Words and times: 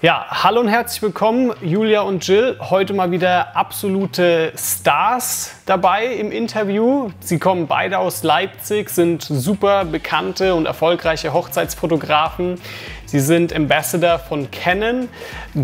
Ja, 0.00 0.26
hallo 0.30 0.60
und 0.60 0.68
herzlich 0.68 1.02
willkommen, 1.02 1.52
Julia 1.60 2.02
und 2.02 2.24
Jill. 2.24 2.56
Heute 2.60 2.94
mal 2.94 3.10
wieder 3.10 3.56
absolute 3.56 4.52
Stars 4.56 5.56
dabei 5.66 6.06
im 6.06 6.30
Interview. 6.30 7.10
Sie 7.18 7.40
kommen 7.40 7.66
beide 7.66 7.98
aus 7.98 8.22
Leipzig, 8.22 8.90
sind 8.90 9.24
super 9.24 9.84
bekannte 9.84 10.54
und 10.54 10.66
erfolgreiche 10.66 11.32
Hochzeitsfotografen. 11.32 12.60
Sie 13.06 13.18
sind 13.18 13.52
Ambassador 13.52 14.20
von 14.20 14.48
Canon, 14.52 15.08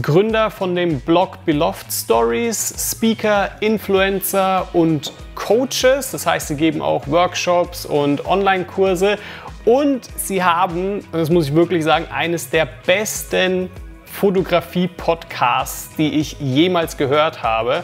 Gründer 0.02 0.51
von 0.51 0.75
dem 0.75 0.98
Blog 0.98 1.45
Beloved 1.45 1.93
Stories, 1.93 2.91
Speaker, 2.91 3.53
Influencer 3.61 4.66
und 4.73 5.12
Coaches. 5.37 6.11
Das 6.11 6.27
heißt, 6.27 6.48
sie 6.48 6.57
geben 6.57 6.82
auch 6.82 7.07
Workshops 7.07 7.87
und 7.87 8.27
Online-Kurse. 8.27 9.16
Und 9.64 10.09
sie 10.16 10.43
haben, 10.43 11.05
das 11.12 11.30
muss 11.30 11.46
ich 11.46 11.55
wirklich 11.55 11.85
sagen, 11.85 12.07
eines 12.12 12.51
der 12.51 12.66
besten 12.85 13.71
Fotografie-Podcasts, 14.14 15.96
die 15.96 16.20
ich 16.20 16.36
jemals 16.38 16.96
gehört 16.96 17.42
habe. 17.42 17.82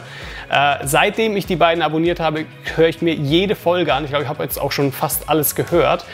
Äh, 0.49 0.77
seitdem 0.85 1.35
ich 1.35 1.45
die 1.45 1.57
beiden 1.57 1.83
abonniert 1.83 2.19
habe, 2.19 2.45
höre 2.75 2.87
ich 2.87 3.01
mir 3.01 3.13
jede 3.13 3.55
Folge 3.55 3.93
an. 3.93 4.05
Ich 4.05 4.11
glaube, 4.11 4.23
ich 4.23 4.29
habe 4.29 4.41
jetzt 4.43 4.59
auch 4.59 4.71
schon 4.71 4.91
fast 4.91 5.29
alles 5.29 5.55
gehört. 5.55 6.05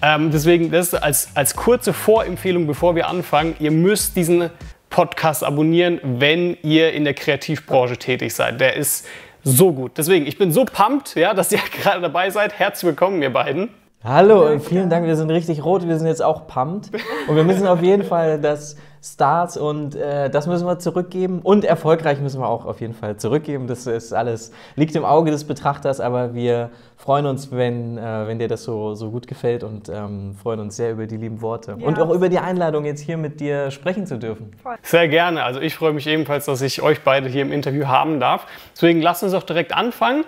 Ähm, 0.00 0.30
deswegen, 0.30 0.70
das 0.70 0.88
ist 0.88 0.94
als, 0.94 1.28
als 1.34 1.54
kurze 1.54 1.92
Vorempfehlung, 1.92 2.66
bevor 2.66 2.94
wir 2.94 3.08
anfangen, 3.08 3.56
ihr 3.60 3.70
müsst 3.70 4.16
diesen 4.16 4.50
Podcast 4.88 5.44
abonnieren, 5.44 6.00
wenn 6.02 6.56
ihr 6.62 6.92
in 6.94 7.04
der 7.04 7.14
Kreativbranche 7.14 7.98
tätig 7.98 8.34
seid. 8.34 8.60
Der 8.60 8.74
ist 8.74 9.06
so 9.44 9.72
gut. 9.72 9.92
Deswegen, 9.98 10.26
ich 10.26 10.38
bin 10.38 10.50
so 10.50 10.64
pumped, 10.64 11.14
ja, 11.14 11.34
dass 11.34 11.52
ihr 11.52 11.60
gerade 11.82 12.00
dabei 12.00 12.30
seid. 12.30 12.58
Herzlich 12.58 12.88
willkommen, 12.88 13.20
ihr 13.20 13.32
beiden. 13.32 13.68
Hallo, 14.02 14.58
vielen 14.60 14.88
Dank. 14.88 15.06
Wir 15.06 15.16
sind 15.16 15.28
richtig 15.30 15.62
rot. 15.62 15.86
Wir 15.86 15.98
sind 15.98 16.06
jetzt 16.06 16.22
auch 16.22 16.46
pumped. 16.46 16.90
Und 17.26 17.36
wir 17.36 17.44
müssen 17.44 17.66
auf 17.66 17.82
jeden 17.82 18.04
Fall 18.04 18.40
das 18.40 18.76
Starts 19.02 19.56
und 19.56 19.94
äh, 19.94 20.28
das 20.28 20.46
müssen 20.46 20.66
wir 20.66 20.78
zurückgeben. 20.78 21.40
Und 21.42 21.64
erfolgreich 21.64 22.20
müssen 22.20 22.40
wir 22.40 22.48
auch 22.48 22.66
auf 22.66 22.80
jeden 22.80 22.94
Fall 22.94 23.16
zurückgeben. 23.16 23.66
Das 23.66 23.86
ist 23.86 24.12
alles, 24.12 24.52
liegt 24.76 24.94
im 24.96 25.04
Auge 25.04 25.30
des 25.30 25.44
Betrachters, 25.44 26.00
aber 26.00 26.34
wir 26.34 26.70
freuen 26.96 27.26
uns, 27.26 27.52
wenn, 27.52 27.96
äh, 27.96 28.26
wenn 28.26 28.38
dir 28.38 28.48
das 28.48 28.64
so, 28.64 28.94
so 28.94 29.10
gut 29.10 29.26
gefällt 29.26 29.62
und 29.62 29.88
ähm, 29.88 30.34
freuen 30.34 30.60
uns 30.60 30.76
sehr 30.76 30.92
über 30.92 31.06
die 31.06 31.16
lieben 31.16 31.40
Worte. 31.40 31.76
Ja. 31.78 31.86
Und 31.86 32.00
auch 32.00 32.10
über 32.10 32.28
die 32.28 32.38
Einladung, 32.38 32.84
jetzt 32.84 33.00
hier 33.00 33.16
mit 33.16 33.40
dir 33.40 33.70
sprechen 33.70 34.06
zu 34.06 34.18
dürfen. 34.18 34.52
Sehr 34.82 35.08
gerne. 35.08 35.44
Also 35.44 35.60
ich 35.60 35.74
freue 35.74 35.92
mich 35.92 36.06
ebenfalls, 36.06 36.46
dass 36.46 36.60
ich 36.60 36.82
euch 36.82 37.02
beide 37.02 37.28
hier 37.28 37.42
im 37.42 37.52
Interview 37.52 37.86
haben 37.86 38.18
darf. 38.20 38.46
Deswegen 38.74 39.00
lasst 39.00 39.22
uns 39.22 39.34
auch 39.34 39.44
direkt 39.44 39.72
anfangen. 39.72 40.24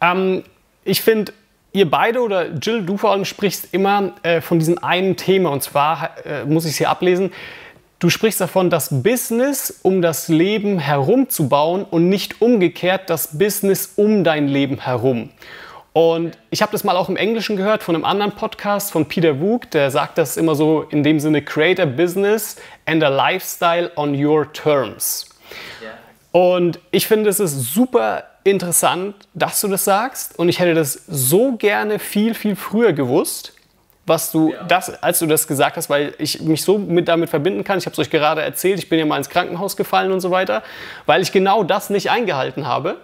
Ähm, 0.00 0.44
ich 0.84 1.02
finde, 1.02 1.32
Ihr 1.72 1.90
beide 1.90 2.22
oder 2.22 2.48
Jill, 2.52 2.82
du 2.82 2.96
vor 2.96 3.12
allem 3.12 3.26
sprichst 3.26 3.74
immer 3.74 4.12
äh, 4.22 4.40
von 4.40 4.58
diesem 4.58 4.78
einen 4.82 5.16
Thema 5.16 5.50
und 5.50 5.62
zwar 5.62 6.10
äh, 6.24 6.44
muss 6.46 6.64
ich 6.64 6.72
es 6.72 6.78
hier 6.78 6.88
ablesen. 6.88 7.30
Du 8.00 8.10
sprichst 8.10 8.40
davon, 8.40 8.70
das 8.70 9.02
Business 9.02 9.80
um 9.82 10.02
das 10.02 10.28
Leben 10.28 10.78
herumzubauen 10.78 11.82
und 11.82 12.08
nicht 12.08 12.40
umgekehrt 12.40 13.10
das 13.10 13.36
Business 13.38 13.94
um 13.96 14.22
dein 14.22 14.46
Leben 14.46 14.78
herum. 14.78 15.30
Und 15.94 16.38
ich 16.50 16.62
habe 16.62 16.70
das 16.70 16.84
mal 16.84 16.96
auch 16.96 17.08
im 17.08 17.16
Englischen 17.16 17.56
gehört 17.56 17.82
von 17.82 17.96
einem 17.96 18.04
anderen 18.04 18.30
Podcast 18.30 18.92
von 18.92 19.06
Peter 19.06 19.40
Wook, 19.40 19.72
der 19.72 19.90
sagt 19.90 20.16
das 20.16 20.36
immer 20.36 20.54
so 20.54 20.82
in 20.90 21.02
dem 21.02 21.18
Sinne, 21.18 21.42
create 21.42 21.80
a 21.80 21.86
business 21.86 22.54
and 22.86 23.02
a 23.02 23.08
lifestyle 23.08 23.90
on 23.96 24.14
your 24.14 24.52
terms. 24.52 25.28
Yeah. 25.82 25.94
Und 26.30 26.78
ich 26.92 27.08
finde, 27.08 27.30
es 27.30 27.40
ist 27.40 27.74
super 27.74 28.22
interessant, 28.44 29.16
dass 29.34 29.60
du 29.60 29.66
das 29.66 29.84
sagst 29.84 30.38
und 30.38 30.48
ich 30.48 30.60
hätte 30.60 30.74
das 30.74 31.02
so 31.08 31.56
gerne 31.56 31.98
viel, 31.98 32.34
viel 32.34 32.54
früher 32.54 32.92
gewusst 32.92 33.54
was 34.08 34.32
du 34.32 34.52
ja. 34.52 34.64
das, 34.64 35.02
als 35.02 35.18
du 35.18 35.26
das 35.26 35.46
gesagt 35.46 35.76
hast, 35.76 35.90
weil 35.90 36.14
ich 36.18 36.40
mich 36.42 36.62
so 36.62 36.78
mit 36.78 37.08
damit 37.08 37.30
verbinden 37.30 37.64
kann. 37.64 37.78
Ich 37.78 37.86
habe 37.86 37.92
es 37.92 37.98
euch 37.98 38.10
gerade 38.10 38.42
erzählt, 38.42 38.78
ich 38.78 38.88
bin 38.88 38.98
ja 38.98 39.06
mal 39.06 39.18
ins 39.18 39.28
Krankenhaus 39.28 39.76
gefallen 39.76 40.12
und 40.12 40.20
so 40.20 40.30
weiter, 40.30 40.62
weil 41.06 41.22
ich 41.22 41.32
genau 41.32 41.62
das 41.62 41.90
nicht 41.90 42.10
eingehalten 42.10 42.66
habe. 42.66 42.96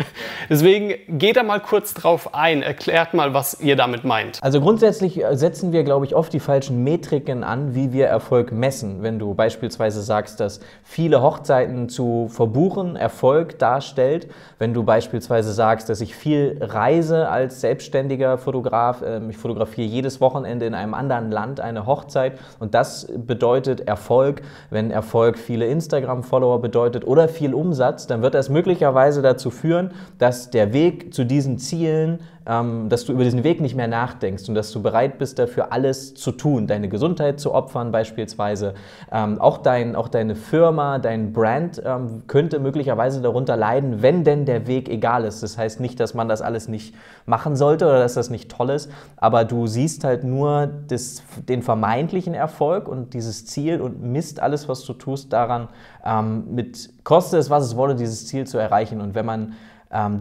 Deswegen 0.48 0.94
geht 1.18 1.36
da 1.36 1.42
mal 1.42 1.60
kurz 1.60 1.94
drauf 1.94 2.34
ein, 2.34 2.62
erklärt 2.62 3.14
mal, 3.14 3.34
was 3.34 3.60
ihr 3.60 3.76
damit 3.76 4.04
meint. 4.04 4.38
Also 4.42 4.60
grundsätzlich 4.60 5.22
äh, 5.22 5.36
setzen 5.36 5.72
wir, 5.72 5.84
glaube 5.84 6.06
ich, 6.06 6.14
oft 6.14 6.32
die 6.32 6.40
falschen 6.40 6.84
Metriken 6.84 7.44
an, 7.44 7.74
wie 7.74 7.92
wir 7.92 8.06
Erfolg 8.06 8.52
messen. 8.52 9.02
Wenn 9.02 9.18
du 9.18 9.34
beispielsweise 9.34 10.02
sagst, 10.02 10.40
dass 10.40 10.60
viele 10.84 11.22
Hochzeiten 11.22 11.88
zu 11.88 12.28
verbuchen 12.30 12.96
Erfolg 12.96 13.58
darstellt, 13.58 14.28
wenn 14.58 14.74
du 14.74 14.82
beispielsweise 14.82 15.52
sagst, 15.52 15.88
dass 15.88 16.00
ich 16.00 16.14
viel 16.14 16.58
reise 16.60 17.28
als 17.28 17.60
selbstständiger 17.60 18.38
Fotograf, 18.38 19.02
ähm, 19.04 19.30
ich 19.30 19.36
fotografiere 19.36 19.86
jedes 19.86 20.20
Wochenende 20.20 20.51
Wochenende 20.52 20.66
in 20.66 20.74
einem 20.74 20.92
anderen 20.92 21.30
Land 21.30 21.60
eine 21.60 21.86
Hochzeit 21.86 22.38
und 22.58 22.74
das 22.74 23.10
bedeutet 23.16 23.80
Erfolg. 23.88 24.42
Wenn 24.70 24.90
Erfolg 24.90 25.38
viele 25.38 25.66
Instagram-Follower 25.66 26.60
bedeutet 26.60 27.06
oder 27.06 27.28
viel 27.28 27.54
Umsatz, 27.54 28.06
dann 28.06 28.20
wird 28.20 28.34
das 28.34 28.50
möglicherweise 28.50 29.22
dazu 29.22 29.50
führen, 29.50 29.92
dass 30.18 30.50
der 30.50 30.74
Weg 30.74 31.14
zu 31.14 31.24
diesen 31.24 31.56
Zielen 31.58 32.18
dass 32.44 33.04
du 33.04 33.12
über 33.12 33.22
diesen 33.22 33.44
Weg 33.44 33.60
nicht 33.60 33.76
mehr 33.76 33.86
nachdenkst 33.86 34.48
und 34.48 34.54
dass 34.56 34.72
du 34.72 34.82
bereit 34.82 35.18
bist, 35.18 35.38
dafür 35.38 35.72
alles 35.72 36.14
zu 36.14 36.32
tun, 36.32 36.66
deine 36.66 36.88
Gesundheit 36.88 37.38
zu 37.38 37.54
opfern 37.54 37.92
beispielsweise. 37.92 38.74
Ähm, 39.12 39.40
auch, 39.40 39.58
dein, 39.58 39.94
auch 39.94 40.08
deine 40.08 40.34
Firma, 40.34 40.98
dein 40.98 41.32
Brand 41.32 41.80
ähm, 41.84 42.24
könnte 42.26 42.58
möglicherweise 42.58 43.20
darunter 43.20 43.56
leiden, 43.56 44.02
wenn 44.02 44.24
denn 44.24 44.44
der 44.44 44.66
Weg 44.66 44.88
egal 44.88 45.24
ist. 45.24 45.42
Das 45.42 45.56
heißt 45.56 45.78
nicht, 45.78 46.00
dass 46.00 46.14
man 46.14 46.28
das 46.28 46.42
alles 46.42 46.66
nicht 46.66 46.94
machen 47.26 47.54
sollte 47.54 47.84
oder 47.84 48.00
dass 48.00 48.14
das 48.14 48.28
nicht 48.28 48.50
toll 48.50 48.70
ist, 48.70 48.90
aber 49.16 49.44
du 49.44 49.68
siehst 49.68 50.02
halt 50.02 50.24
nur 50.24 50.68
das, 50.88 51.22
den 51.48 51.62
vermeintlichen 51.62 52.34
Erfolg 52.34 52.88
und 52.88 53.14
dieses 53.14 53.46
Ziel 53.46 53.80
und 53.80 54.02
misst 54.02 54.40
alles, 54.40 54.68
was 54.68 54.84
du 54.84 54.94
tust, 54.94 55.32
daran, 55.32 55.68
ähm, 56.04 56.54
mit 56.54 56.90
koste 57.04 57.38
es, 57.38 57.50
was 57.50 57.64
es 57.64 57.76
wolle, 57.76 57.94
dieses 57.94 58.26
Ziel 58.26 58.46
zu 58.46 58.58
erreichen. 58.58 59.00
Und 59.00 59.14
wenn 59.14 59.26
man 59.26 59.42
ähm, 59.42 59.52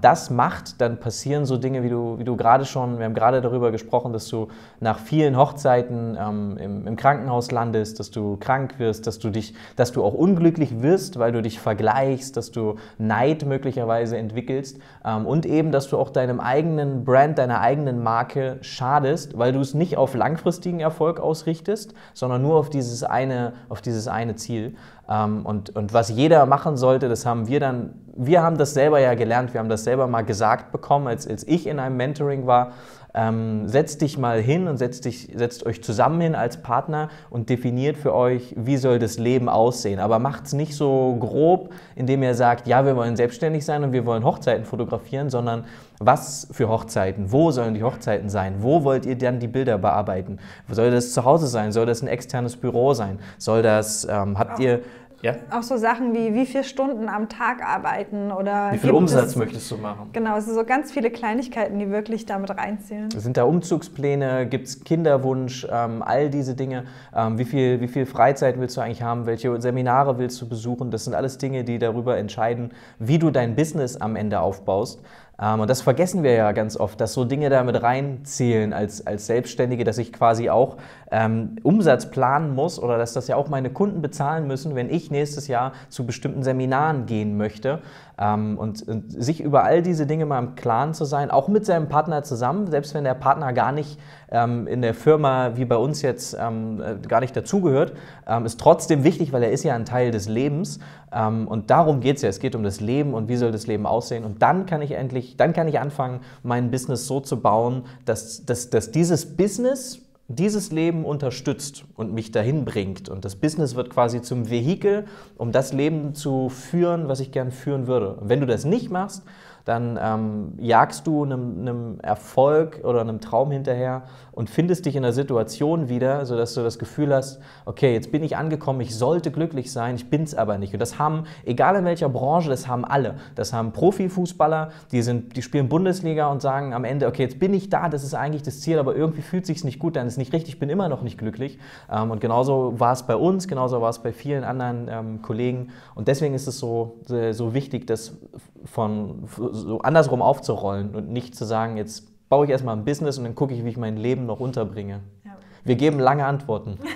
das 0.01 0.29
macht, 0.29 0.81
dann 0.81 0.99
passieren 0.99 1.45
so 1.45 1.55
Dinge, 1.55 1.81
wie 1.81 1.89
du, 1.89 2.19
wie 2.19 2.25
du 2.25 2.35
gerade 2.35 2.65
schon, 2.65 2.97
wir 2.97 3.05
haben 3.05 3.13
gerade 3.13 3.39
darüber 3.39 3.71
gesprochen, 3.71 4.11
dass 4.11 4.27
du 4.27 4.49
nach 4.81 4.99
vielen 4.99 5.37
Hochzeiten 5.37 6.17
ähm, 6.19 6.57
im, 6.57 6.87
im, 6.87 6.95
Krankenhaus 6.97 7.51
landest, 7.51 7.97
dass 7.97 8.11
du 8.11 8.35
krank 8.35 8.79
wirst, 8.79 9.07
dass 9.07 9.17
du 9.19 9.29
dich, 9.29 9.53
dass 9.77 9.93
du 9.93 10.03
auch 10.03 10.13
unglücklich 10.13 10.81
wirst, 10.81 11.19
weil 11.19 11.31
du 11.31 11.41
dich 11.41 11.61
vergleichst, 11.61 12.35
dass 12.35 12.51
du 12.51 12.75
Neid 12.97 13.45
möglicherweise 13.45 14.17
entwickelst 14.17 14.77
ähm, 15.05 15.25
und 15.25 15.45
eben, 15.45 15.71
dass 15.71 15.87
du 15.87 15.97
auch 15.97 16.09
deinem 16.09 16.41
eigenen 16.41 17.05
Brand, 17.05 17.37
deiner 17.37 17.61
eigenen 17.61 18.03
Marke 18.03 18.57
schadest, 18.59 19.37
weil 19.37 19.53
du 19.53 19.61
es 19.61 19.73
nicht 19.73 19.95
auf 19.95 20.15
langfristigen 20.15 20.81
Erfolg 20.81 21.21
ausrichtest, 21.21 21.93
sondern 22.13 22.41
nur 22.41 22.55
auf 22.55 22.69
dieses 22.69 23.03
eine, 23.03 23.53
auf 23.69 23.81
dieses 23.81 24.09
eine 24.09 24.35
Ziel. 24.35 24.75
Ähm, 25.11 25.45
und, 25.45 25.75
und 25.75 25.93
was 25.93 26.09
jeder 26.09 26.45
machen 26.45 26.77
sollte, 26.77 27.09
das 27.09 27.25
haben 27.25 27.47
wir 27.47 27.59
dann, 27.59 27.93
wir 28.15 28.41
haben 28.41 28.57
das 28.57 28.73
selber 28.73 28.99
ja 28.99 29.13
gelernt, 29.13 29.53
wir 29.53 29.59
haben 29.59 29.69
das 29.69 29.83
selber 29.83 30.07
mal 30.07 30.21
gesagt 30.21 30.71
bekommen, 30.71 31.07
als, 31.07 31.27
als 31.27 31.45
ich 31.45 31.67
in 31.67 31.79
einem 31.79 31.97
Mentoring 31.97 32.47
war. 32.47 32.71
Ähm, 33.13 33.67
setzt 33.67 34.01
dich 34.01 34.17
mal 34.17 34.39
hin 34.39 34.69
und 34.69 34.77
setzt, 34.77 35.03
dich, 35.03 35.33
setzt 35.35 35.65
euch 35.65 35.83
zusammen 35.83 36.21
hin 36.21 36.33
als 36.33 36.61
Partner 36.61 37.09
und 37.29 37.49
definiert 37.49 37.97
für 37.97 38.15
euch, 38.15 38.55
wie 38.57 38.77
soll 38.77 38.99
das 38.99 39.19
Leben 39.19 39.49
aussehen. 39.49 39.99
Aber 39.99 40.17
macht 40.17 40.45
es 40.45 40.53
nicht 40.53 40.75
so 40.75 41.17
grob, 41.19 41.73
indem 41.95 42.23
ihr 42.23 42.35
sagt, 42.35 42.67
ja, 42.67 42.85
wir 42.85 42.95
wollen 42.95 43.17
selbstständig 43.17 43.65
sein 43.65 43.83
und 43.83 43.91
wir 43.91 44.05
wollen 44.05 44.23
Hochzeiten 44.23 44.63
fotografieren, 44.63 45.29
sondern 45.29 45.65
was 45.99 46.47
für 46.51 46.69
Hochzeiten? 46.69 47.33
Wo 47.33 47.51
sollen 47.51 47.73
die 47.73 47.83
Hochzeiten 47.83 48.29
sein? 48.29 48.55
Wo 48.59 48.85
wollt 48.85 49.05
ihr 49.05 49.17
dann 49.17 49.39
die 49.39 49.47
Bilder 49.47 49.77
bearbeiten? 49.77 50.39
Soll 50.69 50.89
das 50.89 51.11
zu 51.11 51.25
Hause 51.25 51.47
sein? 51.47 51.73
Soll 51.73 51.85
das 51.85 52.01
ein 52.01 52.07
externes 52.07 52.55
Büro 52.55 52.93
sein? 52.93 53.19
Soll 53.37 53.61
das, 53.61 54.07
ähm, 54.09 54.39
habt 54.39 54.59
ihr 54.59 54.79
ja? 55.21 55.35
Auch 55.51 55.63
so 55.63 55.77
Sachen 55.77 56.13
wie, 56.13 56.33
wie 56.33 56.45
viele 56.45 56.63
Stunden 56.63 57.09
am 57.09 57.29
Tag 57.29 57.63
arbeiten 57.63 58.31
oder. 58.31 58.71
Wie 58.71 58.77
viel 58.77 58.91
Umsatz 58.91 59.31
es, 59.31 59.35
möchtest 59.35 59.69
du 59.71 59.77
machen? 59.77 60.09
Genau, 60.13 60.37
es 60.37 60.45
sind 60.45 60.55
so 60.55 60.63
ganz 60.63 60.91
viele 60.91 61.11
Kleinigkeiten, 61.11 61.79
die 61.79 61.89
wirklich 61.89 62.25
damit 62.25 62.49
reinzählen. 62.49 63.11
Sind 63.11 63.37
da 63.37 63.43
Umzugspläne? 63.43 64.47
Gibt 64.47 64.67
es 64.67 64.83
Kinderwunsch? 64.83 65.67
Ähm, 65.71 66.01
all 66.01 66.29
diese 66.29 66.55
Dinge. 66.55 66.85
Ähm, 67.15 67.37
wie, 67.37 67.45
viel, 67.45 67.81
wie 67.81 67.87
viel 67.87 68.05
Freizeit 68.05 68.59
willst 68.59 68.77
du 68.77 68.81
eigentlich 68.81 69.01
haben? 69.01 69.25
Welche 69.25 69.59
Seminare 69.61 70.17
willst 70.17 70.41
du 70.41 70.47
besuchen? 70.47 70.91
Das 70.91 71.05
sind 71.05 71.13
alles 71.13 71.37
Dinge, 71.37 71.63
die 71.63 71.79
darüber 71.79 72.17
entscheiden, 72.17 72.71
wie 72.99 73.19
du 73.19 73.31
dein 73.31 73.55
Business 73.55 73.97
am 73.97 74.15
Ende 74.15 74.39
aufbaust. 74.39 75.01
Ähm, 75.41 75.59
und 75.59 75.69
das 75.69 75.81
vergessen 75.81 76.23
wir 76.23 76.33
ja 76.33 76.51
ganz 76.51 76.77
oft, 76.77 77.01
dass 77.01 77.13
so 77.13 77.25
Dinge 77.25 77.49
damit 77.49 77.81
reinzählen 77.81 78.73
als, 78.73 79.05
als 79.07 79.25
Selbstständige, 79.25 79.83
dass 79.83 79.97
ich 79.97 80.13
quasi 80.13 80.49
auch 80.49 80.77
ähm, 81.11 81.57
Umsatz 81.63 82.09
planen 82.09 82.55
muss 82.55 82.81
oder 82.81 82.97
dass 82.97 83.13
das 83.13 83.27
ja 83.27 83.35
auch 83.35 83.49
meine 83.49 83.69
Kunden 83.69 84.01
bezahlen 84.01 84.47
müssen, 84.47 84.75
wenn 84.75 84.89
ich 84.89 85.11
nächstes 85.11 85.47
Jahr 85.47 85.73
zu 85.89 86.05
bestimmten 86.05 86.41
Seminaren 86.41 87.05
gehen 87.05 87.37
möchte. 87.37 87.79
Ähm, 88.17 88.57
und, 88.57 88.87
und, 88.87 89.11
sich 89.11 89.41
über 89.41 89.63
all 89.63 89.81
diese 89.81 90.05
Dinge 90.05 90.25
mal 90.25 90.39
im 90.39 90.55
Klaren 90.55 90.93
zu 90.93 91.05
sein, 91.05 91.31
auch 91.31 91.47
mit 91.47 91.65
seinem 91.65 91.89
Partner 91.89 92.23
zusammen, 92.23 92.69
selbst 92.69 92.93
wenn 92.93 93.03
der 93.03 93.13
Partner 93.13 93.51
gar 93.51 93.71
nicht 93.71 93.99
ähm, 94.31 94.67
in 94.67 94.81
der 94.81 94.93
Firma 94.93 95.51
wie 95.55 95.65
bei 95.65 95.75
uns 95.75 96.01
jetzt 96.01 96.37
ähm, 96.39 96.81
äh, 96.81 97.07
gar 97.07 97.19
nicht 97.19 97.35
dazugehört, 97.35 97.93
ähm, 98.27 98.45
ist 98.45 98.59
trotzdem 98.59 99.03
wichtig, 99.03 99.33
weil 99.33 99.43
er 99.43 99.51
ist 99.51 99.63
ja 99.63 99.75
ein 99.75 99.85
Teil 99.85 100.11
des 100.11 100.29
Lebens. 100.29 100.79
Ähm, 101.11 101.47
und 101.47 101.69
darum 101.69 101.99
geht 101.99 102.17
es 102.17 102.21
ja. 102.21 102.29
Es 102.29 102.39
geht 102.39 102.55
um 102.55 102.63
das 102.63 102.79
Leben 102.79 103.13
und 103.13 103.27
wie 103.27 103.35
soll 103.35 103.51
das 103.51 103.67
Leben 103.67 103.85
aussehen. 103.85 104.23
Und 104.23 104.41
dann 104.41 104.65
kann 104.65 104.81
ich 104.81 104.91
endlich, 104.91 105.35
dann 105.35 105.51
kann 105.51 105.67
ich 105.67 105.79
anfangen, 105.79 106.21
mein 106.43 106.71
Business 106.71 107.07
so 107.07 107.19
zu 107.19 107.41
bauen, 107.41 107.83
dass, 108.05 108.45
dass, 108.45 108.69
dass 108.69 108.91
dieses 108.91 109.35
Business 109.35 109.99
dieses 110.35 110.71
Leben 110.71 111.05
unterstützt 111.05 111.85
und 111.95 112.13
mich 112.13 112.31
dahin 112.31 112.65
bringt 112.65 113.09
und 113.09 113.25
das 113.25 113.35
Business 113.35 113.75
wird 113.75 113.89
quasi 113.89 114.21
zum 114.21 114.49
Vehikel, 114.49 115.05
um 115.37 115.51
das 115.51 115.73
Leben 115.73 116.13
zu 116.13 116.49
führen, 116.49 117.07
was 117.07 117.19
ich 117.19 117.31
gern 117.31 117.51
führen 117.51 117.87
würde. 117.87 118.15
Und 118.15 118.29
wenn 118.29 118.39
du 118.39 118.45
das 118.45 118.65
nicht 118.65 118.91
machst, 118.91 119.23
dann 119.65 119.99
ähm, 120.01 120.53
jagst 120.57 121.05
du 121.07 121.23
einem, 121.23 121.59
einem, 121.59 121.99
Erfolg 121.99 122.81
oder 122.83 123.01
einem 123.01 123.21
Traum 123.21 123.51
hinterher 123.51 124.03
und 124.41 124.49
findest 124.49 124.87
dich 124.87 124.95
in 124.95 125.03
einer 125.05 125.13
Situation 125.13 125.87
wieder, 125.87 126.25
sodass 126.25 126.55
du 126.55 126.63
das 126.63 126.79
Gefühl 126.79 127.13
hast, 127.13 127.39
okay, 127.65 127.93
jetzt 127.93 128.11
bin 128.11 128.23
ich 128.23 128.37
angekommen, 128.37 128.81
ich 128.81 128.95
sollte 128.95 129.29
glücklich 129.29 129.71
sein, 129.71 129.93
ich 129.93 130.09
bin 130.09 130.23
es 130.23 130.33
aber 130.33 130.57
nicht. 130.57 130.73
Und 130.73 130.79
das 130.79 130.97
haben, 130.97 131.25
egal 131.45 131.75
in 131.75 131.85
welcher 131.85 132.09
Branche, 132.09 132.49
das 132.49 132.67
haben 132.67 132.83
alle. 132.83 133.19
Das 133.35 133.53
haben 133.53 133.71
Profifußballer, 133.71 134.71
die, 134.91 135.03
sind, 135.03 135.37
die 135.37 135.43
spielen 135.43 135.69
Bundesliga 135.69 136.25
und 136.31 136.41
sagen 136.41 136.73
am 136.73 136.85
Ende, 136.85 137.05
okay, 137.05 137.21
jetzt 137.21 137.37
bin 137.37 137.53
ich 137.53 137.69
da, 137.69 137.87
das 137.87 138.03
ist 138.03 138.15
eigentlich 138.15 138.41
das 138.41 138.61
Ziel, 138.61 138.79
aber 138.79 138.95
irgendwie 138.95 139.21
fühlt 139.21 139.43
es 139.43 139.47
sich 139.47 139.63
nicht 139.63 139.77
gut 139.77 139.95
an, 139.95 140.07
es 140.07 140.13
ist 140.13 140.17
nicht 140.17 140.33
richtig, 140.33 140.55
ich 140.55 140.59
bin 140.59 140.69
immer 140.69 140.89
noch 140.89 141.03
nicht 141.03 141.19
glücklich. 141.19 141.59
Ähm, 141.91 142.09
und 142.09 142.19
genauso 142.19 142.79
war 142.79 142.93
es 142.93 143.03
bei 143.03 143.15
uns, 143.15 143.47
genauso 143.47 143.79
war 143.79 143.91
es 143.91 143.99
bei 143.99 144.11
vielen 144.11 144.43
anderen 144.43 144.87
ähm, 144.89 145.21
Kollegen. 145.21 145.69
Und 145.93 146.07
deswegen 146.07 146.33
ist 146.33 146.47
es 146.47 146.57
so, 146.57 146.95
so 147.05 147.53
wichtig, 147.53 147.85
das 147.85 148.17
von 148.65 149.25
so 149.27 149.81
andersrum 149.81 150.23
aufzurollen 150.23 150.95
und 150.95 151.11
nicht 151.11 151.35
zu 151.35 151.45
sagen, 151.45 151.77
jetzt 151.77 152.07
baue 152.31 152.45
ich 152.45 152.51
erstmal 152.51 152.77
ein 152.77 152.85
Business 152.85 153.17
und 153.17 153.25
dann 153.25 153.35
gucke 153.35 153.53
ich, 153.53 153.65
wie 153.65 153.69
ich 153.69 153.77
mein 153.77 153.97
Leben 153.97 154.25
noch 154.25 154.39
unterbringe. 154.39 155.01
Ja. 155.25 155.31
Wir 155.65 155.75
geben 155.75 155.99
lange 155.99 156.25
Antworten. 156.25 156.79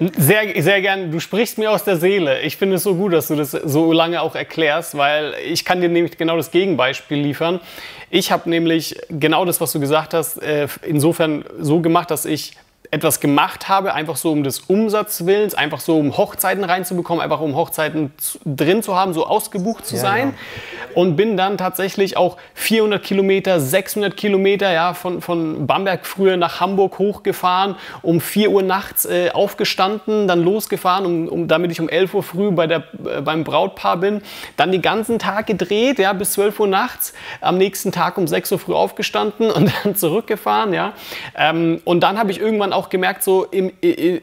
Ja. 0.00 0.10
Sehr, 0.16 0.60
sehr 0.60 0.80
gern. 0.80 1.12
Du 1.12 1.20
sprichst 1.20 1.56
mir 1.56 1.70
aus 1.70 1.84
der 1.84 1.96
Seele. 1.96 2.40
Ich 2.40 2.56
finde 2.56 2.76
es 2.76 2.82
so 2.82 2.96
gut, 2.96 3.12
dass 3.12 3.28
du 3.28 3.36
das 3.36 3.52
so 3.52 3.92
lange 3.92 4.22
auch 4.22 4.34
erklärst, 4.34 4.96
weil 4.96 5.34
ich 5.46 5.64
kann 5.64 5.80
dir 5.80 5.88
nämlich 5.88 6.16
genau 6.16 6.36
das 6.36 6.50
Gegenbeispiel 6.50 7.18
liefern. 7.18 7.60
Ich 8.10 8.32
habe 8.32 8.50
nämlich 8.50 8.96
genau 9.08 9.44
das, 9.44 9.60
was 9.60 9.70
du 9.70 9.78
gesagt 9.78 10.12
hast, 10.12 10.42
äh, 10.42 10.66
insofern 10.82 11.44
so 11.60 11.80
gemacht, 11.80 12.10
dass 12.10 12.24
ich 12.24 12.54
etwas 12.90 13.20
gemacht 13.20 13.68
habe, 13.68 13.94
einfach 13.94 14.16
so 14.16 14.30
um 14.30 14.44
des 14.44 14.60
Umsatzwillens, 14.60 15.54
einfach 15.54 15.80
so 15.80 15.98
um 15.98 16.16
Hochzeiten 16.16 16.64
reinzubekommen, 16.64 17.22
einfach 17.22 17.40
um 17.40 17.56
Hochzeiten 17.56 18.12
drin 18.44 18.82
zu 18.82 18.94
haben, 18.94 19.14
so 19.14 19.26
ausgebucht 19.26 19.86
zu 19.86 19.96
sein. 19.96 20.28
Ja. 20.28 20.34
Und 20.94 21.16
bin 21.16 21.36
dann 21.36 21.58
tatsächlich 21.58 22.16
auch 22.16 22.36
400 22.54 23.02
Kilometer, 23.02 23.58
600 23.58 24.16
Kilometer 24.16 24.72
ja, 24.72 24.94
von, 24.94 25.20
von 25.20 25.66
Bamberg 25.66 26.06
früher 26.06 26.36
nach 26.36 26.60
Hamburg 26.60 26.98
hochgefahren, 26.98 27.74
um 28.02 28.20
4 28.20 28.50
Uhr 28.50 28.62
nachts 28.62 29.04
äh, 29.04 29.30
aufgestanden, 29.32 30.28
dann 30.28 30.44
losgefahren, 30.44 31.04
um, 31.04 31.28
um, 31.28 31.48
damit 31.48 31.72
ich 31.72 31.80
um 31.80 31.88
11 31.88 32.14
Uhr 32.14 32.22
früh 32.22 32.50
bei 32.52 32.68
der, 32.68 32.84
äh, 33.04 33.22
beim 33.22 33.42
Brautpaar 33.42 33.96
bin. 33.96 34.22
Dann 34.56 34.70
den 34.70 34.82
ganzen 34.82 35.18
Tag 35.18 35.46
gedreht, 35.46 35.98
ja, 35.98 36.12
bis 36.12 36.34
12 36.34 36.60
Uhr 36.60 36.68
nachts, 36.68 37.12
am 37.40 37.58
nächsten 37.58 37.90
Tag 37.90 38.16
um 38.16 38.28
6 38.28 38.52
Uhr 38.52 38.58
früh 38.60 38.74
aufgestanden 38.74 39.50
und 39.50 39.72
dann 39.82 39.96
zurückgefahren. 39.96 40.72
Ja. 40.72 40.92
Ähm, 41.36 41.80
und 41.84 42.00
dann 42.00 42.18
habe 42.18 42.30
ich 42.30 42.40
irgendwann 42.40 42.72
auch 42.72 42.83
gemerkt, 42.88 43.22
so 43.22 43.44
im, 43.44 43.72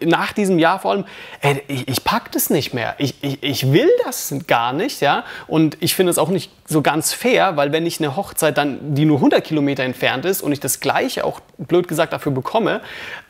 nach 0.04 0.34
diesem 0.34 0.60
Jahr 0.60 0.80
vor 0.80 0.92
allem, 0.92 1.06
ey, 1.42 1.62
ich, 1.68 1.88
ich 1.88 2.04
pack 2.04 2.32
das 2.32 2.50
nicht 2.50 2.74
mehr. 2.74 2.96
Ich, 2.98 3.16
ich, 3.22 3.42
ich 3.42 3.72
will 3.72 3.90
das 4.06 4.34
gar 4.48 4.74
nicht, 4.74 5.02
ja. 5.02 5.24
Und 5.48 5.78
ich 5.80 5.96
finde 5.96 6.12
es 6.12 6.18
auch 6.18 6.30
nicht 6.30 6.52
so 6.72 6.82
ganz 6.82 7.14
fair, 7.14 7.58
weil 7.58 7.72
wenn 7.72 7.86
ich 7.86 8.00
eine 8.00 8.16
Hochzeit 8.16 8.58
dann, 8.58 8.96
die 8.96 9.06
nur 9.06 9.18
100 9.18 9.44
Kilometer 9.44 9.84
entfernt 9.84 10.26
ist 10.26 10.42
und 10.42 10.52
ich 10.52 10.60
das 10.60 10.80
Gleiche 10.80 11.26
auch 11.26 11.42
blöd 11.58 11.88
gesagt 11.88 12.14
dafür 12.14 12.32
bekomme, 12.32 12.82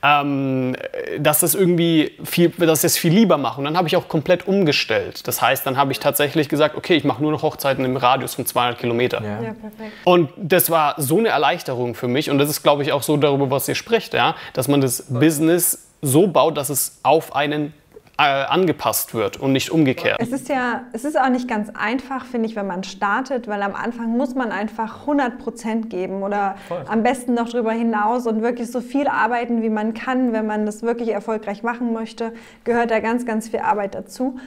ähm, 0.04 0.76
dass 1.20 1.40
das 1.40 1.56
irgendwie 1.56 2.12
viel, 2.24 2.50
dass 2.50 2.80
ich 2.80 2.84
das 2.84 2.98
viel 2.98 3.12
lieber 3.12 3.38
mache. 3.38 3.60
Und 3.60 3.66
dann 3.66 3.78
habe 3.78 3.88
ich 3.88 3.96
auch 3.96 4.08
komplett 4.08 4.48
umgestellt. 4.48 5.28
Das 5.28 5.42
heißt, 5.42 5.66
dann 5.66 5.76
habe 5.76 5.92
ich 5.92 6.00
tatsächlich 6.00 6.50
gesagt, 6.50 6.76
okay, 6.76 6.96
ich 6.96 7.04
mache 7.04 7.22
nur 7.22 7.32
noch 7.32 7.42
Hochzeiten 7.42 7.84
im 7.84 7.98
Radius 7.98 8.36
von 8.36 8.46
200 8.46 8.80
Kilometer. 8.80 9.22
Ja. 9.24 9.42
Ja, 9.42 9.56
und 10.04 10.30
das 10.38 10.70
war 10.70 10.96
so 10.98 11.18
eine 11.18 11.30
Erleichterung 11.30 11.96
für 11.96 12.08
mich. 12.08 12.30
Und 12.30 12.38
das 12.38 12.50
ist, 12.50 12.62
glaube 12.62 12.84
ich, 12.84 12.92
auch 12.92 13.04
so 13.04 13.18
darüber, 13.18 13.50
was 13.50 13.68
ihr 13.68 13.76
spricht, 13.76 14.14
ja, 14.14 14.36
dass 14.54 14.68
man 14.68 14.82
das 14.82 15.08
Business 15.10 15.88
so 16.02 16.28
baut, 16.28 16.58
dass 16.58 16.70
es 16.70 17.00
auf 17.04 17.36
einen 17.36 17.74
angepasst 18.22 19.14
wird 19.14 19.38
und 19.38 19.52
nicht 19.52 19.72
umgekehrt. 19.72 20.18
Es 20.20 20.32
ist 20.32 20.50
ja, 20.50 20.84
es 20.94 21.06
ist 21.06 21.20
auch 21.20 21.30
nicht 21.30 21.48
ganz 21.48 21.70
einfach, 21.74 22.26
finde 22.26 22.48
ich, 22.48 22.56
wenn 22.56 22.68
man 22.68 22.84
startet, 22.84 23.48
weil 23.48 23.62
am 23.62 23.76
Anfang 23.76 24.18
muss 24.18 24.36
man 24.36 24.52
einfach 24.52 25.02
100 25.02 25.38
Prozent 25.38 25.90
geben 25.90 26.24
oder 26.24 26.56
Voll. 26.68 26.84
am 26.88 27.04
besten 27.04 27.34
noch 27.34 27.50
darüber 27.50 27.72
hinaus 27.72 28.28
und 28.28 28.42
wirklich 28.42 28.72
so 28.72 28.82
viel 28.82 29.08
arbeiten, 29.08 29.62
wie 29.62 29.70
man 29.70 29.94
kann, 29.94 30.34
wenn 30.34 30.46
man 30.46 30.66
das 30.66 30.84
wirklich 30.84 31.10
erfolgreich 31.10 31.64
machen 31.64 31.94
möchte, 31.94 32.34
gehört 32.64 32.92
da 32.92 33.00
ganz, 33.00 33.26
ganz 33.26 33.50
viel 33.50 33.60
Arbeit 33.60 33.96
dazu. 33.96 34.38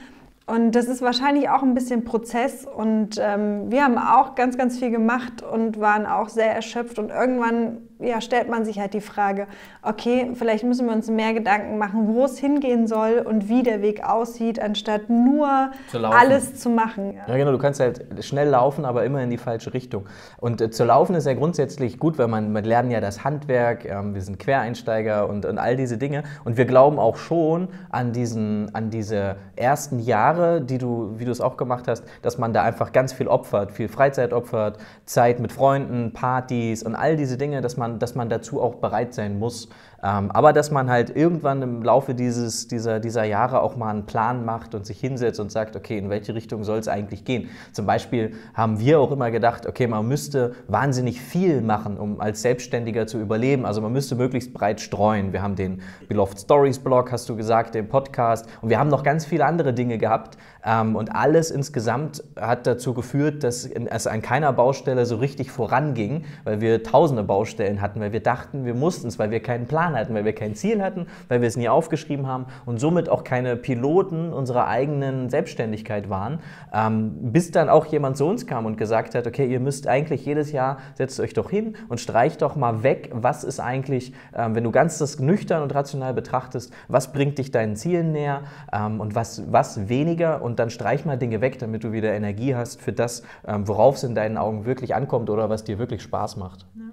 Und 0.47 0.73
das 0.73 0.85
ist 0.85 1.01
wahrscheinlich 1.01 1.49
auch 1.49 1.63
ein 1.63 1.73
bisschen 1.73 2.03
Prozess. 2.03 2.65
Und 2.65 3.19
ähm, 3.19 3.71
wir 3.71 3.83
haben 3.83 3.97
auch 3.97 4.35
ganz, 4.35 4.57
ganz 4.57 4.77
viel 4.77 4.91
gemacht 4.91 5.41
und 5.41 5.79
waren 5.79 6.05
auch 6.05 6.29
sehr 6.29 6.53
erschöpft. 6.53 6.99
Und 6.99 7.09
irgendwann 7.09 7.79
ja, 7.99 8.19
stellt 8.19 8.49
man 8.49 8.65
sich 8.65 8.79
halt 8.79 8.93
die 8.93 9.01
Frage, 9.01 9.47
okay, 9.81 10.31
vielleicht 10.33 10.63
müssen 10.63 10.87
wir 10.87 10.93
uns 10.93 11.09
mehr 11.09 11.33
Gedanken 11.33 11.77
machen, 11.77 12.13
wo 12.13 12.25
es 12.25 12.37
hingehen 12.37 12.87
soll 12.87 13.23
und 13.25 13.47
wie 13.47 13.63
der 13.63 13.81
Weg 13.81 14.03
aussieht, 14.03 14.59
anstatt 14.61 15.09
nur 15.09 15.71
zu 15.87 16.05
alles 16.05 16.55
zu 16.55 16.69
machen. 16.69 17.13
Ja. 17.13 17.21
ja. 17.27 17.37
genau, 17.37 17.51
du 17.51 17.57
kannst 17.57 17.79
halt 17.79 18.05
schnell 18.19 18.49
laufen, 18.49 18.83
aber 18.83 19.05
immer 19.05 19.21
in 19.23 19.29
die 19.29 19.37
falsche 19.37 19.73
Richtung. 19.73 20.05
Und 20.37 20.59
äh, 20.59 20.69
zu 20.69 20.83
laufen 20.83 21.15
ist 21.15 21.25
ja 21.25 21.33
grundsätzlich 21.33 21.97
gut, 21.97 22.17
weil 22.17 22.27
man, 22.27 22.51
man 22.51 22.65
lernt 22.65 22.91
ja 22.91 22.99
das 22.99 23.23
Handwerk, 23.23 23.85
ähm, 23.85 24.13
wir 24.13 24.21
sind 24.21 24.39
Quereinsteiger 24.39 25.29
und, 25.29 25.45
und 25.45 25.57
all 25.57 25.77
diese 25.77 25.97
Dinge. 25.97 26.23
Und 26.43 26.57
wir 26.57 26.65
glauben 26.65 26.99
auch 26.99 27.17
schon 27.17 27.69
an, 27.89 28.11
diesen, 28.11 28.73
an 28.75 28.89
diese 28.89 29.37
ersten 29.55 29.99
Jahre, 29.99 30.61
die 30.61 30.77
du, 30.77 31.13
wie 31.17 31.25
du 31.25 31.31
es 31.31 31.39
auch 31.39 31.55
gemacht 31.55 31.87
hast, 31.87 32.03
dass 32.21 32.37
man 32.37 32.51
da 32.51 32.63
einfach 32.63 32.91
ganz 32.91 33.13
viel 33.13 33.27
opfert, 33.27 33.71
viel 33.71 33.87
Freizeit 33.87 34.33
opfert, 34.33 34.79
Zeit 35.05 35.39
mit 35.39 35.53
Freunden, 35.53 36.11
Partys 36.11 36.83
und 36.83 36.95
all 36.95 37.15
diese 37.15 37.37
Dinge, 37.37 37.61
dass 37.61 37.77
man 37.77 37.84
man, 37.85 37.99
dass 37.99 38.15
man 38.15 38.29
dazu 38.29 38.61
auch 38.61 38.75
bereit 38.75 39.13
sein 39.13 39.39
muss, 39.39 39.69
aber 40.05 40.53
dass 40.53 40.71
man 40.71 40.89
halt 40.89 41.15
irgendwann 41.15 41.61
im 41.61 41.81
Laufe 41.81 42.13
dieses, 42.13 42.67
dieser, 42.67 42.99
dieser 42.99 43.23
Jahre 43.23 43.61
auch 43.61 43.75
mal 43.75 43.89
einen 43.89 44.05
Plan 44.05 44.45
macht 44.45 44.75
und 44.75 44.85
sich 44.85 44.99
hinsetzt 44.99 45.39
und 45.39 45.51
sagt, 45.51 45.75
okay, 45.75 45.97
in 45.97 46.09
welche 46.09 46.35
Richtung 46.35 46.63
soll 46.63 46.77
es 46.77 46.87
eigentlich 46.87 47.25
gehen? 47.25 47.49
Zum 47.71 47.87
Beispiel 47.87 48.33
haben 48.53 48.79
wir 48.79 48.99
auch 48.99 49.11
immer 49.11 49.31
gedacht, 49.31 49.65
okay, 49.65 49.87
man 49.87 50.07
müsste 50.07 50.53
wahnsinnig 50.67 51.19
viel 51.21 51.61
machen, 51.61 51.97
um 51.97 52.21
als 52.21 52.43
Selbstständiger 52.43 53.07
zu 53.07 53.19
überleben. 53.19 53.65
Also 53.65 53.81
man 53.81 53.93
müsste 53.93 54.15
möglichst 54.15 54.53
breit 54.53 54.79
streuen. 54.79 55.33
Wir 55.33 55.41
haben 55.41 55.55
den 55.55 55.81
Beloved 56.07 56.39
Stories 56.39 56.77
Blog, 56.77 57.11
hast 57.11 57.27
du 57.27 57.35
gesagt, 57.35 57.73
den 57.73 57.89
Podcast 57.89 58.47
und 58.61 58.69
wir 58.69 58.77
haben 58.77 58.89
noch 58.89 59.01
ganz 59.01 59.25
viele 59.25 59.45
andere 59.45 59.73
Dinge 59.73 59.97
gehabt. 59.97 60.37
Ähm, 60.63 60.95
und 60.95 61.15
alles 61.15 61.49
insgesamt 61.49 62.23
hat 62.39 62.67
dazu 62.67 62.93
geführt, 62.93 63.43
dass 63.43 63.65
es 63.65 64.07
an 64.07 64.21
keiner 64.21 64.53
Baustelle 64.53 65.05
so 65.05 65.15
richtig 65.15 65.51
voranging, 65.51 66.25
weil 66.43 66.61
wir 66.61 66.83
tausende 66.83 67.23
Baustellen 67.23 67.81
hatten, 67.81 67.99
weil 68.01 68.11
wir 68.11 68.21
dachten, 68.21 68.65
wir 68.65 68.75
mussten 68.75 69.07
es, 69.07 69.17
weil 69.17 69.31
wir 69.31 69.41
keinen 69.41 69.65
Plan 69.65 69.94
hatten, 69.95 70.13
weil 70.13 70.25
wir 70.25 70.33
kein 70.33 70.55
Ziel 70.55 70.81
hatten, 70.81 71.07
weil 71.27 71.41
wir 71.41 71.47
es 71.47 71.57
nie 71.57 71.69
aufgeschrieben 71.69 72.27
haben 72.27 72.45
und 72.65 72.79
somit 72.79 73.09
auch 73.09 73.23
keine 73.23 73.55
Piloten 73.55 74.33
unserer 74.33 74.67
eigenen 74.67 75.29
Selbstständigkeit 75.29 76.09
waren, 76.09 76.39
ähm, 76.73 77.31
bis 77.31 77.51
dann 77.51 77.69
auch 77.69 77.85
jemand 77.87 78.17
zu 78.17 78.25
uns 78.25 78.45
kam 78.45 78.65
und 78.65 78.77
gesagt 78.77 79.15
hat, 79.15 79.27
okay, 79.27 79.45
ihr 79.45 79.59
müsst 79.59 79.87
eigentlich 79.87 80.25
jedes 80.25 80.51
Jahr, 80.51 80.77
setzt 80.95 81.19
euch 81.19 81.33
doch 81.33 81.49
hin 81.49 81.75
und 81.89 81.99
streicht 81.99 82.41
doch 82.41 82.55
mal 82.55 82.83
weg, 82.83 83.09
was 83.13 83.43
ist 83.43 83.59
eigentlich, 83.59 84.13
ähm, 84.35 84.55
wenn 84.55 84.63
du 84.63 84.71
ganz 84.71 84.97
das 84.97 85.19
nüchtern 85.19 85.63
und 85.63 85.73
rational 85.73 86.13
betrachtest, 86.13 86.73
was 86.87 87.11
bringt 87.11 87.37
dich 87.37 87.51
deinen 87.51 87.75
Zielen 87.75 88.11
näher 88.11 88.41
ähm, 88.73 88.99
und 88.99 89.15
was, 89.15 89.51
was 89.51 89.89
weniger 89.89 90.41
und 90.41 90.59
dann 90.59 90.69
streich 90.69 91.05
mal 91.05 91.17
Dinge 91.17 91.41
weg, 91.41 91.59
damit 91.59 91.83
du 91.83 91.91
wieder 91.91 92.13
Energie 92.13 92.55
hast 92.55 92.81
für 92.81 92.93
das, 92.93 93.23
ähm, 93.47 93.67
worauf 93.67 93.95
es 93.95 94.03
in 94.03 94.15
deinen 94.15 94.37
Augen 94.37 94.65
wirklich 94.65 94.95
ankommt 94.95 95.29
oder 95.29 95.49
was 95.49 95.63
dir 95.63 95.79
wirklich 95.79 96.01
Spaß 96.01 96.37
macht. 96.37 96.65
Ja. 96.75 96.84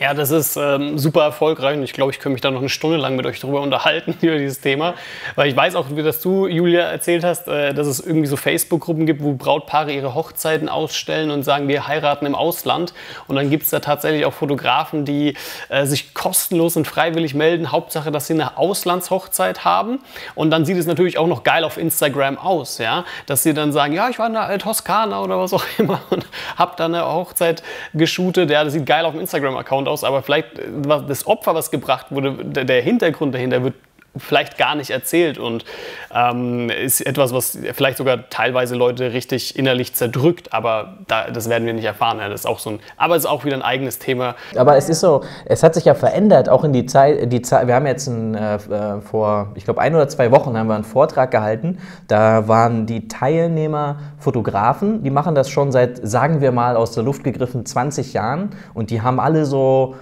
Ja, 0.00 0.14
das 0.14 0.30
ist 0.30 0.56
ähm, 0.56 0.96
super 0.96 1.24
erfolgreich 1.24 1.76
und 1.76 1.82
ich 1.82 1.92
glaube, 1.92 2.10
ich 2.10 2.18
könnte 2.18 2.32
mich 2.32 2.40
da 2.40 2.50
noch 2.50 2.60
eine 2.60 2.70
Stunde 2.70 2.96
lang 2.96 3.16
mit 3.16 3.26
euch 3.26 3.38
darüber 3.38 3.60
unterhalten, 3.60 4.16
über 4.22 4.38
dieses 4.38 4.62
Thema. 4.62 4.94
Weil 5.34 5.50
ich 5.50 5.54
weiß 5.54 5.74
auch, 5.74 5.88
wie 5.90 6.02
das 6.02 6.22
du, 6.22 6.46
Julia, 6.46 6.84
erzählt 6.84 7.22
hast, 7.22 7.48
äh, 7.48 7.74
dass 7.74 7.86
es 7.86 8.00
irgendwie 8.00 8.26
so 8.26 8.38
Facebook-Gruppen 8.38 9.04
gibt, 9.04 9.22
wo 9.22 9.34
Brautpaare 9.34 9.92
ihre 9.92 10.14
Hochzeiten 10.14 10.70
ausstellen 10.70 11.30
und 11.30 11.42
sagen, 11.42 11.68
wir 11.68 11.86
heiraten 11.86 12.24
im 12.24 12.34
Ausland. 12.34 12.94
Und 13.28 13.36
dann 13.36 13.50
gibt 13.50 13.64
es 13.64 13.70
da 13.70 13.80
tatsächlich 13.80 14.24
auch 14.24 14.32
Fotografen, 14.32 15.04
die 15.04 15.36
äh, 15.68 15.84
sich 15.84 16.14
kostenlos 16.14 16.78
und 16.78 16.86
freiwillig 16.86 17.34
melden. 17.34 17.70
Hauptsache, 17.70 18.10
dass 18.10 18.26
sie 18.26 18.32
eine 18.32 18.56
Auslandshochzeit 18.56 19.66
haben. 19.66 19.98
Und 20.34 20.50
dann 20.50 20.64
sieht 20.64 20.78
es 20.78 20.86
natürlich 20.86 21.18
auch 21.18 21.26
noch 21.26 21.42
geil 21.42 21.62
auf 21.62 21.76
Instagram 21.76 22.38
aus, 22.38 22.78
ja. 22.78 23.04
Dass 23.26 23.42
sie 23.42 23.52
dann 23.52 23.70
sagen, 23.70 23.92
ja, 23.92 24.08
ich 24.08 24.18
war 24.18 24.28
in 24.28 24.32
der 24.32 24.58
Toskana 24.58 25.20
oder 25.20 25.38
was 25.38 25.52
auch 25.52 25.64
immer 25.76 26.00
und 26.08 26.26
habe 26.56 26.72
da 26.78 26.86
eine 26.86 27.04
Hochzeit 27.04 27.62
geshootet. 27.92 28.48
Ja, 28.48 28.64
das 28.64 28.72
sieht 28.72 28.86
geil 28.86 29.04
auf 29.04 29.12
dem 29.12 29.20
Instagram-Account 29.20 29.89
aus, 29.90 30.04
aber 30.04 30.22
vielleicht 30.22 30.46
das 31.08 31.26
Opfer, 31.26 31.54
was 31.54 31.70
gebracht 31.70 32.06
wurde, 32.10 32.32
der 32.44 32.82
Hintergrund 32.82 33.34
dahinter 33.34 33.62
wird 33.62 33.74
vielleicht 34.16 34.58
gar 34.58 34.74
nicht 34.74 34.90
erzählt 34.90 35.38
und 35.38 35.64
ähm, 36.12 36.68
ist 36.68 37.00
etwas, 37.00 37.32
was 37.32 37.58
vielleicht 37.72 37.98
sogar 37.98 38.28
teilweise 38.28 38.74
Leute 38.74 39.12
richtig 39.12 39.56
innerlich 39.56 39.94
zerdrückt, 39.94 40.52
aber 40.52 40.98
da, 41.06 41.30
das 41.30 41.48
werden 41.48 41.66
wir 41.66 41.72
nicht 41.72 41.84
erfahren. 41.84 42.18
Ja, 42.18 42.28
das 42.28 42.40
ist 42.40 42.46
auch 42.46 42.58
so 42.58 42.70
ein, 42.70 42.80
aber 42.96 43.16
es 43.16 43.24
ist 43.24 43.30
auch 43.30 43.44
wieder 43.44 43.56
ein 43.56 43.62
eigenes 43.62 43.98
Thema. 43.98 44.34
Aber 44.56 44.76
es 44.76 44.88
ist 44.88 45.00
so, 45.00 45.22
es 45.44 45.62
hat 45.62 45.74
sich 45.74 45.84
ja 45.84 45.94
verändert, 45.94 46.48
auch 46.48 46.64
in 46.64 46.72
die 46.72 46.86
Zeit, 46.86 47.32
die 47.32 47.42
Zeit 47.42 47.66
wir 47.68 47.74
haben 47.74 47.86
jetzt 47.86 48.08
ein, 48.08 48.34
äh, 48.34 48.56
äh, 48.56 49.00
vor, 49.00 49.52
ich 49.54 49.64
glaube, 49.64 49.80
ein 49.80 49.94
oder 49.94 50.08
zwei 50.08 50.32
Wochen 50.32 50.56
haben 50.56 50.66
wir 50.66 50.74
einen 50.74 50.84
Vortrag 50.84 51.30
gehalten, 51.30 51.78
da 52.08 52.48
waren 52.48 52.86
die 52.86 53.06
Teilnehmer 53.06 53.98
Fotografen, 54.18 55.04
die 55.04 55.10
machen 55.10 55.34
das 55.34 55.50
schon 55.50 55.70
seit, 55.70 56.00
sagen 56.02 56.40
wir 56.40 56.50
mal, 56.50 56.76
aus 56.76 56.92
der 56.92 57.04
Luft 57.04 57.22
gegriffen 57.22 57.64
20 57.64 58.12
Jahren 58.12 58.50
und 58.74 58.90
die 58.90 59.02
haben 59.02 59.20
alle 59.20 59.46
so 59.46 59.94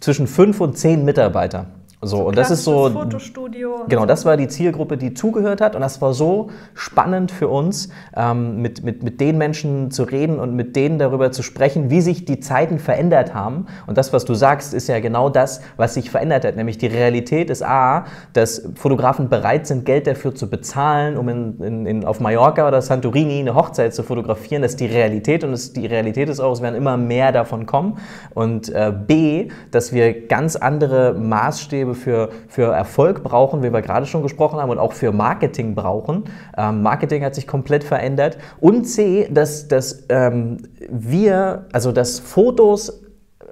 zwischen 0.00 0.26
fünf 0.28 0.60
und 0.60 0.78
zehn 0.78 1.04
Mitarbeiter. 1.04 1.66
So, 2.04 2.26
und 2.26 2.36
das 2.36 2.50
ist 2.50 2.64
so. 2.64 2.90
Fotostudio. 2.90 3.84
Genau, 3.88 4.06
das 4.06 4.24
war 4.24 4.36
die 4.36 4.48
Zielgruppe, 4.48 4.96
die 4.96 5.14
zugehört 5.14 5.60
hat. 5.60 5.76
Und 5.76 5.82
das 5.82 6.00
war 6.00 6.12
so 6.14 6.50
spannend 6.74 7.30
für 7.30 7.46
uns, 7.46 7.90
ähm, 8.16 8.60
mit, 8.60 8.82
mit, 8.82 9.04
mit 9.04 9.20
den 9.20 9.38
Menschen 9.38 9.92
zu 9.92 10.02
reden 10.02 10.40
und 10.40 10.56
mit 10.56 10.74
denen 10.74 10.98
darüber 10.98 11.30
zu 11.30 11.44
sprechen, 11.44 11.90
wie 11.90 12.00
sich 12.00 12.24
die 12.24 12.40
Zeiten 12.40 12.80
verändert 12.80 13.34
haben. 13.34 13.66
Und 13.86 13.98
das, 13.98 14.12
was 14.12 14.24
du 14.24 14.34
sagst, 14.34 14.74
ist 14.74 14.88
ja 14.88 14.98
genau 14.98 15.28
das, 15.28 15.60
was 15.76 15.94
sich 15.94 16.10
verändert 16.10 16.44
hat. 16.44 16.56
Nämlich 16.56 16.76
die 16.76 16.88
Realität 16.88 17.50
ist 17.50 17.64
A, 17.64 18.06
dass 18.32 18.68
Fotografen 18.74 19.28
bereit 19.28 19.68
sind, 19.68 19.84
Geld 19.84 20.08
dafür 20.08 20.34
zu 20.34 20.50
bezahlen, 20.50 21.16
um 21.16 21.28
in, 21.28 21.60
in, 21.62 21.86
in 21.86 22.04
auf 22.04 22.18
Mallorca 22.18 22.66
oder 22.66 22.82
Santorini 22.82 23.38
eine 23.38 23.54
Hochzeit 23.54 23.94
zu 23.94 24.02
fotografieren. 24.02 24.62
Das 24.62 24.72
ist 24.72 24.80
die 24.80 24.86
Realität 24.86 25.44
und 25.44 25.52
es, 25.52 25.72
die 25.72 25.86
Realität 25.86 26.28
ist 26.28 26.40
auch, 26.40 26.52
es 26.52 26.62
werden 26.62 26.74
immer 26.74 26.96
mehr 26.96 27.30
davon 27.30 27.64
kommen. 27.64 27.98
Und 28.34 28.70
äh, 28.70 28.92
B, 28.92 29.50
dass 29.70 29.92
wir 29.92 30.26
ganz 30.26 30.56
andere 30.56 31.14
Maßstäbe 31.14 31.91
für, 31.94 32.30
für 32.48 32.72
Erfolg 32.72 33.22
brauchen, 33.22 33.62
wie 33.62 33.72
wir 33.72 33.82
gerade 33.82 34.06
schon 34.06 34.22
gesprochen 34.22 34.60
haben, 34.60 34.70
und 34.70 34.78
auch 34.78 34.92
für 34.92 35.12
Marketing 35.12 35.74
brauchen. 35.74 36.24
Ähm, 36.56 36.82
Marketing 36.82 37.24
hat 37.24 37.34
sich 37.34 37.46
komplett 37.46 37.84
verändert. 37.84 38.38
Und 38.60 38.84
C, 38.84 39.28
dass, 39.30 39.68
dass 39.68 40.04
ähm, 40.08 40.58
wir, 40.88 41.66
also 41.72 41.92
dass 41.92 42.18
Fotos 42.18 43.01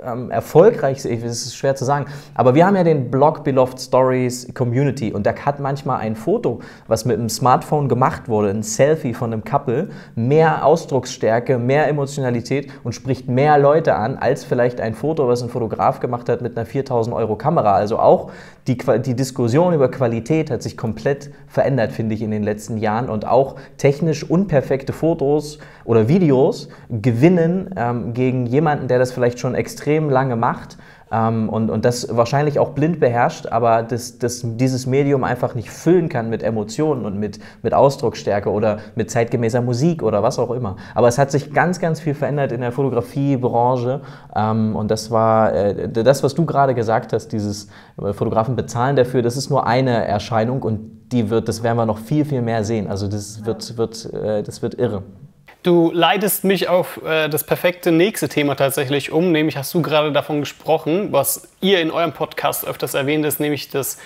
ähm, 0.04 0.30
erfolgreich 0.30 1.04
ist, 1.04 1.06
ist 1.06 1.56
schwer 1.56 1.74
zu 1.74 1.84
sagen, 1.84 2.06
aber 2.34 2.54
wir 2.54 2.66
haben 2.66 2.76
ja 2.76 2.84
den 2.84 3.10
Blog 3.10 3.44
Beloved 3.44 3.80
Stories 3.80 4.48
Community 4.54 5.12
und 5.12 5.26
da 5.26 5.34
hat 5.34 5.60
manchmal 5.60 6.00
ein 6.00 6.16
Foto, 6.16 6.60
was 6.86 7.04
mit 7.04 7.18
einem 7.18 7.28
Smartphone 7.28 7.88
gemacht 7.88 8.28
wurde, 8.28 8.50
ein 8.50 8.62
Selfie 8.62 9.14
von 9.14 9.32
einem 9.32 9.44
Couple, 9.44 9.90
mehr 10.14 10.64
Ausdrucksstärke, 10.64 11.58
mehr 11.58 11.88
Emotionalität 11.88 12.70
und 12.84 12.92
spricht 12.94 13.28
mehr 13.28 13.58
Leute 13.58 13.94
an, 13.94 14.16
als 14.16 14.44
vielleicht 14.44 14.80
ein 14.80 14.94
Foto, 14.94 15.28
was 15.28 15.42
ein 15.42 15.48
Fotograf 15.48 16.00
gemacht 16.00 16.28
hat 16.28 16.42
mit 16.42 16.56
einer 16.56 16.66
4000 16.66 17.14
Euro 17.14 17.36
Kamera. 17.36 17.74
Also 17.74 17.98
auch 17.98 18.30
die, 18.66 18.76
die 18.76 19.14
Diskussion 19.14 19.74
über 19.74 19.90
Qualität 19.90 20.50
hat 20.50 20.62
sich 20.62 20.76
komplett 20.76 21.30
verändert, 21.48 21.92
finde 21.92 22.14
ich, 22.14 22.22
in 22.22 22.30
den 22.30 22.42
letzten 22.42 22.76
Jahren 22.76 23.08
und 23.08 23.26
auch 23.26 23.56
technisch 23.78 24.22
unperfekte 24.28 24.92
Fotos 24.92 25.58
oder 25.84 26.08
Videos 26.08 26.68
gewinnen 26.88 27.70
ähm, 27.76 28.14
gegen 28.14 28.46
jemanden, 28.46 28.86
der 28.86 28.98
das 28.98 29.12
vielleicht 29.12 29.40
schon 29.40 29.54
extrem 29.54 29.89
lange 29.98 30.36
macht 30.36 30.76
ähm, 31.12 31.48
und, 31.48 31.70
und 31.70 31.84
das 31.84 32.14
wahrscheinlich 32.16 32.58
auch 32.58 32.70
blind 32.70 33.00
beherrscht, 33.00 33.46
aber 33.46 33.82
das, 33.82 34.18
das, 34.18 34.42
dieses 34.44 34.86
Medium 34.86 35.24
einfach 35.24 35.54
nicht 35.54 35.70
füllen 35.70 36.08
kann 36.08 36.30
mit 36.30 36.42
Emotionen 36.42 37.04
und 37.04 37.18
mit, 37.18 37.40
mit 37.62 37.74
Ausdrucksstärke 37.74 38.50
oder 38.50 38.78
mit 38.94 39.10
zeitgemäßer 39.10 39.60
Musik 39.60 40.02
oder 40.02 40.22
was 40.22 40.38
auch 40.38 40.50
immer. 40.50 40.76
Aber 40.94 41.08
es 41.08 41.18
hat 41.18 41.30
sich 41.30 41.52
ganz, 41.52 41.80
ganz 41.80 42.00
viel 42.00 42.14
verändert 42.14 42.52
in 42.52 42.60
der 42.60 42.72
Fotografiebranche 42.72 44.02
ähm, 44.36 44.76
und 44.76 44.90
das 44.90 45.10
war 45.10 45.52
äh, 45.52 45.88
das, 45.88 46.22
was 46.22 46.34
du 46.34 46.46
gerade 46.46 46.74
gesagt 46.74 47.12
hast, 47.12 47.32
dieses 47.32 47.68
äh, 48.00 48.12
Fotografen 48.12 48.54
bezahlen 48.54 48.96
dafür, 48.96 49.22
das 49.22 49.36
ist 49.36 49.50
nur 49.50 49.66
eine 49.66 50.04
Erscheinung 50.04 50.62
und 50.62 51.00
die 51.12 51.28
wird, 51.28 51.48
das 51.48 51.62
werden 51.64 51.76
wir 51.76 51.86
noch 51.86 51.98
viel, 51.98 52.24
viel 52.24 52.40
mehr 52.40 52.62
sehen. 52.62 52.86
Also 52.86 53.08
das 53.08 53.44
wird, 53.44 53.76
wird, 53.76 54.12
äh, 54.12 54.42
das 54.44 54.62
wird 54.62 54.74
irre. 54.74 55.02
Du 55.62 55.90
leitest 55.92 56.44
mich 56.44 56.68
auf 56.68 57.02
äh, 57.04 57.28
das 57.28 57.44
perfekte 57.44 57.92
nächste 57.92 58.30
Thema 58.30 58.54
tatsächlich 58.54 59.12
um, 59.12 59.30
nämlich 59.30 59.58
hast 59.58 59.74
du 59.74 59.82
gerade 59.82 60.10
davon 60.10 60.40
gesprochen, 60.40 61.12
was 61.12 61.48
ihr 61.60 61.80
in 61.80 61.90
eurem 61.90 62.12
Podcast 62.12 62.66
öfters 62.66 62.94
erwähnt 62.94 63.26
ist, 63.26 63.40
nämlich 63.40 63.68
das 63.68 63.98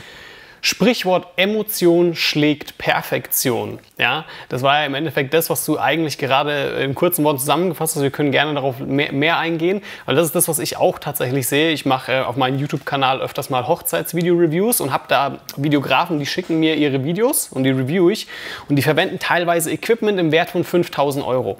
Sprichwort 0.64 1.26
Emotion 1.36 2.14
schlägt 2.14 2.78
Perfektion. 2.78 3.80
Ja, 3.98 4.24
das 4.48 4.62
war 4.62 4.80
ja 4.80 4.86
im 4.86 4.94
Endeffekt 4.94 5.34
das, 5.34 5.50
was 5.50 5.66
du 5.66 5.78
eigentlich 5.78 6.16
gerade 6.16 6.80
in 6.82 6.94
kurzen 6.94 7.22
Worten 7.22 7.38
zusammengefasst 7.38 7.96
hast. 7.96 8.02
Wir 8.02 8.10
können 8.10 8.30
gerne 8.30 8.54
darauf 8.54 8.78
mehr, 8.78 9.12
mehr 9.12 9.36
eingehen, 9.36 9.82
weil 10.06 10.14
das 10.14 10.24
ist 10.24 10.34
das, 10.34 10.48
was 10.48 10.58
ich 10.58 10.78
auch 10.78 10.98
tatsächlich 10.98 11.46
sehe. 11.48 11.72
Ich 11.72 11.84
mache 11.84 12.12
äh, 12.12 12.20
auf 12.22 12.36
meinem 12.36 12.58
YouTube-Kanal 12.58 13.20
öfters 13.20 13.50
mal 13.50 13.68
Hochzeitsvideo-Reviews 13.68 14.80
und 14.80 14.90
habe 14.90 15.04
da 15.08 15.38
Videografen, 15.58 16.18
die 16.18 16.24
schicken 16.24 16.58
mir 16.60 16.76
ihre 16.76 17.04
Videos 17.04 17.48
und 17.48 17.64
die 17.64 17.70
review 17.70 18.08
ich 18.08 18.26
und 18.70 18.76
die 18.76 18.82
verwenden 18.82 19.18
teilweise 19.18 19.70
Equipment 19.70 20.18
im 20.18 20.32
Wert 20.32 20.48
von 20.48 20.64
5000 20.64 21.26
Euro. 21.26 21.58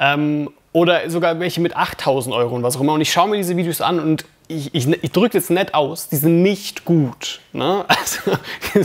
Ähm, 0.00 0.48
oder 0.72 1.10
sogar 1.10 1.38
welche 1.38 1.60
mit 1.60 1.76
8000 1.76 2.34
Euro 2.34 2.54
und 2.54 2.62
was 2.62 2.78
auch 2.78 2.80
immer. 2.80 2.94
Und 2.94 3.02
ich 3.02 3.12
schaue 3.12 3.28
mir 3.28 3.36
diese 3.36 3.58
Videos 3.58 3.82
an 3.82 4.00
und 4.00 4.24
ich, 4.52 4.74
ich, 4.74 4.88
ich 5.02 5.12
drücke 5.12 5.38
jetzt 5.38 5.50
nett 5.50 5.74
aus, 5.74 6.08
die 6.08 6.16
sind 6.16 6.42
nicht 6.42 6.84
gut. 6.84 7.40
Ne? 7.52 7.84
Also, 8.02 8.38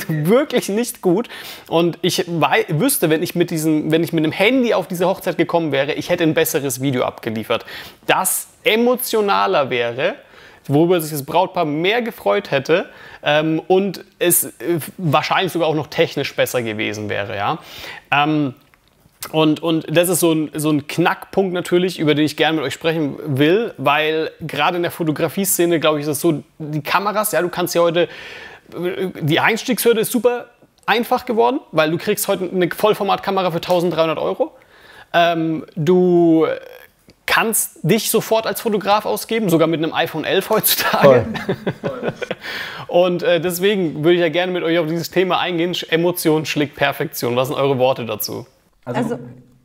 wirklich 0.07 0.69
nicht 0.69 1.01
gut. 1.01 1.29
Und 1.67 1.97
ich 2.01 2.25
wüsste, 2.27 3.09
wenn 3.09 3.23
ich, 3.23 3.35
mit 3.35 3.51
diesem, 3.51 3.91
wenn 3.91 4.03
ich 4.03 4.13
mit 4.13 4.23
dem 4.23 4.31
Handy 4.31 4.73
auf 4.73 4.87
diese 4.87 5.07
Hochzeit 5.07 5.37
gekommen 5.37 5.71
wäre, 5.71 5.93
ich 5.93 6.09
hätte 6.09 6.23
ein 6.23 6.33
besseres 6.33 6.81
Video 6.81 7.03
abgeliefert, 7.03 7.65
das 8.05 8.47
emotionaler 8.63 9.69
wäre, 9.69 10.15
worüber 10.67 10.99
sich 11.01 11.11
das 11.11 11.23
Brautpaar 11.23 11.65
mehr 11.65 12.01
gefreut 12.01 12.51
hätte 12.51 12.89
ähm, 13.23 13.61
und 13.67 14.03
es 14.19 14.45
äh, 14.45 14.79
wahrscheinlich 14.97 15.51
sogar 15.51 15.67
auch 15.67 15.75
noch 15.75 15.87
technisch 15.87 16.35
besser 16.35 16.61
gewesen 16.61 17.09
wäre. 17.09 17.35
Ja? 17.35 17.59
Ähm, 18.11 18.53
und, 19.31 19.61
und 19.61 19.85
das 19.89 20.09
ist 20.09 20.19
so 20.19 20.31
ein, 20.31 20.51
so 20.53 20.69
ein 20.69 20.87
Knackpunkt 20.87 21.53
natürlich, 21.53 21.99
über 21.99 22.15
den 22.15 22.25
ich 22.25 22.37
gerne 22.37 22.57
mit 22.57 22.65
euch 22.65 22.73
sprechen 22.73 23.17
will, 23.25 23.73
weil 23.77 24.31
gerade 24.41 24.77
in 24.77 24.83
der 24.83 24.91
Fotografie-Szene, 24.91 25.79
glaube 25.79 25.99
ich, 25.99 26.03
ist 26.03 26.11
es 26.11 26.21
so, 26.21 26.43
die 26.59 26.81
Kameras, 26.81 27.31
ja, 27.31 27.41
du 27.41 27.49
kannst 27.49 27.75
ja 27.75 27.81
heute, 27.81 28.07
die 29.21 29.39
Einstiegshürde 29.39 30.01
ist 30.01 30.11
super 30.11 30.47
einfach 30.85 31.25
geworden, 31.25 31.59
weil 31.71 31.91
du 31.91 31.97
kriegst 31.97 32.27
heute 32.27 32.49
eine 32.49 32.69
Vollformatkamera 32.69 33.51
für 33.51 33.57
1300 33.57 34.17
Euro. 34.17 34.53
Ähm, 35.13 35.65
du 35.75 36.47
kannst 37.25 37.79
dich 37.83 38.09
sofort 38.09 38.47
als 38.47 38.61
Fotograf 38.61 39.05
ausgeben, 39.05 39.49
sogar 39.49 39.67
mit 39.67 39.83
einem 39.83 39.93
iPhone 39.93 40.23
11 40.23 40.49
heutzutage. 40.49 41.25
Voll. 41.81 42.13
Und 42.87 43.21
äh, 43.21 43.41
deswegen 43.41 44.03
würde 44.03 44.13
ich 44.13 44.21
ja 44.21 44.29
gerne 44.29 44.53
mit 44.53 44.63
euch 44.63 44.79
auf 44.79 44.87
dieses 44.87 45.11
Thema 45.11 45.39
eingehen. 45.39 45.75
Emotion 45.89 46.45
schlägt 46.45 46.75
Perfektion. 46.75 47.35
Was 47.35 47.49
sind 47.49 47.57
eure 47.57 47.77
Worte 47.77 48.05
dazu? 48.05 48.47
Also, 48.87 49.15
also 49.15 49.19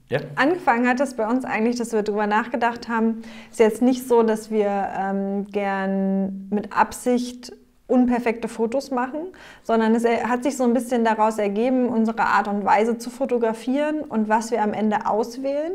ja. 0.08 0.20
angefangen 0.36 0.86
hat 0.86 1.00
es 1.00 1.14
bei 1.14 1.26
uns 1.26 1.44
eigentlich, 1.44 1.76
dass 1.76 1.92
wir 1.92 2.02
darüber 2.02 2.26
nachgedacht 2.26 2.88
haben, 2.88 3.22
ist 3.50 3.60
jetzt 3.60 3.82
nicht 3.82 4.06
so, 4.06 4.22
dass 4.22 4.50
wir 4.50 4.88
ähm, 4.98 5.46
gern 5.46 6.48
mit 6.50 6.76
Absicht 6.76 7.52
unperfekte 7.86 8.48
Fotos 8.48 8.90
machen, 8.90 9.28
sondern 9.62 9.94
es 9.94 10.04
hat 10.04 10.44
sich 10.44 10.56
so 10.56 10.64
ein 10.64 10.72
bisschen 10.72 11.04
daraus 11.04 11.38
ergeben, 11.38 11.88
unsere 11.88 12.22
Art 12.22 12.48
und 12.48 12.64
Weise 12.64 12.98
zu 12.98 13.10
fotografieren 13.10 14.00
und 14.00 14.28
was 14.28 14.50
wir 14.50 14.62
am 14.62 14.72
Ende 14.72 15.06
auswählen. 15.06 15.72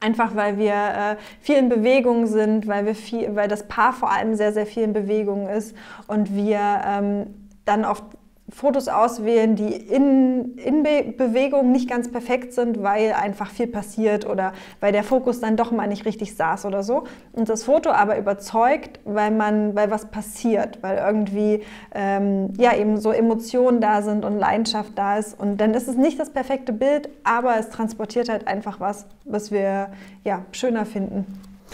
Einfach 0.00 0.34
weil 0.34 0.58
wir 0.58 0.72
äh, 0.72 1.16
viel 1.40 1.56
in 1.56 1.68
Bewegung 1.68 2.26
sind, 2.26 2.66
weil, 2.66 2.86
wir 2.86 2.94
viel, 2.94 3.36
weil 3.36 3.48
das 3.48 3.68
Paar 3.68 3.92
vor 3.92 4.10
allem 4.10 4.34
sehr, 4.34 4.52
sehr 4.52 4.66
viel 4.66 4.82
in 4.82 4.92
Bewegung 4.92 5.48
ist 5.48 5.76
und 6.08 6.34
wir 6.34 6.58
ähm, 6.86 7.26
dann 7.64 7.84
oft 7.84 8.04
Fotos 8.52 8.88
auswählen, 8.88 9.56
die 9.56 9.72
in, 9.72 10.56
in 10.58 10.82
Be 10.82 11.14
Bewegung 11.16 11.72
nicht 11.72 11.88
ganz 11.88 12.12
perfekt 12.12 12.52
sind, 12.52 12.82
weil 12.82 13.12
einfach 13.12 13.50
viel 13.50 13.66
passiert 13.66 14.28
oder 14.28 14.52
weil 14.80 14.92
der 14.92 15.04
Fokus 15.04 15.40
dann 15.40 15.56
doch 15.56 15.70
mal 15.70 15.86
nicht 15.86 16.04
richtig 16.04 16.36
saß 16.36 16.66
oder 16.66 16.82
so. 16.82 17.04
Und 17.32 17.48
das 17.48 17.64
Foto 17.64 17.90
aber 17.90 18.18
überzeugt, 18.18 19.00
weil 19.04 19.30
man, 19.30 19.74
weil 19.74 19.90
was 19.90 20.10
passiert, 20.10 20.82
weil 20.82 20.98
irgendwie 20.98 21.62
ähm, 21.94 22.52
ja 22.58 22.76
eben 22.76 22.98
so 22.98 23.10
Emotionen 23.10 23.80
da 23.80 24.02
sind 24.02 24.24
und 24.24 24.38
Leidenschaft 24.38 24.92
da 24.96 25.16
ist. 25.16 25.40
Und 25.40 25.58
dann 25.58 25.72
ist 25.72 25.88
es 25.88 25.96
nicht 25.96 26.20
das 26.20 26.28
perfekte 26.30 26.74
Bild, 26.74 27.08
aber 27.24 27.58
es 27.58 27.70
transportiert 27.70 28.28
halt 28.28 28.46
einfach 28.46 28.80
was, 28.80 29.06
was 29.24 29.50
wir 29.50 29.88
ja 30.24 30.44
schöner 30.52 30.84
finden. 30.84 31.26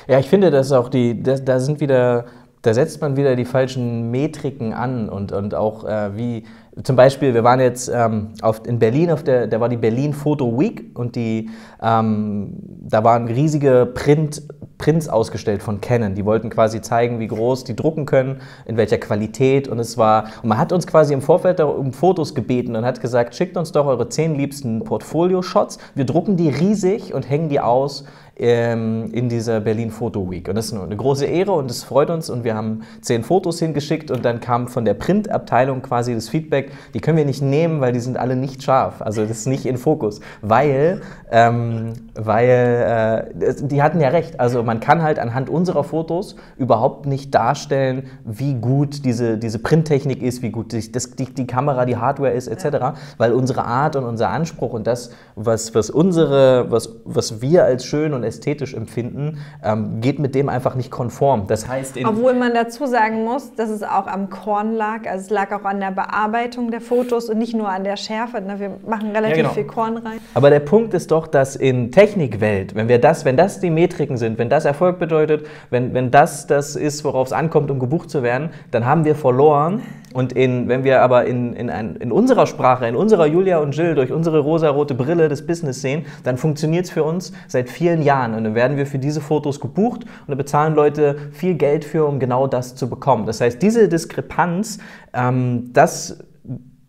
Ja, 0.06 0.20
ich 0.20 0.28
finde, 0.28 0.52
dass 0.52 0.70
auch 0.70 0.88
die, 0.88 1.20
da, 1.20 1.35
da 1.35 1.58
sind 1.58 1.80
wieder 1.80 2.26
da 2.62 2.75
setzt 2.75 3.00
man 3.00 3.16
wieder 3.16 3.37
die 3.37 3.44
falschen 3.44 4.11
Metriken 4.11 4.73
an 4.73 5.08
und, 5.08 5.32
und 5.32 5.54
auch 5.54 5.85
äh, 5.85 6.16
wie 6.16 6.44
zum 6.82 6.97
Beispiel, 6.97 7.35
wir 7.35 7.44
waren 7.44 7.61
jetzt 7.61 7.90
ähm, 7.92 8.28
auf, 8.40 8.62
in 8.66 8.78
Berlin, 8.78 9.11
auf 9.11 9.25
der, 9.25 9.47
da 9.47 9.61
war 9.61 9.68
die 9.68 9.76
Berlin 9.76 10.12
Photo 10.12 10.58
Week 10.58 10.90
und 10.94 11.16
die, 11.16 11.50
ähm, 11.82 12.52
da 12.82 13.02
waren 13.02 13.26
riesige 13.26 13.90
Print, 13.92 14.42
Prints 14.78 15.08
ausgestellt 15.08 15.62
von 15.62 15.80
Canon. 15.80 16.14
Die 16.14 16.25
wollten 16.25 16.50
quasi 16.50 16.80
zeigen, 16.80 17.18
wie 17.18 17.26
groß 17.26 17.64
die 17.64 17.75
drucken 17.75 18.06
können, 18.06 18.40
in 18.64 18.76
welcher 18.76 18.99
Qualität 18.99 19.66
und 19.66 19.80
es 19.80 19.99
war, 19.99 20.26
und 20.42 20.50
man 20.50 20.58
hat 20.58 20.73
uns 20.73 20.87
quasi 20.87 21.12
im 21.12 21.20
Vorfeld 21.20 21.61
um 21.61 21.92
Fotos 21.92 22.35
gebeten 22.35 22.76
und 22.76 22.85
hat 22.85 23.00
gesagt, 23.00 23.35
schickt 23.35 23.56
uns 23.56 23.73
doch 23.73 23.87
eure 23.87 24.08
zehn 24.08 24.37
liebsten 24.37 24.85
Portfolio-Shots, 24.85 25.78
wir 25.97 26.06
drucken 26.06 26.37
die 26.37 26.49
riesig 26.49 27.12
und 27.12 27.28
hängen 27.28 27.49
die 27.49 27.58
aus 27.61 28.04
ähm, 28.38 29.11
in 29.12 29.28
dieser 29.28 29.61
Berlin 29.61 29.90
Photo 29.90 30.30
Week. 30.30 30.49
Und 30.49 30.54
das 30.54 30.66
ist 30.66 30.75
eine 30.75 30.97
große 30.97 31.26
Ehre 31.26 31.52
und 31.52 31.71
es 31.71 31.83
freut 31.83 32.11
uns. 32.11 32.30
Und 32.30 32.45
wir 32.45 32.54
haben 32.54 32.83
zehn 33.00 33.25
Fotos 33.25 33.59
hingeschickt 33.59 34.11
und 34.11 34.25
dann 34.25 34.40
kam 34.40 34.68
von 34.68 34.85
der 34.85 34.95
Printabteilung 34.95 35.83
quasi 35.83 36.14
das 36.14 36.28
Feedback, 36.28 36.71
die 36.95 37.00
können 37.00 37.18
wir 37.18 37.25
nicht 37.25 37.42
nehmen, 37.42 37.80
weil 37.80 37.92
die 37.92 38.00
sind 38.00 38.16
alle 38.16 38.37
nicht 38.37 38.62
scharf. 38.62 39.02
Also 39.02 39.23
das 39.23 39.38
ist 39.38 39.47
nicht 39.47 39.66
in 39.66 39.76
Fokus. 39.76 40.21
Weil, 40.40 41.00
ähm, 41.30 41.95
weil 42.14 43.28
äh, 43.35 43.54
die 43.61 43.83
hatten 43.83 44.00
ja 44.00 44.09
recht. 44.09 44.38
Also 44.38 44.62
man 44.62 44.80
kann 44.80 45.02
halt 45.02 45.18
anhand 45.18 45.50
unserer 45.50 45.83
Fotos 45.83 46.37
überhaupt 46.57 47.07
nicht 47.07 47.35
darstellen, 47.35 48.04
wie 48.25 48.54
gut 48.54 49.04
diese, 49.04 49.38
diese 49.38 49.59
Printtechnik 49.59 50.23
ist, 50.23 50.42
wie 50.42 50.50
gut 50.50 50.73
die, 50.73 50.92
das, 50.92 51.11
die, 51.11 51.26
die 51.26 51.47
Kamera, 51.47 51.85
die 51.85 51.97
Hardware 51.97 52.33
ist, 52.33 52.47
etc. 52.47 52.99
Weil 53.16 53.33
unsere 53.33 53.64
Art 53.64 53.97
und 53.97 54.04
unser 54.04 54.30
Anspruch 54.30 54.73
und 54.73 54.87
das, 54.87 55.11
was, 55.35 55.75
was 55.75 55.90
unsere, 55.90 56.71
was, 56.71 57.00
was 57.04 57.40
wir 57.40 57.64
als 57.64 57.85
schön 57.85 58.14
und 58.14 58.27
ästhetisch 58.28 58.75
empfinden, 58.75 59.38
ähm, 59.64 60.00
geht 60.00 60.18
mit 60.18 60.35
dem 60.35 60.49
einfach 60.49 60.75
nicht 60.75 60.90
konform. 60.90 61.47
Das 61.49 61.68
heißt, 61.68 61.97
obwohl 62.04 62.35
man 62.35 62.54
dazu 62.54 62.87
sagen 62.87 63.25
muss, 63.25 63.54
dass 63.54 63.70
es 63.70 63.82
auch 63.82 64.06
am 64.06 64.30
Korn 64.30 64.75
lag, 64.75 65.06
also 65.08 65.25
es 65.25 65.30
lag 65.30 65.52
auch 65.52 65.64
an 65.64 65.80
der 65.80 65.90
Bearbeitung 65.90 66.70
der 66.70 66.80
Fotos 66.80 67.28
und 67.28 67.38
nicht 67.38 67.54
nur 67.54 67.68
an 67.68 67.85
der 67.85 67.97
Schärfe. 67.97 68.40
Ne? 68.40 68.61
Wir 68.61 68.76
machen 68.87 69.11
relativ 69.11 69.37
ja, 69.37 69.42
genau. 69.42 69.54
viel 69.54 69.64
Korn 69.64 69.97
rein. 69.97 70.18
Aber 70.35 70.50
der 70.50 70.61
Punkt 70.61 70.94
ist 70.94 71.11
doch, 71.11 71.26
dass 71.26 71.56
in 71.56 71.90
Technikwelt, 71.90 72.75
wenn 72.75 72.88
wir 72.88 73.00
das, 73.00 73.25
wenn 73.25 73.37
das 73.37 73.61
die 73.61 73.70
Metriken 73.70 74.16
sind, 74.16 74.38
wenn 74.38 74.49
das 74.49 74.64
Erfolg 74.64 74.99
bedeutet, 74.99 75.47
wenn, 75.70 75.94
wenn 75.94 76.11
das 76.11 76.47
das 76.47 76.76
ist, 76.76 77.04
worauf 77.04 77.28
es 77.28 77.32
ankommt, 77.32 77.70
um 77.70 77.78
gebucht 77.78 78.11
zu 78.11 78.23
werden, 78.23 78.50
dann 78.70 78.87
haben 78.87 79.04
wir 79.04 79.14
verloren. 79.14 79.82
Und 80.14 80.32
in, 80.32 80.68
wenn 80.68 80.85
wir 80.85 81.02
aber 81.02 81.26
in, 81.26 81.52
in, 81.54 81.68
ein, 81.70 81.97
in 81.97 82.12
unserer 82.12 82.47
Sprache, 82.47 82.87
in 82.87 82.97
unserer 82.97 83.26
Julia 83.26 83.58
und 83.58 83.76
Jill, 83.76 83.94
durch 83.94 84.11
unsere 84.11 84.38
rosa-rote 84.38 84.94
Brille 84.94 85.28
des 85.28 85.47
Business 85.47 85.82
sehen, 85.82 86.06
dann 86.25 86.38
funktioniert 86.38 86.87
es 86.87 86.90
für 86.90 87.04
uns 87.04 87.32
seit 87.47 87.68
vielen 87.68 88.02
Jahren. 88.02 88.17
Und 88.26 88.44
dann 88.44 88.54
werden 88.54 88.76
wir 88.76 88.87
für 88.87 88.98
diese 88.98 89.20
Fotos 89.20 89.60
gebucht 89.60 90.04
und 90.04 90.28
dann 90.28 90.38
bezahlen 90.38 90.75
Leute 90.75 91.16
viel 91.32 91.54
Geld 91.54 91.84
für, 91.84 92.06
um 92.06 92.18
genau 92.18 92.46
das 92.46 92.75
zu 92.75 92.88
bekommen. 92.88 93.26
Das 93.26 93.40
heißt, 93.40 93.60
diese 93.62 93.88
Diskrepanz, 93.88 94.78
ähm, 95.12 95.70
das 95.72 96.18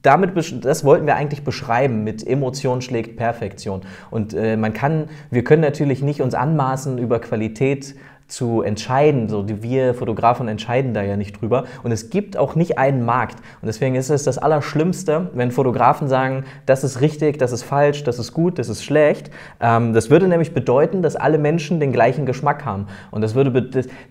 damit, 0.02 0.32
das 0.64 0.86
wollten 0.86 1.06
wir 1.06 1.16
eigentlich 1.16 1.44
beschreiben 1.44 2.04
mit 2.04 2.26
Emotion 2.26 2.82
schlägt 2.82 3.18
Perfektion. 3.18 3.82
Und 4.12 4.34
äh, 4.34 4.56
man 4.56 4.74
kann, 4.74 5.10
wir 5.30 5.44
können 5.44 5.62
natürlich 5.62 6.02
nicht 6.02 6.22
uns 6.22 6.34
anmaßen, 6.34 6.98
über 6.98 7.20
Qualität 7.20 7.96
zu 8.30 8.62
entscheiden. 8.62 9.28
So, 9.28 9.46
wir 9.48 9.94
Fotografen 9.94 10.48
entscheiden 10.48 10.94
da 10.94 11.02
ja 11.02 11.18
nicht 11.18 11.42
drüber. 11.42 11.66
Und 11.84 11.92
es 11.92 12.10
gibt 12.10 12.38
auch 12.38 12.56
nicht 12.56 12.78
einen 12.78 13.04
Markt. 13.04 13.38
Und 13.62 13.66
deswegen 13.66 13.96
ist 13.96 14.10
es 14.10 14.24
das 14.24 14.38
Allerschlimmste, 14.38 15.32
wenn 15.34 15.52
Fotografen 15.52 16.08
sagen, 16.08 16.46
das 16.66 16.84
ist 16.84 17.02
richtig, 17.02 17.38
das 17.40 17.52
ist 17.52 17.64
falsch, 17.64 18.04
das 18.04 18.20
ist 18.20 18.34
gut, 18.34 18.60
das 18.60 18.70
ist 18.70 18.84
schlecht. 18.84 19.32
Ähm, 19.60 19.94
das 19.94 20.10
würde 20.10 20.28
nämlich 20.28 20.54
bedeuten, 20.54 21.02
dass 21.02 21.16
alle 21.16 21.38
Menschen 21.38 21.80
den 21.80 21.92
gleichen 21.92 22.26
Geschmack 22.26 22.66
haben. 22.66 22.88
Und 23.12 23.22
das 23.22 23.36
würde, 23.36 23.52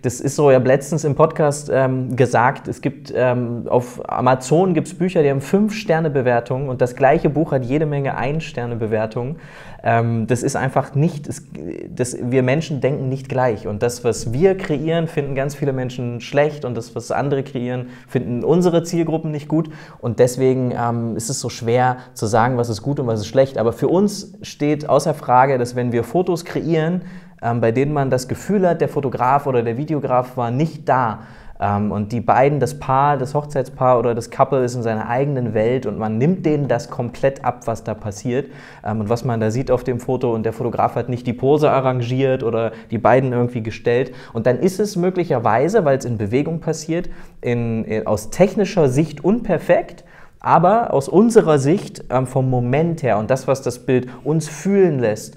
das, 0.01 0.19
ist 0.19 0.35
so, 0.35 0.49
ich 0.49 0.55
habe 0.55 0.67
letztens 0.67 1.05
im 1.05 1.15
Podcast 1.15 1.71
ähm, 1.73 2.15
gesagt, 2.15 2.67
es 2.67 2.81
gibt 2.81 3.13
ähm, 3.15 3.67
auf 3.69 4.01
Amazon 4.09 4.73
gibt 4.73 4.87
es 4.87 4.93
Bücher, 4.93 5.23
die 5.23 5.29
haben 5.29 5.41
fünf 5.41 5.73
Sterne 5.73 6.09
Bewertungen 6.09 6.67
und 6.69 6.81
das 6.81 6.95
gleiche 6.95 7.29
Buch 7.29 7.53
hat 7.53 7.63
jede 7.63 7.85
Menge 7.85 8.17
Ein 8.17 8.41
Sterne 8.41 8.75
Bewertungen. 8.75 9.37
Ähm, 9.83 10.27
das 10.27 10.43
ist 10.43 10.55
einfach 10.55 10.95
nicht, 10.95 11.27
das, 11.27 11.43
das, 11.89 12.17
wir 12.21 12.43
Menschen 12.43 12.81
denken 12.81 13.09
nicht 13.09 13.29
gleich. 13.29 13.67
Und 13.67 13.81
das, 13.81 14.03
was 14.03 14.33
wir 14.33 14.57
kreieren, 14.57 15.07
finden 15.07 15.35
ganz 15.35 15.55
viele 15.55 15.73
Menschen 15.73 16.21
schlecht 16.21 16.65
und 16.65 16.75
das, 16.75 16.95
was 16.95 17.11
andere 17.11 17.43
kreieren, 17.43 17.87
finden 18.07 18.43
unsere 18.43 18.83
Zielgruppen 18.83 19.31
nicht 19.31 19.47
gut. 19.47 19.69
Und 19.99 20.19
deswegen 20.19 20.71
ähm, 20.71 21.15
ist 21.15 21.29
es 21.29 21.39
so 21.39 21.49
schwer 21.49 21.97
zu 22.13 22.25
sagen, 22.25 22.57
was 22.57 22.69
ist 22.69 22.81
gut 22.81 22.99
und 22.99 23.07
was 23.07 23.21
ist 23.21 23.27
schlecht. 23.27 23.57
Aber 23.57 23.73
für 23.73 23.87
uns 23.87 24.33
steht 24.41 24.87
außer 24.89 25.13
Frage, 25.13 25.57
dass 25.57 25.75
wenn 25.75 25.91
wir 25.91 26.03
Fotos 26.03 26.45
kreieren, 26.45 27.03
ähm, 27.41 27.61
bei 27.61 27.71
denen 27.71 27.93
man 27.93 28.09
das 28.09 28.27
Gefühl 28.27 28.67
hat, 28.67 28.81
der 28.81 28.89
Fotograf 28.89 29.47
oder 29.47 29.63
der 29.63 29.77
Videograf 29.77 30.35
war 30.35 30.51
nicht 30.51 30.89
da, 30.89 31.19
und 31.59 32.13
die 32.13 32.21
beiden, 32.21 32.61
das 32.61 32.79
Paar, 32.79 33.17
das 33.17 33.33
Hochzeitspaar 33.33 33.99
oder 33.99 34.15
das 34.15 34.29
Couple 34.31 34.63
ist 34.63 34.75
in 34.75 34.83
seiner 34.83 35.09
eigenen 35.09 35.53
Welt 35.53 35.85
und 35.85 35.97
man 35.97 36.17
nimmt 36.17 36.45
denen 36.45 36.69
das 36.69 36.89
komplett 36.89 37.43
ab, 37.43 37.67
was 37.67 37.83
da 37.83 37.93
passiert. 37.93 38.49
Ähm, 38.85 39.01
und 39.01 39.09
was 39.09 39.25
man 39.25 39.41
da 39.41 39.51
sieht 39.51 39.69
auf 39.69 39.83
dem 39.83 39.99
Foto 39.99 40.33
und 40.33 40.43
der 40.43 40.53
Fotograf 40.53 40.95
hat 40.95 41.09
nicht 41.09 41.27
die 41.27 41.33
Pose 41.33 41.69
arrangiert 41.69 42.43
oder 42.43 42.71
die 42.91 42.97
beiden 42.97 43.33
irgendwie 43.33 43.61
gestellt. 43.61 44.13
Und 44.31 44.47
dann 44.47 44.59
ist 44.59 44.79
es 44.79 44.95
möglicherweise, 44.95 45.83
weil 45.83 45.97
es 45.97 46.05
in 46.05 46.17
Bewegung 46.17 46.61
passiert, 46.61 47.09
in, 47.41 47.83
in, 47.83 48.07
aus 48.07 48.29
technischer 48.29 48.87
Sicht 48.87 49.21
unperfekt. 49.21 50.05
Aber 50.39 50.93
aus 50.93 51.09
unserer 51.09 51.59
Sicht, 51.59 52.05
ähm, 52.09 52.25
vom 52.25 52.49
Moment 52.49 53.03
her 53.03 53.17
und 53.17 53.29
das, 53.29 53.49
was 53.49 53.61
das 53.61 53.79
Bild 53.79 54.07
uns 54.23 54.47
fühlen 54.47 54.99
lässt, 54.99 55.35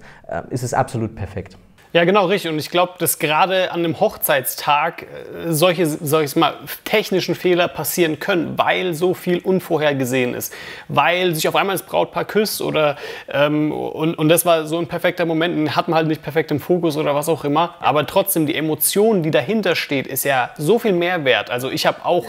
ist 0.51 0.63
es 0.63 0.73
absolut 0.73 1.15
perfekt. 1.15 1.59
Ja, 1.95 2.05
genau, 2.05 2.25
richtig. 2.25 2.51
Und 2.51 2.59
ich 2.59 2.71
glaube, 2.71 2.95
dass 2.99 3.19
gerade 3.19 3.71
an 3.71 3.81
einem 3.81 4.01
Hochzeitstag 4.01 5.03
äh, 5.03 5.53
solche, 5.53 5.87
sag 5.87 6.25
ich 6.25 6.35
mal, 6.37 6.55
technischen 6.85 7.35
Fehler 7.35 7.69
passieren 7.69 8.19
können, 8.19 8.57
weil 8.57 8.95
so 8.95 9.13
viel 9.13 9.41
unvorhergesehen 9.41 10.33
ist. 10.33 10.55
Weil 10.89 11.35
sich 11.35 11.47
auf 11.49 11.55
einmal 11.55 11.77
das 11.77 11.85
Brautpaar 11.85 12.25
küsst 12.25 12.63
oder 12.63 12.97
ähm, 13.31 13.73
und, 13.73 14.15
und 14.15 14.31
das 14.31 14.47
war 14.47 14.67
so 14.67 14.79
ein 14.79 14.87
perfekter 14.87 15.27
Moment, 15.27 15.55
den 15.55 15.77
hat 15.77 15.89
man 15.89 15.97
halt 15.97 16.09
nicht 16.09 16.23
perfekt 16.23 16.51
im 16.51 16.61
Fokus 16.61 16.97
oder 16.97 17.15
was 17.15 17.29
auch 17.29 17.45
immer. 17.45 17.75
Aber 17.81 18.07
trotzdem, 18.07 18.47
die 18.47 18.55
Emotion, 18.55 19.23
die 19.23 19.31
dahinter 19.31 19.77
steht, 19.77 20.07
ist 20.07 20.25
ja 20.25 20.51
so 20.57 20.79
viel 20.79 20.93
mehr 20.93 21.27
wert. 21.27 21.51
Also 21.51 21.71
ich 21.71 21.85
habe 21.85 22.07
auch 22.07 22.25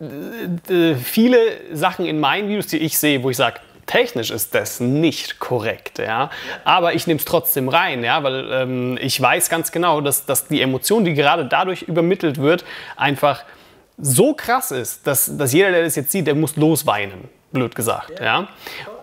äh, 0.00 0.94
viele 0.94 1.38
Sachen 1.72 2.04
in 2.04 2.20
meinen 2.20 2.48
Videos, 2.48 2.66
die 2.66 2.78
ich 2.78 2.98
sehe, 2.98 3.22
wo 3.22 3.30
ich 3.30 3.36
sage, 3.38 3.60
technisch 3.90 4.30
ist 4.30 4.54
das 4.54 4.78
nicht 4.78 5.40
korrekt, 5.40 5.98
ja. 5.98 6.30
Aber 6.64 6.94
ich 6.94 7.08
nehme 7.08 7.18
es 7.18 7.24
trotzdem 7.24 7.68
rein, 7.68 8.04
ja, 8.04 8.22
weil 8.22 8.48
ähm, 8.52 8.98
ich 9.00 9.20
weiß 9.20 9.50
ganz 9.50 9.72
genau, 9.72 10.00
dass, 10.00 10.26
dass 10.26 10.46
die 10.46 10.62
Emotion, 10.62 11.04
die 11.04 11.14
gerade 11.14 11.44
dadurch 11.44 11.82
übermittelt 11.82 12.38
wird, 12.38 12.64
einfach 12.96 13.42
so 13.98 14.32
krass 14.32 14.70
ist, 14.70 15.08
dass, 15.08 15.36
dass 15.36 15.52
jeder, 15.52 15.72
der 15.72 15.82
das 15.82 15.96
jetzt 15.96 16.12
sieht, 16.12 16.28
der 16.28 16.36
muss 16.36 16.54
losweinen, 16.54 17.28
blöd 17.50 17.74
gesagt, 17.74 18.20
ja. 18.20 18.46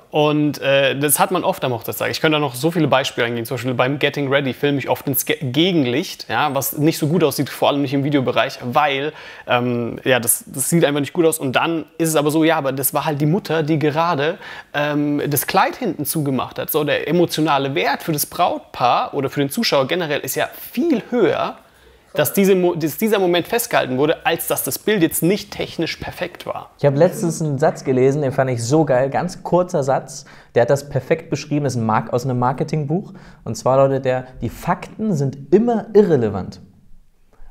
Und 0.10 0.62
äh, 0.62 0.98
das 0.98 1.20
hat 1.20 1.32
man 1.32 1.44
oft 1.44 1.64
am 1.66 1.74
Hochzeitstag. 1.74 2.10
Ich 2.12 2.22
könnte 2.22 2.38
da 2.38 2.40
noch 2.40 2.56
so 2.56 2.72
viele 2.72 2.88
Beispiele 2.88 3.28
eingehen. 3.28 3.46
Zum 3.46 3.56
Beispiel 3.56 3.74
beim 3.74 4.00
Getting 4.00 4.30
Ready 4.30 4.54
filme 4.54 4.80
ich 4.80 4.90
oft 4.90 5.06
ins 5.08 5.26
Ge 5.26 5.38
Gegenlicht, 5.42 6.28
ja, 6.30 6.56
was 6.56 6.78
nicht 6.78 6.98
so 6.98 7.08
gut 7.08 7.24
aussieht, 7.24 7.50
vor 7.50 7.70
allem 7.70 7.82
nicht 7.82 7.94
im 7.94 8.04
Videobereich, 8.04 8.60
weil 8.64 9.12
ähm, 9.48 10.00
ja, 10.06 10.20
das, 10.20 10.46
das 10.48 10.70
sieht 10.70 10.86
einfach 10.86 11.02
nicht 11.02 11.14
gut 11.14 11.26
aus. 11.26 11.40
Und 11.40 11.58
dann 11.58 11.86
ist 11.98 12.10
es 12.10 12.16
aber 12.16 12.32
so, 12.32 12.46
ja, 12.46 12.58
aber 12.58 12.72
das 12.72 12.94
war 12.94 13.04
halt 13.06 13.20
die 13.20 13.26
Mutter, 13.26 13.64
die 13.64 13.80
gerade 13.80 14.38
ähm, 14.74 15.22
das 15.28 15.46
Kleid 15.46 15.76
hinten 15.76 16.06
zugemacht 16.06 16.58
hat. 16.58 16.72
So, 16.72 16.86
der 16.86 17.08
emotionale 17.08 17.76
Wert 17.76 18.04
für 18.04 18.14
das 18.14 18.26
Brautpaar 18.26 19.14
oder 19.14 19.30
für 19.30 19.42
den 19.42 19.50
Zuschauer 19.50 19.88
generell 19.88 20.22
ist 20.22 20.36
ja 20.36 20.50
viel 20.72 21.04
höher 21.10 21.58
dass, 22.14 22.34
diese, 22.34 22.56
dass, 22.78 22.98
dieser 22.98 23.20
Moment 23.20 23.48
festgehalten 23.48 23.98
wurde, 23.98 24.26
als 24.26 24.48
dass 24.48 24.64
das 24.64 24.80
Bild 24.80 25.02
jetzt 25.02 25.24
nicht 25.24 25.52
technisch 25.52 25.98
perfekt 25.98 26.46
war. 26.46 26.72
Ich 26.80 26.86
habe 26.86 26.98
letztens 26.98 27.42
einen 27.42 27.60
Satz 27.60 27.84
gelesen, 27.84 28.22
den 28.22 28.32
fand 28.32 28.50
ich 28.50 28.64
so 28.64 28.86
geil, 28.86 29.10
ganz 29.10 29.44
kurzer 29.44 29.84
Satz, 29.84 30.26
der 30.56 30.64
hat 30.64 30.70
das 30.70 30.90
perfekt 30.90 31.30
beschrieben, 31.30 31.66
das 31.66 31.76
ist 31.76 31.82
ein 31.82 32.10
aus 32.10 32.26
einem 32.26 32.40
Marketingbuch. 32.40 33.14
Und 33.44 33.56
zwar 33.56 33.78
lautet 33.78 34.06
der, 34.06 34.28
die 34.42 34.50
Fakten 34.50 35.14
sind 35.14 35.54
immer 35.54 35.88
irrelevant. 35.94 36.62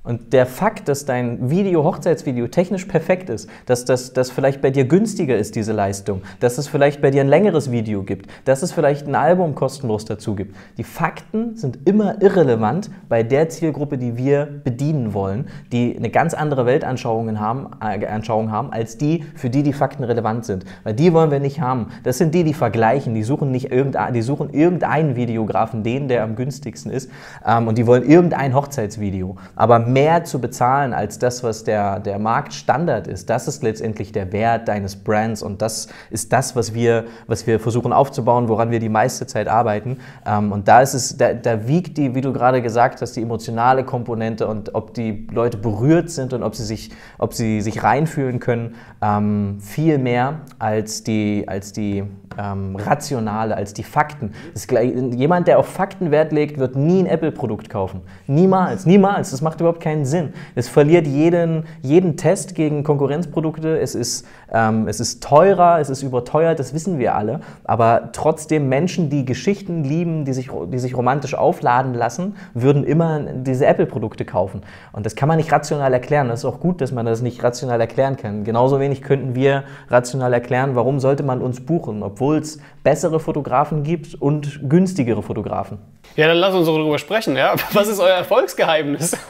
Und 0.06 0.32
der 0.32 0.46
Fakt, 0.46 0.88
dass 0.88 1.04
dein 1.04 1.50
Video, 1.50 1.82
Hochzeitsvideo 1.82 2.46
technisch 2.46 2.84
perfekt 2.84 3.28
ist, 3.28 3.50
dass 3.66 3.84
das 3.84 4.12
dass 4.12 4.30
vielleicht 4.30 4.62
bei 4.62 4.70
dir 4.70 4.84
günstiger 4.84 5.36
ist, 5.36 5.56
diese 5.56 5.72
Leistung, 5.72 6.22
dass 6.38 6.58
es 6.58 6.68
vielleicht 6.68 7.02
bei 7.02 7.10
dir 7.10 7.22
ein 7.22 7.28
längeres 7.28 7.72
Video 7.72 8.04
gibt, 8.04 8.30
dass 8.44 8.62
es 8.62 8.70
vielleicht 8.70 9.08
ein 9.08 9.16
Album 9.16 9.56
kostenlos 9.56 10.04
dazu 10.04 10.36
gibt. 10.36 10.54
Die 10.78 10.84
Fakten 10.84 11.56
sind 11.56 11.80
immer 11.86 12.22
irrelevant 12.22 12.88
bei 13.08 13.24
der 13.24 13.48
Zielgruppe, 13.48 13.98
die 13.98 14.16
wir 14.16 14.46
bedienen 14.46 15.12
wollen, 15.12 15.48
die 15.72 15.96
eine 15.96 16.10
ganz 16.10 16.34
andere 16.34 16.66
Weltanschauung 16.66 17.40
haben, 17.40 17.70
äh, 17.82 18.06
Anschauung 18.06 18.52
haben 18.52 18.72
als 18.72 18.98
die, 18.98 19.24
für 19.34 19.50
die 19.50 19.64
die 19.64 19.72
Fakten 19.72 20.04
relevant 20.04 20.44
sind. 20.44 20.64
Weil 20.84 20.94
die 20.94 21.12
wollen 21.12 21.32
wir 21.32 21.40
nicht 21.40 21.60
haben. 21.60 21.88
Das 22.04 22.18
sind 22.18 22.32
die, 22.32 22.44
die 22.44 22.54
vergleichen, 22.54 23.12
die 23.14 23.24
suchen 23.24 23.50
nicht 23.50 23.72
irgendein, 23.72 24.14
die 24.14 24.22
suchen 24.22 24.50
irgendeinen 24.50 25.16
Videografen, 25.16 25.82
den, 25.82 26.06
der 26.06 26.22
am 26.22 26.36
günstigsten 26.36 26.92
ist, 26.92 27.10
ähm, 27.44 27.66
und 27.66 27.76
die 27.76 27.88
wollen 27.88 28.08
irgendein 28.08 28.54
Hochzeitsvideo. 28.54 29.36
Aber 29.56 29.80
mehr 29.96 30.24
zu 30.24 30.40
bezahlen 30.40 30.92
als 30.92 31.18
das, 31.18 31.42
was 31.42 31.64
der, 31.64 32.00
der 32.00 32.18
Marktstandard 32.18 33.08
ist, 33.08 33.30
das 33.30 33.48
ist 33.48 33.62
letztendlich 33.62 34.12
der 34.12 34.30
Wert 34.30 34.68
deines 34.68 34.94
Brands 34.94 35.42
und 35.42 35.62
das 35.62 35.88
ist 36.10 36.34
das, 36.34 36.54
was 36.54 36.74
wir, 36.74 37.06
was 37.26 37.46
wir 37.46 37.58
versuchen 37.58 37.94
aufzubauen, 37.94 38.48
woran 38.48 38.70
wir 38.70 38.78
die 38.78 38.90
meiste 38.90 39.26
Zeit 39.26 39.48
arbeiten. 39.48 39.98
Ähm, 40.26 40.52
und 40.52 40.68
da 40.68 40.82
ist 40.82 40.92
es, 40.92 41.16
da, 41.16 41.32
da 41.32 41.66
wiegt 41.66 41.96
die, 41.96 42.14
wie 42.14 42.20
du 42.20 42.34
gerade 42.34 42.60
gesagt 42.60 43.00
hast, 43.00 43.16
die 43.16 43.22
emotionale 43.22 43.84
Komponente 43.84 44.46
und 44.46 44.74
ob 44.74 44.92
die 44.92 45.26
Leute 45.32 45.56
berührt 45.56 46.10
sind 46.10 46.34
und 46.34 46.42
ob 46.42 46.54
sie 46.54 46.64
sich, 46.64 46.90
ob 47.16 47.32
sie 47.32 47.62
sich 47.62 47.82
reinfühlen 47.82 48.38
können, 48.38 48.74
ähm, 49.00 49.58
viel 49.60 49.96
mehr 49.96 50.40
als 50.58 51.04
die, 51.04 51.44
als 51.48 51.72
die 51.72 52.04
ähm, 52.38 52.76
rationale, 52.76 53.56
als 53.56 53.72
die 53.74 53.82
Fakten. 53.82 54.32
Gleich, 54.66 54.92
jemand, 55.14 55.48
der 55.48 55.58
auf 55.58 55.66
Fakten 55.66 56.10
Wert 56.10 56.32
legt, 56.32 56.58
wird 56.58 56.76
nie 56.76 57.02
ein 57.02 57.06
Apple-Produkt 57.06 57.70
kaufen. 57.70 58.02
Niemals, 58.26 58.86
niemals. 58.86 59.30
Das 59.30 59.42
macht 59.42 59.60
überhaupt 59.60 59.80
keinen 59.86 60.04
Sinn. 60.04 60.32
Es 60.56 60.68
verliert 60.68 61.06
jeden, 61.06 61.62
jeden 61.80 62.16
Test 62.16 62.56
gegen 62.56 62.82
Konkurrenzprodukte. 62.82 63.78
Es 63.78 63.94
ist, 63.94 64.26
ähm, 64.52 64.88
es 64.88 64.98
ist 64.98 65.22
teurer, 65.22 65.78
es 65.78 65.90
ist 65.90 66.02
überteuert, 66.02 66.58
das 66.58 66.74
wissen 66.74 66.98
wir 66.98 67.14
alle. 67.14 67.38
Aber 67.62 68.10
trotzdem 68.10 68.68
Menschen, 68.68 69.10
die 69.10 69.24
Geschichten 69.24 69.84
lieben, 69.84 70.24
die 70.24 70.32
sich, 70.32 70.50
die 70.72 70.80
sich 70.80 70.96
romantisch 70.96 71.36
aufladen 71.36 71.94
lassen, 71.94 72.34
würden 72.52 72.82
immer 72.82 73.20
diese 73.20 73.64
Apple-Produkte 73.66 74.24
kaufen. 74.24 74.62
Und 74.90 75.06
das 75.06 75.14
kann 75.14 75.28
man 75.28 75.36
nicht 75.36 75.52
rational 75.52 75.92
erklären. 75.92 76.30
Das 76.30 76.40
ist 76.40 76.46
auch 76.46 76.58
gut, 76.58 76.80
dass 76.80 76.90
man 76.90 77.06
das 77.06 77.22
nicht 77.22 77.44
rational 77.44 77.80
erklären 77.80 78.16
kann. 78.16 78.42
Genauso 78.42 78.80
wenig 78.80 79.02
könnten 79.02 79.36
wir 79.36 79.62
rational 79.88 80.32
erklären, 80.32 80.74
warum 80.74 80.98
sollte 80.98 81.22
man 81.22 81.40
uns 81.40 81.64
buchen, 81.64 82.02
obwohl 82.02 82.38
es 82.38 82.58
bessere 82.82 83.20
Fotografen 83.20 83.84
gibt 83.84 84.16
und 84.16 84.68
günstigere 84.68 85.22
Fotografen. 85.22 85.78
Ja, 86.16 86.26
dann 86.26 86.38
lass 86.38 86.54
uns 86.56 86.66
darüber 86.66 86.98
sprechen. 86.98 87.36
Ja? 87.36 87.54
Was 87.72 87.86
ist 87.86 88.00
euer 88.00 88.16
Erfolgsgeheimnis? 88.16 89.16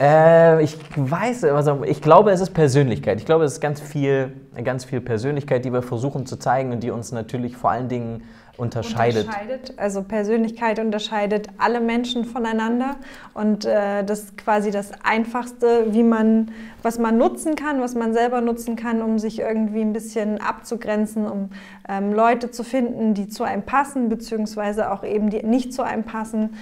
Äh, 0.00 0.62
ich 0.62 0.76
weiß, 0.94 1.44
also 1.44 1.82
ich 1.84 2.00
glaube, 2.00 2.30
es 2.30 2.40
ist 2.40 2.50
Persönlichkeit. 2.50 3.18
Ich 3.18 3.26
glaube, 3.26 3.44
es 3.44 3.54
ist 3.54 3.60
ganz 3.60 3.80
viel, 3.80 4.32
ganz 4.62 4.84
viel 4.84 5.00
Persönlichkeit, 5.00 5.64
die 5.64 5.72
wir 5.72 5.82
versuchen 5.82 6.24
zu 6.24 6.36
zeigen 6.36 6.72
und 6.72 6.82
die 6.82 6.90
uns 6.90 7.10
natürlich 7.10 7.56
vor 7.56 7.70
allen 7.70 7.88
Dingen 7.88 8.22
unterscheidet. 8.58 9.26
unterscheidet. 9.26 9.74
Also 9.76 10.02
Persönlichkeit 10.02 10.78
unterscheidet 10.78 11.48
alle 11.58 11.80
Menschen 11.80 12.24
voneinander 12.24 12.96
und 13.34 13.64
äh, 13.64 14.04
das 14.04 14.20
ist 14.20 14.38
quasi 14.38 14.70
das 14.70 14.90
Einfachste, 15.04 15.86
wie 15.90 16.02
man, 16.02 16.50
was 16.82 16.98
man 16.98 17.18
nutzen 17.18 17.54
kann, 17.54 17.80
was 17.80 17.94
man 17.94 18.12
selber 18.12 18.40
nutzen 18.40 18.76
kann, 18.76 19.00
um 19.00 19.18
sich 19.18 19.40
irgendwie 19.40 19.80
ein 19.80 19.92
bisschen 19.92 20.40
abzugrenzen, 20.40 21.26
um 21.26 21.50
ähm, 21.88 22.12
Leute 22.12 22.50
zu 22.50 22.64
finden, 22.64 23.14
die 23.14 23.28
zu 23.28 23.44
einem 23.44 23.62
passen, 23.62 24.08
beziehungsweise 24.08 24.92
auch 24.92 25.04
eben 25.04 25.30
die 25.30 25.42
nicht 25.44 25.72
zu 25.72 25.82
einem 25.82 26.04
passen. 26.04 26.56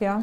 Ja. 0.00 0.22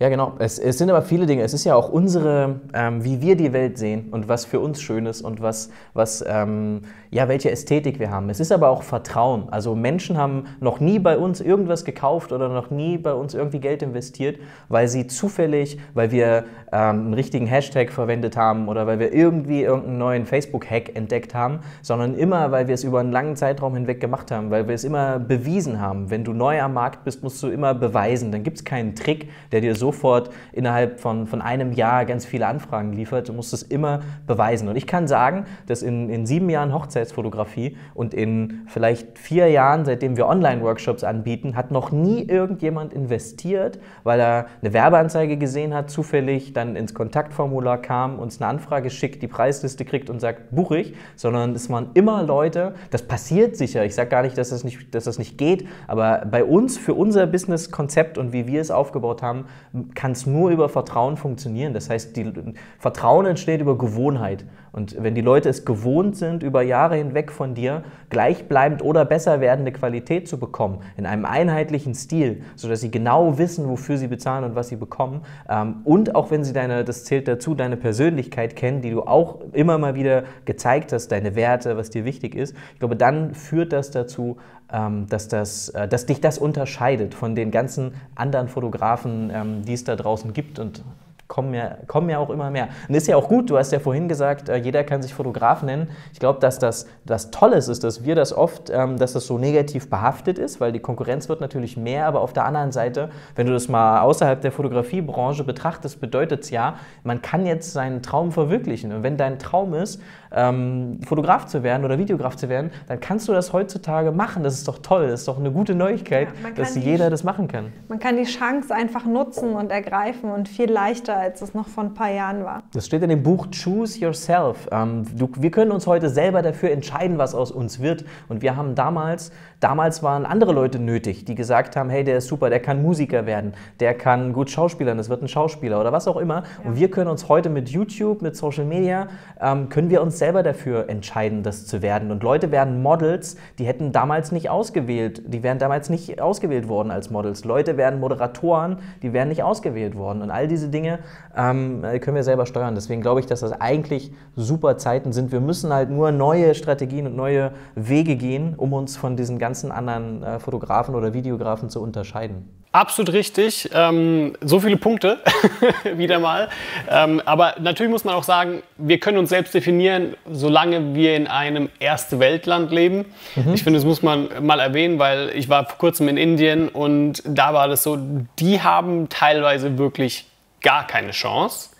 Ja, 0.00 0.08
genau. 0.08 0.32
Es, 0.38 0.58
es, 0.58 0.78
sind 0.78 0.88
aber 0.88 1.02
viele 1.02 1.26
Dinge. 1.26 1.42
Es 1.42 1.52
ist 1.52 1.64
ja 1.64 1.74
auch 1.74 1.90
unsere, 1.90 2.60
ähm, 2.72 3.04
wie 3.04 3.20
wir 3.20 3.36
die 3.36 3.52
Welt 3.52 3.76
sehen 3.76 4.08
und 4.12 4.28
was 4.30 4.46
für 4.46 4.58
uns 4.58 4.80
schön 4.80 5.04
ist 5.04 5.20
und 5.20 5.42
was, 5.42 5.68
was 5.92 6.24
ähm, 6.26 6.80
ja, 7.10 7.28
welche 7.28 7.50
Ästhetik 7.50 7.98
wir 7.98 8.10
haben. 8.10 8.30
Es 8.30 8.40
ist 8.40 8.50
aber 8.50 8.70
auch 8.70 8.82
Vertrauen. 8.82 9.48
Also 9.50 9.74
Menschen 9.74 10.16
haben 10.16 10.44
noch 10.60 10.80
nie 10.80 10.98
bei 10.98 11.18
uns 11.18 11.42
irgendwas 11.42 11.84
gekauft 11.84 12.32
oder 12.32 12.48
noch 12.48 12.70
nie 12.70 12.96
bei 12.96 13.12
uns 13.12 13.34
irgendwie 13.34 13.58
Geld 13.58 13.82
investiert, 13.82 14.38
weil 14.68 14.88
sie 14.88 15.06
zufällig, 15.06 15.78
weil 15.92 16.12
wir 16.12 16.44
ähm, 16.72 17.00
einen 17.06 17.14
richtigen 17.14 17.46
Hashtag 17.46 17.90
verwendet 17.90 18.38
haben 18.38 18.68
oder 18.68 18.86
weil 18.86 19.00
wir 19.00 19.12
irgendwie 19.12 19.62
irgendeinen 19.62 19.98
neuen 19.98 20.24
Facebook-Hack 20.24 20.96
entdeckt 20.96 21.34
haben, 21.34 21.58
sondern 21.82 22.14
immer, 22.14 22.52
weil 22.52 22.68
wir 22.68 22.74
es 22.74 22.84
über 22.84 23.00
einen 23.00 23.12
langen 23.12 23.36
Zeitraum 23.36 23.74
hinweg 23.74 24.00
gemacht 24.00 24.30
haben, 24.30 24.50
weil 24.50 24.66
wir 24.66 24.74
es 24.74 24.84
immer 24.84 25.18
bewiesen 25.18 25.80
haben. 25.80 26.10
Wenn 26.10 26.24
du 26.24 26.32
neu 26.32 26.62
am 26.62 26.72
Markt 26.72 27.04
bist, 27.04 27.22
musst 27.22 27.42
du 27.42 27.48
immer 27.48 27.74
beweisen. 27.74 28.32
Dann 28.32 28.44
gibt 28.44 28.58
es 28.58 28.64
keinen 28.64 28.94
Trick, 28.94 29.28
der 29.50 29.60
dir 29.60 29.74
so 29.74 29.89
sofort 29.90 30.30
innerhalb 30.52 31.00
von, 31.00 31.26
von 31.26 31.42
einem 31.42 31.72
Jahr 31.72 32.04
ganz 32.04 32.24
viele 32.24 32.46
Anfragen 32.46 32.92
liefert. 32.92 33.28
Du 33.28 33.32
musst 33.32 33.52
es 33.52 33.62
immer 33.62 34.00
beweisen. 34.26 34.68
Und 34.68 34.76
ich 34.76 34.86
kann 34.86 35.08
sagen, 35.08 35.46
dass 35.66 35.82
in, 35.82 36.08
in 36.08 36.26
sieben 36.26 36.48
Jahren 36.48 36.72
Hochzeitsfotografie 36.72 37.76
und 37.94 38.14
in 38.14 38.62
vielleicht 38.66 39.18
vier 39.18 39.48
Jahren, 39.48 39.84
seitdem 39.84 40.16
wir 40.16 40.28
Online-Workshops 40.28 41.02
anbieten, 41.02 41.56
hat 41.56 41.72
noch 41.72 41.90
nie 41.90 42.22
irgendjemand 42.22 42.92
investiert, 42.92 43.80
weil 44.04 44.20
er 44.20 44.46
eine 44.62 44.72
Werbeanzeige 44.72 45.36
gesehen 45.36 45.74
hat, 45.74 45.90
zufällig 45.90 46.52
dann 46.52 46.76
ins 46.76 46.94
Kontaktformular 46.94 47.78
kam, 47.78 48.20
uns 48.20 48.40
eine 48.40 48.48
Anfrage 48.48 48.90
schickt, 48.90 49.22
die 49.22 49.28
Preisliste 49.28 49.84
kriegt 49.84 50.08
und 50.08 50.20
sagt, 50.20 50.54
buche 50.54 50.78
ich, 50.78 50.94
sondern 51.16 51.52
es 51.54 51.68
waren 51.68 51.90
immer 51.94 52.22
Leute, 52.22 52.74
das 52.90 53.02
passiert 53.02 53.56
sicher, 53.56 53.84
ich 53.84 53.96
sage 53.96 54.10
gar 54.10 54.22
nicht, 54.22 54.38
dass 54.38 54.50
das 54.50 54.62
nicht, 54.62 54.94
dass 54.94 55.04
das 55.04 55.18
nicht 55.18 55.36
geht, 55.36 55.66
aber 55.88 56.26
bei 56.30 56.44
uns, 56.44 56.78
für 56.78 56.94
unser 56.94 57.26
Business-Konzept 57.26 58.18
und 58.18 58.32
wie 58.32 58.46
wir 58.46 58.60
es 58.60 58.70
aufgebaut 58.70 59.22
haben, 59.22 59.46
kann 59.94 60.12
es 60.12 60.26
nur 60.26 60.50
über 60.50 60.68
Vertrauen 60.68 61.16
funktionieren. 61.16 61.74
Das 61.74 61.90
heißt, 61.90 62.16
die, 62.16 62.32
Vertrauen 62.78 63.26
entsteht 63.26 63.60
über 63.60 63.76
Gewohnheit. 63.76 64.44
Und 64.72 65.02
wenn 65.02 65.14
die 65.14 65.20
Leute 65.20 65.48
es 65.48 65.64
gewohnt 65.64 66.16
sind, 66.16 66.42
über 66.42 66.62
Jahre 66.62 66.96
hinweg 66.96 67.32
von 67.32 67.54
dir 67.54 67.82
gleichbleibend 68.08 68.82
oder 68.82 69.04
besser 69.04 69.40
werdende 69.40 69.72
Qualität 69.72 70.28
zu 70.28 70.38
bekommen, 70.38 70.78
in 70.96 71.06
einem 71.06 71.24
einheitlichen 71.24 71.94
Stil, 71.94 72.42
sodass 72.56 72.80
sie 72.80 72.90
genau 72.90 73.38
wissen, 73.38 73.68
wofür 73.68 73.96
sie 73.96 74.08
bezahlen 74.08 74.44
und 74.44 74.54
was 74.54 74.68
sie 74.68 74.76
bekommen, 74.76 75.22
ähm, 75.48 75.80
und 75.84 76.14
auch 76.14 76.30
wenn 76.30 76.44
sie 76.44 76.52
deine, 76.52 76.84
das 76.84 77.04
zählt 77.04 77.26
dazu, 77.26 77.54
deine 77.54 77.76
Persönlichkeit 77.76 78.56
kennen, 78.56 78.80
die 78.80 78.90
du 78.90 79.02
auch 79.02 79.40
immer 79.52 79.78
mal 79.78 79.94
wieder 79.94 80.24
gezeigt 80.44 80.92
hast, 80.92 81.08
deine 81.08 81.34
Werte, 81.34 81.76
was 81.76 81.90
dir 81.90 82.04
wichtig 82.04 82.34
ist, 82.34 82.54
ich 82.72 82.78
glaube, 82.78 82.96
dann 82.96 83.34
führt 83.34 83.72
das 83.72 83.90
dazu, 83.90 84.36
ähm, 84.72 85.06
dass, 85.08 85.28
das, 85.28 85.70
äh, 85.70 85.88
dass 85.88 86.06
dich 86.06 86.20
das 86.20 86.38
unterscheidet 86.38 87.14
von 87.14 87.34
den 87.34 87.50
ganzen 87.50 87.94
anderen 88.14 88.48
Fotografen, 88.48 89.30
ähm, 89.34 89.64
die 89.64 89.74
es 89.74 89.84
da 89.84 89.96
draußen 89.96 90.32
gibt 90.32 90.58
und 90.58 90.84
kommen 91.30 91.54
ja, 91.54 91.76
kommen 91.86 92.10
ja 92.10 92.18
auch 92.18 92.28
immer 92.28 92.50
mehr. 92.50 92.68
Und 92.88 92.94
ist 92.96 93.06
ja 93.06 93.16
auch 93.16 93.28
gut, 93.28 93.48
du 93.48 93.56
hast 93.56 93.70
ja 93.70 93.78
vorhin 93.78 94.08
gesagt, 94.08 94.48
äh, 94.48 94.56
jeder 94.56 94.82
kann 94.82 95.00
sich 95.00 95.14
Fotograf 95.14 95.62
nennen. 95.62 95.88
Ich 96.12 96.18
glaube, 96.18 96.40
dass 96.40 96.58
das 96.58 96.86
was 97.06 97.30
Tolles 97.30 97.68
ist, 97.68 97.84
dass 97.84 98.04
wir 98.04 98.16
das 98.16 98.36
oft, 98.36 98.68
ähm, 98.68 98.98
dass 98.98 99.12
das 99.12 99.26
so 99.26 99.38
negativ 99.38 99.88
behaftet 99.88 100.38
ist, 100.38 100.60
weil 100.60 100.72
die 100.72 100.80
Konkurrenz 100.80 101.28
wird 101.28 101.40
natürlich 101.40 101.76
mehr, 101.76 102.06
aber 102.06 102.20
auf 102.20 102.32
der 102.32 102.44
anderen 102.44 102.72
Seite, 102.72 103.10
wenn 103.36 103.46
du 103.46 103.52
das 103.52 103.68
mal 103.68 104.00
außerhalb 104.00 104.40
der 104.40 104.50
Fotografiebranche 104.50 105.44
betrachtest, 105.44 106.00
bedeutet 106.00 106.42
es 106.42 106.50
ja, 106.50 106.74
man 107.04 107.22
kann 107.22 107.46
jetzt 107.46 107.72
seinen 107.72 108.02
Traum 108.02 108.32
verwirklichen. 108.32 108.92
Und 108.92 109.04
wenn 109.04 109.16
dein 109.16 109.38
Traum 109.38 109.74
ist, 109.74 110.00
ähm, 110.32 111.00
Fotograf 111.06 111.46
zu 111.46 111.62
werden 111.62 111.84
oder 111.84 111.98
Videograf 111.98 112.36
zu 112.36 112.48
werden, 112.48 112.70
dann 112.88 113.00
kannst 113.00 113.28
du 113.28 113.32
das 113.32 113.52
heutzutage 113.52 114.12
machen. 114.12 114.42
Das 114.42 114.54
ist 114.54 114.66
doch 114.66 114.78
toll, 114.78 115.08
das 115.08 115.20
ist 115.20 115.28
doch 115.28 115.38
eine 115.38 115.50
gute 115.50 115.74
Neuigkeit, 115.74 116.28
ja, 116.42 116.50
dass 116.50 116.74
jeder 116.76 117.10
das 117.10 117.24
machen 117.24 117.48
kann. 117.48 117.72
Man 117.88 117.98
kann 117.98 118.16
die 118.16 118.24
Chance 118.24 118.74
einfach 118.74 119.04
nutzen 119.04 119.54
und 119.54 119.70
ergreifen 119.70 120.30
und 120.30 120.48
viel 120.48 120.70
leichter, 120.70 121.19
als 121.20 121.42
es 121.42 121.54
noch 121.54 121.68
vor 121.68 121.84
ein 121.84 121.94
paar 121.94 122.10
Jahren 122.10 122.44
war. 122.44 122.62
Das 122.72 122.86
steht 122.86 123.02
in 123.02 123.08
dem 123.08 123.22
Buch 123.22 123.48
Choose 123.50 123.98
Yourself. 123.98 124.68
Ähm, 124.72 125.04
du, 125.16 125.28
wir 125.38 125.50
können 125.50 125.70
uns 125.70 125.86
heute 125.86 126.08
selber 126.08 126.42
dafür 126.42 126.70
entscheiden, 126.70 127.18
was 127.18 127.34
aus 127.34 127.50
uns 127.50 127.80
wird. 127.80 128.04
Und 128.28 128.42
wir 128.42 128.56
haben 128.56 128.74
damals, 128.74 129.30
damals 129.60 130.02
waren 130.02 130.26
andere 130.26 130.52
Leute 130.52 130.78
nötig, 130.78 131.24
die 131.24 131.34
gesagt 131.34 131.76
haben, 131.76 131.90
hey, 131.90 132.04
der 132.04 132.18
ist 132.18 132.28
super, 132.28 132.50
der 132.50 132.60
kann 132.60 132.82
Musiker 132.82 133.26
werden, 133.26 133.54
der 133.80 133.94
kann 133.94 134.32
gut 134.32 134.50
Schauspielern, 134.50 134.96
das 134.96 135.08
wird 135.08 135.22
ein 135.22 135.28
Schauspieler 135.28 135.80
oder 135.80 135.92
was 135.92 136.08
auch 136.08 136.16
immer. 136.16 136.42
Ja. 136.62 136.70
Und 136.70 136.76
wir 136.76 136.90
können 136.90 137.10
uns 137.10 137.28
heute 137.28 137.50
mit 137.50 137.68
YouTube, 137.68 138.22
mit 138.22 138.36
Social 138.36 138.64
Media, 138.64 139.08
ähm, 139.40 139.68
können 139.68 139.90
wir 139.90 140.02
uns 140.02 140.18
selber 140.18 140.42
dafür 140.42 140.88
entscheiden, 140.88 141.42
das 141.42 141.66
zu 141.66 141.82
werden. 141.82 142.10
Und 142.10 142.22
Leute 142.22 142.50
werden 142.50 142.82
Models, 142.82 143.36
die 143.58 143.64
hätten 143.64 143.92
damals 143.92 144.32
nicht 144.32 144.50
ausgewählt, 144.50 145.22
die 145.26 145.42
wären 145.42 145.58
damals 145.58 145.90
nicht 145.90 146.20
ausgewählt 146.20 146.68
worden 146.68 146.90
als 146.90 147.10
Models. 147.10 147.44
Leute 147.44 147.76
werden 147.76 148.00
Moderatoren, 148.00 148.78
die 149.02 149.12
wären 149.12 149.28
nicht 149.28 149.42
ausgewählt 149.42 149.96
worden. 149.96 150.22
Und 150.22 150.30
all 150.30 150.48
diese 150.48 150.68
Dinge 150.68 151.00
ähm, 151.36 151.82
können 152.00 152.16
wir 152.16 152.24
selber 152.24 152.46
steuern. 152.46 152.74
Deswegen 152.74 153.02
glaube 153.02 153.20
ich, 153.20 153.26
dass 153.26 153.40
das 153.40 153.52
eigentlich 153.52 154.12
super 154.36 154.78
Zeiten 154.78 155.12
sind. 155.12 155.32
Wir 155.32 155.40
müssen 155.40 155.72
halt 155.72 155.90
nur 155.90 156.12
neue 156.12 156.54
Strategien 156.54 157.06
und 157.06 157.16
neue 157.16 157.52
Wege 157.74 158.16
gehen, 158.16 158.54
um 158.56 158.72
uns 158.72 158.96
von 158.96 159.16
diesen 159.16 159.38
ganzen 159.38 159.70
anderen 159.70 160.22
äh, 160.22 160.38
Fotografen 160.38 160.94
oder 160.94 161.14
Videografen 161.14 161.70
zu 161.70 161.80
unterscheiden. 161.80 162.48
Absolut 162.72 163.12
richtig. 163.12 163.68
Ähm, 163.74 164.34
so 164.42 164.60
viele 164.60 164.76
Punkte 164.76 165.18
wieder 165.96 166.20
mal. 166.20 166.48
Ähm, 166.88 167.20
aber 167.24 167.56
natürlich 167.58 167.90
muss 167.90 168.04
man 168.04 168.14
auch 168.14 168.22
sagen, 168.22 168.62
wir 168.78 169.00
können 169.00 169.18
uns 169.18 169.30
selbst 169.30 169.52
definieren, 169.52 170.14
solange 170.30 170.94
wir 170.94 171.16
in 171.16 171.26
einem 171.26 171.68
erste 171.80 172.20
Weltland 172.20 172.70
leben. 172.70 173.06
Mhm. 173.34 173.54
Ich 173.54 173.64
finde, 173.64 173.78
das 173.78 173.84
muss 173.84 174.02
man 174.02 174.28
mal 174.40 174.60
erwähnen, 174.60 175.00
weil 175.00 175.30
ich 175.34 175.48
war 175.48 175.66
vor 175.66 175.78
kurzem 175.78 176.06
in 176.06 176.16
Indien 176.16 176.68
und 176.68 177.24
da 177.26 177.54
war 177.54 177.66
das 177.66 177.82
so, 177.82 177.98
die 178.38 178.60
haben 178.60 179.08
teilweise 179.08 179.76
wirklich 179.76 180.29
gar 180.60 180.86
keine 180.86 181.10
Chance, 181.12 181.70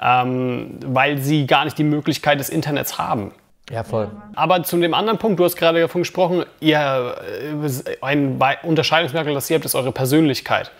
ähm, 0.00 0.78
weil 0.84 1.18
sie 1.18 1.46
gar 1.46 1.64
nicht 1.64 1.78
die 1.78 1.84
Möglichkeit 1.84 2.40
des 2.40 2.48
Internets 2.48 2.98
haben. 2.98 3.32
Ja, 3.70 3.82
voll. 3.82 4.10
Aber 4.36 4.62
zu 4.62 4.76
dem 4.78 4.94
anderen 4.94 5.18
Punkt, 5.18 5.40
du 5.40 5.44
hast 5.44 5.56
gerade 5.56 5.80
davon 5.80 6.02
gesprochen, 6.02 6.44
ihr, 6.60 7.16
äh, 7.50 7.96
ein 8.00 8.40
Unterscheidungsmerkmal, 8.62 9.34
das 9.34 9.50
ihr 9.50 9.56
habt, 9.56 9.64
ist 9.64 9.74
eure 9.74 9.92
Persönlichkeit. 9.92 10.70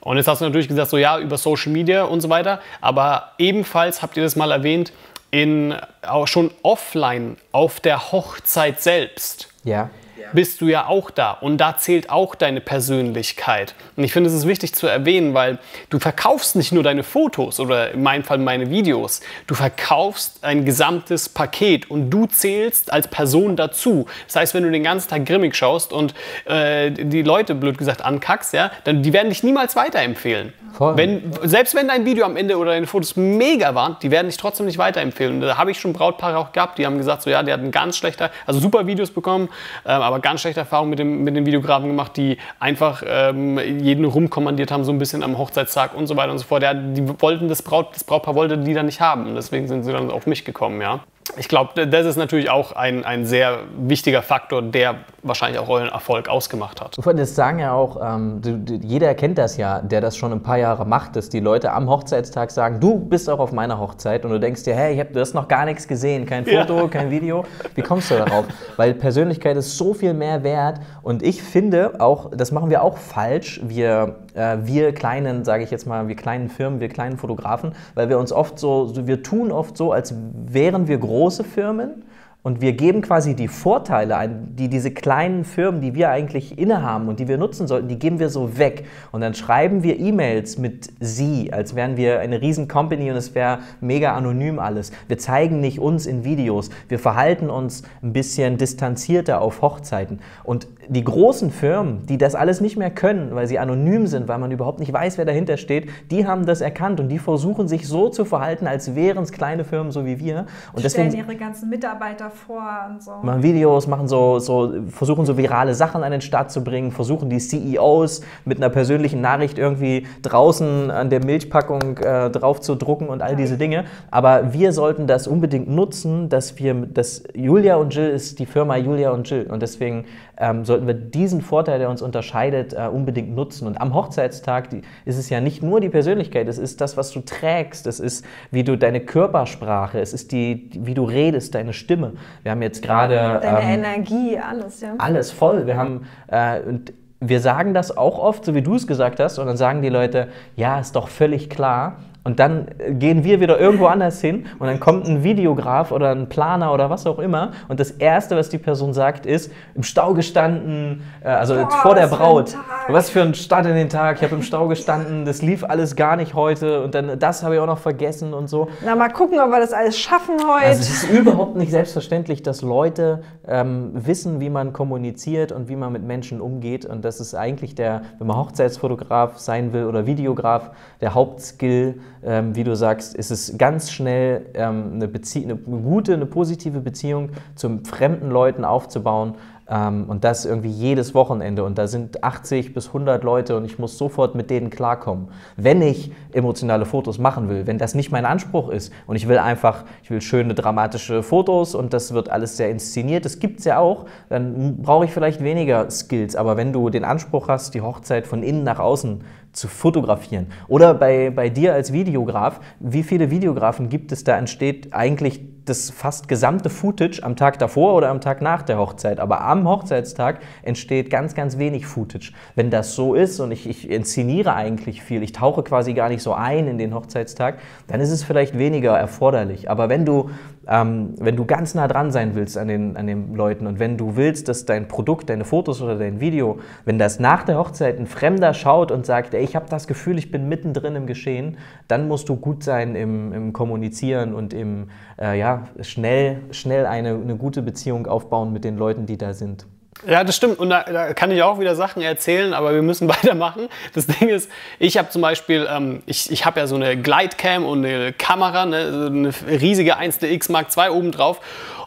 Und 0.00 0.16
jetzt 0.16 0.28
hast 0.28 0.40
du 0.40 0.46
natürlich 0.46 0.68
gesagt, 0.68 0.88
so 0.88 0.96
ja, 0.96 1.18
über 1.18 1.36
Social 1.36 1.70
Media 1.70 2.04
und 2.04 2.22
so 2.22 2.30
weiter, 2.30 2.60
aber 2.80 3.32
ebenfalls 3.36 4.00
habt 4.00 4.16
ihr 4.16 4.22
das 4.22 4.36
mal 4.36 4.50
erwähnt, 4.50 4.92
in, 5.30 5.76
auch 6.06 6.26
schon 6.26 6.50
offline 6.62 7.36
auf 7.52 7.80
der 7.80 8.10
Hochzeit 8.10 8.80
selbst. 8.80 9.48
Ja 9.62 9.90
bist 10.32 10.60
du 10.60 10.66
ja 10.66 10.86
auch 10.86 11.10
da 11.10 11.32
und 11.32 11.58
da 11.58 11.76
zählt 11.76 12.10
auch 12.10 12.34
deine 12.34 12.60
Persönlichkeit. 12.60 13.74
Und 13.96 14.04
ich 14.04 14.12
finde, 14.12 14.30
es 14.30 14.36
ist 14.36 14.46
wichtig 14.46 14.74
zu 14.74 14.86
erwähnen, 14.86 15.34
weil 15.34 15.58
du 15.88 15.98
verkaufst 15.98 16.56
nicht 16.56 16.72
nur 16.72 16.82
deine 16.82 17.02
Fotos 17.02 17.60
oder 17.60 17.92
in 17.92 18.02
meinem 18.02 18.24
Fall 18.24 18.38
meine 18.38 18.70
Videos, 18.70 19.20
du 19.46 19.54
verkaufst 19.54 20.44
ein 20.44 20.64
gesamtes 20.64 21.28
Paket 21.28 21.90
und 21.90 22.10
du 22.10 22.26
zählst 22.26 22.92
als 22.92 23.08
Person 23.08 23.56
dazu. 23.56 24.06
Das 24.26 24.36
heißt, 24.36 24.54
wenn 24.54 24.62
du 24.62 24.70
den 24.70 24.84
ganzen 24.84 25.10
Tag 25.10 25.26
grimmig 25.26 25.54
schaust 25.56 25.92
und 25.92 26.14
äh, 26.46 26.90
die 26.90 27.22
Leute, 27.22 27.54
blöd 27.54 27.78
gesagt, 27.78 28.02
ankackst, 28.02 28.52
ja, 28.52 28.70
dann 28.84 29.02
die 29.02 29.12
werden 29.12 29.28
dich 29.28 29.42
niemals 29.42 29.76
weiterempfehlen. 29.76 30.52
Voll. 30.72 30.96
Wenn, 30.96 31.32
selbst 31.42 31.74
wenn 31.74 31.88
dein 31.88 32.04
Video 32.04 32.24
am 32.24 32.36
Ende 32.36 32.56
oder 32.56 32.70
deine 32.70 32.86
Fotos 32.86 33.16
mega 33.16 33.74
waren, 33.74 33.96
die 34.02 34.10
werden 34.10 34.28
dich 34.28 34.36
trotzdem 34.36 34.66
nicht 34.66 34.78
weiterempfehlen. 34.78 35.34
Und 35.34 35.40
da 35.40 35.56
habe 35.58 35.70
ich 35.70 35.80
schon 35.80 35.92
Brautpaare 35.92 36.38
auch 36.38 36.52
gehabt, 36.52 36.78
die 36.78 36.86
haben 36.86 36.96
gesagt, 36.96 37.22
so 37.22 37.30
ja, 37.30 37.42
die 37.42 37.52
hatten 37.52 37.70
ganz 37.70 37.96
schlechter, 37.96 38.30
also 38.46 38.60
super 38.60 38.86
Videos 38.86 39.10
bekommen, 39.10 39.48
äh, 39.84 39.90
aber 40.10 40.20
ganz 40.20 40.40
schlechte 40.40 40.60
Erfahrungen 40.60 40.90
mit 40.90 40.98
dem, 40.98 41.24
mit 41.24 41.36
den 41.36 41.46
Videografen 41.46 41.88
gemacht, 41.88 42.16
die 42.16 42.36
einfach 42.58 43.02
ähm, 43.06 43.58
jeden 43.58 44.04
rumkommandiert 44.04 44.70
haben, 44.70 44.84
so 44.84 44.92
ein 44.92 44.98
bisschen 44.98 45.22
am 45.22 45.38
Hochzeitstag 45.38 45.94
und 45.94 46.06
so 46.06 46.16
weiter 46.16 46.32
und 46.32 46.38
so 46.38 46.44
fort. 46.44 46.62
Ja, 46.62 46.74
die 46.74 47.08
wollten 47.20 47.48
das, 47.48 47.62
Braut, 47.62 47.94
das 47.94 48.04
Brautpaar 48.04 48.34
wollte 48.34 48.58
die 48.58 48.74
dann 48.74 48.86
nicht 48.86 49.00
haben. 49.00 49.34
Deswegen 49.34 49.68
sind 49.68 49.84
sie 49.84 49.92
dann 49.92 50.10
auf 50.10 50.26
mich 50.26 50.44
gekommen, 50.44 50.80
ja 50.80 51.00
ich 51.36 51.48
glaube, 51.48 51.86
das 51.86 52.06
ist 52.06 52.16
natürlich 52.16 52.50
auch 52.50 52.72
ein, 52.72 53.04
ein 53.04 53.24
sehr 53.24 53.60
wichtiger 53.78 54.22
Faktor, 54.22 54.62
der 54.62 54.96
wahrscheinlich 55.22 55.60
auch 55.60 55.68
euren 55.68 55.88
Erfolg 55.88 56.28
ausgemacht 56.28 56.80
hat. 56.80 56.98
Das 57.16 57.34
sagen 57.34 57.58
ja 57.58 57.72
auch, 57.72 57.98
ähm, 58.02 58.40
jeder 58.82 59.14
kennt 59.14 59.38
das 59.38 59.56
ja, 59.56 59.80
der 59.80 60.00
das 60.00 60.16
schon 60.16 60.32
ein 60.32 60.42
paar 60.42 60.58
Jahre 60.58 60.86
macht, 60.86 61.16
dass 61.16 61.28
die 61.28 61.40
Leute 61.40 61.72
am 61.72 61.88
Hochzeitstag 61.88 62.50
sagen, 62.50 62.80
du 62.80 62.98
bist 62.98 63.28
auch 63.28 63.38
auf 63.38 63.52
meiner 63.52 63.78
Hochzeit 63.78 64.24
und 64.24 64.30
du 64.30 64.40
denkst 64.40 64.64
dir, 64.64 64.74
hey, 64.74 64.94
ich 64.94 65.00
habe 65.00 65.12
das 65.12 65.34
noch 65.34 65.48
gar 65.48 65.64
nichts 65.64 65.86
gesehen, 65.86 66.26
kein 66.26 66.46
Foto, 66.46 66.78
ja. 66.78 66.88
kein 66.88 67.10
Video. 67.10 67.44
Wie 67.74 67.82
kommst 67.82 68.10
du 68.10 68.14
darauf? 68.14 68.46
Weil 68.76 68.94
Persönlichkeit 68.94 69.56
ist 69.56 69.76
so 69.76 69.94
viel 69.94 70.14
mehr 70.14 70.42
wert 70.42 70.80
und 71.02 71.22
ich 71.22 71.42
finde 71.42 72.00
auch, 72.00 72.30
das 72.34 72.52
machen 72.52 72.70
wir 72.70 72.82
auch 72.82 72.96
falsch, 72.96 73.60
wir, 73.62 74.16
äh, 74.34 74.58
wir 74.62 74.92
kleinen, 74.94 75.44
sage 75.44 75.64
ich 75.64 75.70
jetzt 75.70 75.86
mal, 75.86 76.08
wir 76.08 76.16
kleinen 76.16 76.48
Firmen, 76.48 76.80
wir 76.80 76.88
kleinen 76.88 77.18
Fotografen, 77.18 77.74
weil 77.94 78.08
wir 78.08 78.18
uns 78.18 78.32
oft 78.32 78.58
so, 78.58 78.92
wir 79.06 79.22
tun 79.22 79.52
oft 79.52 79.76
so, 79.76 79.92
als 79.92 80.14
wären 80.34 80.88
wir 80.88 80.98
groß 80.98 81.19
große 81.20 81.44
Firmen 81.44 82.02
und 82.42 82.62
wir 82.62 82.72
geben 82.72 83.02
quasi 83.02 83.34
die 83.34 83.48
Vorteile, 83.48 84.16
ein, 84.16 84.56
die 84.56 84.68
diese 84.68 84.90
kleinen 84.90 85.44
Firmen, 85.44 85.82
die 85.82 85.94
wir 85.94 86.08
eigentlich 86.08 86.58
innehaben 86.58 87.08
und 87.08 87.20
die 87.20 87.28
wir 87.28 87.36
nutzen 87.36 87.66
sollten, 87.66 87.88
die 87.88 87.98
geben 87.98 88.18
wir 88.18 88.30
so 88.30 88.56
weg. 88.56 88.86
Und 89.12 89.20
dann 89.20 89.34
schreiben 89.34 89.82
wir 89.82 89.98
E-Mails 89.98 90.56
mit 90.56 90.90
Sie, 91.00 91.52
als 91.52 91.74
wären 91.74 91.98
wir 91.98 92.20
eine 92.20 92.40
riesen 92.40 92.66
Company 92.66 93.10
und 93.10 93.16
es 93.16 93.34
wäre 93.34 93.58
mega 93.82 94.14
anonym 94.14 94.58
alles. 94.58 94.90
Wir 95.06 95.18
zeigen 95.18 95.60
nicht 95.60 95.80
uns 95.80 96.06
in 96.06 96.24
Videos. 96.24 96.70
Wir 96.88 96.98
verhalten 96.98 97.50
uns 97.50 97.82
ein 98.02 98.14
bisschen 98.14 98.56
distanzierter 98.56 99.42
auf 99.42 99.60
Hochzeiten. 99.60 100.20
Und 100.42 100.66
die 100.88 101.04
großen 101.04 101.50
Firmen, 101.50 102.06
die 102.06 102.16
das 102.16 102.34
alles 102.34 102.62
nicht 102.62 102.78
mehr 102.78 102.90
können, 102.90 103.34
weil 103.34 103.48
sie 103.48 103.58
anonym 103.58 104.06
sind, 104.06 104.28
weil 104.28 104.38
man 104.38 104.50
überhaupt 104.50 104.80
nicht 104.80 104.92
weiß, 104.92 105.18
wer 105.18 105.26
dahinter 105.26 105.58
steht, 105.58 105.90
die 106.10 106.26
haben 106.26 106.46
das 106.46 106.62
erkannt 106.62 107.00
und 107.00 107.10
die 107.10 107.18
versuchen 107.18 107.68
sich 107.68 107.86
so 107.86 108.08
zu 108.08 108.24
verhalten, 108.24 108.66
als 108.66 108.94
wären 108.94 109.22
es 109.22 109.30
kleine 109.30 109.64
Firmen 109.64 109.92
so 109.92 110.06
wie 110.06 110.18
wir. 110.18 110.46
Und 110.72 110.80
Stellen 110.80 111.10
deswegen 111.10 111.16
ihre 111.16 111.36
ganzen 111.36 111.68
Mitarbeiter 111.68 112.29
vor 112.30 112.86
und 112.88 113.02
so. 113.02 113.12
Machen 113.22 113.42
Videos, 113.42 113.86
machen 113.86 114.08
so, 114.08 114.38
so, 114.38 114.72
versuchen 114.88 115.26
so 115.26 115.36
virale 115.36 115.74
Sachen 115.74 116.02
an 116.02 116.12
den 116.12 116.20
Start 116.20 116.50
zu 116.50 116.64
bringen, 116.64 116.92
versuchen 116.92 117.30
die 117.30 117.38
CEOs 117.38 118.22
mit 118.44 118.58
einer 118.58 118.70
persönlichen 118.70 119.20
Nachricht 119.20 119.58
irgendwie 119.58 120.06
draußen 120.22 120.90
an 120.90 121.10
der 121.10 121.24
Milchpackung 121.24 121.98
äh, 121.98 122.30
drauf 122.30 122.60
zu 122.60 122.74
drucken 122.74 123.08
und 123.08 123.22
all 123.22 123.36
diese 123.36 123.58
Dinge. 123.58 123.84
Aber 124.10 124.52
wir 124.52 124.72
sollten 124.72 125.06
das 125.06 125.26
unbedingt 125.26 125.68
nutzen, 125.68 126.28
dass 126.28 126.58
wir, 126.58 126.74
dass 126.74 127.22
Julia 127.34 127.76
und 127.76 127.94
Jill 127.94 128.10
ist 128.10 128.38
die 128.38 128.46
Firma 128.46 128.76
Julia 128.76 129.10
und 129.10 129.28
Jill 129.28 129.48
und 129.50 129.62
deswegen 129.62 130.04
ähm, 130.40 130.64
sollten 130.64 130.86
wir 130.86 130.94
diesen 130.94 131.42
Vorteil, 131.42 131.78
der 131.78 131.90
uns 131.90 132.00
unterscheidet, 132.00 132.72
äh, 132.72 132.88
unbedingt 132.88 133.34
nutzen. 133.34 133.66
Und 133.66 133.80
am 133.80 133.94
Hochzeitstag 133.94 134.70
die, 134.70 134.82
ist 135.04 135.18
es 135.18 135.28
ja 135.28 135.40
nicht 135.40 135.62
nur 135.62 135.80
die 135.80 135.90
Persönlichkeit, 135.90 136.48
es 136.48 136.58
ist 136.58 136.80
das, 136.80 136.96
was 136.96 137.10
du 137.12 137.20
trägst, 137.20 137.86
es 137.86 138.00
ist, 138.00 138.24
wie 138.50 138.64
du 138.64 138.76
deine 138.76 139.00
Körpersprache, 139.00 140.00
es 140.00 140.14
ist 140.14 140.32
die, 140.32 140.70
wie 140.72 140.94
du 140.94 141.04
redest, 141.04 141.54
deine 141.54 141.74
Stimme. 141.74 142.14
Wir 142.42 142.52
haben 142.52 142.62
jetzt 142.62 142.82
gerade... 142.82 143.40
Deine 143.42 143.60
ähm, 143.60 143.84
Energie, 143.84 144.38
alles, 144.38 144.80
ja. 144.80 144.94
Alles 144.98 145.30
voll. 145.30 145.66
Wir 145.66 145.76
haben... 145.76 146.06
Äh, 146.28 146.60
und 146.60 146.92
wir 147.20 147.40
sagen 147.40 147.74
das 147.74 147.96
auch 147.96 148.18
oft, 148.18 148.44
so 148.46 148.54
wie 148.54 148.62
du 148.62 148.74
es 148.74 148.86
gesagt 148.86 149.20
hast, 149.20 149.38
und 149.38 149.46
dann 149.46 149.58
sagen 149.58 149.82
die 149.82 149.90
Leute, 149.90 150.28
ja, 150.56 150.80
ist 150.80 150.96
doch 150.96 151.08
völlig 151.08 151.50
klar. 151.50 151.96
Und 152.22 152.38
dann 152.38 152.66
gehen 152.98 153.24
wir 153.24 153.40
wieder 153.40 153.58
irgendwo 153.58 153.86
anders 153.86 154.20
hin 154.20 154.44
und 154.58 154.66
dann 154.66 154.78
kommt 154.78 155.06
ein 155.06 155.24
Videograf 155.24 155.90
oder 155.90 156.10
ein 156.10 156.28
Planer 156.28 156.74
oder 156.74 156.90
was 156.90 157.06
auch 157.06 157.18
immer 157.18 157.52
und 157.68 157.80
das 157.80 157.92
Erste, 157.92 158.36
was 158.36 158.50
die 158.50 158.58
Person 158.58 158.92
sagt, 158.92 159.24
ist, 159.24 159.50
im 159.74 159.82
Stau 159.82 160.12
gestanden, 160.12 161.02
äh, 161.24 161.28
also 161.28 161.54
Boah, 161.54 161.70
vor 161.70 161.94
der 161.94 162.08
Braut. 162.08 162.56
Was 162.88 163.08
für 163.08 163.22
ein 163.22 163.34
Start 163.34 163.64
in 163.64 163.74
den 163.74 163.88
Tag, 163.88 164.16
ich 164.16 164.22
habe 164.22 164.34
im 164.34 164.42
Stau 164.42 164.68
gestanden, 164.68 165.24
das 165.24 165.40
lief 165.40 165.64
alles 165.64 165.96
gar 165.96 166.16
nicht 166.16 166.34
heute 166.34 166.82
und 166.82 166.94
dann 166.94 167.18
das 167.18 167.42
habe 167.42 167.54
ich 167.54 167.60
auch 167.60 167.66
noch 167.66 167.78
vergessen 167.78 168.34
und 168.34 168.48
so. 168.48 168.68
Na, 168.84 168.94
mal 168.96 169.08
gucken, 169.08 169.38
ob 169.40 169.50
wir 169.50 169.60
das 169.60 169.72
alles 169.72 169.98
schaffen 169.98 170.34
heute. 170.40 170.66
Also 170.66 170.80
es 170.82 171.04
ist 171.04 171.10
überhaupt 171.10 171.56
nicht 171.56 171.70
selbstverständlich, 171.70 172.42
dass 172.42 172.60
Leute 172.60 173.22
ähm, 173.48 173.92
wissen, 173.94 174.40
wie 174.40 174.50
man 174.50 174.74
kommuniziert 174.74 175.52
und 175.52 175.70
wie 175.70 175.76
man 175.76 175.90
mit 175.90 176.02
Menschen 176.02 176.42
umgeht 176.42 176.84
und 176.84 177.02
das 177.02 177.18
ist 177.18 177.34
eigentlich 177.34 177.74
der, 177.74 178.02
wenn 178.18 178.26
man 178.26 178.36
Hochzeitsfotograf 178.36 179.38
sein 179.38 179.72
will 179.72 179.84
oder 179.84 180.04
Videograf, 180.04 180.72
der 181.00 181.14
Hauptskill, 181.14 182.00
ähm, 182.24 182.54
wie 182.54 182.64
du 182.64 182.76
sagst, 182.76 183.14
ist 183.14 183.30
es 183.30 183.56
ganz 183.56 183.90
schnell 183.90 184.46
ähm, 184.54 184.92
eine, 184.94 185.08
eine, 185.08 185.56
gute, 185.56 186.14
eine 186.14 186.26
positive 186.26 186.80
Beziehung 186.80 187.30
zu 187.54 187.80
fremden 187.84 188.30
Leuten 188.30 188.64
aufzubauen 188.64 189.34
und 189.70 190.24
das 190.24 190.46
irgendwie 190.46 190.70
jedes 190.70 191.14
Wochenende. 191.14 191.62
Und 191.62 191.78
da 191.78 191.86
sind 191.86 192.24
80 192.24 192.74
bis 192.74 192.88
100 192.88 193.22
Leute 193.22 193.56
und 193.56 193.64
ich 193.64 193.78
muss 193.78 193.96
sofort 193.96 194.34
mit 194.34 194.50
denen 194.50 194.68
klarkommen. 194.68 195.28
Wenn 195.56 195.80
ich 195.80 196.10
emotionale 196.32 196.84
Fotos 196.84 197.18
machen 197.18 197.48
will, 197.48 197.68
wenn 197.68 197.78
das 197.78 197.94
nicht 197.94 198.10
mein 198.10 198.24
Anspruch 198.24 198.68
ist 198.70 198.92
und 199.06 199.14
ich 199.14 199.28
will 199.28 199.38
einfach, 199.38 199.84
ich 200.02 200.10
will 200.10 200.20
schöne 200.20 200.54
dramatische 200.54 201.22
Fotos 201.22 201.76
und 201.76 201.92
das 201.92 202.12
wird 202.12 202.30
alles 202.30 202.56
sehr 202.56 202.68
inszeniert, 202.68 203.24
das 203.24 203.38
gibt 203.38 203.60
es 203.60 203.64
ja 203.64 203.78
auch, 203.78 204.06
dann 204.28 204.78
brauche 204.82 205.04
ich 205.04 205.12
vielleicht 205.12 205.42
weniger 205.44 205.88
Skills. 205.88 206.34
Aber 206.34 206.56
wenn 206.56 206.72
du 206.72 206.90
den 206.90 207.04
Anspruch 207.04 207.46
hast, 207.46 207.74
die 207.74 207.80
Hochzeit 207.80 208.26
von 208.26 208.42
innen 208.42 208.64
nach 208.64 208.80
außen 208.80 209.22
zu 209.52 209.68
fotografieren. 209.68 210.46
Oder 210.68 210.94
bei, 210.94 211.30
bei 211.30 211.48
dir 211.48 211.74
als 211.74 211.92
Videograf, 211.92 212.60
wie 212.78 213.02
viele 213.02 213.30
Videografen 213.30 213.88
gibt 213.88 214.12
es, 214.12 214.24
da 214.24 214.36
entsteht 214.36 214.94
eigentlich 214.94 215.40
das 215.64 215.90
fast 215.90 216.28
gesamte 216.28 216.70
Footage 216.70 217.22
am 217.22 217.36
Tag 217.36 217.58
davor 217.58 217.94
oder 217.94 218.08
am 218.08 218.20
Tag 218.20 218.42
nach 218.42 218.62
der 218.62 218.78
Hochzeit. 218.78 219.20
Aber 219.20 219.42
am 219.42 219.68
Hochzeitstag 219.68 220.40
entsteht 220.62 221.10
ganz, 221.10 221.34
ganz 221.34 221.58
wenig 221.58 221.86
Footage. 221.86 222.32
Wenn 222.54 222.70
das 222.70 222.94
so 222.94 223.14
ist 223.14 223.40
und 223.40 223.52
ich, 223.52 223.68
ich 223.68 223.90
inszeniere 223.90 224.54
eigentlich 224.54 225.02
viel, 225.02 225.22
ich 225.22 225.32
tauche 225.32 225.62
quasi 225.62 225.94
gar 225.94 226.08
nicht 226.08 226.22
so 226.22 226.32
ein 226.32 226.66
in 226.66 226.78
den 226.78 226.94
Hochzeitstag, 226.94 227.58
dann 227.86 228.00
ist 228.00 228.10
es 228.10 228.22
vielleicht 228.22 228.58
weniger 228.58 228.96
erforderlich. 228.96 229.70
Aber 229.70 229.88
wenn 229.88 230.04
du 230.04 230.30
ähm, 230.70 231.14
wenn 231.18 231.36
du 231.36 231.44
ganz 231.44 231.74
nah 231.74 231.88
dran 231.88 232.12
sein 232.12 232.36
willst 232.36 232.56
an 232.56 232.68
den, 232.68 232.96
an 232.96 233.06
den 233.06 233.34
Leuten 233.34 233.66
und 233.66 233.80
wenn 233.80 233.96
du 233.96 234.16
willst, 234.16 234.48
dass 234.48 234.66
dein 234.66 234.86
Produkt, 234.86 235.28
deine 235.28 235.44
Fotos 235.44 235.82
oder 235.82 235.96
dein 235.96 236.20
Video, 236.20 236.60
wenn 236.84 236.98
das 236.98 237.18
nach 237.18 237.42
der 237.42 237.58
Hochzeit 237.58 237.98
ein 237.98 238.06
Fremder 238.06 238.54
schaut 238.54 238.92
und 238.92 239.04
sagt, 239.04 239.34
ey, 239.34 239.42
ich 239.42 239.56
habe 239.56 239.66
das 239.68 239.88
Gefühl, 239.88 240.16
ich 240.16 240.30
bin 240.30 240.48
mittendrin 240.48 240.94
im 240.94 241.06
Geschehen, 241.06 241.56
dann 241.88 242.06
musst 242.06 242.28
du 242.28 242.36
gut 242.36 242.62
sein 242.62 242.94
im, 242.94 243.32
im 243.32 243.52
Kommunizieren 243.52 244.32
und 244.32 244.54
im, 244.54 244.88
äh, 245.20 245.38
ja, 245.38 245.49
schnell, 245.82 246.42
schnell 246.50 246.86
eine, 246.86 247.10
eine 247.10 247.36
gute 247.36 247.62
Beziehung 247.62 248.06
aufbauen 248.06 248.52
mit 248.52 248.64
den 248.64 248.76
Leuten, 248.76 249.06
die 249.06 249.16
da 249.16 249.32
sind. 249.34 249.66
Ja, 250.06 250.24
das 250.24 250.36
stimmt. 250.36 250.58
Und 250.58 250.70
da, 250.70 250.82
da, 250.84 251.12
kann 251.12 251.30
ich 251.30 251.42
auch 251.42 251.60
wieder 251.60 251.74
Sachen 251.74 252.00
erzählen, 252.02 252.54
aber 252.54 252.74
wir 252.74 252.82
müssen 252.82 253.08
weitermachen. 253.16 253.68
Das 253.94 254.06
Ding 254.06 254.28
ist, 254.28 254.50
ich 254.78 254.96
habe 254.96 255.10
zum 255.10 255.22
Beispiel, 255.22 255.68
ähm, 255.70 256.02
ich, 256.06 256.30
ich 256.30 256.46
habe 256.46 256.60
ja 256.60 256.66
so 256.66 256.76
eine 256.76 256.96
Glidecam 256.96 257.64
und 257.64 257.84
eine 257.84 258.12
Kamera, 258.12 258.66
ne, 258.66 259.06
eine 259.06 259.60
riesige 259.60 259.98
1DX 259.98 260.52
Mark 260.52 260.68
II 260.76 260.90
oben 260.90 261.12
drauf. 261.12 261.40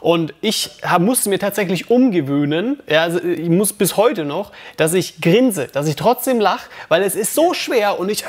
Und 0.03 0.33
ich 0.41 0.69
hab, 0.81 1.01
musste 1.01 1.29
mir 1.29 1.39
tatsächlich 1.39 1.89
umgewöhnen, 1.89 2.77
ja, 2.89 3.03
also 3.03 3.23
ich 3.23 3.47
muss 3.47 3.71
bis 3.71 3.95
heute 3.95 4.25
noch, 4.25 4.51
dass 4.75 4.93
ich 4.93 5.21
grinse, 5.21 5.67
dass 5.67 5.87
ich 5.87 5.95
trotzdem 5.95 6.41
lache, 6.41 6.69
weil 6.89 7.03
es 7.03 7.15
ist 7.15 7.33
so 7.33 7.53
schwer 7.53 7.97
und 7.97 8.09
ich, 8.09 8.23
äh, 8.23 8.25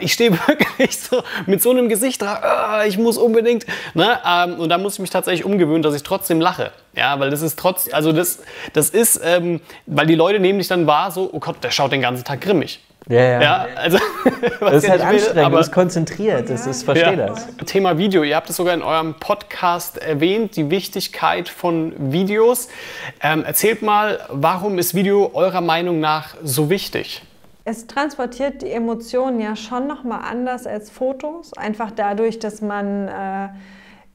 ich 0.00 0.14
stehe 0.14 0.32
wirklich 0.46 0.98
so 0.98 1.22
mit 1.44 1.60
so 1.60 1.68
einem 1.68 1.90
Gesicht 1.90 2.22
da, 2.22 2.80
äh, 2.80 2.88
ich 2.88 2.96
muss 2.96 3.18
unbedingt, 3.18 3.66
ne, 3.92 4.18
ähm, 4.26 4.58
und 4.58 4.70
da 4.70 4.78
muss 4.78 4.94
ich 4.94 5.00
mich 5.00 5.10
tatsächlich 5.10 5.44
umgewöhnen, 5.44 5.82
dass 5.82 5.94
ich 5.94 6.02
trotzdem 6.02 6.40
lache. 6.40 6.72
Ja, 6.94 7.20
weil 7.20 7.28
das 7.28 7.42
ist 7.42 7.58
trotz, 7.58 7.92
also 7.92 8.12
das, 8.12 8.38
das 8.72 8.88
ist, 8.88 9.20
ähm, 9.22 9.60
weil 9.84 10.06
die 10.06 10.14
Leute 10.14 10.40
nehmen 10.40 10.60
dich 10.60 10.68
dann 10.68 10.86
wahr, 10.86 11.10
so, 11.10 11.28
oh 11.30 11.40
Gott, 11.40 11.62
der 11.62 11.72
schaut 11.72 11.92
den 11.92 12.00
ganzen 12.00 12.24
Tag 12.24 12.40
grimmig. 12.40 12.80
Ja, 13.08 13.20
ja. 13.20 13.42
ja 13.42 13.66
also, 13.76 13.98
das 14.60 14.82
ist 14.82 14.90
halt 14.90 15.00
anstrengend, 15.00 15.38
aber, 15.38 15.50
du 15.50 15.56
bist 15.58 15.72
konzentriert, 15.72 16.50
das 16.50 16.66
ist, 16.66 16.82
verstehe 16.82 17.16
ja. 17.16 17.26
das. 17.28 17.46
Thema 17.66 17.98
Video, 17.98 18.24
ihr 18.24 18.34
habt 18.34 18.50
es 18.50 18.56
sogar 18.56 18.74
in 18.74 18.82
eurem 18.82 19.14
Podcast 19.14 19.98
erwähnt, 19.98 20.56
die 20.56 20.70
Wichtigkeit 20.70 21.48
von 21.48 21.92
Videos. 22.12 22.68
Ähm, 23.22 23.44
erzählt 23.44 23.82
mal, 23.82 24.18
warum 24.30 24.78
ist 24.78 24.94
Video 24.94 25.30
eurer 25.34 25.60
Meinung 25.60 26.00
nach 26.00 26.34
so 26.42 26.68
wichtig? 26.68 27.22
Es 27.64 27.86
transportiert 27.86 28.62
die 28.62 28.70
Emotionen 28.70 29.40
ja 29.40 29.54
schon 29.54 29.86
nochmal 29.86 30.22
anders 30.28 30.66
als 30.66 30.90
Fotos, 30.90 31.52
einfach 31.52 31.90
dadurch, 31.90 32.38
dass 32.38 32.60
man... 32.60 33.08
Äh, 33.08 33.48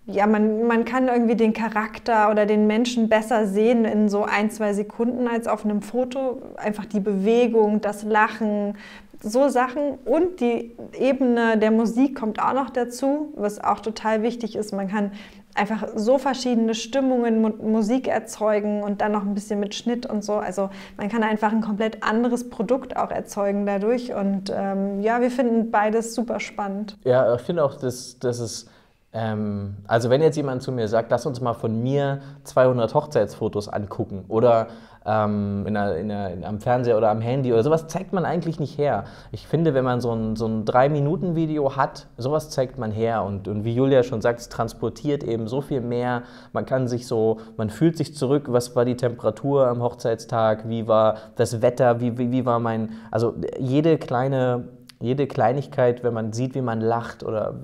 ja, 0.06 0.26
man, 0.26 0.66
man 0.68 0.84
kann 0.84 1.08
irgendwie 1.08 1.36
den 1.36 1.54
Charakter 1.54 2.32
oder 2.32 2.46
den 2.46 2.68
Menschen 2.68 3.08
besser 3.08 3.46
sehen 3.46 3.86
in 3.86 4.10
so 4.10 4.24
ein, 4.24 4.50
zwei 4.50 4.74
Sekunden 4.74 5.28
als 5.28 5.48
auf 5.48 5.64
einem 5.64 5.82
Foto. 5.82 6.42
Einfach 6.58 6.86
die 6.86 7.00
Bewegung, 7.00 7.82
das 7.82 8.04
Lachen, 8.04 8.76
so 9.22 9.50
Sachen. 9.50 10.00
Und 10.06 10.40
die 10.40 10.76
Ebene 11.00 11.58
der 11.58 11.72
Musik 11.72 12.20
kommt 12.20 12.42
auch 12.42 12.54
noch 12.54 12.72
dazu, 12.72 13.32
was 13.36 13.64
auch 13.64 13.80
total 13.80 14.24
wichtig 14.24 14.56
ist. 14.56 14.74
Man 14.74 14.88
kann 14.88 15.12
einfach 15.54 15.88
so 15.96 16.18
verschiedene 16.18 16.74
Stimmungen 16.74 17.42
mit 17.42 17.62
Musik 17.62 18.08
erzeugen 18.08 18.82
und 18.82 19.02
dann 19.02 19.12
noch 19.12 19.24
ein 19.24 19.34
bisschen 19.36 19.60
mit 19.60 19.76
Schnitt 19.76 20.06
und 20.06 20.24
so. 20.24 20.36
Also 20.36 20.70
man 20.98 21.10
kann 21.10 21.24
einfach 21.24 21.52
ein 21.52 21.62
komplett 21.62 22.02
anderes 22.04 22.50
Produkt 22.50 22.98
auch 22.98 23.12
erzeugen 23.12 23.68
dadurch. 23.68 24.14
Und 24.14 24.52
ähm, 24.56 25.02
ja, 25.02 25.22
wir 25.22 25.30
finden 25.30 25.70
beides 25.70 26.16
super 26.16 26.40
spannend. 26.40 26.98
Ja, 27.04 27.36
ich 27.36 27.42
finde 27.42 27.64
auch, 27.64 27.76
dass, 27.76 28.18
dass 28.18 28.40
es 28.40 28.71
ähm, 29.13 29.78
also 29.88 30.10
wenn 30.10 30.21
jetzt 30.21 30.38
jemand 30.38 30.63
zu 30.63 30.71
mir 30.71 30.88
sagt, 30.88 31.12
lass 31.12 31.26
uns 31.26 31.41
mal 31.41 31.54
von 31.54 31.82
mir 31.84 32.21
200 32.43 32.93
Hochzeitsfotos 32.93 33.67
angucken 33.67 34.24
oder 34.30 34.67
ähm, 35.06 35.65
in 35.67 35.76
einer, 35.76 35.95
in 35.97 36.12
einer, 36.12 36.47
am 36.47 36.60
Fernseher 36.60 36.95
oder 36.95 37.10
am 37.10 37.19
Handy 37.19 37.52
oder 37.52 37.63
sowas 37.63 37.88
zeigt 37.88 38.13
man 38.13 38.24
eigentlich 38.24 38.60
nicht 38.60 38.78
her. 38.78 39.06
Ich 39.32 39.47
finde, 39.47 39.74
wenn 39.74 39.84
man 39.84 40.00
so 40.00 40.13
ein, 40.13 40.36
so 40.36 40.45
ein 40.45 40.63
3-Minuten-Video 40.63 41.76
hat, 41.76 42.08
sowas 42.17 42.50
zeigt 42.52 42.78
man 42.78 42.91
her 42.91 43.24
und, 43.24 43.47
und 43.47 43.65
wie 43.65 43.74
Julia 43.74 44.04
schon 44.04 44.21
sagt, 44.21 44.39
es 44.39 44.50
transportiert 44.50 45.24
eben 45.24 45.47
so 45.47 45.62
viel 45.62 45.82
mehr. 45.82 46.24
Man 46.54 46.65
kann 46.65 46.88
sich 46.88 47.08
so, 47.08 47.39
man 47.58 47.69
fühlt 47.69 47.97
sich 47.97 48.15
zurück, 48.15 48.45
was 48.47 48.76
war 48.76 48.86
die 48.86 48.95
Temperatur 48.95 49.67
am 49.67 49.82
Hochzeitstag, 49.82 50.69
wie 50.69 50.88
war 50.88 51.15
das 51.36 51.62
Wetter, 51.62 52.00
wie, 52.00 52.17
wie, 52.17 52.32
wie 52.32 52.45
war 52.45 52.60
mein, 52.60 52.91
also 53.10 53.36
jede 53.60 53.97
kleine 53.97 54.69
jede 55.02 55.28
Kleinigkeit, 55.28 56.04
wenn 56.04 56.14
man 56.14 56.32
sieht, 56.34 56.56
wie 56.56 56.62
man 56.62 56.80
lacht 56.80 57.24
oder 57.24 57.56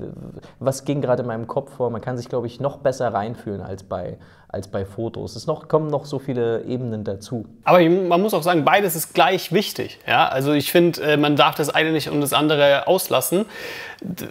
was 0.59 0.85
ging 0.85 1.01
gerade 1.01 1.21
in 1.21 1.27
meinem 1.27 1.47
Kopf 1.47 1.75
vor, 1.75 1.89
man 1.89 2.01
kann 2.01 2.17
sich, 2.17 2.29
glaube 2.29 2.47
ich, 2.47 2.59
noch 2.59 2.77
besser 2.77 3.13
reinfühlen 3.13 3.61
als 3.61 3.83
bei, 3.83 4.17
als 4.49 4.67
bei 4.67 4.85
Fotos. 4.85 5.35
Es 5.35 5.45
noch, 5.45 5.67
kommen 5.67 5.87
noch 5.87 6.05
so 6.05 6.19
viele 6.19 6.63
Ebenen 6.63 7.03
dazu. 7.03 7.45
Aber 7.63 7.79
man 7.81 8.21
muss 8.21 8.33
auch 8.33 8.43
sagen, 8.43 8.65
beides 8.65 8.95
ist 8.95 9.13
gleich 9.13 9.51
wichtig. 9.51 9.99
Ja? 10.07 10.27
Also 10.27 10.53
ich 10.53 10.71
finde, 10.71 11.01
äh, 11.01 11.17
man 11.17 11.35
darf 11.35 11.55
das 11.55 11.69
eine 11.69 11.91
nicht 11.91 12.09
und 12.09 12.21
das 12.21 12.33
andere 12.33 12.87
auslassen, 12.87 13.45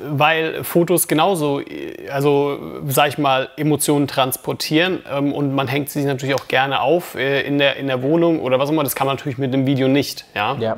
weil 0.09 0.65
Fotos 0.65 1.07
genauso, 1.07 1.61
äh, 1.61 2.09
also 2.11 2.59
sag 2.87 3.09
ich 3.09 3.19
mal, 3.19 3.51
Emotionen 3.57 4.09
transportieren 4.09 5.01
ähm, 5.11 5.33
und 5.33 5.55
man 5.55 5.69
hängt 5.69 5.91
sich 5.91 6.05
natürlich 6.05 6.35
auch 6.35 6.49
gerne 6.49 6.81
auf 6.81 7.15
äh, 7.15 7.43
in 7.43 7.59
der, 7.59 7.77
in 7.77 7.87
der 7.87 8.03
Wohnung 8.03 8.41
oder 8.41 8.59
was 8.59 8.69
auch 8.69 8.73
immer. 8.73 8.85
Das 8.85 8.97
kann 8.97 9.07
man 9.07 9.17
natürlich 9.17 9.39
mit 9.39 9.55
dem 9.55 9.67
Video 9.67 9.87
nicht. 9.87 10.25
Ja. 10.35 10.57
ja. 10.59 10.77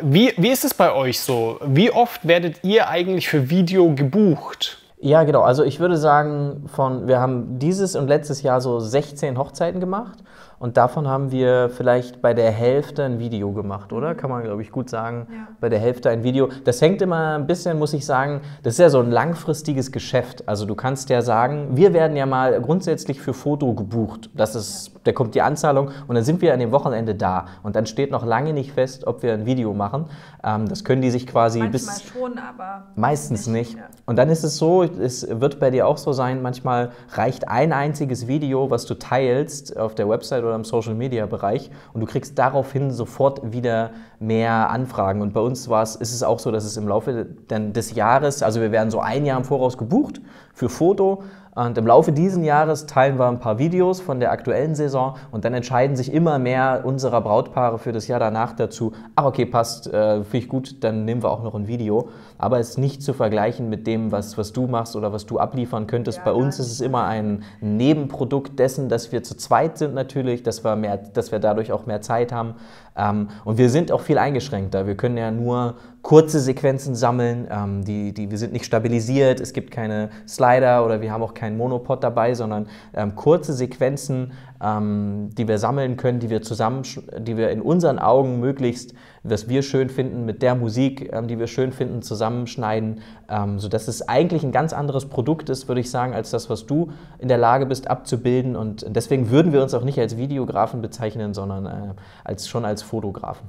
Wie, 0.00 0.32
wie 0.38 0.48
ist 0.48 0.64
es 0.64 0.72
bei 0.72 0.92
euch 0.94 1.20
so? 1.20 1.58
Wie 1.66 1.90
oft 1.90 2.26
werdet 2.26 2.64
ihr 2.64 2.88
eigentlich 2.88 3.28
für 3.28 3.50
Video 3.50 3.94
gebucht? 3.94 4.78
Ja, 4.98 5.24
genau. 5.24 5.42
Also 5.42 5.64
ich 5.64 5.80
würde 5.80 5.98
sagen, 5.98 6.64
von, 6.74 7.06
wir 7.08 7.20
haben 7.20 7.58
dieses 7.58 7.94
und 7.94 8.08
letztes 8.08 8.42
Jahr 8.42 8.60
so 8.60 8.80
16 8.80 9.36
Hochzeiten 9.36 9.80
gemacht 9.80 10.18
und 10.62 10.76
davon 10.76 11.08
haben 11.08 11.32
wir 11.32 11.70
vielleicht 11.70 12.22
bei 12.22 12.34
der 12.34 12.52
Hälfte 12.52 13.02
ein 13.02 13.18
Video 13.18 13.50
gemacht, 13.50 13.92
oder? 13.92 14.14
Kann 14.14 14.30
man, 14.30 14.44
glaube 14.44 14.62
ich, 14.62 14.70
gut 14.70 14.88
sagen. 14.88 15.26
Ja. 15.28 15.48
Bei 15.60 15.68
der 15.68 15.80
Hälfte 15.80 16.08
ein 16.08 16.22
Video. 16.22 16.50
Das 16.62 16.80
hängt 16.80 17.02
immer 17.02 17.34
ein 17.34 17.48
bisschen, 17.48 17.80
muss 17.80 17.92
ich 17.94 18.06
sagen, 18.06 18.42
das 18.62 18.74
ist 18.74 18.78
ja 18.78 18.88
so 18.88 19.00
ein 19.00 19.10
langfristiges 19.10 19.90
Geschäft. 19.90 20.48
Also 20.48 20.64
du 20.64 20.76
kannst 20.76 21.10
ja 21.10 21.20
sagen, 21.20 21.70
wir 21.72 21.92
werden 21.92 22.16
ja 22.16 22.26
mal 22.26 22.60
grundsätzlich 22.60 23.20
für 23.20 23.34
Foto 23.34 23.74
gebucht. 23.74 24.30
Das 24.34 24.54
ist, 24.54 24.92
da 25.02 25.10
kommt 25.10 25.34
die 25.34 25.42
Anzahlung 25.42 25.90
und 26.06 26.14
dann 26.14 26.22
sind 26.22 26.40
wir 26.40 26.54
an 26.54 26.60
dem 26.60 26.70
Wochenende 26.70 27.16
da. 27.16 27.46
Und 27.64 27.74
dann 27.74 27.86
steht 27.86 28.12
noch 28.12 28.24
lange 28.24 28.52
nicht 28.52 28.70
fest, 28.70 29.04
ob 29.04 29.24
wir 29.24 29.32
ein 29.32 29.46
Video 29.46 29.74
machen. 29.74 30.04
Ähm, 30.44 30.68
das 30.68 30.84
können 30.84 31.02
die 31.02 31.10
sich 31.10 31.26
quasi 31.26 31.58
Manchmal 31.58 31.96
bis. 31.96 32.02
schon, 32.04 32.38
aber. 32.38 32.84
Meistens 32.94 33.48
nicht. 33.48 33.74
nicht. 33.74 33.78
Ja. 33.78 33.88
Und 34.06 34.14
dann 34.14 34.28
ist 34.28 34.44
es 34.44 34.58
so, 34.58 34.84
es 34.84 35.26
wird 35.28 35.58
bei 35.58 35.70
dir 35.70 35.88
auch 35.88 35.98
so 35.98 36.12
sein, 36.12 36.40
manchmal 36.40 36.92
reicht 37.14 37.48
ein 37.48 37.72
einziges 37.72 38.28
Video, 38.28 38.70
was 38.70 38.86
du 38.86 38.94
teilst 38.94 39.76
auf 39.76 39.96
der 39.96 40.08
Website 40.08 40.44
oder 40.44 40.51
oder 40.52 40.56
im 40.56 40.64
Social 40.64 40.94
Media 40.94 41.26
Bereich 41.26 41.70
und 41.92 42.00
du 42.00 42.06
kriegst 42.06 42.38
daraufhin 42.38 42.90
sofort 42.90 43.52
wieder 43.52 43.90
mehr 44.20 44.70
Anfragen. 44.70 45.22
Und 45.22 45.32
bei 45.32 45.40
uns 45.40 45.68
war 45.68 45.82
es, 45.82 45.96
ist 45.96 46.12
es 46.12 46.22
auch 46.22 46.38
so, 46.38 46.50
dass 46.50 46.64
es 46.64 46.76
im 46.76 46.86
Laufe 46.86 47.24
des 47.24 47.94
Jahres, 47.94 48.42
also 48.42 48.60
wir 48.60 48.70
werden 48.70 48.90
so 48.90 49.00
ein 49.00 49.24
Jahr 49.24 49.38
im 49.38 49.44
Voraus 49.44 49.78
gebucht 49.78 50.20
für 50.52 50.68
Foto 50.68 51.22
und 51.54 51.76
im 51.76 51.86
Laufe 51.86 52.12
dieses 52.12 52.42
Jahres 52.42 52.86
teilen 52.86 53.18
wir 53.18 53.28
ein 53.28 53.38
paar 53.38 53.58
Videos 53.58 54.00
von 54.00 54.20
der 54.20 54.32
aktuellen 54.32 54.74
Saison 54.74 55.16
und 55.32 55.44
dann 55.44 55.52
entscheiden 55.52 55.96
sich 55.96 56.12
immer 56.12 56.38
mehr 56.38 56.82
unserer 56.84 57.20
Brautpaare 57.20 57.78
für 57.78 57.92
das 57.92 58.08
Jahr 58.08 58.20
danach 58.20 58.54
dazu, 58.54 58.92
ach 59.16 59.24
okay, 59.24 59.44
passt, 59.44 59.86
äh, 59.86 60.24
finde 60.24 60.38
ich 60.38 60.48
gut, 60.48 60.82
dann 60.82 61.04
nehmen 61.04 61.22
wir 61.22 61.30
auch 61.30 61.42
noch 61.42 61.54
ein 61.54 61.66
Video. 61.66 62.08
Aber 62.42 62.58
es 62.58 62.70
ist 62.70 62.78
nicht 62.78 63.04
zu 63.04 63.12
vergleichen 63.12 63.68
mit 63.68 63.86
dem, 63.86 64.10
was, 64.10 64.36
was 64.36 64.52
du 64.52 64.66
machst 64.66 64.96
oder 64.96 65.12
was 65.12 65.26
du 65.26 65.38
abliefern 65.38 65.86
könntest. 65.86 66.18
Ja, 66.18 66.24
Bei 66.24 66.32
uns 66.32 66.58
ist 66.58 66.72
es 66.72 66.80
immer 66.80 67.04
ein 67.04 67.44
Nebenprodukt 67.60 68.58
dessen, 68.58 68.88
dass 68.88 69.12
wir 69.12 69.22
zu 69.22 69.36
zweit 69.36 69.78
sind 69.78 69.94
natürlich, 69.94 70.42
dass 70.42 70.64
wir, 70.64 70.74
mehr, 70.74 70.96
dass 70.96 71.30
wir 71.30 71.38
dadurch 71.38 71.70
auch 71.70 71.86
mehr 71.86 72.00
Zeit 72.00 72.32
haben. 72.32 72.56
Ähm, 72.96 73.28
und 73.44 73.58
wir 73.58 73.70
sind 73.70 73.92
auch 73.92 74.00
viel 74.00 74.18
eingeschränkter. 74.18 74.88
Wir 74.88 74.96
können 74.96 75.16
ja 75.16 75.30
nur 75.30 75.76
kurze 76.02 76.40
Sequenzen 76.40 76.96
sammeln, 76.96 77.46
ähm, 77.48 77.84
die, 77.84 78.12
die, 78.12 78.28
wir 78.32 78.38
sind 78.38 78.52
nicht 78.52 78.64
stabilisiert, 78.64 79.38
es 79.40 79.52
gibt 79.52 79.70
keine 79.70 80.10
Slider 80.26 80.84
oder 80.84 81.00
wir 81.00 81.12
haben 81.12 81.22
auch 81.22 81.34
keinen 81.34 81.56
Monopod 81.56 82.02
dabei, 82.02 82.34
sondern 82.34 82.66
ähm, 82.92 83.14
kurze 83.14 83.52
Sequenzen, 83.52 84.32
ähm, 84.62 85.30
die 85.36 85.48
wir 85.48 85.58
sammeln 85.58 85.96
können, 85.96 86.20
die 86.20 86.30
wir 86.30 86.40
zusammen, 86.40 86.82
die 87.18 87.36
wir 87.36 87.50
in 87.50 87.60
unseren 87.60 87.98
Augen 87.98 88.38
möglichst, 88.38 88.94
was 89.24 89.48
wir 89.48 89.62
schön 89.62 89.88
finden, 89.88 90.24
mit 90.24 90.40
der 90.40 90.54
Musik, 90.54 91.12
ähm, 91.12 91.26
die 91.26 91.38
wir 91.38 91.48
schön 91.48 91.72
finden, 91.72 92.02
zusammenschneiden, 92.02 93.00
ähm, 93.28 93.58
sodass 93.58 93.88
es 93.88 94.08
eigentlich 94.08 94.44
ein 94.44 94.52
ganz 94.52 94.72
anderes 94.72 95.06
Produkt 95.06 95.48
ist, 95.50 95.66
würde 95.66 95.80
ich 95.80 95.90
sagen, 95.90 96.14
als 96.14 96.30
das, 96.30 96.48
was 96.48 96.66
du 96.66 96.92
in 97.18 97.28
der 97.28 97.38
Lage 97.38 97.66
bist 97.66 97.90
abzubilden. 97.90 98.54
Und 98.54 98.86
deswegen 98.88 99.30
würden 99.30 99.52
wir 99.52 99.62
uns 99.62 99.74
auch 99.74 99.84
nicht 99.84 99.98
als 99.98 100.16
Videografen 100.16 100.80
bezeichnen, 100.80 101.34
sondern 101.34 101.66
äh, 101.66 101.94
als, 102.24 102.46
schon 102.48 102.64
als 102.64 102.82
Fotografen. 102.82 103.48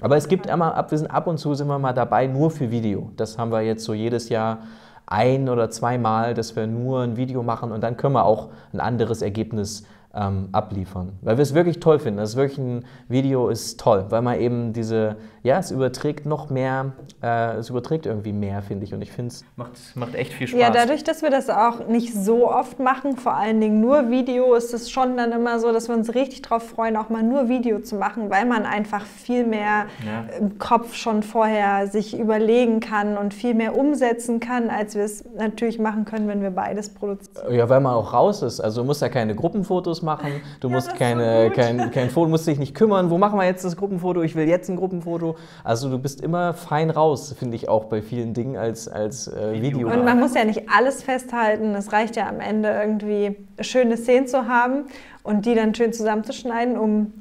Aber 0.00 0.16
es 0.16 0.26
gibt 0.26 0.46
immer, 0.46 0.74
ab, 0.74 0.90
wir 0.90 0.98
sind 0.98 1.08
ab 1.08 1.28
und 1.28 1.38
zu 1.38 1.54
sind 1.54 1.68
wir 1.68 1.78
mal 1.78 1.92
dabei, 1.92 2.26
nur 2.26 2.50
für 2.50 2.70
Video. 2.70 3.12
Das 3.16 3.38
haben 3.38 3.52
wir 3.52 3.62
jetzt 3.62 3.84
so 3.84 3.94
jedes 3.94 4.28
Jahr 4.28 4.58
ein 5.06 5.48
oder 5.48 5.70
zweimal, 5.70 6.34
dass 6.34 6.56
wir 6.56 6.66
nur 6.66 7.02
ein 7.02 7.16
Video 7.16 7.42
machen 7.42 7.70
und 7.70 7.82
dann 7.82 7.96
können 7.96 8.14
wir 8.14 8.24
auch 8.24 8.48
ein 8.72 8.80
anderes 8.80 9.22
Ergebnis 9.22 9.84
ähm, 10.14 10.48
abliefern. 10.52 11.12
Weil 11.22 11.38
wir 11.38 11.42
es 11.42 11.54
wirklich 11.54 11.80
toll 11.80 11.98
finden. 11.98 12.18
Das 12.18 12.30
ist 12.30 12.36
wirklich 12.36 12.58
ein 12.58 12.84
Video 13.08 13.48
ist 13.48 13.80
toll, 13.80 14.06
weil 14.10 14.22
man 14.22 14.38
eben 14.38 14.72
diese, 14.72 15.16
ja, 15.42 15.58
es 15.58 15.70
überträgt 15.70 16.26
noch 16.26 16.50
mehr, 16.50 16.92
äh, 17.22 17.56
es 17.56 17.70
überträgt 17.70 18.06
irgendwie 18.06 18.32
mehr, 18.32 18.62
finde 18.62 18.84
ich. 18.84 18.92
Und 18.92 19.02
ich 19.02 19.10
finde 19.10 19.28
es 19.28 19.44
macht, 19.56 19.72
macht 19.94 20.14
echt 20.14 20.34
viel 20.34 20.48
Spaß. 20.48 20.60
Ja, 20.60 20.70
dadurch, 20.70 21.02
dass 21.04 21.22
wir 21.22 21.30
das 21.30 21.48
auch 21.48 21.86
nicht 21.88 22.14
so 22.14 22.50
oft 22.50 22.78
machen, 22.78 23.16
vor 23.16 23.34
allen 23.34 23.60
Dingen 23.60 23.80
nur 23.80 24.10
Video, 24.10 24.54
ist 24.54 24.74
es 24.74 24.90
schon 24.90 25.16
dann 25.16 25.32
immer 25.32 25.58
so, 25.58 25.72
dass 25.72 25.88
wir 25.88 25.94
uns 25.94 26.14
richtig 26.14 26.42
darauf 26.42 26.68
freuen, 26.68 26.96
auch 26.96 27.08
mal 27.08 27.22
nur 27.22 27.48
Video 27.48 27.80
zu 27.80 27.96
machen, 27.96 28.30
weil 28.30 28.44
man 28.44 28.66
einfach 28.66 29.06
viel 29.06 29.46
mehr 29.46 29.86
ja. 30.04 30.36
im 30.38 30.58
Kopf 30.58 30.94
schon 30.94 31.22
vorher 31.22 31.86
sich 31.86 32.18
überlegen 32.18 32.80
kann 32.80 33.16
und 33.16 33.32
viel 33.32 33.54
mehr 33.54 33.76
umsetzen 33.76 34.40
kann, 34.40 34.68
als 34.68 34.94
wir 34.94 35.04
es 35.04 35.24
natürlich 35.36 35.78
machen 35.78 36.04
können, 36.04 36.28
wenn 36.28 36.42
wir 36.42 36.50
beides 36.50 36.90
produzieren. 36.90 37.54
Ja, 37.54 37.68
weil 37.68 37.80
man 37.80 37.94
auch 37.94 38.12
raus 38.12 38.42
ist. 38.42 38.60
Also 38.60 38.82
du 38.82 38.86
musst 38.86 39.00
ja 39.00 39.08
keine 39.08 39.34
Gruppenfotos 39.34 40.01
machen, 40.02 40.42
du 40.60 40.68
ja, 40.68 40.74
musst 40.74 40.94
keine, 40.96 41.48
so 41.48 41.54
kein, 41.54 41.90
kein 41.90 42.10
Foto, 42.10 42.28
musst 42.28 42.46
dich 42.46 42.58
nicht 42.58 42.74
kümmern, 42.74 43.10
wo 43.10 43.18
machen 43.18 43.38
wir 43.38 43.46
jetzt 43.46 43.64
das 43.64 43.76
Gruppenfoto, 43.76 44.22
ich 44.22 44.34
will 44.34 44.48
jetzt 44.48 44.68
ein 44.68 44.76
Gruppenfoto. 44.76 45.36
Also 45.64 45.90
du 45.90 45.98
bist 45.98 46.20
immer 46.20 46.54
fein 46.54 46.90
raus, 46.90 47.34
finde 47.38 47.56
ich 47.56 47.68
auch 47.68 47.84
bei 47.84 48.02
vielen 48.02 48.34
Dingen 48.34 48.56
als, 48.56 48.88
als 48.88 49.28
äh, 49.28 49.60
Video. 49.60 49.88
Und 49.88 50.04
man 50.04 50.18
muss 50.18 50.34
ja 50.34 50.44
nicht 50.44 50.68
alles 50.68 51.02
festhalten, 51.02 51.74
es 51.74 51.92
reicht 51.92 52.16
ja 52.16 52.28
am 52.28 52.40
Ende 52.40 52.68
irgendwie 52.68 53.36
schöne 53.60 53.96
Szenen 53.96 54.26
zu 54.26 54.48
haben 54.48 54.86
und 55.22 55.46
die 55.46 55.54
dann 55.54 55.74
schön 55.74 55.92
zusammenzuschneiden, 55.92 56.76
um 56.76 57.12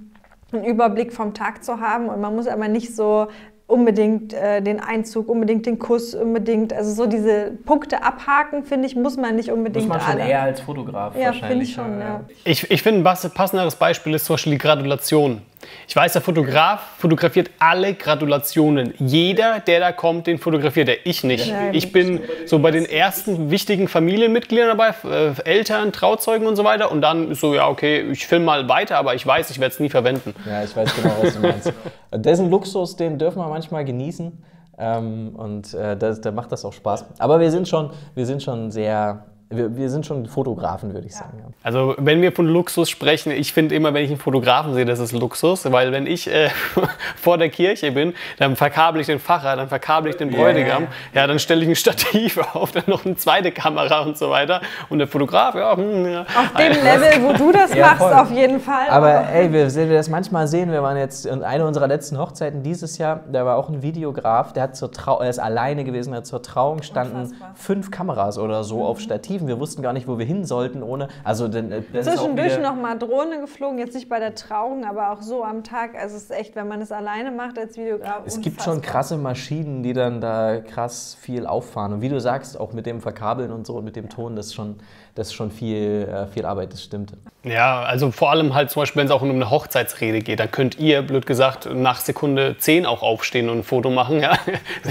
einen 0.51 0.65
Überblick 0.65 1.13
vom 1.13 1.33
Tag 1.33 1.63
zu 1.63 1.79
haben. 1.79 2.09
Und 2.09 2.21
man 2.21 2.35
muss 2.35 2.47
aber 2.47 2.67
nicht 2.67 2.95
so 2.95 3.27
unbedingt 3.71 4.33
äh, 4.33 4.61
den 4.61 4.79
Einzug, 4.79 5.29
unbedingt 5.29 5.65
den 5.65 5.79
Kuss, 5.79 6.13
unbedingt, 6.13 6.73
also 6.73 6.93
so 6.93 7.07
diese 7.07 7.51
Punkte 7.65 8.03
abhaken, 8.03 8.63
finde 8.63 8.87
ich, 8.87 8.95
muss 8.95 9.17
man 9.17 9.35
nicht 9.35 9.51
unbedingt 9.51 9.87
Muss 9.87 9.97
man 9.97 10.01
schon 10.01 10.21
alle. 10.21 10.29
eher 10.29 10.41
als 10.43 10.61
Fotograf 10.61 11.15
ja, 11.17 11.33
finde 11.33 11.63
ich 11.63 11.73
schon, 11.73 11.99
ja. 11.99 12.21
Ich, 12.43 12.69
ich 12.69 12.83
finde, 12.83 13.09
ein 13.09 13.31
passenderes 13.33 13.75
Beispiel 13.75 14.13
ist 14.13 14.25
zum 14.25 14.35
Beispiel 14.35 14.53
die 14.53 14.59
Gratulation. 14.59 15.41
Ich 15.87 15.95
weiß, 15.95 16.13
der 16.13 16.21
Fotograf 16.21 16.81
fotografiert 16.97 17.51
alle 17.59 17.93
Gratulationen. 17.93 18.93
Jeder, 18.97 19.59
der 19.59 19.79
da 19.79 19.91
kommt, 19.91 20.27
den 20.27 20.37
fotografiert 20.37 20.89
er. 20.89 21.05
Ich 21.05 21.23
nicht. 21.23 21.53
Ich 21.71 21.91
bin 21.91 22.21
so 22.45 22.59
bei 22.59 22.71
den 22.71 22.85
ersten 22.85 23.51
wichtigen 23.51 23.87
Familienmitgliedern 23.87 24.77
dabei, 24.77 24.93
äh, 25.09 25.33
Eltern, 25.43 25.91
Trauzeugen 25.91 26.47
und 26.47 26.55
so 26.55 26.63
weiter. 26.63 26.91
Und 26.91 27.01
dann 27.01 27.31
ist 27.31 27.41
so, 27.41 27.53
ja, 27.53 27.67
okay, 27.67 28.11
ich 28.11 28.25
filme 28.25 28.45
mal 28.45 28.69
weiter, 28.69 28.97
aber 28.97 29.15
ich 29.15 29.25
weiß, 29.25 29.49
ich 29.51 29.59
werde 29.59 29.73
es 29.73 29.79
nie 29.79 29.89
verwenden. 29.89 30.33
Ja, 30.47 30.63
ich 30.63 30.75
weiß 30.75 30.95
genau, 30.95 31.15
was 31.21 31.33
du 31.33 31.39
meinst. 31.41 31.73
Dessen 32.13 32.49
Luxus, 32.49 32.95
den 32.95 33.17
dürfen 33.17 33.39
wir 33.39 33.47
manchmal 33.47 33.85
genießen. 33.85 34.43
Ähm, 34.77 35.35
und 35.35 35.73
äh, 35.73 35.95
da 35.97 36.31
macht 36.31 36.51
das 36.51 36.65
auch 36.65 36.73
Spaß. 36.73 37.05
Aber 37.19 37.39
wir 37.39 37.51
sind 37.51 37.67
schon, 37.67 37.91
wir 38.15 38.25
sind 38.25 38.41
schon 38.41 38.71
sehr 38.71 39.25
wir, 39.51 39.75
wir, 39.75 39.89
sind 39.89 40.05
schon 40.05 40.25
Fotografen, 40.25 40.93
würde 40.93 41.07
ich 41.07 41.15
sagen. 41.15 41.37
Ja. 41.37 41.45
Also 41.63 41.95
wenn 41.97 42.21
wir 42.21 42.31
von 42.31 42.47
Luxus 42.47 42.89
sprechen, 42.89 43.31
ich 43.31 43.53
finde 43.53 43.75
immer, 43.75 43.93
wenn 43.93 44.03
ich 44.03 44.09
einen 44.09 44.19
Fotografen 44.19 44.73
sehe, 44.73 44.85
das 44.85 44.99
ist 44.99 45.11
Luxus, 45.11 45.71
weil 45.71 45.91
wenn 45.91 46.07
ich 46.07 46.31
äh, 46.31 46.49
vor 47.15 47.37
der 47.37 47.49
Kirche 47.49 47.91
bin, 47.91 48.13
dann 48.39 48.55
verkabel 48.55 49.01
ich 49.01 49.07
den 49.07 49.19
Pfarrer, 49.19 49.55
dann 49.55 49.67
verkabel 49.67 50.09
ich 50.11 50.17
den 50.17 50.29
Bräutigam, 50.29 50.83
yeah. 50.83 50.91
ja, 51.13 51.27
dann 51.27 51.39
stelle 51.39 51.63
ich 51.63 51.69
ein 51.69 51.75
Stativ 51.81 52.37
auf, 52.53 52.71
dann 52.71 52.83
noch 52.87 53.05
eine 53.05 53.15
zweite 53.15 53.51
Kamera 53.51 54.01
und 54.01 54.17
so 54.17 54.29
weiter. 54.29 54.61
Und 54.89 54.99
der 54.99 55.07
Fotograf, 55.07 55.55
ja, 55.55 55.75
hm, 55.75 56.05
ja. 56.05 56.21
Auf 56.21 56.53
dem 56.57 56.71
Level, 56.71 57.23
wo 57.23 57.33
du 57.33 57.51
das 57.51 57.73
ja, 57.75 57.87
machst, 57.87 57.99
voll. 57.99 58.13
auf 58.13 58.31
jeden 58.31 58.59
Fall. 58.59 58.89
Aber 58.89 59.29
ey, 59.29 59.51
wir, 59.51 59.73
wir 59.73 59.93
das 59.93 60.09
manchmal 60.09 60.47
sehen, 60.47 60.71
wir 60.71 60.83
waren 60.83 60.97
jetzt 60.97 61.25
in 61.25 61.43
einer 61.43 61.65
unserer 61.65 61.87
letzten 61.87 62.17
Hochzeiten 62.17 62.63
dieses 62.63 62.97
Jahr, 62.97 63.21
da 63.31 63.45
war 63.45 63.57
auch 63.57 63.69
ein 63.69 63.81
Videograf, 63.81 64.53
der 64.53 64.63
hat 64.63 64.75
zur 64.75 64.91
Trau 64.91 65.21
er 65.21 65.29
ist 65.29 65.39
alleine 65.39 65.83
gewesen, 65.83 66.13
hat 66.15 66.25
zur 66.25 66.41
Trauung 66.41 66.81
standen 66.83 67.21
Unfassbar. 67.21 67.51
fünf 67.55 67.91
Kameras 67.91 68.37
oder 68.37 68.63
so 68.63 68.77
mhm. 68.77 68.85
auf 68.85 68.99
Stativ 68.99 69.40
Alternativen. 69.41 69.47
Wir 69.47 69.59
wussten 69.59 69.81
gar 69.81 69.93
nicht, 69.93 70.07
wo 70.07 70.17
wir 70.17 70.25
hin 70.25 70.45
sollten 70.45 70.83
ohne. 70.83 71.07
Also 71.23 71.47
denn, 71.47 71.71
äh, 71.71 71.83
Zwischendurch 72.01 72.59
noch 72.59 72.75
mal 72.75 72.97
Drohne 72.97 73.39
geflogen, 73.41 73.77
jetzt 73.79 73.95
nicht 73.95 74.09
bei 74.09 74.19
der 74.19 74.35
Trauung, 74.35 74.85
aber 74.85 75.11
auch 75.11 75.21
so 75.21 75.43
am 75.43 75.63
Tag. 75.63 75.95
Also 75.95 76.15
es 76.15 76.23
ist 76.23 76.31
echt, 76.31 76.55
wenn 76.55 76.67
man 76.67 76.81
es 76.81 76.91
alleine 76.91 77.31
macht 77.31 77.57
als 77.57 77.77
Videograf. 77.77 78.23
Es 78.25 78.39
gibt 78.41 78.61
schon 78.61 78.81
krasse 78.81 79.17
Maschinen, 79.17 79.83
die 79.83 79.93
dann 79.93 80.21
da 80.21 80.59
krass 80.59 81.17
viel 81.19 81.45
auffahren. 81.45 81.93
Und 81.93 82.01
wie 82.01 82.09
du 82.09 82.19
sagst, 82.19 82.59
auch 82.59 82.73
mit 82.73 82.85
dem 82.85 83.01
Verkabeln 83.01 83.51
und 83.51 83.65
so 83.65 83.75
und 83.77 83.85
mit 83.85 83.95
dem 83.95 84.09
Ton, 84.09 84.35
das 84.35 84.47
ist 84.47 84.55
schon 84.55 84.77
das 85.15 85.27
ist 85.27 85.33
schon 85.33 85.51
viel, 85.51 86.07
äh, 86.09 86.27
viel 86.27 86.45
Arbeit, 86.45 86.73
das 86.73 86.83
stimmt. 86.83 87.13
Ja, 87.43 87.81
also 87.81 88.11
vor 88.11 88.31
allem 88.31 88.53
halt 88.53 88.69
zum 88.69 88.83
Beispiel, 88.83 88.99
wenn 88.99 89.07
es 89.07 89.11
auch 89.11 89.21
um 89.21 89.29
eine 89.31 89.49
Hochzeitsrede 89.49 90.21
geht, 90.21 90.39
dann 90.39 90.51
könnt 90.51 90.77
ihr, 90.79 91.01
blöd 91.01 91.25
gesagt, 91.25 91.67
nach 91.73 91.99
Sekunde 91.99 92.55
10 92.57 92.85
auch 92.85 93.01
aufstehen 93.01 93.49
und 93.49 93.59
ein 93.59 93.63
Foto 93.63 93.89
machen. 93.89 94.21
Ja? 94.21 94.37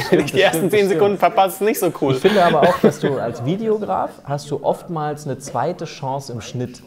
Stimmt, 0.06 0.32
die 0.34 0.40
ersten 0.40 0.70
10 0.70 0.88
Sekunden 0.88 1.18
verpasst, 1.18 1.60
ist 1.60 1.66
nicht 1.66 1.78
so 1.78 1.92
cool. 2.00 2.14
Ich 2.14 2.20
finde 2.20 2.44
aber 2.44 2.62
auch, 2.62 2.78
dass 2.80 3.00
du 3.00 3.18
als 3.18 3.44
Videograf 3.44 4.10
hast 4.24 4.50
du 4.50 4.64
oftmals 4.64 5.26
eine 5.26 5.38
zweite 5.38 5.84
Chance 5.84 6.32
im 6.32 6.40
Schnitt. 6.40 6.82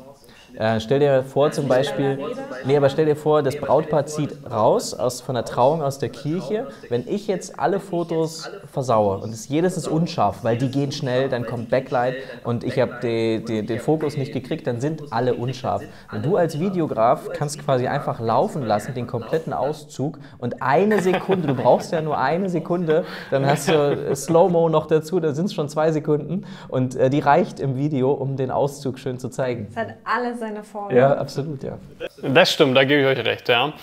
Äh, 0.56 0.80
stell 0.80 1.00
dir 1.00 1.24
vor 1.24 1.52
zum 1.52 1.68
Beispiel, 1.68 2.20
nee, 2.66 2.78
aber 2.78 2.90
stell 2.90 3.06
dir 3.06 3.16
vor, 3.16 3.42
das 3.42 3.56
Brautpaar 3.56 4.06
zieht 4.06 4.38
raus 4.50 4.94
aus, 4.94 5.22
von 5.22 5.36
der 5.36 5.46
Trauung 5.46 5.82
aus 5.82 5.98
der 5.98 6.10
Kirche. 6.10 6.68
Wenn 6.90 7.08
ich 7.08 7.28
jetzt 7.28 7.60
alle 7.60 7.80
Fotos 7.80 8.50
versaue 8.72 9.18
und 9.18 9.34
es, 9.34 9.48
jedes 9.48 9.78
ist 9.78 9.88
unscharf, 9.88 10.44
weil 10.44 10.58
die 10.58 10.70
gehen 10.70 10.92
schnell, 10.92 11.30
dann 11.30 11.46
kommt 11.46 11.70
Backlight 11.70 12.16
und 12.44 12.64
ich 12.64 12.80
habe 12.80 13.00
den 13.02 13.80
Fokus 13.80 14.18
nicht 14.18 14.34
gekriegt, 14.34 14.68
dann 14.68 14.80
sind 14.80 15.12
alle 15.12 15.34
unscharf. 15.34 15.82
Und 16.12 16.26
du 16.26 16.38
als 16.38 16.60
Videograf 16.60 17.30
kannst 17.34 17.64
quasi 17.64 17.88
einfach 17.88 18.20
laufen 18.20 18.64
lassen, 18.64 18.94
den 18.94 19.08
kompletten 19.08 19.54
Auszug 19.54 20.20
und 20.38 20.62
eine 20.62 21.02
Sekunde, 21.02 21.48
du 21.48 21.56
brauchst 21.56 21.92
ja 21.92 22.02
nur 22.02 22.18
eine 22.18 22.50
Sekunde, 22.50 23.06
dann 23.32 23.46
hast 23.46 23.70
du 23.70 24.16
Slow-Mo 24.16 24.70
noch 24.70 24.86
dazu, 24.86 25.20
da 25.20 25.34
sind 25.34 25.46
es 25.46 25.54
schon 25.54 25.70
zwei 25.70 25.92
Sekunden 25.92 26.46
und 26.68 26.96
äh, 26.96 27.10
die 27.10 27.20
reicht 27.20 27.60
im 27.60 27.76
Video, 27.76 28.12
um 28.12 28.38
den 28.38 28.52
Auszug 28.52 29.00
schön 29.00 29.20
zu 29.20 29.30
zeigen. 29.30 29.68
Es 29.70 29.78
hat 29.78 29.96
alles 30.04 30.43
seine 30.44 30.64
Vorteile. 30.64 31.00
Ja, 31.00 31.14
absolut, 31.14 31.64
ja. 31.64 31.78
Das 32.22 32.52
stimmt, 32.52 32.76
da 32.76 32.84
gebe 32.84 33.02
ich 33.02 33.08
euch 33.08 33.26
recht, 33.26 33.48
ja. 33.50 33.74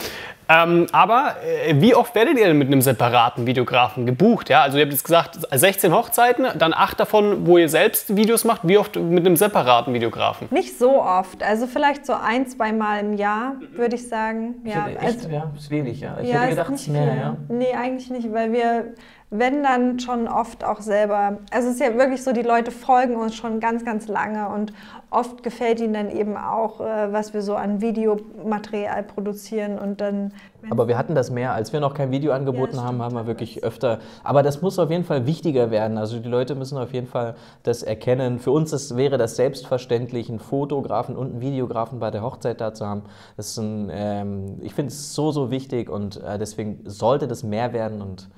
Ähm, 0.51 0.89
aber 0.91 1.37
äh, 1.45 1.81
wie 1.81 1.95
oft 1.95 2.13
werdet 2.15 2.37
ihr 2.37 2.47
denn 2.47 2.59
mit 2.59 2.67
einem 2.67 2.83
separaten 2.83 3.47
Videografen 3.47 4.05
gebucht? 4.05 4.49
Ja? 4.49 4.63
Also 4.63 4.79
ihr 4.79 4.83
habt 4.83 4.93
jetzt 4.93 5.05
gesagt, 5.05 5.39
16 5.53 5.95
Hochzeiten, 5.95 6.47
dann 6.59 6.75
8 6.75 6.99
davon, 6.99 7.47
wo 7.47 7.57
ihr 7.57 7.69
selbst 7.69 8.17
Videos 8.17 8.45
macht. 8.45 8.63
Wie 8.67 8.77
oft 8.77 8.97
mit 8.97 9.25
einem 9.25 9.37
separaten 9.37 9.95
Videografen? 9.95 10.49
Nicht 10.51 10.77
so 10.77 11.01
oft. 11.03 11.43
Also 11.45 11.69
vielleicht 11.69 12.05
so 12.05 12.15
ein, 12.15 12.49
zwei 12.49 12.73
Mal 12.73 12.99
im 12.99 13.15
Jahr, 13.15 13.55
würde 13.75 13.95
ich 13.95 14.09
sagen. 14.09 14.57
Ja, 14.65 14.89
echt, 14.89 15.05
also, 15.05 15.29
ja, 15.29 15.53
ist 15.57 15.71
wenig, 15.71 16.01
ja. 16.01 16.19
Ich 16.21 16.29
ja, 16.29 16.41
hätte 16.41 16.51
gedacht, 16.51 16.73
es 16.75 16.89
mehr, 16.89 17.15
ja. 17.15 17.37
Nee, 17.49 17.73
eigentlich 17.73 18.11
nicht, 18.11 18.33
weil 18.33 18.53
wir 18.53 18.95
wenn 19.31 19.63
dann 19.63 20.01
schon 20.01 20.27
oft 20.27 20.65
auch 20.65 20.81
selber, 20.81 21.39
also 21.53 21.69
es 21.69 21.75
ist 21.75 21.81
ja 21.81 21.97
wirklich 21.97 22.23
so, 22.25 22.33
die 22.33 22.43
Leute 22.43 22.73
folgen 22.73 23.15
uns 23.15 23.37
schon 23.37 23.61
ganz, 23.61 23.85
ganz 23.85 24.09
lange 24.09 24.49
und 24.49 24.73
oft 25.11 25.43
gefällt 25.43 25.81
ihnen 25.81 25.93
dann 25.93 26.11
eben 26.11 26.37
auch, 26.37 26.81
äh, 26.81 27.13
was 27.13 27.35
wir 27.35 27.43
so 27.43 27.57
an 27.57 27.81
Videomaterial 27.81 29.03
produzieren 29.03 29.79
und 29.79 30.01
dann. 30.01 30.33
Aber 30.71 30.87
wir 30.87 30.97
hatten 30.97 31.15
das 31.15 31.31
mehr, 31.31 31.53
als 31.53 31.73
wir 31.73 31.81
noch 31.81 31.95
kein 31.95 32.13
Video 32.13 32.33
angeboten 32.33 32.77
ja, 32.77 32.85
haben, 32.85 33.03
haben 33.03 33.15
wir 33.15 33.27
wirklich 33.27 33.65
öfter. 33.65 33.99
Aber 34.23 34.43
das 34.43 34.63
muss 34.63 34.79
auf 34.79 34.91
jeden 34.91 35.05
Fall 35.05 35.27
wichtiger 35.27 35.71
werden. 35.71 35.99
Also 35.99 36.21
die 36.21 36.29
Leute 36.29 36.55
müssen 36.55 36.79
auf 36.79 36.93
jeden 36.93 37.09
Fall 37.09 37.35
das 37.65 37.83
erkennen. 37.83 38.39
Für 38.39 38.53
uns 38.53 38.73
ist, 38.73 38.97
wäre 38.97 39.19
das 39.19 39.37
selbstverständlich, 39.37 40.29
einen 40.29 40.39
Fotografen 40.39 41.17
und 41.17 41.33
einen 41.33 41.41
Videografen 41.41 41.99
bei 41.99 42.11
der 42.11 42.23
Hochzeit 42.23 42.61
da 42.61 42.73
zu 42.73 42.87
haben. 42.87 43.03
Das 43.37 43.49
ist 43.49 43.59
ein, 43.59 43.91
ähm, 43.93 44.59
ich 44.61 44.75
finde 44.75 44.93
es 44.93 45.15
so, 45.15 45.33
so 45.33 45.51
wichtig 45.51 45.91
und 45.91 46.23
äh, 46.23 46.39
deswegen 46.39 46.81
sollte 46.85 47.27
das 47.27 47.43
mehr 47.43 47.73
werden 47.73 48.01
und 48.01 48.29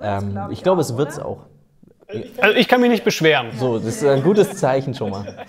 ähm, 0.00 0.32
glaub 0.32 0.50
ich, 0.50 0.58
ich 0.58 0.62
glaube, 0.62 0.80
es 0.80 0.96
wird 0.96 1.10
es 1.10 1.18
auch. 1.18 1.38
Also 2.40 2.56
ich 2.56 2.68
kann 2.68 2.80
mich 2.80 2.90
nicht 2.90 3.04
beschweren. 3.04 3.48
So, 3.58 3.78
das 3.78 3.96
ist 3.96 4.04
ein 4.04 4.22
gutes 4.22 4.56
Zeichen 4.56 4.94
schon 4.94 5.10
mal. 5.10 5.46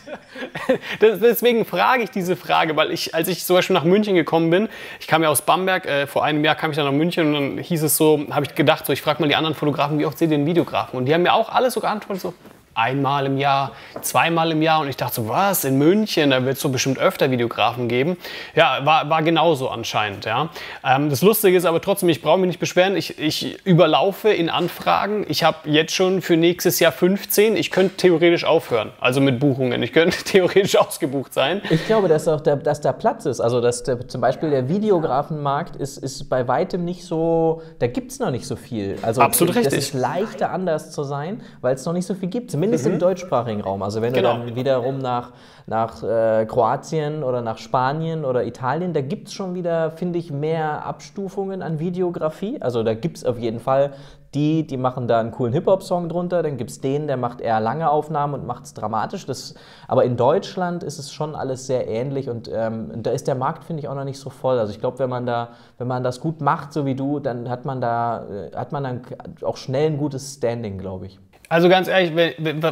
deswegen 1.01 1.65
frage 1.65 2.03
ich 2.03 2.11
diese 2.11 2.35
Frage, 2.35 2.75
weil 2.75 2.91
ich, 2.91 3.13
als 3.13 3.27
ich 3.27 3.43
zum 3.43 3.57
Beispiel 3.57 3.73
nach 3.73 3.83
München 3.83 4.15
gekommen 4.15 4.49
bin, 4.49 4.69
ich 4.99 5.07
kam 5.07 5.21
ja 5.21 5.29
aus 5.29 5.41
Bamberg, 5.41 5.85
äh, 5.85 6.07
vor 6.07 6.23
einem 6.23 6.43
Jahr 6.43 6.55
kam 6.55 6.71
ich 6.71 6.77
dann 6.77 6.85
nach 6.85 6.93
München 6.93 7.27
und 7.27 7.33
dann 7.33 7.57
hieß 7.63 7.83
es 7.83 7.97
so, 7.97 8.25
habe 8.31 8.45
ich 8.45 8.55
gedacht, 8.55 8.85
so, 8.85 8.93
ich 8.93 9.01
frage 9.01 9.21
mal 9.21 9.27
die 9.27 9.35
anderen 9.35 9.55
Fotografen, 9.55 9.99
wie 9.99 10.05
oft 10.05 10.17
seht 10.17 10.31
ihr 10.31 10.37
den 10.37 10.45
Videografen? 10.45 10.97
Und 10.97 11.05
die 11.05 11.13
haben 11.13 11.23
mir 11.23 11.33
auch 11.33 11.49
alle 11.49 11.69
so 11.71 11.79
geantwortet, 11.79 12.21
so, 12.21 12.33
einmal 12.75 13.25
im 13.25 13.37
Jahr, 13.37 13.71
zweimal 14.01 14.51
im 14.51 14.61
Jahr. 14.61 14.81
Und 14.81 14.89
ich 14.89 14.97
dachte 14.97 15.15
so, 15.15 15.29
was, 15.29 15.63
in 15.63 15.77
München, 15.77 16.29
da 16.29 16.43
wird 16.45 16.57
es 16.57 16.61
so 16.61 16.69
bestimmt 16.69 16.99
öfter 16.99 17.31
Videografen 17.31 17.87
geben. 17.87 18.17
Ja, 18.53 18.85
war, 18.85 19.09
war 19.09 19.23
genauso 19.23 19.69
anscheinend. 19.69 20.25
Ja. 20.25 20.49
Ähm, 20.83 21.09
das 21.09 21.21
Lustige 21.21 21.57
ist 21.57 21.65
aber 21.65 21.81
trotzdem, 21.81 22.09
ich 22.09 22.21
brauche 22.21 22.37
mich 22.37 22.47
nicht 22.47 22.59
beschweren. 22.59 22.95
Ich, 22.95 23.17
ich 23.17 23.65
überlaufe 23.65 24.29
in 24.29 24.49
Anfragen. 24.49 25.25
Ich 25.29 25.43
habe 25.43 25.69
jetzt 25.69 25.93
schon 25.93 26.21
für 26.21 26.37
nächstes 26.37 26.79
Jahr 26.79 26.91
15. 26.91 27.55
Ich 27.55 27.71
könnte 27.71 27.95
theoretisch 27.95 28.43
aufhören, 28.43 28.91
also 28.99 29.21
mit 29.21 29.39
Buchungen. 29.39 29.81
Ich 29.81 29.93
könnte 29.93 30.17
theoretisch 30.25 30.77
ausgebucht 30.77 31.33
sein. 31.33 31.61
Ich 31.69 31.85
glaube, 31.85 32.07
dass, 32.07 32.27
auch 32.27 32.41
der, 32.41 32.57
dass 32.57 32.81
da 32.81 32.91
Platz 32.91 33.25
ist. 33.25 33.39
Also 33.39 33.61
dass 33.61 33.83
der, 33.83 34.07
zum 34.07 34.21
Beispiel 34.21 34.49
der 34.49 34.67
Videografenmarkt 34.67 35.77
ist, 35.77 35.97
ist 35.97 36.29
bei 36.29 36.47
weitem 36.47 36.83
nicht 36.83 37.05
so, 37.05 37.61
da 37.79 37.87
gibt 37.87 38.11
es 38.11 38.19
noch 38.19 38.31
nicht 38.31 38.45
so 38.45 38.55
viel. 38.55 38.97
Also 39.01 39.21
Absolut 39.21 39.55
richtig. 39.55 39.73
Es 39.73 39.87
ist 39.89 39.93
leichter 39.93 40.51
anders 40.51 40.91
zu 40.91 41.03
sein, 41.03 41.41
weil 41.61 41.75
es 41.75 41.85
noch 41.85 41.93
nicht 41.93 42.05
so 42.05 42.13
viel 42.13 42.29
gibt. 42.29 42.51
Zumindest 42.65 42.85
mhm. 42.85 42.93
im 42.93 42.99
deutschsprachigen 42.99 43.61
Raum. 43.61 43.83
Also 43.83 44.01
wenn 44.01 44.13
genau. 44.13 44.37
du 44.37 44.45
dann 44.45 44.55
wiederum 44.55 44.99
nach, 44.99 45.31
nach 45.67 46.03
äh, 46.03 46.45
Kroatien 46.45 47.23
oder 47.23 47.41
nach 47.41 47.57
Spanien 47.57 48.25
oder 48.25 48.45
Italien, 48.45 48.93
da 48.93 49.01
gibt 49.01 49.27
es 49.27 49.33
schon 49.33 49.55
wieder, 49.55 49.91
finde 49.91 50.19
ich, 50.19 50.31
mehr 50.31 50.85
Abstufungen 50.85 51.61
an 51.61 51.79
Videografie. 51.79 52.61
Also 52.61 52.83
da 52.83 52.93
gibt 52.93 53.17
es 53.17 53.25
auf 53.25 53.39
jeden 53.39 53.59
Fall 53.59 53.91
die, 54.35 54.67
die 54.67 54.77
machen 54.77 55.07
da 55.07 55.19
einen 55.19 55.31
coolen 55.31 55.53
Hip-Hop-Song 55.53 56.09
drunter, 56.09 56.43
dann 56.43 56.57
gibt 56.57 56.69
es 56.69 56.81
den, 56.81 57.07
der 57.07 57.17
macht 57.17 57.39
eher 57.39 57.59
lange 57.61 57.89
Aufnahmen 57.89 58.33
und 58.33 58.45
macht 58.45 58.65
es 58.65 58.73
dramatisch. 58.73 59.25
Das, 59.25 59.55
aber 59.87 60.03
in 60.03 60.17
Deutschland 60.17 60.83
ist 60.83 60.99
es 60.99 61.11
schon 61.11 61.35
alles 61.35 61.67
sehr 61.67 61.87
ähnlich 61.87 62.29
und 62.29 62.49
ähm, 62.53 62.91
da 63.01 63.11
ist 63.11 63.27
der 63.27 63.35
Markt, 63.35 63.63
finde 63.63 63.81
ich, 63.81 63.87
auch 63.87 63.95
noch 63.95 64.03
nicht 64.03 64.19
so 64.19 64.29
voll. 64.29 64.59
Also 64.59 64.71
ich 64.73 64.79
glaube, 64.79 64.99
wenn 64.99 65.09
man 65.09 65.25
da, 65.25 65.49
wenn 65.77 65.87
man 65.87 66.03
das 66.03 66.19
gut 66.19 66.41
macht, 66.41 66.73
so 66.73 66.85
wie 66.85 66.95
du, 66.95 67.19
dann 67.19 67.49
hat 67.49 67.65
man 67.65 67.79
da, 67.79 68.25
äh, 68.27 68.55
hat 68.55 68.73
man 68.73 68.83
dann 68.83 69.01
auch 69.41 69.57
schnell 69.57 69.87
ein 69.87 69.97
gutes 69.97 70.33
Standing, 70.33 70.77
glaube 70.77 71.05
ich. 71.07 71.19
Also 71.49 71.69
ganz 71.69 71.87
ehrlich, 71.87 72.11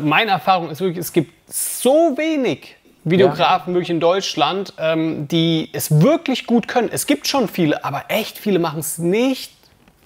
meine 0.01 0.31
Erfahrung 0.31 0.69
ist 0.69 0.81
wirklich, 0.81 0.99
es 0.99 1.13
gibt 1.13 1.31
so 1.51 2.17
wenig 2.17 2.75
Videografen 3.03 3.73
ja. 3.73 3.75
wirklich 3.75 3.89
in 3.89 3.99
Deutschland, 3.99 4.73
ähm, 4.77 5.27
die 5.27 5.69
es 5.73 6.01
wirklich 6.01 6.47
gut 6.47 6.67
können. 6.67 6.89
Es 6.91 7.05
gibt 7.05 7.27
schon 7.27 7.47
viele, 7.47 7.83
aber 7.83 8.05
echt 8.07 8.37
viele 8.37 8.59
machen 8.59 8.79
es 8.79 8.97
nicht 8.97 9.51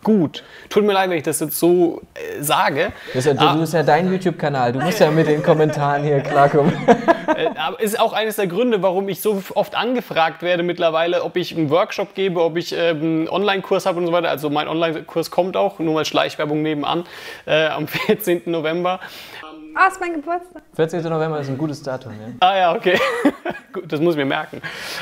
gut. 0.08 0.42
Tut 0.70 0.86
mir 0.86 0.94
leid, 0.94 1.10
wenn 1.10 1.18
ich 1.18 1.24
das 1.24 1.42
jetzt 1.42 1.60
so 1.60 2.02
äh, 2.14 2.42
sage. 2.42 2.94
Das 3.14 3.26
ist, 3.26 3.28
ja, 3.28 3.34
du, 3.34 3.46
ah. 3.46 3.54
bist 3.56 3.74
ja 3.74 3.84
dein 3.84 4.10
YouTube-Kanal. 4.10 4.72
Du 4.72 4.80
musst 4.80 5.02
ja 5.02 5.12
mit 5.12 5.28
den 5.28 5.44
Kommentaren 5.44 6.04
hier 6.04 6.22
klarkommen. 6.22 6.74
Äh, 7.28 7.50
aber 7.58 7.82
ist 7.82 8.00
auch 8.00 8.14
eines 8.14 8.38
der 8.38 8.48
Gründe, 8.48 8.82
warum 8.82 9.10
ich 9.10 9.22
so 9.22 9.44
oft 9.54 9.76
angefragt 9.76 10.44
werde 10.44 10.64
mittlerweile, 10.64 11.24
ob 11.24 11.36
ich 11.36 11.56
einen 11.56 11.70
Workshop 11.70 12.16
gebe, 12.16 12.42
ob 12.42 12.56
ich 12.56 12.72
äh, 12.72 12.92
einen 12.92 13.28
Online-Kurs 13.28 13.86
habe 13.86 14.00
und 14.00 14.08
so 14.08 14.14
weiter. 14.14 14.30
Also 14.30 14.50
mein 14.50 14.70
Online-Kurs 14.70 15.30
kommt 15.30 15.58
auch, 15.58 15.78
nur 15.78 15.94
mal 15.94 16.06
Schleichwerbung 16.06 16.62
nebenan, 16.62 17.04
äh, 17.46 17.68
am 17.68 17.88
14. 17.90 18.44
November. 18.46 19.02
Ah, 19.80 19.90
ist 19.90 20.00
mein 20.00 20.14
Geburtstag. 20.14 20.64
14. 20.76 21.04
November 21.04 21.40
ist 21.40 21.50
ein 21.50 21.58
gutes 21.58 21.84
Datum, 21.84 22.12
ja. 22.14 22.34
Ah 22.40 22.58
ja, 22.58 22.76
okay. 22.76 23.00
Gut, 23.74 23.92
das 23.92 24.00
muss 24.00 24.16
ich 24.16 24.18
mir 24.18 24.26
merken. 24.26 24.60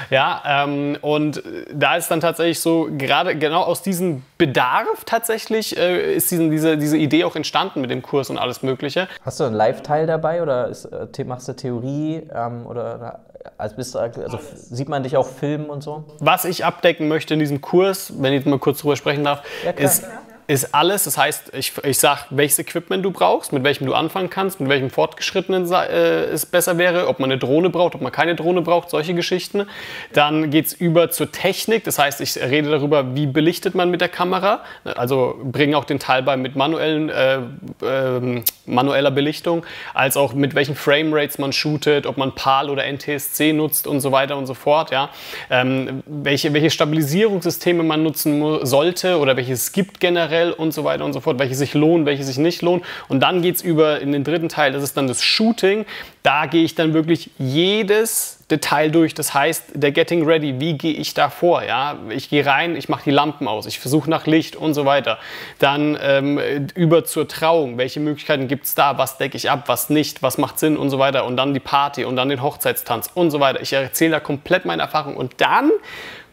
Ja, 0.10 0.44
ähm, 0.46 0.98
und 1.00 1.42
da 1.74 1.96
ist 1.96 2.12
dann 2.12 2.20
tatsächlich 2.20 2.60
so, 2.60 2.90
gerade 2.98 3.38
genau 3.38 3.62
aus 3.62 3.82
diesem 3.82 4.24
Bedarf 4.38 5.06
tatsächlich 5.06 5.78
äh, 5.78 6.16
ist 6.16 6.30
diesen, 6.30 6.52
diese, 6.52 6.78
diese 6.78 6.98
Idee 6.98 7.24
auch 7.24 7.38
entstanden 7.38 7.80
mit 7.80 7.90
dem 7.90 8.02
Kurs 8.02 8.30
und 8.30 8.38
alles 8.38 8.64
Mögliche. 8.64 9.08
Hast 9.24 9.40
du 9.40 9.46
einen 9.46 9.56
Live-Teil 9.56 10.08
dabei 10.08 10.42
oder 10.42 10.68
ist, 10.68 10.86
äh, 10.86 11.24
machst 11.24 11.48
du 11.48 11.56
Theorie 11.56 12.28
ähm, 12.34 12.66
oder 12.66 13.22
also, 13.58 13.76
bist, 13.78 13.96
also 13.96 14.40
sieht 14.56 14.90
man 14.90 15.04
dich 15.04 15.16
auch 15.16 15.28
filmen 15.28 15.70
und 15.70 15.84
so? 15.84 16.04
Was 16.20 16.44
ich 16.44 16.66
abdecken 16.66 17.08
möchte 17.08 17.36
in 17.36 17.40
diesem 17.40 17.62
Kurs, 17.62 18.12
wenn 18.22 18.34
ich 18.34 18.46
mal 18.46 18.60
kurz 18.60 18.80
drüber 18.80 18.98
sprechen 18.98 19.24
darf, 19.24 19.42
ja, 19.64 19.72
ist 19.72 20.06
ist 20.48 20.76
alles. 20.76 21.06
Das 21.06 21.18
heißt, 21.18 21.54
ich, 21.54 21.74
ich 21.84 21.98
sage, 21.98 22.22
welches 22.30 22.60
Equipment 22.60 23.04
du 23.04 23.12
brauchst, 23.12 23.54
mit 23.54 23.64
welchem 23.64 23.86
du 23.86 23.94
anfangen 23.94 24.30
kannst, 24.30 24.60
mit 24.60 24.70
welchem 24.70 24.90
Fortgeschrittenen 24.90 25.72
äh, 25.72 26.26
es 26.26 26.46
besser 26.46 26.78
wäre, 26.78 27.08
ob 27.08 27.20
man 27.20 27.32
eine 27.32 27.40
Drohne 27.40 27.70
braucht, 27.70 27.96
ob 27.96 28.02
man 28.02 28.12
keine 28.12 28.36
Drohne 28.36 28.62
braucht, 28.62 28.90
solche 28.90 29.14
Geschichten. 29.14 29.68
Dann 30.14 30.50
geht 30.52 30.68
es 30.68 30.74
über 30.74 31.10
zur 31.10 31.32
Technik. 31.32 31.84
Das 31.84 32.00
heißt, 32.00 32.22
ich 32.22 32.38
rede 32.38 32.70
darüber, 32.70 33.16
wie 33.16 33.26
belichtet 33.28 33.76
man 33.76 33.90
mit 33.90 34.02
der 34.02 34.10
Kamera. 34.10 34.62
Also 34.84 35.40
bringe 35.44 35.78
auch 35.78 35.86
den 35.86 36.00
Teil 36.00 36.24
bei 36.24 36.38
mit 36.38 36.56
manuellen, 36.56 37.10
äh, 37.10 37.38
äh, 37.82 38.44
manueller 38.66 39.12
Belichtung, 39.12 39.66
als 39.94 40.18
auch 40.18 40.34
mit 40.34 40.56
welchen 40.56 40.76
Framerates 40.76 41.38
man 41.38 41.54
shootet, 41.54 42.06
ob 42.06 42.18
man 42.18 42.34
PAL 42.34 42.70
oder 42.70 42.86
NTSC 42.86 43.54
nutzt 43.54 43.88
und 43.88 44.00
so 44.00 44.12
weiter 44.12 44.38
und 44.38 44.46
so 44.46 44.54
fort. 44.54 44.92
Ja. 44.92 45.10
Ähm, 45.50 46.04
welche, 46.06 46.54
welche 46.54 46.70
Stabilisierungssysteme 46.70 47.84
man 47.84 48.04
nutzen 48.04 48.66
sollte 48.66 49.20
oder 49.20 49.38
welche 49.38 49.54
es 49.54 49.72
gibt 49.72 50.00
generell 50.00 50.52
und 50.52 50.74
so 50.74 50.84
weiter 50.84 51.06
und 51.06 51.14
so 51.14 51.20
fort, 51.20 51.40
welche 51.40 51.56
sich 51.56 51.74
lohnen, 51.74 52.06
welche 52.06 52.24
sich 52.24 52.38
nicht 52.38 52.62
lohnen. 52.62 52.84
Und 53.08 53.22
dann 53.22 53.42
geht 53.42 53.56
es 53.56 53.62
über 53.62 54.02
in 54.02 54.12
den 54.12 54.24
dritten 54.24 54.50
Teil, 54.50 54.72
das 54.74 54.84
ist 54.84 54.98
dann 54.98 55.08
das 55.08 55.24
Shooting. 55.24 55.86
Da 56.24 56.48
gehe 56.48 56.64
ich 56.64 56.76
dann 56.76 56.94
wirklich 56.94 57.30
jedes 57.38 58.35
Detail 58.52 58.92
durch. 58.92 59.14
Das 59.16 59.34
heißt, 59.34 59.72
der 59.74 59.92
Getting 59.92 60.24
Ready, 60.24 60.60
wie 60.60 60.78
gehe 60.78 60.94
ich 60.94 61.14
da 61.14 61.30
vor? 61.30 61.64
Ja? 61.64 61.98
Ich 62.10 62.30
gehe 62.30 62.46
rein, 62.46 62.76
ich 62.76 62.90
mache 62.90 63.04
die 63.06 63.12
Lampen 63.12 63.48
aus, 63.48 63.66
ich 63.66 63.80
versuche 63.80 64.10
nach 64.10 64.28
Licht 64.28 64.56
und 64.56 64.74
so 64.74 64.86
weiter. 64.86 65.18
Dann 65.60 65.98
ähm, 66.02 66.40
über 66.76 67.06
zur 67.06 67.28
Trauung, 67.28 67.78
welche 67.78 68.00
Möglichkeiten 68.00 68.48
gibt 68.48 68.66
es 68.66 68.76
da? 68.76 68.98
Was 68.98 69.18
decke 69.18 69.36
ich 69.38 69.50
ab, 69.50 69.64
was 69.68 69.90
nicht, 69.90 70.22
was 70.22 70.38
macht 70.38 70.60
Sinn 70.60 70.78
und 70.78 70.92
so 70.92 71.00
weiter. 71.00 71.26
Und 71.26 71.38
dann 71.38 71.54
die 71.54 71.60
Party 71.60 72.06
und 72.06 72.16
dann 72.16 72.30
den 72.30 72.44
Hochzeitstanz 72.44 73.10
und 73.14 73.32
so 73.32 73.40
weiter. 73.40 73.62
Ich 73.62 73.74
erzähle 73.74 74.12
da 74.12 74.20
komplett 74.20 74.66
meine 74.66 74.84
Erfahrung. 74.84 75.18
Und 75.18 75.42
dann 75.42 75.72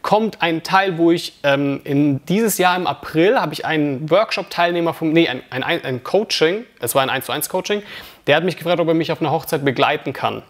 kommt 0.03 0.41
ein 0.41 0.61
Teil, 0.61 0.99
wo 0.99 1.09
ich 1.11 1.39
ähm, 1.43 1.81
in 1.83 2.23
dieses 2.25 2.59
Jahr 2.59 2.75
im 2.75 2.85
April 2.85 3.39
habe 3.39 3.53
ich 3.53 3.65
einen 3.65 4.09
Workshop-Teilnehmer 4.11 4.93
vom, 4.93 5.13
nee, 5.13 5.27
ein, 5.27 5.41
ein, 5.49 5.63
ein 5.63 6.03
Coaching, 6.03 6.65
es 6.79 6.93
war 6.93 7.01
ein 7.01 7.09
1 7.09 7.25
zu 7.25 7.31
1 7.31 7.49
Coaching, 7.49 7.81
der 8.27 8.35
hat 8.35 8.43
mich 8.43 8.57
gefragt, 8.57 8.79
ob 8.79 8.87
er 8.87 8.93
mich 8.93 9.11
auf 9.11 9.21
einer 9.21 9.31
Hochzeit 9.31 9.65
begleiten 9.65 10.13
kann. 10.13 10.43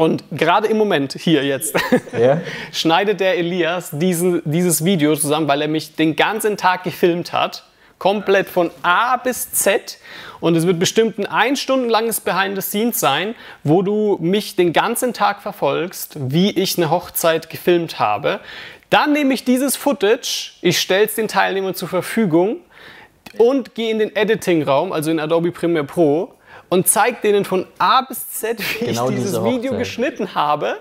Und 0.00 0.24
gerade 0.32 0.66
im 0.66 0.78
Moment, 0.78 1.12
hier 1.12 1.44
jetzt, 1.44 1.74
ja. 2.18 2.40
schneidet 2.72 3.20
der 3.20 3.36
Elias 3.36 3.90
diesen, 3.92 4.40
dieses 4.46 4.82
Video 4.82 5.14
zusammen, 5.14 5.46
weil 5.46 5.60
er 5.60 5.68
mich 5.68 5.94
den 5.94 6.16
ganzen 6.16 6.56
Tag 6.56 6.84
gefilmt 6.84 7.34
hat 7.34 7.64
Komplett 7.98 8.48
von 8.48 8.70
A 8.80 9.18
bis 9.18 9.52
Z. 9.52 9.98
Und 10.40 10.56
es 10.56 10.66
wird 10.66 10.78
bestimmt 10.78 11.18
ein 11.18 11.26
ein 11.26 11.54
Stunden 11.54 11.90
langes 11.90 12.18
Behind 12.22 12.56
the 12.56 12.62
Scenes 12.62 12.98
sein, 12.98 13.34
wo 13.62 13.82
du 13.82 14.16
mich 14.22 14.56
den 14.56 14.72
ganzen 14.72 15.12
Tag 15.12 15.42
verfolgst, 15.42 16.16
wie 16.18 16.50
ich 16.50 16.78
eine 16.78 16.88
Hochzeit 16.88 17.50
gefilmt 17.50 17.98
habe. 17.98 18.40
Dann 18.88 19.12
nehme 19.12 19.34
ich 19.34 19.44
dieses 19.44 19.76
Footage, 19.76 20.52
ich 20.62 20.80
stelle 20.80 21.04
es 21.04 21.14
den 21.14 21.28
Teilnehmern 21.28 21.74
zur 21.74 21.88
Verfügung 21.88 22.60
und 23.36 23.74
gehe 23.74 23.90
in 23.90 23.98
den 23.98 24.16
Editing-Raum, 24.16 24.92
also 24.92 25.10
in 25.10 25.20
Adobe 25.20 25.52
Premiere 25.52 25.84
Pro, 25.84 26.32
und 26.70 26.88
zeige 26.88 27.18
denen 27.22 27.44
von 27.44 27.66
A 27.78 28.00
bis 28.02 28.30
Z, 28.30 28.58
wie 28.80 28.86
Genau 28.86 29.10
ich 29.10 29.16
dieses 29.16 29.32
diese 29.32 29.44
Video 29.44 29.76
geschnitten 29.76 30.34
habe. 30.34 30.78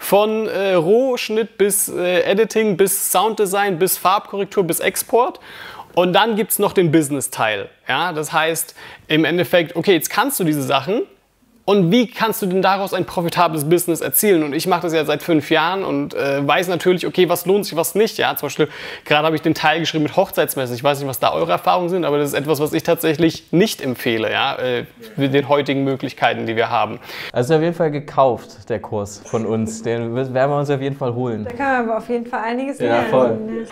Von 0.00 0.46
äh, 0.46 0.74
Rohschnitt 0.74 1.58
bis 1.58 1.88
äh, 1.88 2.22
Editing, 2.22 2.76
bis 2.76 3.12
Sounddesign, 3.12 3.78
bis 3.78 3.98
Farbkorrektur, 3.98 4.64
bis 4.64 4.80
Export. 4.80 5.40
Und 5.94 6.12
dann 6.12 6.36
gibt 6.36 6.52
es 6.52 6.58
noch 6.58 6.72
den 6.72 6.92
Business-Teil. 6.92 7.68
Ja? 7.88 8.12
Das 8.12 8.32
heißt, 8.32 8.74
im 9.08 9.24
Endeffekt, 9.24 9.74
okay, 9.74 9.94
jetzt 9.94 10.10
kannst 10.10 10.38
du 10.38 10.44
diese 10.44 10.62
Sachen. 10.62 11.02
Und 11.68 11.92
wie 11.92 12.06
kannst 12.06 12.40
du 12.40 12.46
denn 12.46 12.62
daraus 12.62 12.94
ein 12.94 13.04
profitables 13.04 13.68
Business 13.68 14.00
erzielen? 14.00 14.42
Und 14.42 14.54
ich 14.54 14.66
mache 14.66 14.80
das 14.80 14.94
ja 14.94 15.04
seit 15.04 15.22
fünf 15.22 15.50
Jahren 15.50 15.84
und 15.84 16.14
äh, 16.14 16.40
weiß 16.48 16.68
natürlich, 16.68 17.06
okay, 17.06 17.28
was 17.28 17.44
lohnt 17.44 17.66
sich, 17.66 17.76
was 17.76 17.94
nicht. 17.94 18.16
Ja, 18.16 18.34
zum 18.36 18.46
Beispiel, 18.46 18.68
gerade 19.04 19.26
habe 19.26 19.36
ich 19.36 19.42
den 19.42 19.52
Teil 19.52 19.80
geschrieben 19.80 20.04
mit 20.04 20.16
Hochzeitsmesse. 20.16 20.74
Ich 20.74 20.82
weiß 20.82 20.98
nicht, 20.98 21.06
was 21.06 21.20
da 21.20 21.30
eure 21.30 21.52
Erfahrungen 21.52 21.90
sind, 21.90 22.06
aber 22.06 22.16
das 22.16 22.30
ist 22.30 22.34
etwas, 22.38 22.60
was 22.60 22.72
ich 22.72 22.84
tatsächlich 22.84 23.52
nicht 23.52 23.82
empfehle, 23.82 24.32
ja, 24.32 24.56
äh, 24.56 24.86
mit 25.18 25.34
den 25.34 25.46
heutigen 25.50 25.84
Möglichkeiten, 25.84 26.46
die 26.46 26.56
wir 26.56 26.70
haben. 26.70 27.00
Also 27.34 27.56
auf 27.56 27.60
jeden 27.60 27.74
Fall 27.74 27.90
gekauft, 27.90 28.70
der 28.70 28.80
Kurs 28.80 29.20
von 29.26 29.44
uns. 29.44 29.82
Den 29.82 30.14
werden 30.14 30.50
wir 30.50 30.56
uns 30.58 30.70
auf 30.70 30.80
jeden 30.80 30.96
Fall 30.96 31.12
holen. 31.12 31.44
Da 31.44 31.50
kann 31.50 31.66
man 31.66 31.90
aber 31.90 31.98
auf 31.98 32.08
jeden 32.08 32.24
Fall 32.24 32.44
einiges 32.44 32.78
Ja, 32.78 32.86
lernen. 32.86 33.10
voll. 33.10 33.38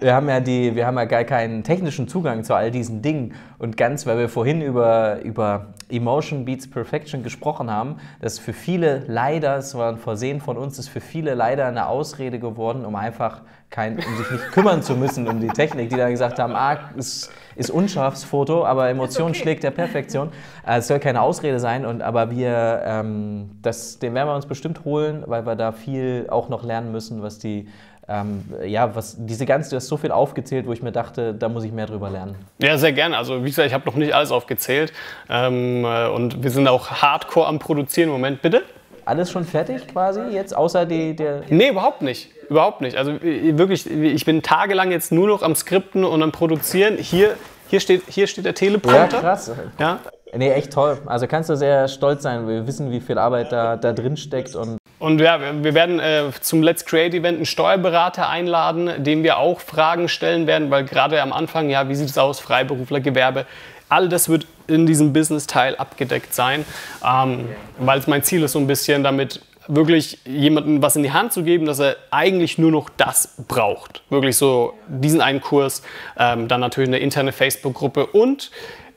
Wir 0.00 0.14
haben 0.14 0.28
ja 0.28 0.40
die, 0.40 0.74
wir 0.74 0.86
haben 0.86 0.96
ja 0.96 1.04
gar 1.04 1.24
keinen 1.24 1.62
technischen 1.62 2.08
Zugang 2.08 2.44
zu 2.44 2.54
all 2.54 2.70
diesen 2.70 3.02
Dingen. 3.02 3.34
Und 3.58 3.76
ganz, 3.76 4.04
weil 4.06 4.18
wir 4.18 4.28
vorhin 4.28 4.60
über, 4.60 5.20
über 5.22 5.66
Emotion 5.88 6.44
Beats 6.44 6.68
Perfection 6.86 7.24
gesprochen 7.24 7.68
haben, 7.70 7.96
das 8.20 8.34
ist 8.34 8.38
für 8.38 8.52
viele 8.52 9.02
leider, 9.08 9.56
es 9.56 9.74
war 9.74 9.90
ein 9.90 9.98
Versehen 9.98 10.40
von 10.40 10.56
uns, 10.56 10.78
ist 10.78 10.88
für 10.88 11.00
viele 11.00 11.34
leider 11.34 11.66
eine 11.66 11.88
Ausrede 11.88 12.38
geworden, 12.38 12.84
um 12.84 12.94
einfach 12.94 13.42
kein, 13.70 13.96
um 13.96 14.16
sich 14.16 14.30
nicht 14.30 14.52
kümmern 14.52 14.82
zu 14.82 14.94
müssen 14.94 15.26
um 15.26 15.40
die 15.40 15.48
Technik, 15.48 15.90
die 15.90 15.96
dann 15.96 16.12
gesagt 16.12 16.38
haben, 16.38 16.54
ah, 16.54 16.78
ist, 16.96 17.32
ist 17.56 17.70
unscharfes 17.70 18.22
Foto, 18.22 18.64
aber 18.64 18.88
Emotion 18.88 19.34
schlägt 19.34 19.64
der 19.64 19.72
Perfektion. 19.72 20.28
Äh, 20.64 20.78
Es 20.78 20.86
soll 20.86 21.00
keine 21.00 21.20
Ausrede 21.22 21.58
sein, 21.58 21.84
und, 21.84 22.02
aber 22.02 22.30
wir, 22.30 22.82
ähm, 22.84 23.50
das, 23.62 23.98
den 23.98 24.14
werden 24.14 24.28
wir 24.28 24.36
uns 24.36 24.46
bestimmt 24.46 24.84
holen, 24.84 25.24
weil 25.26 25.44
wir 25.44 25.56
da 25.56 25.72
viel 25.72 26.26
auch 26.30 26.48
noch 26.48 26.62
lernen 26.62 26.92
müssen, 26.92 27.22
was 27.22 27.40
die 27.40 27.66
ähm, 28.08 28.44
ja, 28.64 28.94
was 28.94 29.16
diese 29.18 29.46
ganze, 29.46 29.70
du 29.70 29.76
hast 29.76 29.88
so 29.88 29.96
viel 29.96 30.12
aufgezählt, 30.12 30.66
wo 30.66 30.72
ich 30.72 30.82
mir 30.82 30.92
dachte, 30.92 31.34
da 31.34 31.48
muss 31.48 31.64
ich 31.64 31.72
mehr 31.72 31.86
drüber 31.86 32.08
lernen. 32.10 32.36
Ja, 32.58 32.78
sehr 32.78 32.92
gerne. 32.92 33.16
Also 33.16 33.42
wie 33.44 33.48
gesagt, 33.48 33.66
ich 33.66 33.74
habe 33.74 33.84
noch 33.86 33.96
nicht 33.96 34.14
alles 34.14 34.30
aufgezählt. 34.30 34.92
Ähm, 35.28 35.84
äh, 35.84 36.08
und 36.08 36.42
wir 36.42 36.50
sind 36.50 36.68
auch 36.68 36.90
hardcore 36.90 37.46
am 37.48 37.58
Produzieren. 37.58 38.08
Moment, 38.10 38.42
bitte? 38.42 38.62
Alles 39.04 39.30
schon 39.30 39.44
fertig 39.44 39.86
quasi 39.88 40.20
jetzt, 40.32 40.56
außer 40.56 40.84
die, 40.86 41.14
der. 41.14 41.42
Nee, 41.48 41.68
überhaupt 41.68 42.02
nicht. 42.02 42.30
Überhaupt 42.48 42.80
nicht. 42.80 42.96
Also 42.96 43.12
äh, 43.12 43.56
wirklich, 43.58 43.90
ich 43.90 44.24
bin 44.24 44.42
tagelang 44.42 44.90
jetzt 44.92 45.10
nur 45.12 45.26
noch 45.28 45.42
am 45.42 45.54
Skripten 45.56 46.04
und 46.04 46.22
am 46.22 46.32
Produzieren. 46.32 46.96
Hier, 46.98 47.34
hier, 47.68 47.80
steht, 47.80 48.02
hier 48.08 48.26
steht 48.28 48.44
der 48.44 48.50
Ja, 48.52 48.56
Teleprompter. 48.56 49.20
krass. 49.20 49.50
Ja. 49.78 49.98
Nee, 50.34 50.50
echt 50.50 50.72
toll. 50.72 50.98
Also 51.06 51.26
kannst 51.26 51.50
du 51.50 51.56
sehr 51.56 51.88
stolz 51.88 52.22
sein. 52.22 52.46
Wir 52.46 52.66
wissen, 52.66 52.90
wie 52.90 53.00
viel 53.00 53.16
Arbeit 53.18 53.52
da, 53.52 53.76
da 53.76 53.92
drin 53.92 54.16
steckt 54.16 54.54
und 54.54 54.76
Und 54.98 55.20
ja, 55.20 55.38
wir- 55.62 55.74
werden 55.74 56.00
äh, 56.00 56.24
zum 56.40 56.62
Let's 56.62 56.84
Create 56.84 57.14
Event 57.14 57.36
einen 57.36 57.46
Steuerberater 57.46 58.28
einladen, 58.28 59.02
dem 59.04 59.22
wir 59.22 59.38
auch 59.38 59.60
Fragen 59.60 60.08
stellen 60.08 60.46
werden, 60.46 60.70
weil 60.70 60.84
gerade 60.84 61.20
am 61.20 61.32
Anfang, 61.32 61.68
ja, 61.68 61.88
wie 61.88 61.94
sieht 61.94 62.08
es 62.08 62.18
aus, 62.18 62.40
Freiberufler, 62.40 63.00
Gewerbe, 63.00 63.44
all 63.88 64.08
das 64.08 64.28
wird 64.28 64.46
in 64.66 64.86
diesem 64.86 65.12
Business-Teil 65.12 65.76
abgedeckt 65.76 66.34
sein, 66.34 66.64
ähm, 67.06 67.46
weil 67.78 67.98
es 67.98 68.06
mein 68.06 68.22
Ziel 68.22 68.42
ist, 68.42 68.52
so 68.52 68.58
ein 68.58 68.66
bisschen 68.66 69.04
damit 69.04 69.42
wirklich 69.68 70.18
jemandem 70.24 70.80
was 70.80 70.96
in 70.96 71.02
die 71.02 71.12
Hand 71.12 71.32
zu 71.32 71.42
geben, 71.42 71.66
dass 71.66 71.80
er 71.80 71.96
eigentlich 72.10 72.56
nur 72.56 72.70
noch 72.70 72.88
das 72.88 73.34
braucht. 73.48 74.02
Wirklich 74.10 74.36
so 74.36 74.74
diesen 74.88 75.20
einen 75.20 75.40
Kurs, 75.40 75.82
ähm, 76.18 76.48
dann 76.48 76.60
natürlich 76.60 76.88
eine 76.88 76.98
interne 76.98 77.32
Facebook-Gruppe 77.32 78.06
und 78.06 78.50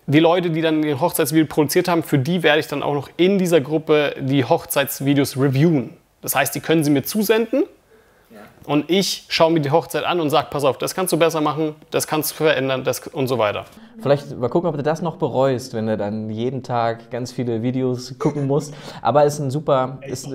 die 0.10 0.20
Leute, 0.20 0.50
die 0.50 0.62
dann 0.62 0.82
den 0.82 1.00
Hochzeitsvideo 1.00 1.46
produziert 1.46 1.88
haben, 1.88 2.04
für 2.04 2.18
die 2.18 2.44
werde 2.44 2.60
ich 2.60 2.68
dann 2.68 2.84
auch 2.84 2.94
noch 2.94 3.10
in 3.18 3.38
dieser 3.38 3.62
Gruppe 3.62 4.16
die 4.20 4.44
Hochzeitsvideos 4.44 5.38
reviewen. 5.38 5.92
Das 6.22 6.36
heißt, 6.36 6.54
die 6.56 6.60
können 6.60 6.84
sie 6.84 6.92
mir 6.92 7.04
zusenden 7.04 7.64
und 8.66 8.90
ich 8.90 9.26
schaue 9.30 9.52
mir 9.52 9.62
die 9.62 9.72
Hochzeit 9.72 10.04
an 10.04 10.20
und 10.20 10.30
sage, 10.30 10.48
pass 10.52 10.64
auf, 10.64 10.78
das 10.78 10.94
kannst 10.94 11.14
du 11.14 11.18
besser 11.18 11.42
machen, 11.42 11.76
das 11.92 12.08
kannst 12.08 12.32
du 12.32 12.36
verändern 12.36 12.84
das 12.84 13.08
und 13.08 13.28
so 13.28 13.38
weiter. 13.38 13.66
Vielleicht 14.02 14.38
mal 14.38 14.50
gucken, 14.50 14.70
ob 14.70 14.78
du 14.78 14.84
das 14.84 15.02
noch 15.02 15.18
bereust, 15.18 15.74
wenn 15.74 15.88
du 15.88 15.98
dann 15.98 16.30
jeden 16.30 16.64
Tag 16.64 17.10
ganz 17.12 17.32
viele 17.32 17.62
Videos 17.62 18.18
gucken 18.20 18.48
musst. 18.48 18.74
Aber 19.02 19.26
ist 19.26 19.40
ein 19.40 19.52
super. 19.52 20.00
Ist, 20.02 20.28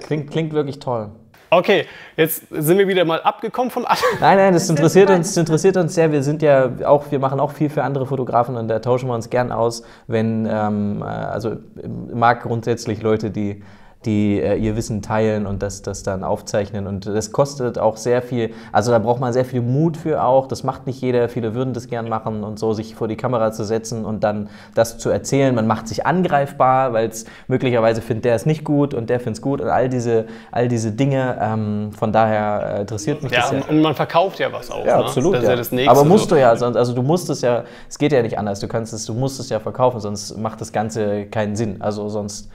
klingt, 0.00 0.30
klingt 0.30 0.52
wirklich 0.52 0.78
toll. 0.78 1.10
Okay, 1.50 1.86
jetzt 2.16 2.42
sind 2.50 2.76
wir 2.76 2.86
wieder 2.88 3.06
mal 3.06 3.22
abgekommen 3.22 3.70
von 3.70 3.86
allem. 3.86 4.00
Nein, 4.20 4.36
nein, 4.36 4.52
das 4.52 4.68
interessiert 4.68 5.08
uns, 5.08 5.28
das 5.28 5.36
interessiert 5.38 5.78
uns 5.78 5.94
sehr. 5.94 6.12
Wir 6.12 6.22
sind 6.22 6.42
ja 6.42 6.70
auch, 6.84 7.10
wir 7.10 7.18
machen 7.18 7.40
auch 7.40 7.52
viel 7.52 7.70
für 7.70 7.82
andere 7.82 8.04
Fotografen 8.04 8.56
und 8.56 8.68
da 8.68 8.80
tauschen 8.80 9.08
wir 9.08 9.14
uns 9.14 9.30
gern 9.30 9.50
aus, 9.50 9.82
wenn, 10.06 10.46
ähm, 10.50 11.00
äh, 11.00 11.04
also 11.04 11.52
ich 11.76 12.14
mag 12.14 12.42
grundsätzlich 12.42 13.00
Leute, 13.02 13.30
die 13.30 13.62
die 14.04 14.40
äh, 14.40 14.56
ihr 14.56 14.76
Wissen 14.76 15.02
teilen 15.02 15.46
und 15.46 15.62
das, 15.62 15.82
das 15.82 16.02
dann 16.02 16.22
aufzeichnen. 16.22 16.86
Und 16.86 17.06
das 17.06 17.32
kostet 17.32 17.78
auch 17.78 17.96
sehr 17.96 18.22
viel, 18.22 18.54
also 18.70 18.92
da 18.92 18.98
braucht 18.98 19.20
man 19.20 19.32
sehr 19.32 19.44
viel 19.44 19.60
Mut 19.60 19.96
für 19.96 20.22
auch. 20.22 20.46
Das 20.46 20.62
macht 20.62 20.86
nicht 20.86 21.00
jeder, 21.00 21.28
viele 21.28 21.54
würden 21.54 21.74
das 21.74 21.88
gern 21.88 22.08
machen 22.08 22.44
und 22.44 22.58
so, 22.58 22.72
sich 22.72 22.94
vor 22.94 23.08
die 23.08 23.16
Kamera 23.16 23.50
zu 23.52 23.64
setzen 23.64 24.04
und 24.04 24.22
dann 24.22 24.48
das 24.74 24.98
zu 24.98 25.10
erzählen. 25.10 25.54
Man 25.54 25.66
macht 25.66 25.88
sich 25.88 26.06
angreifbar, 26.06 26.92
weil 26.92 27.08
es 27.08 27.24
möglicherweise 27.48 28.00
findet 28.00 28.26
der 28.26 28.34
es 28.34 28.46
nicht 28.46 28.64
gut 28.64 28.94
und 28.94 29.10
der 29.10 29.18
findet 29.18 29.36
es 29.36 29.42
gut 29.42 29.60
und 29.60 29.68
all 29.68 29.88
diese, 29.88 30.26
all 30.52 30.68
diese 30.68 30.92
Dinge. 30.92 31.36
Ähm, 31.40 31.90
von 31.92 32.12
daher 32.12 32.76
äh, 32.76 32.80
interessiert 32.82 33.22
mich 33.22 33.32
Ja, 33.32 33.40
das 33.40 33.50
sehr. 33.50 33.62
und, 33.62 33.68
und 33.68 33.82
man 33.82 33.94
verkauft 33.94 34.38
ja 34.38 34.52
was 34.52 34.70
auch. 34.70 34.84
Ja, 34.84 34.98
ne? 34.98 35.04
absolut. 35.04 35.34
Das 35.34 35.42
ja. 35.44 35.50
ja 35.50 35.56
das 35.56 35.72
Nächste. 35.72 35.90
Aber 35.90 36.04
musst 36.04 36.28
so. 36.28 36.36
du 36.36 36.40
ja, 36.40 36.54
sonst, 36.56 36.76
also 36.76 36.94
du 36.94 37.02
musst 37.02 37.28
es 37.30 37.40
ja, 37.40 37.64
es 37.88 37.98
geht 37.98 38.12
ja 38.12 38.22
nicht 38.22 38.38
anders. 38.38 38.60
Du 38.60 38.68
kannst 38.68 38.92
es, 38.92 39.06
du 39.06 39.14
musst 39.14 39.40
es 39.40 39.48
ja 39.48 39.58
verkaufen, 39.58 40.00
sonst 40.00 40.36
macht 40.38 40.60
das 40.60 40.72
Ganze 40.72 41.26
keinen 41.26 41.56
Sinn. 41.56 41.80
Also 41.80 42.08
sonst, 42.08 42.48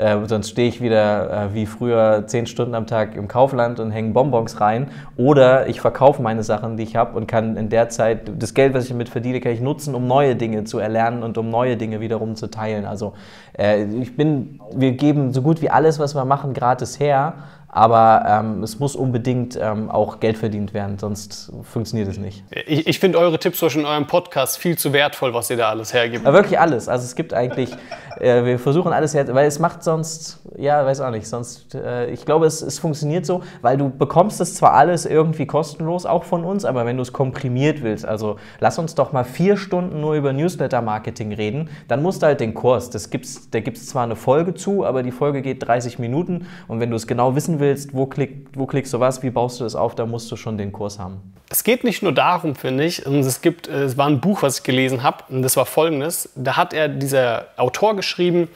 äh, 0.00 0.16
sonst 0.26 0.50
stehe 0.50 0.68
ich 0.68 0.80
wieder 0.80 1.30
äh, 1.30 1.54
wie 1.54 1.66
früher 1.66 2.24
zehn 2.26 2.46
Stunden 2.46 2.74
am 2.74 2.86
Tag 2.86 3.14
im 3.16 3.28
Kaufland 3.28 3.80
und 3.80 3.90
hänge 3.90 4.12
Bonbons 4.12 4.60
rein. 4.60 4.88
Oder 5.16 5.68
ich 5.68 5.80
verkaufe 5.80 6.22
meine 6.22 6.42
Sachen, 6.42 6.76
die 6.76 6.84
ich 6.84 6.96
habe 6.96 7.16
und 7.16 7.26
kann 7.26 7.56
in 7.56 7.68
der 7.68 7.90
Zeit 7.90 8.30
das 8.38 8.54
Geld, 8.54 8.72
was 8.72 8.84
ich 8.84 8.90
damit 8.90 9.10
verdiene, 9.10 9.40
kann 9.40 9.52
ich 9.52 9.60
nutzen, 9.60 9.94
um 9.94 10.06
neue 10.06 10.36
Dinge 10.36 10.64
zu 10.64 10.78
erlernen 10.78 11.22
und 11.22 11.36
um 11.36 11.50
neue 11.50 11.76
Dinge 11.76 12.00
wiederum 12.00 12.34
zu 12.34 12.50
teilen. 12.50 12.86
Also 12.86 13.12
äh, 13.58 13.84
ich 13.84 14.16
bin, 14.16 14.60
wir 14.74 14.92
geben 14.92 15.32
so 15.32 15.42
gut 15.42 15.60
wie 15.60 15.70
alles, 15.70 15.98
was 15.98 16.14
wir 16.14 16.24
machen, 16.24 16.54
gratis 16.54 16.98
her. 16.98 17.34
Aber 17.72 18.24
ähm, 18.26 18.64
es 18.64 18.80
muss 18.80 18.96
unbedingt 18.96 19.58
ähm, 19.60 19.90
auch 19.90 20.18
Geld 20.18 20.36
verdient 20.36 20.74
werden, 20.74 20.98
sonst 20.98 21.52
funktioniert 21.62 22.08
es 22.08 22.18
nicht. 22.18 22.42
Ich, 22.66 22.88
ich 22.88 22.98
finde 22.98 23.18
eure 23.18 23.38
Tipps 23.38 23.62
in 23.62 23.84
eurem 23.84 24.08
Podcast 24.08 24.58
viel 24.58 24.76
zu 24.76 24.92
wertvoll, 24.92 25.34
was 25.34 25.50
ihr 25.50 25.56
da 25.56 25.68
alles 25.68 25.94
hergibt. 25.94 26.26
Aber 26.26 26.38
wirklich 26.38 26.58
alles. 26.58 26.88
Also 26.88 27.04
es 27.04 27.14
gibt 27.14 27.32
eigentlich, 27.32 27.70
äh, 28.18 28.44
wir 28.44 28.58
versuchen 28.58 28.92
alles 28.92 29.14
her, 29.14 29.32
weil 29.34 29.46
es 29.46 29.60
macht 29.60 29.84
sonst, 29.84 30.40
ja, 30.58 30.84
weiß 30.84 31.00
auch 31.00 31.12
nicht, 31.12 31.28
sonst, 31.28 31.76
äh, 31.76 32.10
ich 32.10 32.24
glaube, 32.24 32.46
es, 32.46 32.60
es 32.60 32.80
funktioniert 32.80 33.24
so, 33.24 33.42
weil 33.62 33.76
du 33.76 33.88
bekommst 33.88 34.40
es 34.40 34.56
zwar 34.56 34.72
alles 34.72 35.06
irgendwie 35.06 35.46
kostenlos, 35.46 36.06
auch 36.06 36.24
von 36.24 36.44
uns, 36.44 36.64
aber 36.64 36.86
wenn 36.86 36.96
du 36.96 37.02
es 37.02 37.12
komprimiert 37.12 37.82
willst, 37.82 38.04
also 38.04 38.36
lass 38.58 38.80
uns 38.80 38.96
doch 38.96 39.12
mal 39.12 39.24
vier 39.24 39.56
Stunden 39.56 40.00
nur 40.00 40.14
über 40.14 40.32
Newsletter-Marketing 40.32 41.32
reden, 41.32 41.68
dann 41.86 42.02
musst 42.02 42.22
du 42.22 42.26
halt 42.26 42.40
den 42.40 42.54
Kurs, 42.54 42.90
das 42.90 43.10
gibt's, 43.10 43.48
da 43.50 43.60
gibt 43.60 43.76
es 43.76 43.86
zwar 43.86 44.02
eine 44.02 44.16
Folge 44.16 44.54
zu, 44.54 44.84
aber 44.84 45.04
die 45.04 45.12
Folge 45.12 45.40
geht 45.40 45.64
30 45.64 46.00
Minuten 46.00 46.48
und 46.66 46.80
wenn 46.80 46.90
du 46.90 46.96
es 46.96 47.06
genau 47.06 47.36
wissen 47.36 47.59
willst, 47.60 47.94
wo, 47.94 48.06
klick, 48.06 48.48
wo 48.54 48.66
klickst 48.66 48.92
du 48.92 49.00
was, 49.00 49.22
wie 49.22 49.30
baust 49.30 49.60
du 49.60 49.64
das 49.64 49.76
auf, 49.76 49.94
dann 49.94 50.10
musst 50.10 50.30
du 50.32 50.36
schon 50.36 50.58
den 50.58 50.72
Kurs 50.72 50.98
haben. 50.98 51.34
Es 51.48 51.64
geht 51.64 51.84
nicht 51.84 52.02
nur 52.02 52.12
darum, 52.12 52.54
finde 52.54 52.84
ich. 52.84 53.06
Und 53.06 53.20
es 53.20 53.40
gibt, 53.40 53.68
äh, 53.68 53.84
es 53.84 53.96
war 53.96 54.06
ein 54.06 54.20
Buch, 54.20 54.42
was 54.42 54.58
ich 54.58 54.62
gelesen 54.64 55.02
habe, 55.02 55.24
und 55.28 55.42
das 55.42 55.56
war 55.56 55.66
folgendes. 55.66 56.30
Da 56.34 56.56
hat 56.56 56.72
er, 56.72 56.88
dieser 56.88 57.46
Autor 57.56 57.96
geschrieben, 57.96 58.48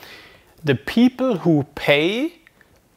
The 0.66 0.74
people 0.74 1.40
who 1.44 1.64
pay, 1.74 2.32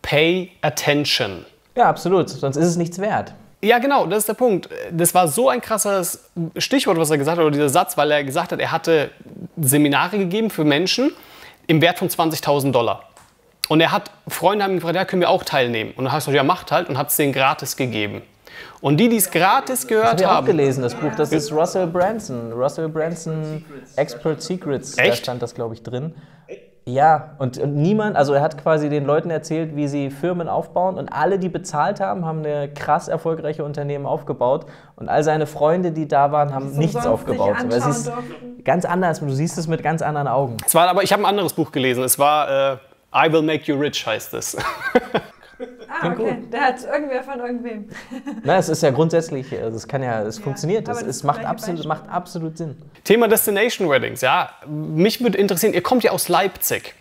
pay 0.02 0.52
attention. 0.62 1.46
Ja, 1.76 1.90
absolut, 1.90 2.30
sonst 2.30 2.56
ist 2.56 2.66
es 2.66 2.78
nichts 2.78 2.98
wert. 3.00 3.34
Ja, 3.62 3.80
genau, 3.80 4.06
das 4.06 4.20
ist 4.20 4.30
der 4.30 4.36
Punkt. 4.36 4.70
Das 4.92 5.14
war 5.14 5.28
so 5.28 5.50
ein 5.50 5.62
krasses 5.62 6.30
Stichwort, 6.58 6.98
was 6.98 7.10
er 7.10 7.18
gesagt 7.18 7.38
hat, 7.38 7.44
oder 7.44 7.52
dieser 7.52 7.70
Satz, 7.70 7.98
weil 7.98 8.12
er 8.12 8.24
gesagt 8.24 8.52
hat, 8.52 8.60
er 8.60 8.72
hatte 8.72 9.10
Seminare 9.60 10.18
gegeben 10.18 10.50
für 10.50 10.64
Menschen 10.64 11.12
im 11.66 11.82
Wert 11.82 12.00
von 12.00 12.08
20.000 12.08 12.72
Dollar. 12.72 13.04
Und 13.68 13.82
er 13.82 13.92
hat, 13.92 14.12
Freunde 14.28 14.64
haben 14.64 14.72
ihn 14.72 14.78
gefragt, 14.78 14.96
ja, 14.96 15.06
können 15.06 15.22
wir 15.22 15.30
auch 15.30 15.44
teilnehmen? 15.44 15.94
Und 15.96 16.06
dann 16.06 16.14
hast 16.14 16.28
du 16.28 16.32
gesagt, 16.32 16.44
ja, 16.44 16.48
macht 16.48 16.72
halt 16.72 16.90
und 16.90 16.98
hat 16.98 17.10
es 17.10 17.16
denen 17.18 17.34
gratis 17.34 17.76
gegeben. 17.76 18.22
Und 18.80 18.98
die, 18.98 19.10
die 19.10 19.18
es 19.18 19.30
gratis 19.30 19.82
Hab 19.82 19.90
gehört 19.90 20.22
ich 20.22 20.28
auch 20.28 20.32
haben, 20.32 20.48
gelesen, 20.48 20.82
das 20.82 20.96
Buch. 20.96 21.12
Das 21.16 21.32
ist 21.32 21.52
Russell 21.52 21.88
Branson. 21.88 22.52
Russell 22.54 22.90
Branson 22.90 23.66
Expert 23.96 24.42
Secrets. 24.42 24.96
Da 24.96 25.04
Echt? 25.04 25.24
stand 25.24 25.42
das, 25.42 25.54
glaube 25.54 25.74
ich, 25.74 25.84
drin. 25.84 26.14
Ja, 26.86 27.32
und, 27.38 27.58
und, 27.58 27.76
niemand, 27.76 28.16
also 28.16 28.34
er 28.34 28.42
hat 28.42 28.58
quasi 28.64 28.88
den 28.88 29.04
Leuten 29.04 29.30
erzählt, 29.30 29.76
wie 29.76 29.90
sie 29.90 30.10
Firmen 30.10 30.48
aufbauen 30.48 30.98
und 30.98 31.10
alle, 31.10 31.38
die 31.38 31.50
bezahlt 31.50 32.00
haben, 32.00 32.24
haben 32.24 32.40
eine 32.40 32.70
krass 32.70 33.10
erfolgreiche 33.10 33.66
Unternehmen 33.66 34.06
aufgebaut 34.06 34.68
und 34.96 35.10
all 35.10 35.22
seine 35.22 35.48
Freunde, 35.48 35.92
die 35.92 36.08
da 36.08 36.32
waren, 36.32 36.54
haben 36.54 36.72
nichts 36.78 37.06
aufgebaut. 37.06 37.58
Es 37.68 37.86
ist 37.86 38.12
ganz 38.64 38.86
anders, 38.86 39.20
du 39.20 39.30
siehst 39.32 39.58
es 39.58 39.68
mit 39.68 39.84
ganz 39.84 40.02
anderen 40.02 40.30
Augen. 40.30 40.56
Es 40.66 40.76
war 40.76 40.88
aber, 40.88 41.04
ich 41.04 41.12
habe 41.12 41.24
ein 41.24 41.26
anderes 41.26 41.52
Buch 41.52 41.74
gelesen, 41.74 42.06
es 42.06 42.18
war 42.20 42.72
äh, 42.72 42.78
I 43.14 43.32
Will 43.32 43.42
Make 43.42 43.72
You 43.72 43.80
Rich 43.80 44.06
heißt 44.06 44.34
es. 44.34 44.58
Ah, 45.90 46.12
okay. 46.12 46.38
Der 46.52 46.62
hat 46.62 46.84
irgendwer 46.84 47.24
von 47.24 47.40
irgendwem. 47.40 47.90
Na, 48.44 48.58
es 48.58 48.70
ist 48.70 48.84
ja 48.84 48.92
grundsätzlich, 48.92 49.52
also 49.60 49.78
es 49.78 49.88
kann 49.88 50.04
ja, 50.04 50.22
es 50.22 50.38
ja, 50.38 50.44
funktioniert. 50.44 50.88
Es, 50.88 51.02
es 51.02 51.24
macht, 51.24 51.44
absolut, 51.44 51.86
macht 51.86 52.08
absolut 52.10 52.58
Sinn. 52.58 52.76
Thema 53.04 53.28
Destination 53.28 53.90
Weddings, 53.90 54.22
ja. 54.22 54.52
Mich 54.68 55.22
würde 55.22 55.38
interessieren, 55.38 55.74
ihr 55.74 55.82
kommt 55.82 56.04
ja 56.04 56.12
aus 56.12 56.30
Leipzig. 56.30 56.94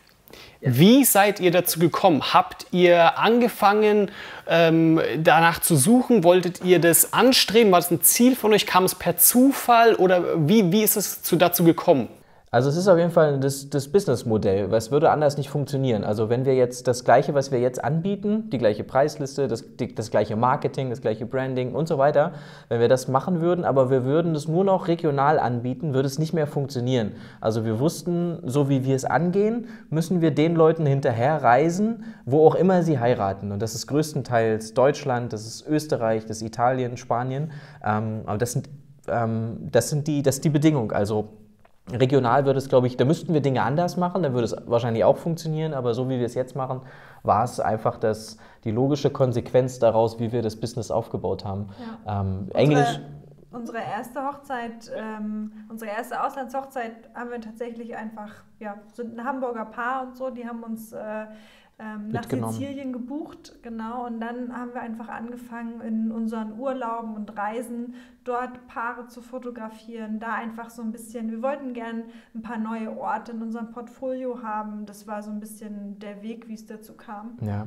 Wie 0.60 1.04
seid 1.04 1.38
ihr 1.38 1.50
dazu 1.50 1.78
gekommen? 1.78 2.32
Habt 2.32 2.66
ihr 2.70 3.18
angefangen, 3.18 4.10
ähm, 4.48 5.00
danach 5.18 5.60
zu 5.60 5.76
suchen? 5.76 6.24
Wolltet 6.24 6.64
ihr 6.64 6.80
das 6.80 7.12
anstreben? 7.12 7.70
War 7.72 7.80
das 7.80 7.90
ein 7.90 8.00
Ziel 8.00 8.34
von 8.34 8.52
euch? 8.52 8.66
Kam 8.66 8.84
es 8.84 8.94
per 8.94 9.16
Zufall? 9.16 9.94
Oder 9.94 10.48
wie, 10.48 10.72
wie 10.72 10.82
ist 10.82 10.96
es 10.96 11.22
zu, 11.22 11.36
dazu 11.36 11.62
gekommen? 11.64 12.08
Also 12.52 12.68
es 12.68 12.76
ist 12.76 12.86
auf 12.86 12.96
jeden 12.96 13.10
Fall 13.10 13.40
das, 13.40 13.70
das 13.70 13.88
Businessmodell, 13.88 14.72
es 14.72 14.92
würde 14.92 15.10
anders 15.10 15.36
nicht 15.36 15.50
funktionieren. 15.50 16.04
Also 16.04 16.30
wenn 16.30 16.44
wir 16.44 16.54
jetzt 16.54 16.86
das 16.86 17.02
Gleiche, 17.02 17.34
was 17.34 17.50
wir 17.50 17.58
jetzt 17.58 17.82
anbieten, 17.82 18.50
die 18.50 18.58
gleiche 18.58 18.84
Preisliste, 18.84 19.48
das, 19.48 19.64
die, 19.76 19.92
das 19.92 20.12
gleiche 20.12 20.36
Marketing, 20.36 20.88
das 20.88 21.00
gleiche 21.00 21.26
Branding 21.26 21.74
und 21.74 21.88
so 21.88 21.98
weiter, 21.98 22.34
wenn 22.68 22.78
wir 22.78 22.88
das 22.88 23.08
machen 23.08 23.40
würden, 23.40 23.64
aber 23.64 23.90
wir 23.90 24.04
würden 24.04 24.32
das 24.32 24.46
nur 24.46 24.62
noch 24.62 24.86
regional 24.86 25.40
anbieten, 25.40 25.92
würde 25.92 26.06
es 26.06 26.20
nicht 26.20 26.34
mehr 26.34 26.46
funktionieren. 26.46 27.12
Also 27.40 27.64
wir 27.64 27.80
wussten, 27.80 28.38
so 28.44 28.68
wie 28.68 28.84
wir 28.84 28.94
es 28.94 29.04
angehen, 29.04 29.66
müssen 29.90 30.20
wir 30.20 30.30
den 30.30 30.54
Leuten 30.54 30.86
hinterher 30.86 31.42
reisen, 31.42 32.04
wo 32.26 32.46
auch 32.46 32.54
immer 32.54 32.84
sie 32.84 33.00
heiraten. 33.00 33.50
Und 33.50 33.60
das 33.60 33.74
ist 33.74 33.88
größtenteils 33.88 34.72
Deutschland, 34.72 35.32
das 35.32 35.48
ist 35.48 35.66
Österreich, 35.66 36.26
das 36.26 36.36
ist 36.36 36.42
Italien, 36.44 36.96
Spanien. 36.96 37.50
Ähm, 37.84 38.20
aber 38.24 38.38
das 38.38 38.52
sind, 38.52 38.70
ähm, 39.08 39.68
das, 39.72 39.90
sind 39.90 40.06
die, 40.06 40.22
das 40.22 40.36
ist 40.36 40.44
die 40.44 40.50
Bedingung. 40.50 40.92
Also 40.92 41.30
Regional 41.92 42.46
würde 42.46 42.58
es, 42.58 42.68
glaube 42.68 42.88
ich, 42.88 42.96
da 42.96 43.04
müssten 43.04 43.32
wir 43.32 43.40
Dinge 43.40 43.62
anders 43.62 43.96
machen, 43.96 44.22
dann 44.22 44.32
würde 44.32 44.46
es 44.46 44.56
wahrscheinlich 44.66 45.04
auch 45.04 45.16
funktionieren, 45.16 45.72
aber 45.72 45.94
so 45.94 46.08
wie 46.08 46.18
wir 46.18 46.26
es 46.26 46.34
jetzt 46.34 46.56
machen, 46.56 46.80
war 47.22 47.44
es 47.44 47.60
einfach 47.60 47.96
das, 47.96 48.38
die 48.64 48.72
logische 48.72 49.10
Konsequenz 49.10 49.78
daraus, 49.78 50.18
wie 50.18 50.32
wir 50.32 50.42
das 50.42 50.56
Business 50.56 50.90
aufgebaut 50.90 51.44
haben. 51.44 51.68
Ja. 52.06 52.20
Ähm, 52.20 52.48
Englisch. 52.54 53.00
Unsere 53.52 53.78
erste 53.78 54.20
Hochzeit, 54.26 54.90
ähm, 54.94 55.52
unsere 55.70 55.92
erste 55.92 56.22
Auslandshochzeit 56.22 57.08
haben 57.14 57.30
wir 57.30 57.40
tatsächlich 57.40 57.96
einfach, 57.96 58.30
ja, 58.58 58.74
sind 58.92 59.18
ein 59.18 59.24
Hamburger 59.24 59.64
Paar 59.64 60.02
und 60.02 60.16
so, 60.16 60.30
die 60.30 60.46
haben 60.46 60.62
uns 60.62 60.92
äh, 60.92 61.26
ähm, 61.78 62.08
nach 62.08 62.24
Sizilien 62.24 62.92
gebucht, 62.92 63.56
genau. 63.62 64.06
Und 64.06 64.20
dann 64.20 64.56
haben 64.56 64.72
wir 64.72 64.80
einfach 64.80 65.08
angefangen, 65.08 65.82
in 65.82 66.10
unseren 66.10 66.58
Urlauben 66.58 67.14
und 67.14 67.36
Reisen 67.36 67.94
dort 68.24 68.66
Paare 68.66 69.08
zu 69.08 69.20
fotografieren. 69.20 70.18
Da 70.18 70.34
einfach 70.34 70.70
so 70.70 70.80
ein 70.80 70.90
bisschen, 70.90 71.30
wir 71.30 71.42
wollten 71.42 71.74
gern 71.74 72.04
ein 72.34 72.40
paar 72.40 72.56
neue 72.56 72.96
Orte 72.96 73.32
in 73.32 73.42
unserem 73.42 73.72
Portfolio 73.72 74.42
haben. 74.42 74.86
Das 74.86 75.06
war 75.06 75.22
so 75.22 75.30
ein 75.30 75.38
bisschen 75.38 75.98
der 75.98 76.22
Weg, 76.22 76.48
wie 76.48 76.54
es 76.54 76.64
dazu 76.64 76.94
kam. 76.94 77.36
Ja. 77.42 77.66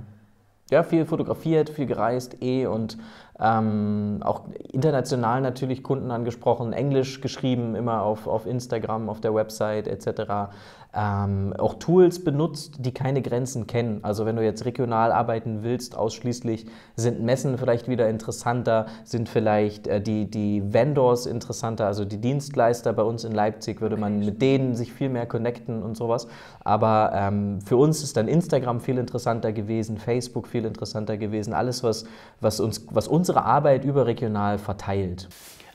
Ja, 0.71 0.83
viel 0.83 1.05
fotografiert, 1.05 1.71
viel 1.71 1.87
gereist, 1.87 2.43
eh 2.43 2.67
und 2.67 2.99
ähm, 3.39 4.19
auch 4.21 4.43
international 4.71 5.41
natürlich 5.41 5.81
Kunden 5.81 6.11
angesprochen, 6.11 6.73
Englisch 6.73 7.21
geschrieben, 7.21 7.73
immer 7.73 8.03
auf, 8.03 8.27
auf 8.27 8.45
Instagram, 8.45 9.09
auf 9.09 9.19
der 9.19 9.33
Website 9.33 9.87
etc 9.87 10.51
ähm, 10.91 11.53
auch 11.57 11.75
Tools 11.75 12.23
benutzt, 12.23 12.77
die 12.79 12.91
keine 12.91 13.21
Grenzen 13.21 13.67
kennen. 13.67 13.99
Also 14.03 14.25
wenn 14.25 14.35
du 14.35 14.43
jetzt 14.43 14.65
regional 14.65 15.11
arbeiten 15.11 15.61
willst, 15.61 15.95
ausschließlich 15.95 16.65
sind 16.95 17.21
Messen 17.21 17.59
vielleicht 17.59 17.87
wieder 17.87 18.09
interessanter, 18.09 18.87
sind 19.03 19.29
vielleicht 19.29 19.87
äh, 19.87 20.01
die, 20.01 20.29
die 20.29 20.73
Vendors 20.73 21.27
interessanter, 21.27 21.85
also 21.85 22.05
die 22.05 22.17
Dienstleister 22.17 22.91
bei 22.93 23.03
uns 23.03 23.23
in 23.23 23.33
Leipzig 23.33 23.81
würde 23.81 23.97
man 23.97 24.19
mit 24.19 24.41
denen 24.41 24.75
sich 24.75 24.91
viel 24.91 25.09
mehr 25.09 25.27
connecten 25.27 25.83
und 25.83 25.95
sowas. 25.95 26.27
Aber 26.63 27.11
ähm, 27.13 27.61
für 27.61 27.77
uns 27.77 28.01
ist 28.01 28.17
dann 28.17 28.27
Instagram 28.27 28.79
viel 28.79 28.97
interessanter 28.97 29.53
gewesen, 29.53 29.99
Facebook 29.99 30.47
viel 30.47 30.65
interessanter 30.65 31.17
gewesen, 31.17 31.53
alles 31.53 31.83
was, 31.83 32.05
was, 32.41 32.59
uns, 32.59 32.87
was 32.89 33.07
unsere 33.07 33.45
Arbeit 33.45 33.85
überregional 33.85 34.57
verteilt. 34.57 35.29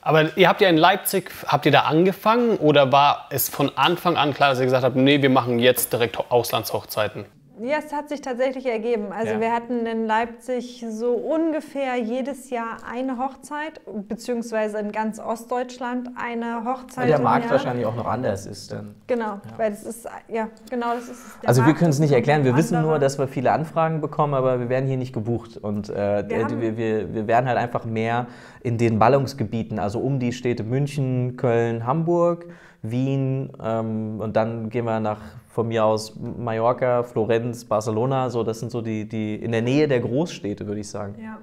Aber 0.05 0.37
ihr 0.37 0.47
habt 0.47 0.61
ja 0.61 0.69
in 0.69 0.77
Leipzig, 0.77 1.31
habt 1.47 1.65
ihr 1.65 1.71
da 1.71 1.81
angefangen 1.81 2.57
oder 2.57 2.91
war 2.91 3.25
es 3.31 3.49
von 3.49 3.75
Anfang 3.75 4.17
an 4.17 4.35
klar, 4.35 4.51
dass 4.51 4.59
ihr 4.59 4.65
gesagt 4.65 4.83
habt, 4.83 4.95
nee, 4.95 5.19
wir 5.23 5.31
machen 5.31 5.57
jetzt 5.57 5.91
direkt 5.91 6.19
Auslandshochzeiten? 6.29 7.25
Ja, 7.61 7.77
es 7.77 7.93
hat 7.93 8.09
sich 8.09 8.21
tatsächlich 8.21 8.65
ergeben. 8.65 9.11
Also 9.11 9.33
ja. 9.33 9.39
wir 9.39 9.51
hatten 9.53 9.85
in 9.85 10.05
Leipzig 10.05 10.85
so 10.89 11.13
ungefähr 11.13 11.95
jedes 11.97 12.49
Jahr 12.49 12.77
eine 12.89 13.17
Hochzeit, 13.17 13.81
beziehungsweise 14.07 14.79
in 14.79 14.91
ganz 14.91 15.19
Ostdeutschland 15.19 16.09
eine 16.15 16.65
Hochzeit. 16.65 17.05
Weil 17.05 17.07
der 17.07 17.19
Markt 17.19 17.49
wahrscheinlich 17.49 17.85
auch 17.85 17.95
noch 17.95 18.07
anders 18.07 18.45
ist 18.45 18.71
dann. 18.71 18.95
Genau, 19.07 19.25
ja. 19.25 19.41
weil 19.57 19.71
das 19.71 19.83
ist, 19.83 20.07
ja, 20.27 20.49
genau 20.69 20.95
das 20.95 21.09
ist 21.09 21.21
Also 21.45 21.61
Markt 21.61 21.75
wir 21.75 21.79
können 21.79 21.91
es 21.91 21.99
nicht 21.99 22.11
erklären, 22.11 22.43
wir 22.43 22.57
wissen 22.57 22.81
nur, 22.81 22.99
dass 22.99 23.17
wir 23.17 23.27
viele 23.27 23.51
Anfragen 23.51 24.01
bekommen, 24.01 24.33
aber 24.33 24.59
wir 24.59 24.69
werden 24.69 24.87
hier 24.87 24.97
nicht 24.97 25.13
gebucht. 25.13 25.57
Und 25.57 25.89
äh, 25.89 26.27
wir, 26.27 26.61
wir, 26.61 26.77
wir, 26.77 27.13
wir 27.13 27.27
werden 27.27 27.47
halt 27.47 27.57
einfach 27.57 27.85
mehr 27.85 28.27
in 28.61 28.77
den 28.77 28.99
Ballungsgebieten, 28.99 29.79
also 29.79 29.99
um 29.99 30.19
die 30.19 30.33
Städte 30.33 30.63
München, 30.63 31.37
Köln, 31.37 31.85
Hamburg, 31.85 32.47
Wien 32.81 33.51
ähm, 33.63 34.19
und 34.19 34.35
dann 34.35 34.69
gehen 34.69 34.85
wir 34.85 34.99
nach 34.99 35.19
von 35.55 35.69
mir 35.69 35.85
aus 35.85 36.13
Mallorca, 36.17 37.03
Florenz, 37.03 37.63
Barcelona, 37.63 38.29
so 38.29 38.43
das 38.43 38.59
sind 38.59 38.73
so 38.73 38.81
die, 38.81 39.07
die 39.07 39.35
in 39.35 39.53
der 39.53 39.61
Nähe 39.61 39.87
der 39.87 40.01
Großstädte, 40.01 40.67
würde 40.67 40.81
ich 40.81 40.89
sagen. 40.89 41.15
Ja. 41.17 41.37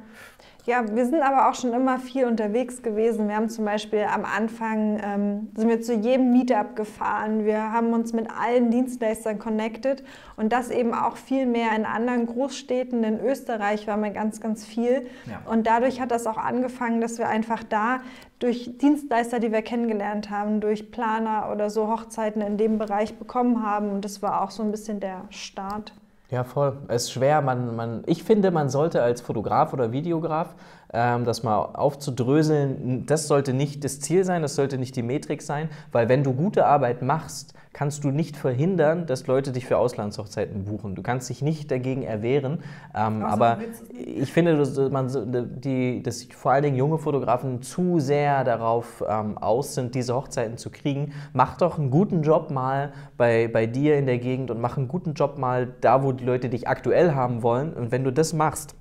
Ja, 0.65 0.85
wir 0.95 1.07
sind 1.07 1.23
aber 1.23 1.51
auch 1.51 1.57
schon 1.57 1.73
immer 1.73 1.99
viel 1.99 2.25
unterwegs 2.25 2.83
gewesen. 2.83 3.27
Wir 3.27 3.35
haben 3.35 3.49
zum 3.49 3.65
Beispiel 3.65 4.05
am 4.05 4.25
Anfang, 4.25 5.01
ähm, 5.03 5.49
sind 5.57 5.69
wir 5.69 5.81
zu 5.81 5.95
jedem 5.95 6.31
Meetup 6.31 6.77
gefahren. 6.77 7.45
Wir 7.45 7.73
haben 7.73 7.93
uns 7.93 8.13
mit 8.13 8.29
allen 8.31 8.71
Dienstleistern 8.71 9.41
connected 9.41 10.05
und 10.37 10.53
das 10.53 10.71
eben 10.71 10.95
auch 10.95 11.17
viel 11.17 11.47
mehr 11.47 11.75
in 11.75 11.85
anderen 11.85 12.27
Großstädten. 12.27 13.03
In 13.03 13.19
Österreich 13.19 13.89
waren 13.89 14.05
wir 14.05 14.11
ganz, 14.11 14.41
ganz 14.41 14.65
viel. 14.65 15.09
Ja. 15.27 15.43
Und 15.51 15.67
dadurch 15.67 16.01
hat 16.01 16.13
das 16.13 16.29
auch 16.29 16.39
angefangen, 16.39 17.01
dass 17.01 17.19
wir 17.19 17.29
einfach 17.29 17.65
da 17.65 17.99
durch 18.43 18.79
Dienstleister, 18.79 19.39
die 19.39 19.53
wir 19.53 19.63
kennengelernt 19.63 20.31
haben, 20.31 20.61
durch 20.61 20.91
Planer 20.91 21.51
oder 21.53 21.71
so 21.71 21.89
Hochzeiten 21.89 22.43
in 22.43 22.57
dem 22.57 22.79
Bereich 22.79 23.17
bekommen 23.17 23.65
haben. 23.65 23.91
Und 23.91 24.05
das 24.05 24.21
war 24.23 24.43
auch 24.43 24.51
so 24.51 24.63
ein 24.63 24.71
bisschen 24.71 24.99
der 24.99 25.25
Start. 25.31 25.93
Ja, 26.31 26.45
voll. 26.45 26.79
Es 26.89 27.05
ist 27.05 27.13
schwer. 27.13 27.43
Man, 27.43 27.77
man, 27.77 28.03
ich 28.07 28.25
finde, 28.25 28.51
man 28.51 28.71
sollte 28.71 29.03
als 29.03 29.21
Fotograf 29.21 29.73
oder 29.73 29.93
Videograf 29.93 30.55
das 30.93 31.43
mal 31.43 31.57
aufzudröseln, 31.57 33.07
das 33.07 33.27
sollte 33.27 33.55
nicht 33.55 33.83
das 33.83 34.01
Ziel 34.01 34.25
sein, 34.25 34.43
das 34.43 34.55
sollte 34.55 34.77
nicht 34.77 34.95
die 34.95 35.03
Metrik 35.03 35.41
sein, 35.41 35.71
weil 35.91 36.11
wenn 36.11 36.23
du 36.23 36.35
gute 36.35 36.67
Arbeit 36.67 37.01
machst, 37.01 37.55
kannst 37.73 38.05
du 38.05 38.11
nicht 38.11 38.37
verhindern, 38.37 39.07
dass 39.07 39.27
Leute 39.27 39.53
dich 39.53 39.67
für 39.67 39.79
Auslandshochzeiten 39.79 40.65
buchen. 40.65 40.95
Du 40.95 41.03
kannst 41.03 41.29
dich 41.31 41.43
nicht 41.43 41.71
dagegen 41.71 42.03
erwehren. 42.03 42.59
Ähm, 42.95 43.23
aber 43.23 43.59
ich 43.95 44.31
finde, 44.31 44.57
dass, 44.57 44.77
man, 44.91 45.09
die, 45.61 46.03
dass 46.03 46.25
vor 46.25 46.53
allen 46.53 46.65
Dingen 46.65 46.77
junge 46.77 46.99
Fotografen 46.99 47.63
zu 47.63 47.99
sehr 47.99 48.45
darauf 48.45 49.03
ähm, 49.09 49.39
aus 49.39 49.75
sind, 49.75 49.95
diese 49.95 50.15
Hochzeiten 50.15 50.59
zu 50.59 50.71
kriegen. 50.71 51.13
Mach 51.33 51.57
doch 51.57 51.79
einen 51.79 51.91
guten 51.91 52.23
Job 52.23 52.51
mal 52.51 52.93
bei, 53.17 53.49
bei 53.49 53.67
dir 53.67 53.97
in 53.97 54.07
der 54.07 54.19
Gegend 54.19 54.51
und 54.51 54.61
mach 54.61 54.77
einen 54.77 54.89
guten 54.89 55.15
Job 55.15 55.39
mal 55.39 55.69
da, 55.81 56.03
wo 56.03 56.13
die 56.13 56.25
Leute 56.25 56.51
dich 56.51 56.69
aktuell 56.69 57.15
haben 57.15 57.43
wollen. 57.43 57.73
Und 57.73 57.91
wenn 57.91 58.05
du 58.05 58.13
das 58.13 58.35
machst, 58.35 58.75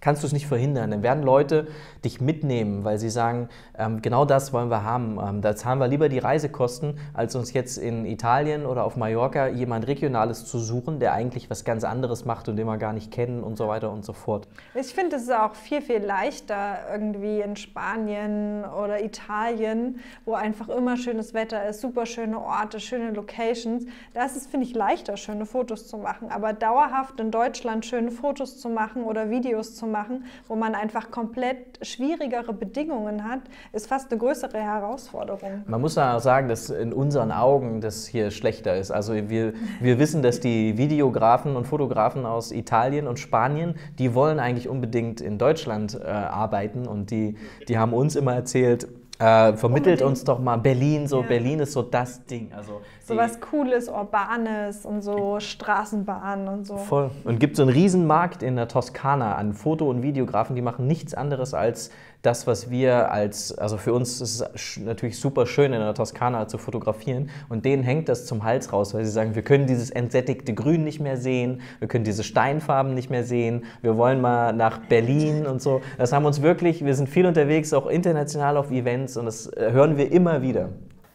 kannst 0.00 0.22
du 0.22 0.26
es 0.26 0.32
nicht 0.32 0.46
verhindern. 0.46 0.90
Dann 0.90 1.02
werden 1.02 1.22
Leute 1.22 1.68
dich 2.04 2.20
mitnehmen, 2.20 2.84
weil 2.84 2.98
sie 2.98 3.10
sagen, 3.10 3.48
ähm, 3.78 4.02
genau 4.02 4.24
das 4.24 4.52
wollen 4.52 4.70
wir 4.70 4.84
haben. 4.84 5.18
Ähm, 5.22 5.42
da 5.42 5.54
zahlen 5.54 5.78
wir 5.78 5.88
lieber 5.88 6.08
die 6.08 6.18
Reisekosten, 6.18 6.98
als 7.14 7.34
uns 7.34 7.52
jetzt 7.52 7.76
in 7.76 8.06
Italien 8.06 8.66
oder 8.66 8.84
auf 8.84 8.96
Mallorca 8.96 9.48
jemand 9.48 9.86
Regionales 9.86 10.44
zu 10.46 10.58
suchen, 10.58 11.00
der 11.00 11.12
eigentlich 11.12 11.50
was 11.50 11.64
ganz 11.64 11.84
anderes 11.84 12.24
macht 12.24 12.48
und 12.48 12.56
den 12.56 12.66
wir 12.66 12.78
gar 12.78 12.92
nicht 12.92 13.10
kennen 13.10 13.42
und 13.42 13.56
so 13.56 13.68
weiter 13.68 13.90
und 13.90 14.04
so 14.04 14.12
fort. 14.12 14.48
Ich 14.74 14.94
finde 14.94 15.16
es 15.16 15.28
auch 15.30 15.54
viel, 15.54 15.82
viel 15.82 15.98
leichter 16.04 16.78
irgendwie 16.92 17.40
in 17.40 17.56
Spanien 17.56 18.64
oder 18.64 19.02
Italien, 19.02 20.00
wo 20.24 20.34
einfach 20.34 20.68
immer 20.68 20.96
schönes 20.96 21.34
Wetter 21.34 21.68
ist, 21.68 21.80
super 21.80 22.06
schöne 22.06 22.40
Orte, 22.40 22.80
schöne 22.80 23.10
Locations. 23.10 23.84
Da 24.14 24.24
ist 24.24 24.36
es, 24.36 24.46
finde 24.46 24.66
ich, 24.66 24.74
leichter, 24.74 25.16
schöne 25.16 25.46
Fotos 25.46 25.86
zu 25.86 25.98
machen. 25.98 26.30
Aber 26.30 26.52
dauerhaft 26.52 27.20
in 27.20 27.30
Deutschland 27.30 27.84
schöne 27.84 28.10
Fotos 28.10 28.58
zu 28.58 28.68
machen 28.68 29.04
oder 29.04 29.30
Videos 29.30 29.74
zu 29.74 29.86
machen, 29.86 30.24
wo 30.48 30.56
man 30.56 30.74
einfach 30.74 31.10
komplett 31.10 31.84
schwierigere 31.90 32.52
Bedingungen 32.52 33.24
hat, 33.24 33.40
ist 33.72 33.86
fast 33.86 34.10
eine 34.10 34.18
größere 34.18 34.58
Herausforderung. 34.58 35.64
Man 35.66 35.80
muss 35.80 35.98
auch 35.98 36.20
sagen, 36.20 36.48
dass 36.48 36.70
in 36.70 36.92
unseren 36.92 37.32
Augen 37.32 37.80
das 37.80 38.06
hier 38.06 38.30
schlechter 38.30 38.76
ist. 38.76 38.90
Also 38.90 39.14
wir, 39.14 39.52
wir 39.80 39.98
wissen, 39.98 40.22
dass 40.22 40.40
die 40.40 40.76
Videografen 40.76 41.56
und 41.56 41.66
Fotografen 41.66 42.26
aus 42.26 42.52
Italien 42.52 43.06
und 43.06 43.18
Spanien, 43.18 43.74
die 43.98 44.14
wollen 44.14 44.38
eigentlich 44.38 44.68
unbedingt 44.68 45.20
in 45.20 45.38
Deutschland 45.38 45.98
äh, 46.00 46.06
arbeiten 46.06 46.86
und 46.86 47.10
die, 47.10 47.36
die 47.68 47.78
haben 47.78 47.92
uns 47.92 48.16
immer 48.16 48.34
erzählt, 48.34 48.88
Äh, 49.20 49.52
vermittelt 49.52 50.00
uns 50.00 50.24
doch 50.24 50.38
mal 50.38 50.56
Berlin, 50.56 51.06
so 51.06 51.20
ja. 51.20 51.26
Berlin 51.26 51.60
ist 51.60 51.74
so 51.74 51.82
das 51.82 52.24
Ding. 52.24 52.50
Also 52.56 52.80
so 53.04 53.16
was 53.18 53.38
Cooles, 53.38 53.90
Urbanes 53.90 54.86
und 54.86 55.02
so 55.02 55.38
Straßenbahnen 55.38 56.48
und 56.48 56.66
so. 56.66 56.78
Voll. 56.78 57.10
Und 57.24 57.38
gibt 57.38 57.56
so 57.56 57.62
einen 57.62 57.70
Riesenmarkt 57.70 58.42
in 58.42 58.56
der 58.56 58.66
Toskana 58.66 59.34
an 59.34 59.52
Foto- 59.52 59.90
und 59.90 60.02
Videografen, 60.02 60.56
die 60.56 60.62
machen 60.62 60.86
nichts 60.86 61.12
anderes 61.12 61.52
als 61.52 61.90
das, 62.22 62.46
was 62.46 62.70
wir 62.70 63.10
als, 63.10 63.56
also 63.56 63.78
für 63.78 63.94
uns 63.94 64.20
ist 64.20 64.40
es 64.40 64.80
natürlich 64.80 65.18
super 65.18 65.46
schön 65.46 65.72
in 65.72 65.80
der 65.80 65.94
Toskana 65.94 66.48
zu 66.48 66.58
fotografieren 66.58 67.30
und 67.48 67.64
denen 67.64 67.82
hängt 67.82 68.08
das 68.08 68.26
zum 68.26 68.44
Hals 68.44 68.72
raus, 68.72 68.92
weil 68.92 69.04
sie 69.04 69.10
sagen, 69.10 69.34
wir 69.34 69.42
können 69.42 69.66
dieses 69.66 69.90
entsättigte 69.90 70.52
Grün 70.52 70.84
nicht 70.84 71.00
mehr 71.00 71.16
sehen, 71.16 71.62
wir 71.78 71.88
können 71.88 72.04
diese 72.04 72.22
Steinfarben 72.22 72.94
nicht 72.94 73.08
mehr 73.08 73.24
sehen, 73.24 73.64
wir 73.80 73.96
wollen 73.96 74.20
mal 74.20 74.52
nach 74.52 74.78
Berlin 74.78 75.46
und 75.46 75.62
so. 75.62 75.80
Das 75.96 76.12
haben 76.12 76.26
uns 76.26 76.42
wirklich, 76.42 76.84
wir 76.84 76.94
sind 76.94 77.08
viel 77.08 77.24
unterwegs, 77.24 77.72
auch 77.72 77.86
international 77.86 78.56
auf 78.58 78.70
Events 78.70 79.16
und 79.16 79.24
das 79.26 79.46
äh, 79.46 79.70
hören 79.72 79.96
wir 79.96 80.12
immer 80.12 80.42
wieder. 80.42 80.68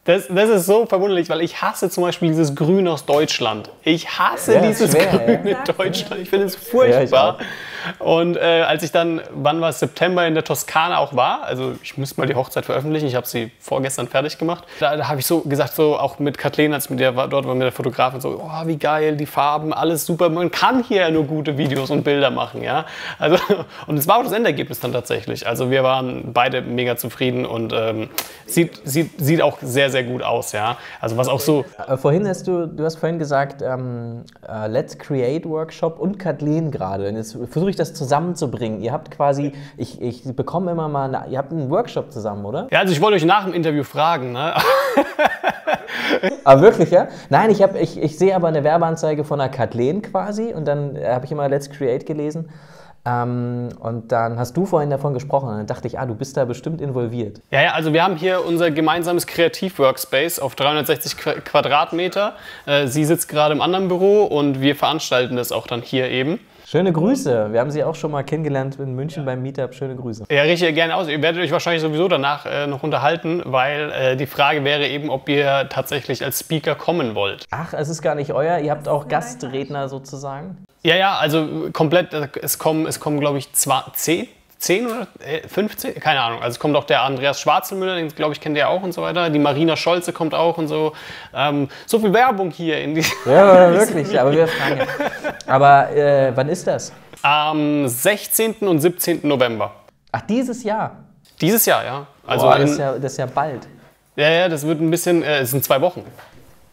Das, 0.05 0.27
das 0.27 0.49
ist 0.49 0.65
so 0.67 0.85
verwunderlich, 0.85 1.29
weil 1.29 1.41
ich 1.41 1.63
hasse 1.63 1.89
zum 1.89 2.03
Beispiel 2.03 2.29
dieses 2.29 2.55
Grün 2.55 2.87
aus 2.87 3.05
Deutschland. 3.05 3.71
Ich 3.83 4.07
hasse 4.19 4.53
ja, 4.53 4.61
dieses 4.61 4.91
schwer, 4.91 5.07
Grün 5.07 5.47
ja. 5.47 5.57
in 5.57 5.75
Deutschland. 5.75 6.21
Ich 6.21 6.29
finde 6.29 6.45
es 6.45 6.55
furchtbar. 6.55 7.37
Ja, 7.39 7.45
und 7.99 8.37
äh, 8.37 8.63
als 8.67 8.83
ich 8.83 8.91
dann, 8.91 9.21
wann 9.33 9.61
war 9.61 9.69
es, 9.69 9.79
September 9.79 10.25
in 10.27 10.33
der 10.33 10.43
Toskana 10.43 10.97
auch 10.97 11.15
war, 11.15 11.43
also 11.43 11.73
ich 11.83 11.97
müsste 11.97 12.19
mal 12.19 12.27
die 12.27 12.35
Hochzeit 12.35 12.65
veröffentlichen, 12.65 13.07
ich 13.07 13.15
habe 13.15 13.27
sie 13.27 13.51
vorgestern 13.59 14.07
fertig 14.07 14.37
gemacht, 14.37 14.63
da, 14.79 14.95
da 14.95 15.07
habe 15.07 15.19
ich 15.19 15.25
so 15.25 15.41
gesagt, 15.41 15.73
so 15.73 15.97
auch 15.97 16.19
mit 16.19 16.37
Kathleen, 16.37 16.73
als 16.73 16.89
mit 16.89 16.99
der 16.99 17.11
dort 17.11 17.47
war 17.47 17.55
mit 17.55 17.63
der 17.63 17.71
Fotografin, 17.71 18.21
so, 18.21 18.41
oh, 18.43 18.67
wie 18.67 18.77
geil, 18.77 19.17
die 19.17 19.25
Farben, 19.25 19.73
alles 19.73 20.05
super, 20.05 20.29
man 20.29 20.51
kann 20.51 20.83
hier 20.83 21.01
ja 21.01 21.11
nur 21.11 21.25
gute 21.25 21.57
Videos 21.57 21.89
und 21.89 22.03
Bilder 22.03 22.31
machen, 22.31 22.61
ja. 22.63 22.85
Also, 23.19 23.37
und 23.87 23.97
es 23.97 24.07
war 24.07 24.17
auch 24.17 24.23
das 24.23 24.33
Endergebnis 24.33 24.79
dann 24.79 24.93
tatsächlich. 24.93 25.47
Also 25.47 25.71
wir 25.71 25.83
waren 25.83 26.31
beide 26.33 26.61
mega 26.61 26.95
zufrieden 26.97 27.45
und 27.45 27.73
ähm, 27.73 28.09
sieht, 28.45 28.81
sieht, 28.83 29.11
sieht 29.19 29.41
auch 29.41 29.59
sehr, 29.61 29.89
sehr 29.89 30.03
gut 30.03 30.23
aus, 30.23 30.51
ja. 30.51 30.77
Also 30.99 31.17
was 31.17 31.27
auch 31.27 31.39
so... 31.39 31.65
Äh, 31.87 31.97
vorhin 31.97 32.27
hast 32.27 32.47
du, 32.47 32.67
du 32.67 32.83
hast 32.83 32.97
vorhin 32.97 33.19
gesagt, 33.19 33.61
ähm, 33.61 34.23
uh, 34.47 34.67
Let's 34.67 34.97
Create 34.97 35.45
Workshop 35.45 35.99
und 35.99 36.17
Kathleen 36.19 36.71
gerade. 36.71 37.09
Jetzt 37.09 37.37
versuche 37.49 37.69
ich 37.69 37.74
ich 37.75 37.79
das 37.79 37.93
zusammenzubringen? 37.93 38.81
Ihr 38.81 38.91
habt 38.91 39.11
quasi, 39.11 39.53
ich, 39.77 40.01
ich 40.01 40.23
bekomme 40.35 40.71
immer 40.71 40.87
mal, 40.87 41.13
eine, 41.13 41.31
ihr 41.31 41.37
habt 41.37 41.51
einen 41.51 41.69
Workshop 41.69 42.11
zusammen, 42.11 42.45
oder? 42.45 42.67
Ja, 42.71 42.79
also 42.79 42.93
ich 42.93 43.01
wollte 43.01 43.15
euch 43.17 43.25
nach 43.25 43.43
dem 43.43 43.53
Interview 43.53 43.83
fragen. 43.83 44.31
Ne? 44.31 44.53
aber 46.43 46.61
wirklich, 46.63 46.91
ja? 46.91 47.07
Nein, 47.29 47.51
ich, 47.51 47.61
ich, 47.61 48.01
ich 48.01 48.17
sehe 48.17 48.35
aber 48.35 48.47
eine 48.47 48.63
Werbeanzeige 48.63 49.23
von 49.23 49.39
einer 49.39 49.49
Kathleen 49.49 50.01
quasi 50.01 50.53
und 50.53 50.65
dann 50.65 50.95
äh, 50.95 51.07
habe 51.07 51.25
ich 51.25 51.31
immer 51.31 51.47
Let's 51.49 51.69
Create 51.69 52.05
gelesen. 52.05 52.49
Ähm, 53.05 53.69
und 53.79 54.11
dann 54.11 54.39
hast 54.39 54.57
du 54.57 54.65
vorhin 54.65 54.89
davon 54.89 55.13
gesprochen 55.13 55.49
und 55.49 55.57
dann 55.57 55.67
dachte 55.67 55.87
ich, 55.87 55.99
ah, 55.99 56.05
du 56.07 56.15
bist 56.15 56.37
da 56.37 56.45
bestimmt 56.45 56.81
involviert. 56.81 57.39
Ja, 57.51 57.61
ja, 57.61 57.73
also 57.73 57.93
wir 57.93 58.03
haben 58.03 58.15
hier 58.15 58.43
unser 58.43 58.71
gemeinsames 58.71 59.27
Kreativ-Workspace 59.27 60.39
auf 60.39 60.55
360 60.55 61.17
Quadratmeter. 61.17 62.33
Äh, 62.65 62.87
sie 62.87 63.05
sitzt 63.05 63.29
gerade 63.29 63.53
im 63.53 63.61
anderen 63.61 63.89
Büro 63.89 64.23
und 64.23 64.59
wir 64.59 64.75
veranstalten 64.75 65.35
das 65.35 65.51
auch 65.51 65.67
dann 65.67 65.81
hier 65.83 66.09
eben. 66.09 66.39
Schöne 66.67 66.91
Grüße. 66.91 67.53
Wir 67.53 67.59
haben 67.59 67.69
Sie 67.69 67.83
auch 67.83 67.93
schon 67.93 68.09
mal 68.09 68.23
kennengelernt 68.23 68.79
in 68.79 68.95
München 68.95 69.21
ja. 69.21 69.25
beim 69.25 69.43
Meetup. 69.43 69.75
Schöne 69.75 69.95
Grüße. 69.95 70.25
Ja, 70.31 70.41
richtig 70.41 70.73
gerne 70.73 70.95
aus. 70.95 71.07
Ihr 71.07 71.21
werdet 71.21 71.43
euch 71.43 71.51
wahrscheinlich 71.51 71.83
sowieso 71.83 72.07
danach 72.07 72.47
äh, 72.47 72.65
noch 72.65 72.81
unterhalten, 72.81 73.43
weil 73.45 73.91
äh, 73.91 74.17
die 74.17 74.25
Frage 74.25 74.63
wäre 74.63 74.87
eben, 74.87 75.11
ob 75.11 75.29
ihr 75.29 75.67
tatsächlich 75.69 76.25
als 76.25 76.39
Speaker 76.39 76.73
kommen 76.73 77.13
wollt. 77.13 77.45
Ach, 77.51 77.73
es 77.73 77.87
ist 77.87 78.01
gar 78.01 78.15
nicht 78.15 78.33
euer. 78.33 78.57
Ihr 78.57 78.71
habt 78.71 78.87
auch 78.87 79.07
Gastredner 79.07 79.89
sozusagen? 79.89 80.57
Ja, 80.81 80.95
ja, 80.95 81.17
also 81.17 81.69
komplett. 81.71 82.13
Es 82.13 82.57
kommen, 82.57 82.87
es 82.87 82.99
kommen 82.99 83.19
glaube 83.19 83.37
ich, 83.37 83.53
zwei, 83.53 83.83
zehn 83.93 84.27
10 84.57 84.87
oder 84.87 85.07
15, 85.47 85.95
äh, 85.95 85.99
keine 85.99 86.21
Ahnung. 86.21 86.41
Also 86.41 86.59
kommt 86.59 86.75
auch 86.75 86.85
der 86.85 87.01
Andreas 87.03 87.39
Schwarzelmüller, 87.39 87.95
den 87.95 88.09
glaube 88.09 88.33
ich 88.33 88.41
kennt 88.41 88.57
ihr 88.57 88.69
auch 88.69 88.81
und 88.81 88.93
so 88.93 89.01
weiter. 89.01 89.29
Die 89.29 89.39
Marina 89.39 89.75
Scholze 89.75 90.13
kommt 90.13 90.33
auch 90.33 90.57
und 90.57 90.67
so. 90.67 90.93
Ähm, 91.33 91.69
so 91.85 91.99
viel 91.99 92.13
Werbung 92.13 92.51
hier 92.51 92.81
in 92.81 92.95
die. 92.95 93.05
Ja, 93.25 93.71
wirklich, 93.73 94.19
aber 94.19 94.31
wir 94.31 94.47
fragen 94.47 94.77
ja. 94.77 94.85
Aber 95.47 95.91
äh, 95.91 96.31
wann 96.35 96.49
ist 96.49 96.65
das? 96.67 96.91
Am 97.21 97.87
16. 97.87 98.55
und 98.61 98.79
17. 98.79 99.21
November. 99.23 99.73
Ach, 100.11 100.21
dieses 100.21 100.63
Jahr? 100.63 101.03
Dieses 101.41 101.65
Jahr, 101.65 101.83
ja. 101.83 102.07
Also 102.25 102.45
Boah, 102.45 102.57
das, 102.57 102.71
ist 102.71 102.79
ja, 102.79 102.97
das 102.97 103.11
ist 103.11 103.17
ja 103.17 103.25
bald. 103.25 103.67
Ja, 104.15 104.29
ja, 104.29 104.49
das 104.49 104.65
wird 104.65 104.79
ein 104.79 104.89
bisschen, 104.89 105.23
äh, 105.23 105.39
es 105.39 105.51
sind 105.51 105.63
zwei 105.63 105.81
Wochen. 105.81 106.03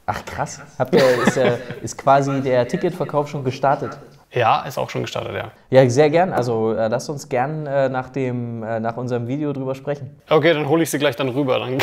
Ach 0.07 0.25
krass. 0.25 0.61
Habt 0.79 0.95
ihr, 0.95 1.03
ist, 1.27 1.37
äh, 1.37 1.59
ist 1.83 1.97
quasi 1.97 2.41
der 2.41 2.67
Ticketverkauf 2.67 3.29
schon 3.29 3.45
gestartet? 3.45 3.99
Ja, 4.35 4.63
ist 4.63 4.79
auch 4.79 4.89
schon 4.89 5.03
gestartet, 5.03 5.35
ja. 5.35 5.51
Ja, 5.71 5.89
sehr 5.91 6.09
gern. 6.09 6.33
Also 6.33 6.73
äh, 6.73 6.89
lasst 6.89 7.11
uns 7.11 7.29
gern 7.29 7.67
äh, 7.67 7.89
nach, 7.89 8.09
dem, 8.09 8.63
äh, 8.63 8.81
nach 8.81 8.97
unserem 8.97 9.29
Video 9.29 9.53
drüber 9.53 9.75
sprechen. 9.75 10.19
Okay, 10.31 10.55
dann 10.55 10.69
hole 10.69 10.83
ich 10.83 10.91
sie 10.91 10.99
gleich 10.99 11.17
dann 11.17 11.29
rüber. 11.29 11.59
Dann. 11.59 11.79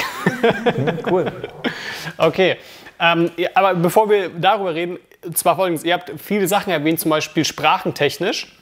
cool. 1.09 1.31
Okay, 2.17 2.57
ähm, 2.99 3.31
aber 3.53 3.75
bevor 3.75 4.09
wir 4.09 4.29
darüber 4.29 4.73
reden, 4.73 4.99
zwar 5.33 5.55
folgendes, 5.55 5.83
ihr 5.83 5.93
habt 5.93 6.11
viele 6.17 6.47
Sachen 6.47 6.71
erwähnt, 6.71 6.99
zum 6.99 7.09
Beispiel 7.11 7.45
sprachentechnisch. 7.45 8.55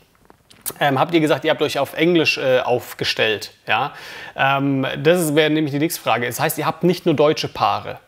Ähm, 0.79 0.99
habt 0.99 1.13
ihr 1.13 1.21
gesagt, 1.21 1.45
ihr 1.45 1.51
habt 1.51 1.61
euch 1.61 1.79
auf 1.79 1.93
Englisch 1.93 2.37
äh, 2.37 2.59
aufgestellt. 2.59 3.53
Ja? 3.67 3.93
Ähm, 4.35 4.85
das 5.01 5.33
wäre 5.35 5.49
nämlich 5.49 5.71
die 5.71 5.79
nächste 5.79 6.01
Frage. 6.01 6.27
Das 6.27 6.39
heißt, 6.39 6.57
ihr 6.57 6.65
habt 6.65 6.83
nicht 6.83 7.05
nur 7.05 7.15
deutsche 7.15 7.47
Paare. 7.47 7.99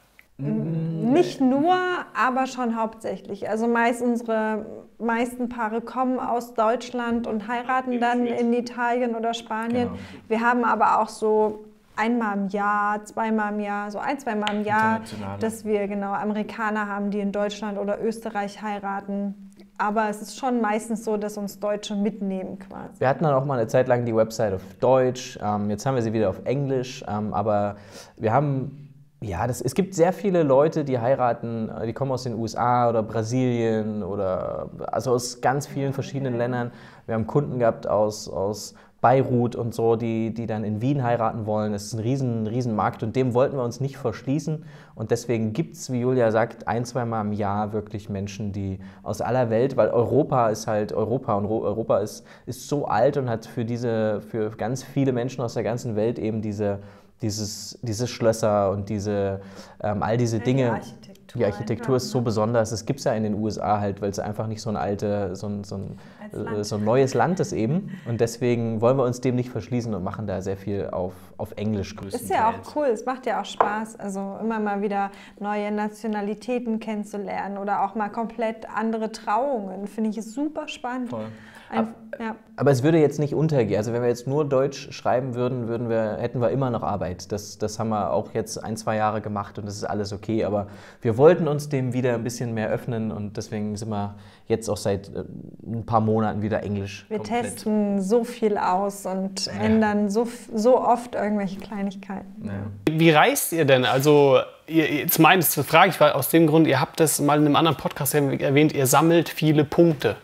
Nicht 1.14 1.42
nur, 1.42 1.76
aber 2.14 2.48
schon 2.48 2.76
hauptsächlich. 2.76 3.50
Also 3.50 3.68
meist 3.68 4.02
unsere 4.02 4.66
meisten 5.00 5.50
Paare 5.50 5.82
kommen 5.82 6.20
aus 6.20 6.54
Deutschland 6.54 7.26
und 7.28 7.48
heiraten 7.48 8.00
dann 8.00 8.26
in 8.26 8.54
Italien 8.54 9.16
oder 9.16 9.34
Spanien. 9.34 9.90
Genau. 9.90 10.00
Wir 10.28 10.42
haben 10.42 10.66
aber 10.66 11.00
auch 11.00 11.10
so 11.10 11.66
einmal 11.96 12.38
im 12.38 12.48
Jahr, 12.48 13.04
zweimal 13.04 13.54
im 13.54 13.60
Jahr, 13.60 13.92
so 13.92 14.00
ein, 14.00 14.20
zweimal 14.20 14.56
im 14.56 14.64
Jahr, 14.64 15.02
dass 15.40 15.66
wir 15.66 15.88
genau 15.88 16.14
Amerikaner 16.14 16.88
haben, 16.88 17.12
die 17.12 17.20
in 17.20 17.32
Deutschland 17.32 17.78
oder 17.78 18.02
Österreich 18.02 18.62
heiraten. 18.62 19.52
Aber 19.78 20.10
es 20.10 20.22
ist 20.22 20.38
schon 20.38 20.60
meistens 20.60 21.06
so, 21.06 21.16
dass 21.16 21.38
uns 21.38 21.60
Deutsche 21.60 21.96
mitnehmen 21.96 22.60
quasi. 22.60 23.00
Wir 23.00 23.08
hatten 23.08 23.24
dann 23.24 23.34
auch 23.34 23.46
mal 23.46 23.58
eine 23.58 23.68
Zeit 23.68 23.88
lang 23.88 24.06
die 24.06 24.16
Website 24.16 24.54
auf 24.54 24.62
Deutsch. 24.82 25.40
Ähm, 25.42 25.70
jetzt 25.70 25.86
haben 25.86 25.96
wir 25.96 26.02
sie 26.02 26.12
wieder 26.12 26.30
auf 26.30 26.42
Englisch. 26.44 27.04
Ähm, 27.08 27.34
aber 27.34 27.78
wir 28.18 28.34
haben 28.34 28.89
ja, 29.22 29.48
das, 29.48 29.60
es 29.62 29.76
gibt 29.76 29.96
sehr 29.96 30.14
viele 30.14 30.44
Leute, 30.44 30.86
die 30.86 31.00
heiraten, 31.00 31.70
äh, 31.70 31.86
die 31.86 31.94
kommen 31.94 32.12
aus 32.12 32.24
den 32.24 32.36
USA 32.36 32.90
oder 32.90 33.04
Brasilien 33.04 34.02
oder 34.02 34.70
also 34.88 35.12
aus 35.12 35.42
ganz 35.42 35.68
vielen 35.68 35.92
verschiedenen 35.92 36.38
Ländern. 36.38 36.72
Wir 37.06 37.16
haben 37.16 37.28
Kunden 37.28 37.60
gehabt 37.60 37.86
aus, 37.86 38.30
aus 38.30 38.76
Beirut 39.02 39.56
und 39.56 39.74
so, 39.74 39.96
die, 39.96 40.34
die 40.34 40.46
dann 40.46 40.64
in 40.64 40.82
Wien 40.82 41.04
heiraten 41.04 41.46
wollen. 41.46 41.74
Es 41.74 41.86
ist 41.86 41.94
ein 41.94 42.00
riesen, 42.00 42.48
riesen 42.48 42.76
Markt 42.76 43.02
und 43.02 43.16
dem 43.16 43.34
wollten 43.34 43.56
wir 43.56 43.64
uns 43.64 43.80
nicht 43.80 43.98
verschließen. 43.98 44.66
Und 44.96 45.12
deswegen 45.12 45.54
gibt 45.54 45.76
es, 45.76 45.92
wie 45.92 46.02
Julia 46.02 46.32
sagt, 46.32 46.68
ein, 46.68 46.84
zweimal 46.84 47.26
im 47.26 47.32
Jahr 47.32 47.72
wirklich 47.72 48.10
Menschen, 48.10 48.52
die 48.52 48.80
aus 49.02 49.22
aller 49.22 49.50
Welt, 49.50 49.78
weil 49.78 49.90
Europa 49.90 50.50
ist 50.50 50.68
halt 50.68 50.92
Europa 50.92 51.36
und 51.36 51.46
Europa 51.46 52.00
ist, 52.00 52.26
ist 52.46 52.68
so 52.68 52.86
alt 52.86 53.16
und 53.16 53.30
hat 53.30 53.46
für 53.46 53.64
diese, 53.64 54.20
für 54.20 54.50
ganz 54.52 54.84
viele 54.84 55.14
Menschen 55.14 55.42
aus 55.42 55.54
der 55.54 55.64
ganzen 55.64 55.96
Welt 55.96 56.20
eben 56.20 56.42
diese 56.42 56.80
dieses, 57.22 57.78
diese 57.82 58.08
Schlösser 58.08 58.72
und 58.72 58.90
diese, 58.90 59.42
ähm, 59.82 60.04
all 60.04 60.18
diese 60.18 60.40
Dinge. 60.40 60.64
Die 60.64 60.70
Architektur, 60.70 61.40
die 61.40 61.46
Architektur 61.46 61.96
ist 61.98 62.10
so 62.10 62.22
besonders. 62.22 62.72
Das 62.72 62.86
gibt 62.86 63.00
es 63.00 63.06
ja 63.06 63.14
in 63.14 63.24
den 63.24 63.36
USA 63.36 63.80
halt, 63.80 64.02
weil 64.02 64.10
es 64.10 64.20
einfach 64.20 64.48
nicht 64.48 64.62
so 64.62 64.70
ein 64.70 64.78
alte, 64.78 65.36
so 65.36 65.48
ein, 65.48 65.64
so 65.64 65.76
ein, 65.76 66.00
äh, 66.32 66.64
so 66.64 66.78
ein 66.78 66.84
neues 66.84 67.14
Land 67.14 67.40
ist 67.40 67.54
eben. 67.54 67.92
Und 68.08 68.20
deswegen 68.20 68.82
wollen 68.82 68.98
wir 68.98 69.04
uns 69.04 69.22
dem 69.22 69.36
nicht 69.36 69.50
verschließen 69.50 69.94
und 69.94 70.04
machen 70.04 70.26
da 70.26 70.42
sehr 70.42 70.58
viel 70.58 70.90
auf, 70.90 71.14
auf 71.38 71.52
Englisch 71.56 71.96
größtenteils. 71.96 72.24
Ist 72.24 72.36
ja 72.36 72.50
auch 72.50 72.76
cool, 72.76 72.88
es 72.88 73.06
macht 73.06 73.26
ja 73.26 73.42
auch 73.42 73.46
Spaß, 73.46 74.00
also 74.00 74.38
immer 74.42 74.60
mal 74.60 74.82
wieder 74.82 75.12
neue 75.40 75.72
Nationalitäten 75.72 76.80
kennenzulernen 76.80 77.58
oder 77.58 77.84
auch 77.84 77.96
mal 77.96 78.10
komplett 78.10 78.68
andere 78.74 79.12
Trauungen. 79.12 79.88
Finde 79.88 80.10
ich 80.10 80.24
super 80.24 80.68
spannend. 80.68 81.10
Voll. 81.10 81.28
Ein, 81.70 81.88
ja. 82.20 82.36
Aber 82.56 82.72
es 82.72 82.84
würde 82.84 83.00
jetzt 83.00 83.20
nicht 83.20 83.34
untergehen. 83.34 83.78
Also 83.78 83.94
wenn 83.94 84.02
wir 84.02 84.10
jetzt 84.10 84.28
nur 84.28 84.44
Deutsch 84.44 84.92
schreiben 84.92 85.36
würden, 85.36 85.68
würden 85.68 85.88
wir, 85.88 86.18
hätten 86.20 86.42
wir 86.42 86.50
immer 86.50 86.70
noch 86.70 86.84
Arbeit. 86.84 87.32
Das, 87.32 87.58
das 87.58 87.80
haben 87.80 87.90
wir 87.90 88.12
auch 88.12 88.34
jetzt 88.34 88.62
ein, 88.62 88.76
zwei 88.76 88.96
Jahre 88.96 89.22
gemacht 89.22 89.58
und 89.60 89.66
das 89.66 89.76
ist 89.76 89.84
alles 89.84 90.12
okay. 90.12 90.44
Aber 90.44 90.68
wir 91.02 91.18
wollten 91.18 91.48
uns 91.48 91.70
dem 91.70 91.94
wieder 91.94 92.16
ein 92.16 92.24
bisschen 92.24 92.54
mehr 92.54 92.70
öffnen 92.70 93.12
und 93.12 93.38
deswegen 93.38 93.78
sind 93.78 93.90
wir 93.90 94.16
jetzt 94.48 94.68
auch 94.68 94.78
seit 94.78 95.10
äh, 95.10 95.24
ein 95.66 95.86
paar 95.86 96.02
Monaten 96.02 96.42
wieder 96.42 96.64
Englisch. 96.64 97.06
Wir 97.08 97.18
komplett. 97.18 97.44
testen 97.44 98.02
so 98.02 98.24
viel 98.24 98.58
aus 98.58 99.06
und 99.06 99.46
ja. 99.46 99.54
ändern 99.54 100.10
so, 100.10 100.28
so 100.54 100.82
oft 100.82 101.14
irgendwelche 101.14 101.60
Kleinigkeiten. 101.60 102.46
Ja. 102.46 102.92
Wie 102.92 103.12
reist 103.12 103.54
ihr 103.54 103.66
denn? 103.66 103.86
Also 103.86 104.40
jetzt 104.68 105.20
meines 105.20 105.56
frage 105.56 105.92
ich 105.92 106.02
aus 106.02 106.30
dem 106.30 106.48
Grund, 106.48 106.68
ihr 106.68 106.82
habt 106.82 107.00
das 107.00 107.22
mal 107.22 107.38
in 107.38 107.46
einem 107.46 107.56
anderen 107.56 107.78
Podcast 107.78 108.16
erwähnt, 108.16 108.74
ihr 108.74 108.88
sammelt 108.88 109.30
viele 109.30 109.64
Punkte 109.64 110.16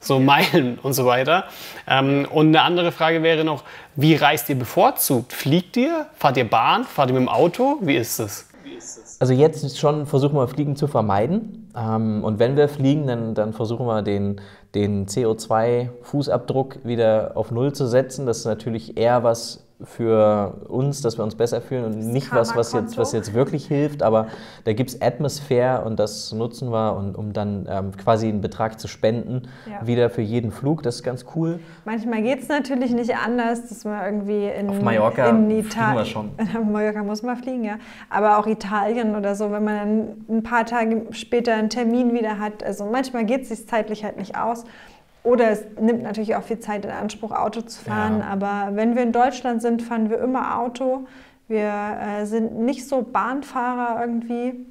so 0.00 0.20
Meilen 0.20 0.78
und 0.82 0.92
so 0.92 1.06
weiter. 1.06 1.44
Ähm, 1.86 2.26
und 2.30 2.48
eine 2.48 2.62
andere 2.62 2.92
Frage 2.92 3.22
wäre 3.22 3.44
noch, 3.44 3.64
wie 3.96 4.14
reist 4.14 4.48
ihr 4.48 4.58
bevorzugt? 4.58 5.32
Fliegt 5.32 5.76
ihr? 5.76 6.06
Fahrt 6.14 6.36
ihr 6.36 6.48
Bahn? 6.48 6.84
Fahrt 6.84 7.10
ihr 7.10 7.14
mit 7.14 7.22
dem 7.22 7.28
Auto? 7.28 7.78
Wie 7.80 7.96
ist 7.96 8.18
es? 8.18 8.48
Also 9.20 9.32
jetzt 9.32 9.76
schon 9.78 10.06
versuchen 10.06 10.36
wir 10.36 10.46
Fliegen 10.46 10.76
zu 10.76 10.86
vermeiden. 10.86 11.70
Ähm, 11.76 12.22
und 12.22 12.38
wenn 12.38 12.56
wir 12.56 12.68
fliegen, 12.68 13.06
dann, 13.06 13.34
dann 13.34 13.52
versuchen 13.52 13.86
wir 13.86 14.02
den, 14.02 14.40
den 14.74 15.06
CO2-Fußabdruck 15.06 16.84
wieder 16.84 17.32
auf 17.34 17.50
Null 17.50 17.72
zu 17.72 17.86
setzen. 17.86 18.26
Das 18.26 18.38
ist 18.38 18.44
natürlich 18.44 18.96
eher 18.96 19.24
was 19.24 19.64
für 19.84 20.64
uns, 20.68 21.02
dass 21.02 21.18
wir 21.18 21.24
uns 21.24 21.36
besser 21.36 21.60
fühlen 21.60 21.84
und 21.84 21.98
nicht 22.12 22.34
was, 22.34 22.56
was 22.56 22.72
jetzt, 22.72 22.98
was 22.98 23.12
jetzt 23.12 23.32
wirklich 23.32 23.66
hilft, 23.66 24.02
aber 24.02 24.26
da 24.64 24.72
gibt 24.72 24.90
es 24.90 25.00
Atmosphäre 25.00 25.84
und 25.84 26.00
das 26.00 26.32
nutzen 26.32 26.72
wir, 26.72 26.96
und, 26.96 27.16
um 27.16 27.32
dann 27.32 27.66
ähm, 27.70 27.96
quasi 27.96 28.28
einen 28.28 28.40
Betrag 28.40 28.80
zu 28.80 28.88
spenden, 28.88 29.42
ja. 29.70 29.86
wieder 29.86 30.10
für 30.10 30.22
jeden 30.22 30.50
Flug. 30.50 30.82
Das 30.82 30.96
ist 30.96 31.02
ganz 31.04 31.26
cool. 31.36 31.60
Manchmal 31.84 32.22
geht 32.22 32.40
es 32.42 32.48
natürlich 32.48 32.90
nicht 32.90 33.14
anders, 33.14 33.68
dass 33.68 33.84
man 33.84 34.04
irgendwie 34.04 34.48
in, 34.48 34.68
Auf 34.68 34.82
Mallorca 34.82 35.28
in 35.28 35.48
Italien. 35.50 36.06
schon. 36.06 36.30
Mallorca 36.72 37.04
muss 37.04 37.22
man 37.22 37.36
fliegen, 37.36 37.62
ja. 37.62 37.76
Aber 38.10 38.38
auch 38.38 38.48
Italien 38.48 39.14
oder 39.14 39.36
so, 39.36 39.52
wenn 39.52 39.62
man 39.62 39.76
dann 39.76 40.38
ein 40.38 40.42
paar 40.42 40.66
Tage 40.66 41.06
später 41.12 41.54
einen 41.54 41.70
Termin 41.70 42.12
wieder 42.14 42.40
hat. 42.40 42.64
Also 42.64 42.84
manchmal 42.84 43.24
geht 43.24 43.42
es 43.42 43.50
sich 43.50 43.68
zeitlich 43.68 44.02
halt 44.02 44.16
nicht 44.16 44.36
aus. 44.36 44.64
Oder 45.22 45.50
es 45.50 45.64
nimmt 45.80 46.02
natürlich 46.02 46.36
auch 46.36 46.42
viel 46.42 46.60
Zeit 46.60 46.84
in 46.84 46.90
Anspruch, 46.90 47.32
Auto 47.32 47.60
zu 47.62 47.84
fahren. 47.84 48.20
Ja. 48.20 48.26
Aber 48.26 48.76
wenn 48.76 48.96
wir 48.96 49.02
in 49.02 49.12
Deutschland 49.12 49.62
sind, 49.62 49.82
fahren 49.82 50.10
wir 50.10 50.18
immer 50.18 50.58
Auto. 50.58 51.06
Wir 51.48 51.98
äh, 52.00 52.24
sind 52.24 52.58
nicht 52.58 52.88
so 52.88 53.02
Bahnfahrer 53.02 54.00
irgendwie. 54.00 54.66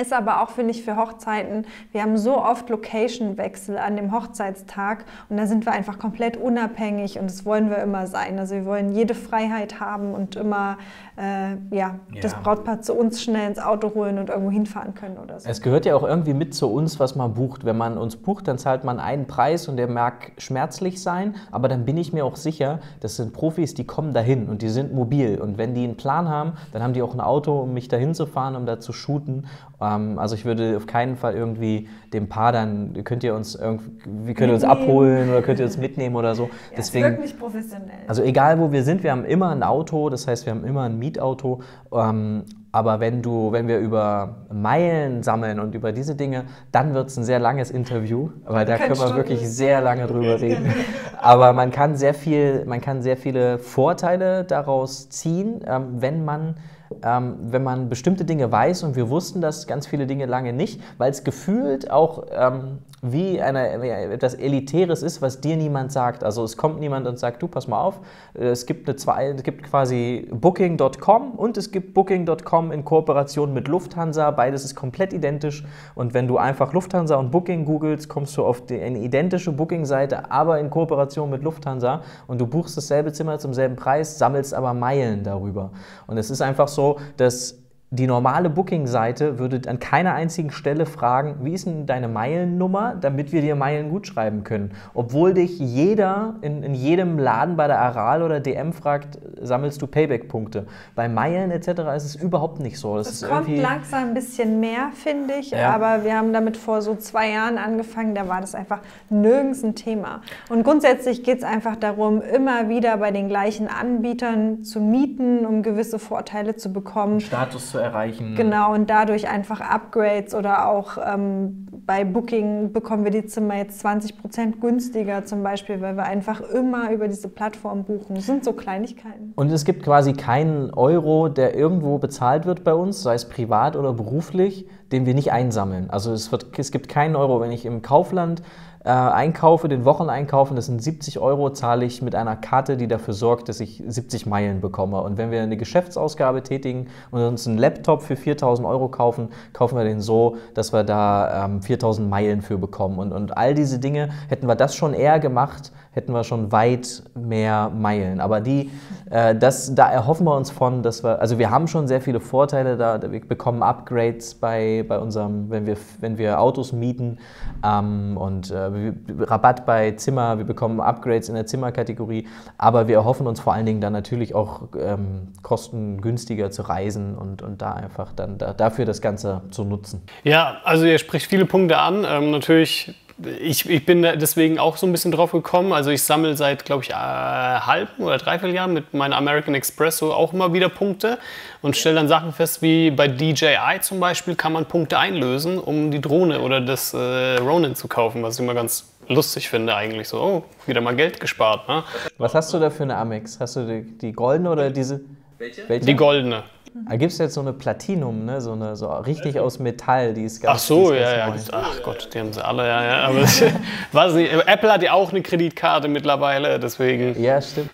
Ist 0.00 0.12
aber 0.12 0.42
auch, 0.42 0.50
finde 0.50 0.70
ich, 0.70 0.82
für 0.82 0.96
Hochzeiten, 0.96 1.66
wir 1.92 2.02
haben 2.02 2.16
so 2.16 2.38
oft 2.38 2.70
Location-Wechsel 2.70 3.76
an 3.76 3.96
dem 3.96 4.12
Hochzeitstag 4.12 5.04
und 5.28 5.36
da 5.36 5.46
sind 5.46 5.66
wir 5.66 5.72
einfach 5.72 5.98
komplett 5.98 6.38
unabhängig 6.38 7.18
und 7.18 7.28
das 7.28 7.44
wollen 7.44 7.68
wir 7.68 7.78
immer 7.78 8.06
sein. 8.06 8.38
Also 8.38 8.54
wir 8.54 8.64
wollen 8.64 8.92
jede 8.92 9.14
Freiheit 9.14 9.78
haben 9.78 10.14
und 10.14 10.36
immer 10.36 10.78
äh, 11.20 11.50
ja, 11.50 11.56
ja, 11.70 12.20
das 12.22 12.34
Brautpaar 12.34 12.80
zu 12.80 12.94
uns 12.94 13.22
schnell 13.22 13.48
ins 13.48 13.58
Auto 13.58 13.94
holen 13.94 14.18
und 14.18 14.30
irgendwo 14.30 14.50
hinfahren 14.50 14.94
können 14.94 15.18
oder 15.18 15.38
so. 15.38 15.48
Es 15.48 15.60
gehört 15.60 15.84
ja 15.84 15.94
auch 15.94 16.02
irgendwie 16.02 16.32
mit 16.32 16.54
zu 16.54 16.68
uns, 16.68 16.98
was 16.98 17.14
man 17.14 17.34
bucht. 17.34 17.66
Wenn 17.66 17.76
man 17.76 17.98
uns 17.98 18.16
bucht, 18.16 18.48
dann 18.48 18.56
zahlt 18.56 18.84
man 18.84 18.98
einen 18.98 19.26
Preis 19.26 19.68
und 19.68 19.76
der 19.76 19.88
mag 19.88 20.32
schmerzlich 20.38 21.02
sein, 21.02 21.34
aber 21.50 21.68
dann 21.68 21.84
bin 21.84 21.98
ich 21.98 22.14
mir 22.14 22.24
auch 22.24 22.36
sicher, 22.36 22.80
das 23.00 23.16
sind 23.16 23.34
Profis, 23.34 23.74
die 23.74 23.84
kommen 23.84 24.14
dahin 24.14 24.48
und 24.48 24.62
die 24.62 24.70
sind 24.70 24.94
mobil 24.94 25.38
und 25.38 25.58
wenn 25.58 25.74
die 25.74 25.84
einen 25.84 25.96
Plan 25.96 26.28
haben, 26.28 26.54
dann 26.72 26.82
haben 26.82 26.94
die 26.94 27.02
auch 27.02 27.12
ein 27.12 27.20
Auto, 27.20 27.60
um 27.60 27.74
mich 27.74 27.88
dahin 27.88 28.14
zu 28.14 28.24
fahren, 28.24 28.56
um 28.56 28.64
da 28.64 28.80
zu 28.80 28.92
shooten 28.94 29.46
also 29.90 30.34
ich 30.34 30.44
würde 30.44 30.76
auf 30.76 30.86
keinen 30.86 31.16
Fall 31.16 31.34
irgendwie 31.34 31.88
dem 32.12 32.28
Paar 32.28 32.52
dann, 32.52 33.04
könnt 33.04 33.24
ihr 33.24 33.34
uns 33.34 33.54
irgendwie, 33.54 34.34
könnt 34.34 34.50
ihr 34.50 34.54
uns 34.54 34.64
abholen 34.64 35.30
oder 35.30 35.42
könnt 35.42 35.58
ihr 35.58 35.64
uns 35.64 35.78
mitnehmen 35.78 36.16
oder 36.16 36.34
so. 36.34 36.44
Ja, 36.44 36.50
Deswegen, 36.76 37.06
ist 37.06 37.12
wirklich 37.12 37.38
professionell. 37.38 37.98
Also 38.06 38.22
egal 38.22 38.58
wo 38.58 38.72
wir 38.72 38.82
sind, 38.82 39.02
wir 39.02 39.12
haben 39.12 39.24
immer 39.24 39.50
ein 39.50 39.62
Auto, 39.62 40.10
das 40.10 40.26
heißt 40.26 40.46
wir 40.46 40.52
haben 40.52 40.64
immer 40.64 40.82
ein 40.82 40.98
Mietauto. 40.98 41.60
Ähm, 41.92 42.44
aber 42.72 43.00
wenn 43.00 43.20
du, 43.20 43.50
wenn 43.50 43.66
wir 43.66 43.78
über 43.78 44.46
Meilen 44.52 45.22
sammeln 45.22 45.58
und 45.58 45.74
über 45.74 45.90
diese 45.92 46.14
Dinge, 46.14 46.44
dann 46.70 46.94
wird 46.94 47.08
es 47.08 47.16
ein 47.16 47.24
sehr 47.24 47.40
langes 47.40 47.70
Interview, 47.70 48.30
weil 48.44 48.64
da 48.64 48.76
können 48.76 48.96
wir 48.96 49.16
wirklich 49.16 49.48
sehr 49.48 49.80
lange 49.80 50.06
drüber 50.06 50.40
reden. 50.40 50.72
Aber 51.20 51.52
man 51.52 51.70
kann 51.70 51.96
sehr 51.96 52.14
viel, 52.14 52.64
man 52.66 52.80
kann 52.80 53.02
sehr 53.02 53.16
viele 53.16 53.58
Vorteile 53.58 54.44
daraus 54.44 55.08
ziehen, 55.08 55.60
ähm, 55.66 55.96
wenn 55.98 56.24
man 56.24 56.54
ähm, 57.02 57.36
wenn 57.40 57.62
man 57.62 57.88
bestimmte 57.88 58.24
Dinge 58.24 58.50
weiß 58.50 58.82
und 58.82 58.96
wir 58.96 59.08
wussten 59.08 59.40
das 59.40 59.66
ganz 59.66 59.86
viele 59.86 60.06
Dinge 60.06 60.26
lange 60.26 60.52
nicht, 60.52 60.80
weil 60.98 61.10
es 61.10 61.24
gefühlt 61.24 61.90
auch 61.90 62.24
ähm, 62.32 62.78
wie, 63.02 63.40
eine, 63.40 63.80
wie 63.80 63.88
etwas 63.88 64.34
Elitäres 64.34 65.02
ist, 65.02 65.22
was 65.22 65.40
dir 65.40 65.56
niemand 65.56 65.90
sagt. 65.90 66.22
Also 66.22 66.44
es 66.44 66.56
kommt 66.56 66.80
niemand 66.80 67.06
und 67.06 67.18
sagt, 67.18 67.42
du 67.42 67.48
pass 67.48 67.66
mal 67.66 67.80
auf, 67.80 68.00
es 68.34 68.66
gibt, 68.66 68.88
eine 68.88 68.96
zwei, 68.96 69.28
es 69.28 69.42
gibt 69.42 69.62
quasi 69.62 70.28
Booking.com 70.30 71.32
und 71.32 71.56
es 71.56 71.70
gibt 71.70 71.94
Booking.com 71.94 72.72
in 72.72 72.84
Kooperation 72.84 73.54
mit 73.54 73.68
Lufthansa. 73.68 74.30
Beides 74.32 74.64
ist 74.64 74.74
komplett 74.74 75.12
identisch 75.12 75.64
und 75.94 76.12
wenn 76.12 76.28
du 76.28 76.36
einfach 76.36 76.72
Lufthansa 76.72 77.16
und 77.16 77.30
Booking 77.30 77.64
googelst, 77.64 78.08
kommst 78.08 78.36
du 78.36 78.44
auf 78.44 78.66
die, 78.66 78.80
eine 78.80 78.98
identische 78.98 79.52
Booking-Seite, 79.52 80.30
aber 80.30 80.60
in 80.60 80.68
Kooperation 80.68 81.30
mit 81.30 81.42
Lufthansa 81.42 82.02
und 82.26 82.40
du 82.40 82.46
buchst 82.46 82.76
dasselbe 82.76 83.12
Zimmer 83.12 83.38
zum 83.38 83.54
selben 83.54 83.76
Preis, 83.76 84.18
sammelst 84.18 84.52
aber 84.52 84.74
Meilen 84.74 85.24
darüber. 85.24 85.70
Und 86.06 86.18
es 86.18 86.30
ist 86.30 86.42
einfach 86.42 86.68
so, 86.68 86.98
dass 87.16 87.59
die 87.92 88.06
normale 88.06 88.48
Booking-Seite 88.50 89.40
würde 89.40 89.68
an 89.68 89.80
keiner 89.80 90.14
einzigen 90.14 90.52
Stelle 90.52 90.86
fragen, 90.86 91.38
wie 91.42 91.54
ist 91.54 91.66
denn 91.66 91.86
deine 91.86 92.06
Meilennummer, 92.06 92.94
damit 92.94 93.32
wir 93.32 93.40
dir 93.40 93.56
Meilen 93.56 93.90
gut 93.90 94.06
schreiben 94.06 94.44
können. 94.44 94.70
Obwohl 94.94 95.34
dich 95.34 95.58
jeder 95.58 96.36
in, 96.40 96.62
in 96.62 96.74
jedem 96.74 97.18
Laden 97.18 97.56
bei 97.56 97.66
der 97.66 97.80
Aral 97.80 98.22
oder 98.22 98.38
DM 98.38 98.72
fragt, 98.72 99.18
sammelst 99.40 99.82
du 99.82 99.88
Payback-Punkte. 99.88 100.66
Bei 100.94 101.08
Meilen 101.08 101.50
etc. 101.50 101.68
ist 101.96 102.04
es 102.04 102.14
überhaupt 102.14 102.60
nicht 102.60 102.78
so. 102.78 102.96
Das, 102.96 103.18
das 103.18 103.28
kommt 103.28 103.48
langsam 103.48 104.10
ein 104.10 104.14
bisschen 104.14 104.60
mehr, 104.60 104.90
finde 104.94 105.34
ich. 105.40 105.50
Ja. 105.50 105.74
Aber 105.74 106.04
wir 106.04 106.16
haben 106.16 106.32
damit 106.32 106.56
vor 106.56 106.82
so 106.82 106.94
zwei 106.94 107.30
Jahren 107.30 107.58
angefangen, 107.58 108.14
da 108.14 108.28
war 108.28 108.40
das 108.40 108.54
einfach 108.54 108.82
nirgends 109.08 109.64
ein 109.64 109.74
Thema. 109.74 110.20
Und 110.48 110.62
grundsätzlich 110.62 111.24
geht 111.24 111.38
es 111.38 111.44
einfach 111.44 111.74
darum, 111.74 112.22
immer 112.22 112.68
wieder 112.68 112.98
bei 112.98 113.10
den 113.10 113.26
gleichen 113.26 113.66
Anbietern 113.66 114.62
zu 114.62 114.78
mieten, 114.78 115.44
um 115.44 115.64
gewisse 115.64 115.98
Vorteile 115.98 116.54
zu 116.54 116.72
bekommen. 116.72 117.18
Status 117.18 117.72
zu 117.72 117.79
erreichen. 117.80 118.34
Genau, 118.36 118.72
und 118.72 118.88
dadurch 118.90 119.28
einfach 119.28 119.60
Upgrades 119.60 120.34
oder 120.34 120.68
auch 120.68 120.96
ähm, 120.96 121.66
bei 121.86 122.04
Booking 122.04 122.72
bekommen 122.72 123.04
wir 123.04 123.10
die 123.10 123.26
Zimmer 123.26 123.56
jetzt 123.56 123.80
20 123.80 124.18
Prozent 124.18 124.60
günstiger 124.60 125.24
zum 125.24 125.42
Beispiel, 125.42 125.80
weil 125.80 125.96
wir 125.96 126.04
einfach 126.04 126.40
immer 126.40 126.92
über 126.92 127.08
diese 127.08 127.28
Plattform 127.28 127.84
buchen. 127.84 128.14
Das 128.14 128.26
sind 128.26 128.44
so 128.44 128.52
Kleinigkeiten. 128.52 129.32
Und 129.34 129.50
es 129.50 129.64
gibt 129.64 129.82
quasi 129.82 130.12
keinen 130.12 130.70
Euro, 130.72 131.28
der 131.28 131.56
irgendwo 131.56 131.98
bezahlt 131.98 132.46
wird 132.46 132.62
bei 132.62 132.74
uns, 132.74 133.02
sei 133.02 133.14
es 133.14 133.28
privat 133.28 133.74
oder 133.76 133.92
beruflich, 133.92 134.66
den 134.92 135.06
wir 135.06 135.14
nicht 135.14 135.32
einsammeln. 135.32 135.90
Also 135.90 136.12
es, 136.12 136.30
wird, 136.30 136.46
es 136.58 136.70
gibt 136.70 136.88
keinen 136.88 137.16
Euro, 137.16 137.40
wenn 137.40 137.50
ich 137.50 137.66
im 137.66 137.82
Kaufland 137.82 138.42
äh, 138.82 138.88
einkaufe, 138.88 139.68
den 139.68 139.84
Wocheneinkaufen, 139.84 140.56
das 140.56 140.66
sind 140.66 140.82
70 140.82 141.18
Euro, 141.18 141.50
zahle 141.50 141.84
ich 141.84 142.00
mit 142.00 142.14
einer 142.14 142.36
Karte, 142.36 142.76
die 142.76 142.88
dafür 142.88 143.12
sorgt, 143.12 143.48
dass 143.48 143.60
ich 143.60 143.82
70 143.86 144.24
Meilen 144.26 144.60
bekomme. 144.60 145.02
Und 145.02 145.18
wenn 145.18 145.30
wir 145.30 145.42
eine 145.42 145.58
Geschäftsausgabe 145.58 146.42
tätigen 146.42 146.88
und 147.10 147.20
uns 147.20 147.46
einen 147.46 147.58
Laptop 147.58 148.02
für 148.02 148.16
4000 148.16 148.66
Euro 148.66 148.88
kaufen, 148.88 149.28
kaufen 149.52 149.76
wir 149.76 149.84
den 149.84 150.00
so, 150.00 150.36
dass 150.54 150.72
wir 150.72 150.84
da 150.84 151.44
ähm, 151.44 151.62
4000 151.62 152.08
Meilen 152.08 152.40
für 152.40 152.56
bekommen. 152.56 152.98
Und, 152.98 153.12
und 153.12 153.36
all 153.36 153.54
diese 153.54 153.78
Dinge, 153.78 154.10
hätten 154.28 154.48
wir 154.48 154.54
das 154.54 154.74
schon 154.74 154.94
eher 154.94 155.20
gemacht, 155.20 155.72
hätten 155.92 156.12
wir 156.12 156.22
schon 156.22 156.52
weit 156.52 157.02
mehr 157.14 157.70
Meilen. 157.70 158.20
Aber 158.20 158.40
die, 158.40 158.70
äh, 159.10 159.34
das, 159.34 159.74
da 159.74 159.90
erhoffen 159.90 160.24
wir 160.24 160.36
uns 160.36 160.50
von, 160.50 160.82
dass 160.82 161.02
wir, 161.02 161.20
also 161.20 161.38
wir 161.38 161.50
haben 161.50 161.66
schon 161.66 161.88
sehr 161.88 162.00
viele 162.00 162.20
Vorteile 162.20 162.76
da, 162.76 163.00
wir 163.10 163.20
bekommen 163.20 163.62
Upgrades 163.62 164.34
bei, 164.34 164.84
bei 164.86 164.98
unserem, 164.98 165.50
wenn 165.50 165.66
wir, 165.66 165.76
wenn 165.98 166.16
wir 166.16 166.40
Autos 166.40 166.72
mieten 166.72 167.18
ähm, 167.64 168.16
und 168.16 168.52
äh, 168.52 168.92
Rabatt 169.18 169.66
bei 169.66 169.92
Zimmer, 169.92 170.38
wir 170.38 170.44
bekommen 170.44 170.80
Upgrades 170.80 171.28
in 171.28 171.34
der 171.34 171.46
Zimmerkategorie, 171.46 172.28
aber 172.56 172.86
wir 172.86 172.94
erhoffen 172.94 173.26
uns 173.26 173.40
vor 173.40 173.52
allen 173.52 173.66
Dingen 173.66 173.80
dann 173.80 173.92
natürlich 173.92 174.34
auch 174.34 174.68
ähm, 174.78 175.32
kostengünstiger 175.42 176.52
zu 176.52 176.62
reisen 176.62 177.18
und, 177.18 177.42
und 177.42 177.62
da 177.62 177.72
einfach 177.72 178.12
dann 178.12 178.38
da, 178.38 178.52
dafür 178.52 178.84
das 178.84 179.00
Ganze 179.00 179.42
zu 179.50 179.64
nutzen. 179.64 180.02
Ja, 180.22 180.58
also 180.62 180.86
ihr 180.86 180.98
spricht 180.98 181.26
viele 181.26 181.46
Punkte 181.46 181.78
an. 181.78 182.06
Ähm, 182.08 182.30
natürlich 182.30 182.94
ich, 183.40 183.68
ich 183.68 183.86
bin 183.86 184.02
deswegen 184.02 184.58
auch 184.58 184.76
so 184.76 184.86
ein 184.86 184.92
bisschen 184.92 185.12
drauf 185.12 185.32
gekommen. 185.32 185.72
Also 185.72 185.90
ich 185.90 186.02
sammle 186.02 186.36
seit, 186.36 186.64
glaube 186.64 186.82
ich, 186.82 186.90
äh, 186.90 186.94
halben 186.94 188.02
oder 188.02 188.18
dreiviertel 188.18 188.54
Jahren 188.54 188.72
mit 188.72 188.94
meiner 188.94 189.16
American 189.16 189.54
Express 189.54 189.98
so 189.98 190.12
auch 190.12 190.32
immer 190.32 190.52
wieder 190.52 190.68
Punkte 190.68 191.18
und 191.62 191.76
stelle 191.76 191.96
dann 191.96 192.08
Sachen 192.08 192.32
fest, 192.32 192.62
wie 192.62 192.90
bei 192.90 193.08
DJI 193.08 193.80
zum 193.80 194.00
Beispiel 194.00 194.34
kann 194.34 194.52
man 194.52 194.66
Punkte 194.66 194.98
einlösen, 194.98 195.58
um 195.58 195.90
die 195.90 196.00
Drohne 196.00 196.40
oder 196.40 196.60
das 196.60 196.94
äh, 196.94 197.36
Ronin 197.36 197.74
zu 197.74 197.88
kaufen, 197.88 198.22
was 198.22 198.34
ich 198.34 198.40
immer 198.40 198.54
ganz 198.54 198.92
lustig 199.08 199.48
finde 199.48 199.74
eigentlich. 199.74 200.08
So, 200.08 200.20
oh, 200.20 200.44
wieder 200.66 200.80
mal 200.80 200.96
Geld 200.96 201.20
gespart. 201.20 201.68
Ne? 201.68 201.84
Was 202.18 202.34
hast 202.34 202.52
du 202.54 202.58
da 202.58 202.70
für 202.70 202.84
eine 202.84 202.96
Amex? 202.96 203.38
Hast 203.40 203.56
du 203.56 203.66
die, 203.66 203.98
die 203.98 204.12
goldene 204.12 204.50
oder 204.50 204.70
diese? 204.70 205.00
Welche? 205.38 205.68
Welche? 205.68 205.86
Die 205.86 205.96
goldene. 205.96 206.44
Da 206.72 206.96
gibt 206.96 207.12
es 207.12 207.18
jetzt 207.18 207.34
so 207.34 207.40
eine 207.40 207.52
Platinum, 207.52 208.24
ne? 208.24 208.40
so 208.40 208.52
eine 208.52 208.76
so 208.76 208.88
richtig 208.92 209.40
aus 209.40 209.58
Metall, 209.58 210.14
die 210.14 210.24
ist 210.24 210.40
ganz 210.40 210.60
Ach 210.60 210.64
so, 210.64 210.94
ja, 210.94 211.16
ja. 211.16 211.34
Ach 211.52 211.82
Gott, 211.82 212.08
die 212.14 212.20
haben 212.20 212.32
sie 212.32 212.44
alle, 212.44 212.66
ja, 212.66 212.84
ja. 212.84 212.96
Aber 213.08 213.22
weiß 213.92 214.14
nicht, 214.14 214.32
Apple 214.32 214.72
hat 214.72 214.82
ja 214.82 214.92
auch 214.92 215.10
eine 215.10 215.22
Kreditkarte 215.22 215.88
mittlerweile, 215.88 216.60
deswegen. 216.60 217.20
Ja, 217.20 217.42
stimmt. 217.42 217.70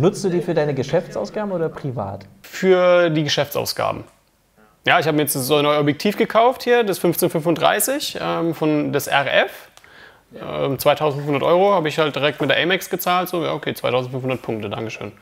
Nutzt 0.00 0.24
du 0.24 0.28
die 0.28 0.40
für 0.40 0.54
deine 0.54 0.74
Geschäftsausgaben 0.74 1.50
oder 1.52 1.68
privat? 1.68 2.26
Für 2.42 3.10
die 3.10 3.24
Geschäftsausgaben. 3.24 4.04
Ja, 4.86 4.98
ich 4.98 5.06
habe 5.06 5.16
mir 5.16 5.22
jetzt 5.22 5.34
so 5.34 5.56
ein 5.56 5.64
neues 5.64 5.80
Objektiv 5.80 6.16
gekauft 6.16 6.62
hier, 6.62 6.84
das 6.84 6.98
1535 6.98 8.18
ähm, 8.20 8.54
von 8.54 8.92
des 8.92 9.08
RF. 9.08 9.50
Ähm, 10.40 10.78
2500 10.78 11.42
Euro 11.42 11.72
habe 11.72 11.88
ich 11.88 11.98
halt 11.98 12.14
direkt 12.16 12.40
mit 12.40 12.50
der 12.50 12.60
Amex 12.60 12.88
gezahlt. 12.88 13.28
So, 13.28 13.44
ja, 13.44 13.52
okay, 13.52 13.74
2500 13.74 14.40
Punkte, 14.40 14.70
Dankeschön. 14.70 15.12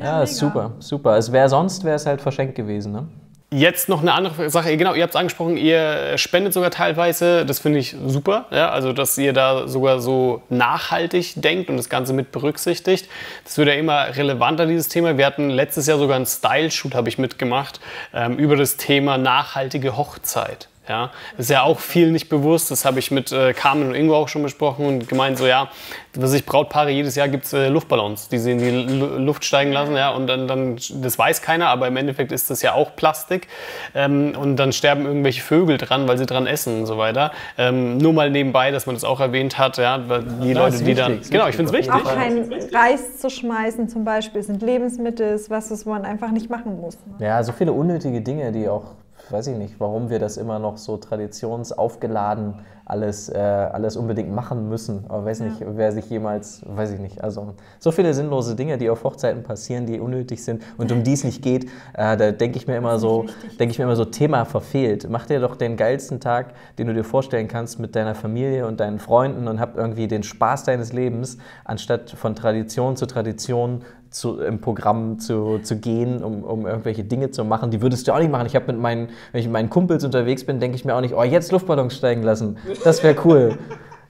Ja, 0.00 0.20
ja 0.20 0.26
super, 0.26 0.72
super. 0.78 1.16
Es 1.16 1.32
wäre 1.32 1.48
sonst 1.48 1.84
wäre 1.84 1.96
es 1.96 2.06
halt 2.06 2.20
verschenkt 2.20 2.54
gewesen, 2.54 2.92
ne? 2.92 3.08
Jetzt 3.52 3.88
noch 3.88 4.02
eine 4.02 4.12
andere 4.12 4.50
Sache, 4.50 4.76
genau, 4.76 4.94
ihr 4.94 5.04
habt 5.04 5.14
es 5.14 5.16
angesprochen, 5.16 5.56
ihr 5.56 6.18
spendet 6.18 6.52
sogar 6.52 6.72
teilweise, 6.72 7.46
das 7.46 7.60
finde 7.60 7.78
ich 7.78 7.94
super, 8.04 8.46
ja, 8.50 8.70
also 8.70 8.92
dass 8.92 9.16
ihr 9.18 9.32
da 9.32 9.68
sogar 9.68 10.00
so 10.00 10.42
nachhaltig 10.48 11.34
denkt 11.36 11.70
und 11.70 11.76
das 11.76 11.88
Ganze 11.88 12.12
mit 12.12 12.32
berücksichtigt. 12.32 13.08
Das 13.44 13.56
wird 13.56 13.68
ja 13.68 13.74
immer 13.74 14.16
relevanter, 14.16 14.66
dieses 14.66 14.88
Thema. 14.88 15.16
Wir 15.16 15.26
hatten 15.26 15.48
letztes 15.48 15.86
Jahr 15.86 15.98
sogar 15.98 16.16
einen 16.16 16.26
Style-Shoot, 16.26 16.96
habe 16.96 17.08
ich 17.08 17.18
mitgemacht, 17.18 17.78
ähm, 18.12 18.36
über 18.36 18.56
das 18.56 18.78
Thema 18.78 19.16
nachhaltige 19.16 19.96
Hochzeit. 19.96 20.68
Ja, 20.88 21.10
das 21.36 21.46
ist 21.46 21.50
ja 21.50 21.62
auch 21.62 21.80
viel 21.80 22.12
nicht 22.12 22.28
bewusst. 22.28 22.70
Das 22.70 22.84
habe 22.84 22.98
ich 22.98 23.10
mit 23.10 23.32
äh, 23.32 23.52
Carmen 23.52 23.88
und 23.88 23.94
Ingo 23.94 24.14
auch 24.14 24.28
schon 24.28 24.42
besprochen 24.42 24.86
und 24.86 25.08
gemeint, 25.08 25.36
so 25.38 25.46
ja, 25.46 25.68
was 26.14 26.32
ich 26.32 26.46
Brautpaare 26.46 26.90
jedes 26.90 27.16
Jahr 27.16 27.28
gibt 27.28 27.44
es 27.44 27.52
äh, 27.52 27.68
Luftballons, 27.68 28.28
die 28.28 28.38
sie 28.38 28.52
in 28.52 28.58
die 28.58 28.68
L 28.68 29.24
Luft 29.24 29.44
steigen 29.44 29.72
lassen, 29.72 29.96
ja, 29.96 30.10
und 30.10 30.26
dann, 30.26 30.46
dann, 30.46 30.76
das 30.76 31.18
weiß 31.18 31.42
keiner, 31.42 31.68
aber 31.68 31.88
im 31.88 31.96
Endeffekt 31.96 32.32
ist 32.32 32.50
das 32.50 32.62
ja 32.62 32.74
auch 32.74 32.94
Plastik. 32.94 33.48
Ähm, 33.94 34.34
und 34.40 34.56
dann 34.56 34.72
sterben 34.72 35.06
irgendwelche 35.06 35.42
Vögel 35.42 35.76
dran, 35.76 36.06
weil 36.06 36.18
sie 36.18 36.26
dran 36.26 36.46
essen 36.46 36.80
und 36.80 36.86
so 36.86 36.98
weiter. 36.98 37.32
Ähm, 37.58 37.98
nur 37.98 38.12
mal 38.12 38.30
nebenbei, 38.30 38.70
dass 38.70 38.86
man 38.86 38.94
das 38.94 39.04
auch 39.04 39.20
erwähnt 39.20 39.58
hat, 39.58 39.78
ja, 39.78 39.98
die 39.98 40.52
ja, 40.52 40.54
Leute, 40.54 40.78
die 40.78 40.86
wichtig, 40.86 40.96
dann. 40.96 41.20
Genau, 41.28 41.48
ich 41.48 41.56
finde 41.56 41.72
es 41.72 41.76
wichtig. 41.76 41.92
Auch 41.92 42.14
kein 42.14 42.48
Reis 42.72 43.18
zu 43.18 43.30
schmeißen 43.30 43.88
zum 43.88 44.04
Beispiel 44.04 44.42
sind 44.42 44.62
Lebensmittel, 44.62 45.34
ist 45.34 45.50
was, 45.50 45.70
was 45.70 45.84
man 45.84 46.04
einfach 46.04 46.30
nicht 46.30 46.50
machen 46.50 46.80
muss. 46.80 46.96
Ne? 47.06 47.26
Ja, 47.26 47.42
so 47.42 47.52
viele 47.52 47.72
unnötige 47.72 48.20
Dinge, 48.20 48.52
die 48.52 48.68
auch 48.68 48.94
weiß 49.30 49.48
ich 49.48 49.56
nicht, 49.56 49.80
warum 49.80 50.10
wir 50.10 50.18
das 50.18 50.36
immer 50.36 50.58
noch 50.58 50.76
so 50.76 50.96
traditionsaufgeladen 50.96 52.54
alles, 52.86 53.28
äh, 53.28 53.36
alles 53.36 53.96
unbedingt 53.96 54.32
machen 54.32 54.68
müssen. 54.68 55.04
Aber 55.08 55.24
weiß 55.24 55.40
nicht, 55.40 55.60
ja. 55.60 55.66
wer 55.74 55.90
sich 55.90 56.08
jemals, 56.08 56.62
weiß 56.66 56.92
ich 56.92 57.00
nicht. 57.00 57.22
Also 57.22 57.54
so 57.80 57.90
viele 57.90 58.14
sinnlose 58.14 58.54
Dinge, 58.54 58.78
die 58.78 58.88
auf 58.88 59.02
Hochzeiten 59.02 59.42
passieren, 59.42 59.86
die 59.86 59.98
unnötig 59.98 60.42
sind 60.44 60.62
und 60.78 60.92
um 60.92 61.02
die 61.02 61.12
es 61.12 61.24
nicht 61.24 61.42
geht, 61.42 61.64
äh, 61.94 62.16
da 62.16 62.30
denke 62.30 62.58
ich 62.58 62.68
mir 62.68 62.76
immer 62.76 63.00
so, 63.00 63.26
denke 63.58 63.72
ich 63.72 63.78
mir 63.78 63.84
immer 63.84 63.96
so, 63.96 64.04
Thema 64.04 64.44
verfehlt. 64.44 65.08
Mach 65.10 65.26
dir 65.26 65.40
doch 65.40 65.56
den 65.56 65.76
geilsten 65.76 66.20
Tag, 66.20 66.54
den 66.78 66.86
du 66.86 66.94
dir 66.94 67.02
vorstellen 67.02 67.48
kannst 67.48 67.80
mit 67.80 67.96
deiner 67.96 68.14
Familie 68.14 68.68
und 68.68 68.78
deinen 68.78 69.00
Freunden 69.00 69.48
und 69.48 69.58
hab 69.58 69.76
irgendwie 69.76 70.06
den 70.06 70.22
Spaß 70.22 70.62
deines 70.62 70.92
Lebens, 70.92 71.38
anstatt 71.64 72.10
von 72.10 72.36
Tradition 72.36 72.96
zu 72.96 73.06
Tradition 73.06 73.82
zu, 74.10 74.40
im 74.40 74.60
Programm 74.60 75.18
zu, 75.18 75.58
zu 75.58 75.76
gehen, 75.78 76.22
um, 76.22 76.44
um 76.44 76.66
irgendwelche 76.66 77.04
Dinge 77.04 77.30
zu 77.30 77.44
machen. 77.44 77.70
Die 77.70 77.82
würdest 77.82 78.08
du 78.08 78.12
auch 78.12 78.18
nicht 78.18 78.30
machen. 78.30 78.46
Ich 78.46 78.54
habe 78.54 78.72
mit 78.72 78.80
meinen, 78.80 79.08
wenn 79.32 79.40
ich 79.40 79.46
mit 79.46 79.52
meinen 79.52 79.70
Kumpels 79.70 80.04
unterwegs 80.04 80.44
bin, 80.44 80.60
denke 80.60 80.76
ich 80.76 80.84
mir 80.84 80.94
auch 80.94 81.00
nicht, 81.00 81.14
oh, 81.14 81.22
jetzt 81.22 81.52
Luftballons 81.52 81.96
steigen 81.96 82.22
lassen. 82.22 82.58
Das 82.84 83.02
wäre 83.02 83.16
cool. 83.24 83.58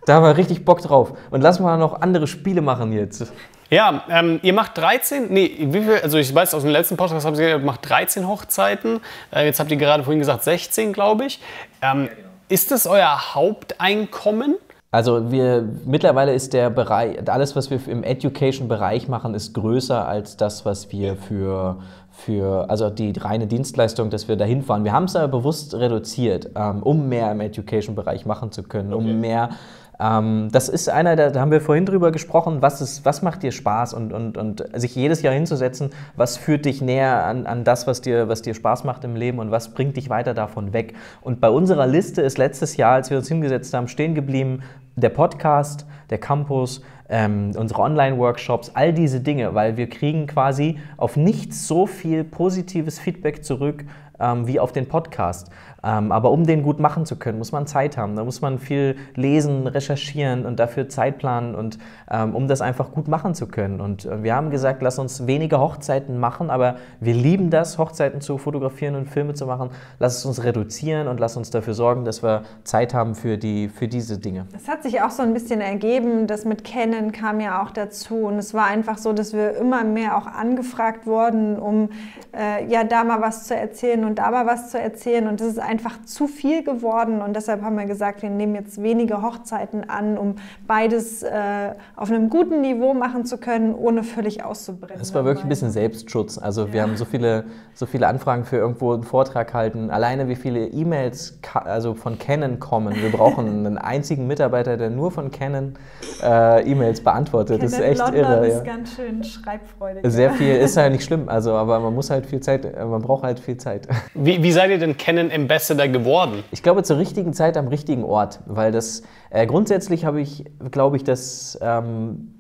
Da 0.07 0.15
haben 0.15 0.23
wir 0.23 0.37
richtig 0.37 0.65
Bock 0.65 0.81
drauf. 0.81 1.15
Und 1.31 1.41
lass 1.41 1.59
mal 1.59 1.77
noch 1.77 2.01
andere 2.01 2.27
Spiele 2.29 2.63
machen 2.63 2.93
jetzt. 2.93 3.33
Ja, 3.71 4.05
ähm, 4.09 4.39
ihr 4.43 4.53
macht 4.53 4.79
13, 4.79 5.27
nee, 5.33 5.51
wie 5.59 5.83
viel, 5.83 5.99
also 6.01 6.19
ich 6.19 6.33
weiß 6.33 6.55
aus 6.55 6.63
dem 6.63 6.71
letzten 6.71 6.97
Podcast, 6.97 7.27
habt 7.27 7.37
ihr 7.37 7.47
gesagt, 7.47 7.63
ihr 7.63 7.67
macht 7.67 7.89
13 7.89 8.29
Hochzeiten. 8.29 9.01
Äh, 9.35 9.47
jetzt 9.47 9.59
habt 9.59 9.71
ihr 9.73 9.77
gerade 9.77 10.05
vorhin 10.05 10.21
gesagt 10.21 10.45
16, 10.45 10.93
glaube 10.93 11.27
ich. 11.27 11.41
Ähm, 11.83 12.09
ist 12.49 12.71
das 12.71 12.87
euer 12.87 13.35
Haupteinkommen? 13.35 14.55
Also 14.91 15.30
wir 15.30 15.68
mittlerweile 15.84 16.32
ist 16.32 16.53
der 16.53 16.70
Bereich, 16.70 17.28
alles, 17.28 17.57
was 17.57 17.70
wir 17.70 17.87
im 17.89 18.03
Education-Bereich 18.03 19.09
machen, 19.09 19.34
ist 19.34 19.53
größer 19.53 20.07
als 20.07 20.37
das, 20.37 20.64
was 20.64 20.93
wir 20.93 21.16
für, 21.16 21.78
für 22.11 22.70
also 22.70 22.89
die 22.89 23.12
reine 23.18 23.47
Dienstleistung, 23.47 24.11
dass 24.11 24.28
wir 24.28 24.37
dahin 24.37 24.62
fahren. 24.62 24.84
Wir 24.84 24.93
haben 24.93 25.05
es 25.05 25.16
aber 25.16 25.39
bewusst 25.39 25.74
reduziert, 25.74 26.51
ähm, 26.55 26.82
um 26.82 27.09
mehr 27.09 27.32
im 27.32 27.41
Education-Bereich 27.41 28.26
machen 28.26 28.53
zu 28.53 28.62
können, 28.62 28.95
okay. 28.95 29.05
um 29.05 29.20
mehr 29.20 29.51
ähm, 29.99 30.49
das 30.53 30.69
ist 30.69 30.89
einer, 30.89 31.17
der, 31.17 31.31
da 31.31 31.41
haben 31.41 31.51
wir 31.51 31.61
vorhin 31.61 31.87
drüber 31.87 32.13
gesprochen, 32.13 32.61
was, 32.61 32.81
ist, 32.81 33.05
was 33.05 33.23
macht 33.23 33.43
dir 33.43 33.53
Spaß 33.53 33.95
und, 33.95 34.13
und, 34.13 34.37
und 34.37 34.65
sich 34.75 34.95
jedes 34.95 35.23
Jahr 35.23 35.33
hinzusetzen, 35.33 35.91
was 36.17 36.37
führt 36.37 36.65
dich 36.65 36.83
näher 36.83 37.25
an, 37.25 37.47
an 37.47 37.65
das, 37.65 37.87
was 37.87 38.01
dir, 38.01 38.29
was 38.29 38.43
dir 38.43 38.55
Spaß 38.55 38.85
macht 38.85 39.05
im 39.05 39.17
Leben 39.17 39.39
und 39.39 39.51
was 39.51 39.73
bringt 39.73 39.97
dich 39.97 40.11
weiter 40.11 40.35
davon 40.35 40.73
weg. 40.73 40.95
Und 41.23 41.41
bei 41.41 41.49
unserer 41.49 41.87
Liste 41.87 42.23
ist 42.23 42.39
letztes 42.39 42.77
Jahr, 42.77 42.93
als 42.93 43.11
wir 43.11 43.17
uns 43.17 43.29
hingesetzt 43.29 43.73
haben, 43.73 43.89
stehen 43.89 44.15
geblieben 44.15 44.63
der 44.97 45.11
Podcast, 45.11 45.87
der 46.11 46.19
Campus, 46.19 46.83
ähm, 47.09 47.53
unsere 47.57 47.83
Online-Workshops, 47.83 48.73
all 48.75 48.93
diese 48.93 49.21
Dinge, 49.21 49.55
weil 49.55 49.77
wir 49.77 49.89
kriegen 49.89 50.27
quasi 50.27 50.79
auf 50.97 51.17
nichts 51.17 51.69
so 51.69 51.87
viel 51.87 52.25
positives 52.25 52.99
Feedback 52.99 53.45
zurück 53.45 53.85
ähm, 54.19 54.47
wie 54.47 54.59
auf 54.61 54.73
den 54.73 54.89
Podcast. 54.89 55.51
Ähm, 55.87 56.11
aber 56.11 56.30
um 56.32 56.47
den 56.47 56.62
gut 56.62 56.80
machen 56.80 57.07
zu 57.07 57.16
können, 57.16 57.39
muss 57.39 57.53
man 57.53 57.66
Zeit 57.66 57.97
haben. 57.97 58.16
Da 58.16 58.24
muss 58.24 58.41
man 58.41 58.59
viel 58.59 58.97
lesen, 59.14 59.66
recherchieren 59.68 60.45
und 60.45 60.59
dafür 60.59 60.89
Zeit 60.89 61.18
planen 61.18 61.55
und 61.55 61.78
ähm, 62.11 62.34
um 62.34 62.49
das 62.49 62.61
einfach 62.61 62.91
gut 62.91 63.07
machen 63.07 63.34
zu 63.34 63.47
können. 63.47 63.80
Und 63.80 64.05
äh, 64.05 64.22
wir 64.24 64.34
haben 64.34 64.51
gesagt, 64.51 64.82
lass 64.82 64.99
uns 64.99 65.26
weniger 65.26 65.61
Hochzeiten 65.61 66.18
machen, 66.18 66.51
aber 66.51 66.76
wir 66.99 67.14
lieben 67.14 67.51
das, 67.51 67.78
Hochzeiten 67.78 68.20
zu 68.20 68.39
fotografieren 68.39 68.97
und 68.97 69.09
Filme 69.09 69.34
zu 69.34 69.47
machen. 69.47 69.70
Lass 70.01 70.18
es 70.18 70.26
uns 70.26 70.43
reduzieren 70.43 71.07
und 71.07 71.20
lass 71.20 71.37
uns 71.37 71.51
dafür 71.51 71.74
sorgen, 71.74 72.05
dass 72.05 72.22
wir 72.22 72.43
Zeit 72.64 72.93
haben 72.93 73.14
für, 73.14 73.39
die, 73.39 73.68
für 73.68 73.87
diese 73.87 74.18
Dinge. 74.18 74.47
Es 74.57 74.68
hat 74.68 74.82
sich 74.82 75.03
auch 75.03 75.11
so 75.11 75.22
ein 75.22 75.34
bisschen 75.34 75.61
ergeben, 75.61 76.26
das 76.26 76.45
mit 76.45 76.64
Canon 76.64 77.12
kam 77.12 77.39
ja 77.41 77.62
auch 77.62 77.70
dazu. 77.70 78.16
Und 78.16 78.39
es 78.39 78.55
war 78.55 78.66
einfach 78.66 78.99
so, 78.99 79.12
dass 79.12 79.32
wir 79.32 79.57
immer 79.57 79.84
mehr 79.84 80.16
auch 80.16 80.26
angefragt 80.26 81.07
wurden, 81.07 81.59
um 81.59 81.91
äh, 82.37 82.66
ja 82.66 82.82
da 82.82 83.05
mal 83.05 83.20
was 83.20 83.45
zu 83.45 83.55
erzählen 83.55 84.05
und 84.05 84.18
da 84.18 84.30
mal 84.30 84.47
was 84.47 84.70
zu 84.70 84.80
erzählen. 84.80 85.28
Und 85.28 85.41
das 85.41 85.47
ist 85.49 85.59
zu 86.05 86.27
viel 86.27 86.62
geworden. 86.62 87.20
Und 87.22 87.35
deshalb 87.35 87.62
haben 87.62 87.77
wir 87.77 87.87
gesagt, 87.87 88.22
wir 88.22 88.31
nehmen 88.31 88.55
jetzt 88.55 88.83
wenige 88.83 89.22
Hochzeiten 89.22 89.89
an, 89.89 90.16
um 90.18 90.37
beides 90.66 91.22
äh, 91.22 91.72
auf 91.97 92.11
einem 92.11 92.31
guten 92.31 92.61
Niveau 92.61 92.95
machen 92.95 93.24
zu 93.24 93.39
können, 93.39 93.74
ohne 93.74 94.03
völlig 94.03 94.45
auszubrennen. 94.45 94.99
Das 94.99 95.14
war 95.14 95.24
wirklich 95.24 95.45
ein 95.45 95.49
bisschen 95.49 95.70
Selbstschutz. 95.70 96.39
Also 96.39 96.72
wir 96.72 96.83
haben 96.83 96.97
so 96.97 97.05
viele, 97.05 97.45
so 97.74 97.87
viele 97.87 98.07
Anfragen 98.07 98.45
für 98.45 98.57
irgendwo 98.57 98.93
einen 98.93 99.03
Vortrag 99.03 99.55
halten. 99.55 99.91
Alleine 99.91 100.29
wie 100.29 100.37
viele 100.37 100.66
E-Mails 100.66 101.39
also 101.55 101.95
von 101.95 102.18
Canon 102.18 102.59
kommen. 102.59 102.95
Wir 102.97 103.11
brauchen 103.11 103.47
einen 103.66 103.79
einzigen 103.79 104.27
Mitarbeiter, 104.27 104.77
der 104.77 104.91
nur 104.91 105.11
von 105.11 105.31
Canon 105.31 105.74
äh, 106.22 106.70
E-Mails 106.70 107.03
beantwortet. 107.03 107.61
Canon 107.61 107.70
das 107.70 107.72
ist 107.72 107.85
echt 107.85 107.99
London 107.99 108.16
irre. 108.16 108.47
ist 108.47 108.66
ja. 108.66 108.72
ganz 108.74 108.95
schön 108.95 109.24
schreibfreudig. 109.24 110.03
Sehr 110.11 110.31
viel 110.33 110.57
ist 110.57 110.77
ja 110.77 110.89
nicht 110.89 111.05
schlimm. 111.05 111.29
Also, 111.29 111.53
aber 111.53 111.81
man 111.81 111.95
muss 111.95 112.11
halt 112.11 112.27
viel 112.27 112.41
Zeit, 112.41 112.64
man 112.77 113.03
braucht 113.03 113.24
halt 113.24 113.41
viel 113.41 113.57
Zeit. 113.57 113.89
Wie, 114.14 114.43
wie 114.43 114.53
seid 114.53 114.70
ihr 114.70 114.79
denn 114.79 114.97
Canon 114.97 115.31
Ambassador 115.31 115.66
geworden? 115.75 116.45
Ich 116.53 116.62
glaube 116.62 116.83
zur 116.83 116.99
richtigen 116.99 117.33
Zeit 117.33 117.57
am 117.57 117.69
richtigen 117.69 118.05
Ort, 118.05 118.41
weil 118.47 118.73
das 118.73 119.03
äh, 119.31 119.47
grundsätzlich 119.47 120.05
habe 120.05 120.21
ich, 120.21 120.45
glaube 120.71 120.97
ich, 120.97 121.05
dass 121.05 121.59
ähm, 121.61 122.35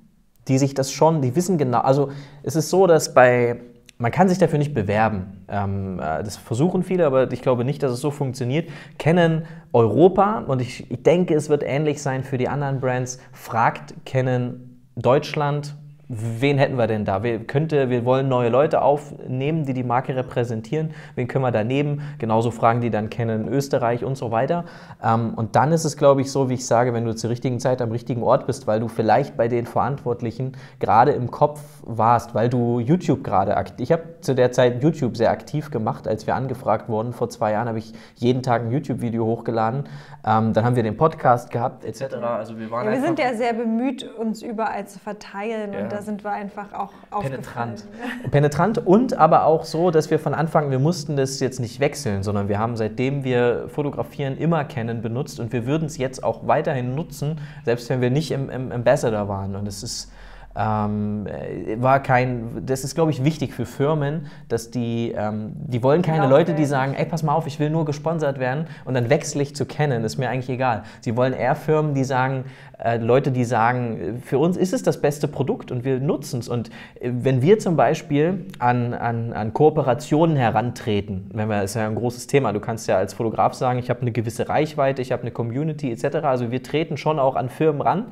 die 0.48 0.58
sich 0.58 0.74
das 0.74 0.92
schon, 0.92 1.22
die 1.22 1.34
wissen 1.34 1.58
genau, 1.58 1.80
also 1.80 2.10
es 2.42 2.56
ist 2.56 2.70
so, 2.70 2.86
dass 2.86 3.14
bei 3.14 3.60
man 3.98 4.12
kann 4.12 4.28
sich 4.28 4.36
dafür 4.36 4.58
nicht 4.58 4.74
bewerben. 4.74 5.44
Ähm, 5.48 5.98
äh, 5.98 6.22
das 6.22 6.36
versuchen 6.36 6.82
viele, 6.82 7.06
aber 7.06 7.32
ich 7.32 7.40
glaube 7.40 7.64
nicht, 7.64 7.82
dass 7.82 7.92
es 7.92 8.00
so 8.00 8.10
funktioniert. 8.10 8.68
Kennen 8.98 9.46
Europa 9.72 10.40
und 10.46 10.60
ich, 10.60 10.90
ich 10.90 11.02
denke, 11.02 11.34
es 11.34 11.48
wird 11.48 11.62
ähnlich 11.64 12.02
sein 12.02 12.22
für 12.22 12.36
die 12.36 12.48
anderen 12.48 12.80
Brands. 12.80 13.18
Fragt 13.32 13.94
Kennen 14.04 14.86
Deutschland 14.96 15.76
wen 16.08 16.58
hätten 16.58 16.78
wir 16.78 16.86
denn 16.86 17.04
da? 17.04 17.22
Wir, 17.22 17.40
könnte, 17.40 17.90
wir 17.90 18.04
wollen 18.04 18.28
neue 18.28 18.48
Leute 18.48 18.82
aufnehmen, 18.82 19.64
die 19.64 19.74
die 19.74 19.82
Marke 19.82 20.14
repräsentieren. 20.14 20.90
Wen 21.16 21.26
können 21.26 21.42
wir 21.42 21.50
da 21.50 21.64
nehmen? 21.64 22.02
Genauso 22.18 22.52
Fragen, 22.52 22.80
die 22.80 22.90
dann 22.90 23.10
kennen 23.10 23.48
Österreich 23.48 24.04
und 24.04 24.16
so 24.16 24.30
weiter. 24.30 24.64
Ähm, 25.02 25.34
und 25.34 25.56
dann 25.56 25.72
ist 25.72 25.84
es, 25.84 25.96
glaube 25.96 26.20
ich, 26.20 26.30
so, 26.30 26.48
wie 26.48 26.54
ich 26.54 26.66
sage, 26.66 26.94
wenn 26.94 27.04
du 27.04 27.14
zur 27.14 27.30
richtigen 27.30 27.58
Zeit 27.58 27.82
am 27.82 27.90
richtigen 27.90 28.22
Ort 28.22 28.46
bist, 28.46 28.66
weil 28.68 28.78
du 28.78 28.88
vielleicht 28.88 29.36
bei 29.36 29.48
den 29.48 29.66
Verantwortlichen 29.66 30.52
gerade 30.78 31.12
im 31.12 31.30
Kopf 31.30 31.60
warst, 31.82 32.34
weil 32.34 32.48
du 32.48 32.78
YouTube 32.78 33.24
gerade 33.24 33.56
aktiv. 33.56 33.76
Ich 33.80 33.92
habe 33.92 34.02
zu 34.20 34.34
der 34.34 34.52
Zeit 34.52 34.82
YouTube 34.82 35.16
sehr 35.16 35.30
aktiv 35.30 35.70
gemacht, 35.70 36.06
als 36.06 36.26
wir 36.26 36.36
angefragt 36.36 36.88
wurden. 36.88 37.12
Vor 37.12 37.30
zwei 37.30 37.52
Jahren 37.52 37.66
habe 37.66 37.78
ich 37.78 37.92
jeden 38.14 38.42
Tag 38.42 38.62
ein 38.62 38.70
YouTube-Video 38.70 39.24
hochgeladen. 39.24 39.84
Ähm, 40.24 40.52
dann 40.52 40.64
haben 40.64 40.76
wir 40.76 40.84
den 40.84 40.96
Podcast 40.96 41.50
gehabt, 41.50 41.84
etc. 41.84 42.14
Also 42.14 42.58
wir 42.58 42.70
waren 42.70 42.86
ja, 42.86 42.92
wir 42.92 43.00
sind 43.00 43.18
ja 43.18 43.34
sehr 43.34 43.54
bemüht, 43.54 44.04
uns 44.04 44.42
überall 44.42 44.86
zu 44.86 45.00
verteilen. 45.00 45.72
Ja. 45.72 45.82
Und 45.82 45.95
da 45.96 46.02
sind 46.02 46.24
wir 46.24 46.30
einfach 46.32 46.74
auch 46.74 46.92
Penetrant. 47.22 47.84
Penetrant 48.30 48.86
und 48.86 49.14
aber 49.14 49.44
auch 49.44 49.64
so, 49.64 49.90
dass 49.90 50.10
wir 50.10 50.18
von 50.18 50.34
Anfang, 50.34 50.70
wir 50.70 50.78
mussten 50.78 51.16
das 51.16 51.40
jetzt 51.40 51.58
nicht 51.58 51.80
wechseln, 51.80 52.22
sondern 52.22 52.48
wir 52.48 52.58
haben 52.58 52.76
seitdem 52.76 53.24
wir 53.24 53.68
fotografieren 53.68 54.36
immer 54.36 54.64
Canon 54.64 55.00
benutzt 55.00 55.40
und 55.40 55.52
wir 55.54 55.64
würden 55.64 55.86
es 55.86 55.96
jetzt 55.96 56.22
auch 56.22 56.46
weiterhin 56.46 56.94
nutzen, 56.94 57.40
selbst 57.64 57.88
wenn 57.88 58.02
wir 58.02 58.10
nicht 58.10 58.30
im, 58.30 58.50
im 58.50 58.72
Ambassador 58.72 59.28
waren. 59.28 59.56
Und 59.56 59.66
es 59.66 59.82
ist 59.82 60.12
ähm, 60.56 61.26
äh, 61.26 61.80
war 61.80 62.00
kein, 62.02 62.64
das 62.64 62.84
ist, 62.84 62.94
glaube 62.94 63.10
ich, 63.10 63.24
wichtig 63.24 63.52
für 63.52 63.66
Firmen, 63.66 64.26
dass 64.48 64.70
die, 64.70 65.12
ähm, 65.16 65.52
die 65.54 65.82
wollen 65.82 66.02
keine 66.02 66.22
genau, 66.22 66.30
Leute, 66.30 66.54
die 66.54 66.64
sagen, 66.64 66.94
ey, 66.94 67.04
pass 67.04 67.22
mal 67.22 67.34
auf, 67.34 67.46
ich 67.46 67.60
will 67.60 67.70
nur 67.70 67.84
gesponsert 67.84 68.38
werden 68.38 68.66
und 68.84 68.94
dann 68.94 69.10
wechsle 69.10 69.42
ich 69.42 69.54
zu 69.54 69.66
kennen, 69.66 70.04
ist 70.04 70.16
mir 70.16 70.28
eigentlich 70.28 70.50
egal. 70.50 70.84
Sie 71.00 71.16
wollen 71.16 71.32
eher 71.32 71.54
Firmen, 71.54 71.94
die 71.94 72.04
sagen, 72.04 72.44
äh, 72.78 72.96
Leute, 72.96 73.32
die 73.32 73.44
sagen, 73.44 74.22
für 74.24 74.38
uns 74.38 74.56
ist 74.56 74.72
es 74.72 74.82
das 74.82 75.00
beste 75.00 75.28
Produkt 75.28 75.70
und 75.70 75.84
wir 75.84 76.00
nutzen 76.00 76.40
es. 76.40 76.48
Und 76.48 76.70
äh, 77.00 77.10
wenn 77.12 77.42
wir 77.42 77.58
zum 77.58 77.76
Beispiel 77.76 78.46
an, 78.58 78.94
an, 78.94 79.32
an 79.32 79.52
Kooperationen 79.52 80.36
herantreten, 80.36 81.30
wenn 81.32 81.48
wir, 81.48 81.62
das 81.62 81.72
ist 81.72 81.74
ja 81.76 81.86
ein 81.86 81.94
großes 81.94 82.26
Thema, 82.26 82.52
du 82.52 82.60
kannst 82.60 82.88
ja 82.88 82.96
als 82.96 83.14
Fotograf 83.14 83.54
sagen, 83.54 83.78
ich 83.78 83.90
habe 83.90 84.00
eine 84.00 84.12
gewisse 84.12 84.48
Reichweite, 84.48 85.02
ich 85.02 85.12
habe 85.12 85.22
eine 85.22 85.30
Community 85.30 85.92
etc. 85.92 86.16
Also 86.24 86.50
wir 86.50 86.62
treten 86.62 86.96
schon 86.96 87.18
auch 87.18 87.36
an 87.36 87.48
Firmen 87.48 87.82
ran 87.82 88.06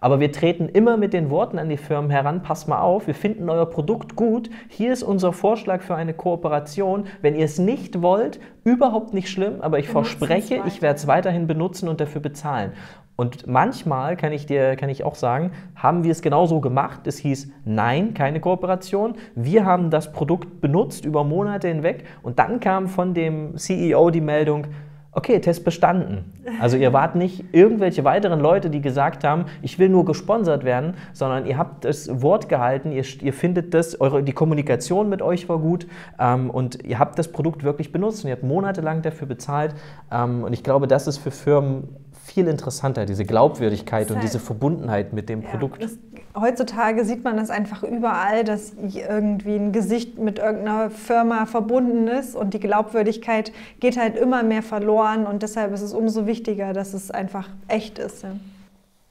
aber 0.00 0.18
wir 0.18 0.32
treten 0.32 0.68
immer 0.68 0.96
mit 0.96 1.12
den 1.12 1.30
Worten 1.30 1.58
an 1.58 1.68
die 1.68 1.76
Firmen 1.76 2.10
heran, 2.10 2.42
passt 2.42 2.68
mal 2.68 2.80
auf, 2.80 3.06
wir 3.06 3.14
finden 3.14 3.48
euer 3.50 3.66
Produkt 3.66 4.16
gut, 4.16 4.50
hier 4.68 4.92
ist 4.92 5.02
unser 5.02 5.32
Vorschlag 5.32 5.82
für 5.82 5.94
eine 5.94 6.14
Kooperation. 6.14 7.04
Wenn 7.20 7.34
ihr 7.34 7.44
es 7.44 7.58
nicht 7.58 8.02
wollt, 8.02 8.40
überhaupt 8.64 9.14
nicht 9.14 9.28
schlimm, 9.28 9.60
aber 9.60 9.78
ich 9.78 9.88
verspreche, 9.88 10.62
ich 10.66 10.82
werde 10.82 10.96
es 10.96 11.06
weiterhin 11.06 11.46
benutzen 11.46 11.88
und 11.88 12.00
dafür 12.00 12.20
bezahlen. 12.20 12.72
Und 13.20 13.46
manchmal 13.46 14.16
kann 14.16 14.32
ich 14.32 14.46
dir 14.46 14.76
kann 14.76 14.88
ich 14.88 15.04
auch 15.04 15.14
sagen, 15.14 15.50
haben 15.74 16.04
wir 16.04 16.10
es 16.10 16.22
genauso 16.22 16.62
gemacht. 16.62 17.06
Es 17.06 17.18
hieß 17.18 17.50
nein, 17.66 18.14
keine 18.14 18.40
Kooperation. 18.40 19.16
Wir 19.34 19.66
haben 19.66 19.90
das 19.90 20.10
Produkt 20.10 20.62
benutzt 20.62 21.04
über 21.04 21.22
Monate 21.22 21.68
hinweg 21.68 22.04
und 22.22 22.38
dann 22.38 22.60
kam 22.60 22.88
von 22.88 23.12
dem 23.12 23.58
CEO 23.58 24.08
die 24.08 24.22
Meldung, 24.22 24.68
Okay, 25.12 25.40
Test 25.40 25.64
bestanden. 25.64 26.32
Also 26.60 26.76
ihr 26.76 26.92
wart 26.92 27.16
nicht 27.16 27.44
irgendwelche 27.52 28.04
weiteren 28.04 28.38
Leute, 28.38 28.70
die 28.70 28.80
gesagt 28.80 29.24
haben, 29.24 29.46
ich 29.60 29.80
will 29.80 29.88
nur 29.88 30.04
gesponsert 30.04 30.62
werden, 30.64 30.94
sondern 31.12 31.46
ihr 31.46 31.58
habt 31.58 31.84
das 31.84 32.22
Wort 32.22 32.48
gehalten, 32.48 32.92
ihr, 32.92 33.04
ihr 33.20 33.32
findet 33.32 33.74
das, 33.74 34.00
eure, 34.00 34.22
die 34.22 34.32
Kommunikation 34.32 35.08
mit 35.08 35.20
euch 35.20 35.48
war 35.48 35.58
gut 35.58 35.88
ähm, 36.20 36.48
und 36.48 36.84
ihr 36.84 37.00
habt 37.00 37.18
das 37.18 37.26
Produkt 37.26 37.64
wirklich 37.64 37.90
benutzt 37.90 38.22
und 38.22 38.28
ihr 38.28 38.36
habt 38.36 38.44
monatelang 38.44 39.02
dafür 39.02 39.26
bezahlt. 39.26 39.74
Ähm, 40.12 40.44
und 40.44 40.52
ich 40.52 40.62
glaube, 40.62 40.86
das 40.86 41.08
ist 41.08 41.18
für 41.18 41.32
Firmen 41.32 41.88
viel 42.30 42.46
interessanter, 42.48 43.06
diese 43.06 43.24
Glaubwürdigkeit 43.24 44.10
und 44.10 44.22
diese 44.22 44.38
Verbundenheit 44.38 45.12
mit 45.12 45.28
dem 45.28 45.42
ja, 45.42 45.48
Produkt. 45.48 45.82
Das, 45.82 45.98
heutzutage 46.38 47.04
sieht 47.04 47.24
man 47.24 47.36
das 47.36 47.50
einfach 47.50 47.82
überall, 47.82 48.44
dass 48.44 48.72
irgendwie 48.74 49.56
ein 49.56 49.72
Gesicht 49.72 50.18
mit 50.18 50.38
irgendeiner 50.38 50.90
Firma 50.90 51.46
verbunden 51.46 52.06
ist 52.08 52.36
und 52.36 52.54
die 52.54 52.60
Glaubwürdigkeit 52.60 53.52
geht 53.80 53.98
halt 53.98 54.16
immer 54.16 54.42
mehr 54.42 54.62
verloren 54.62 55.26
und 55.26 55.42
deshalb 55.42 55.72
ist 55.72 55.82
es 55.82 55.92
umso 55.92 56.26
wichtiger, 56.26 56.72
dass 56.72 56.94
es 56.94 57.10
einfach 57.10 57.48
echt 57.68 57.98
ist. 57.98 58.22
Ja, 58.22 58.30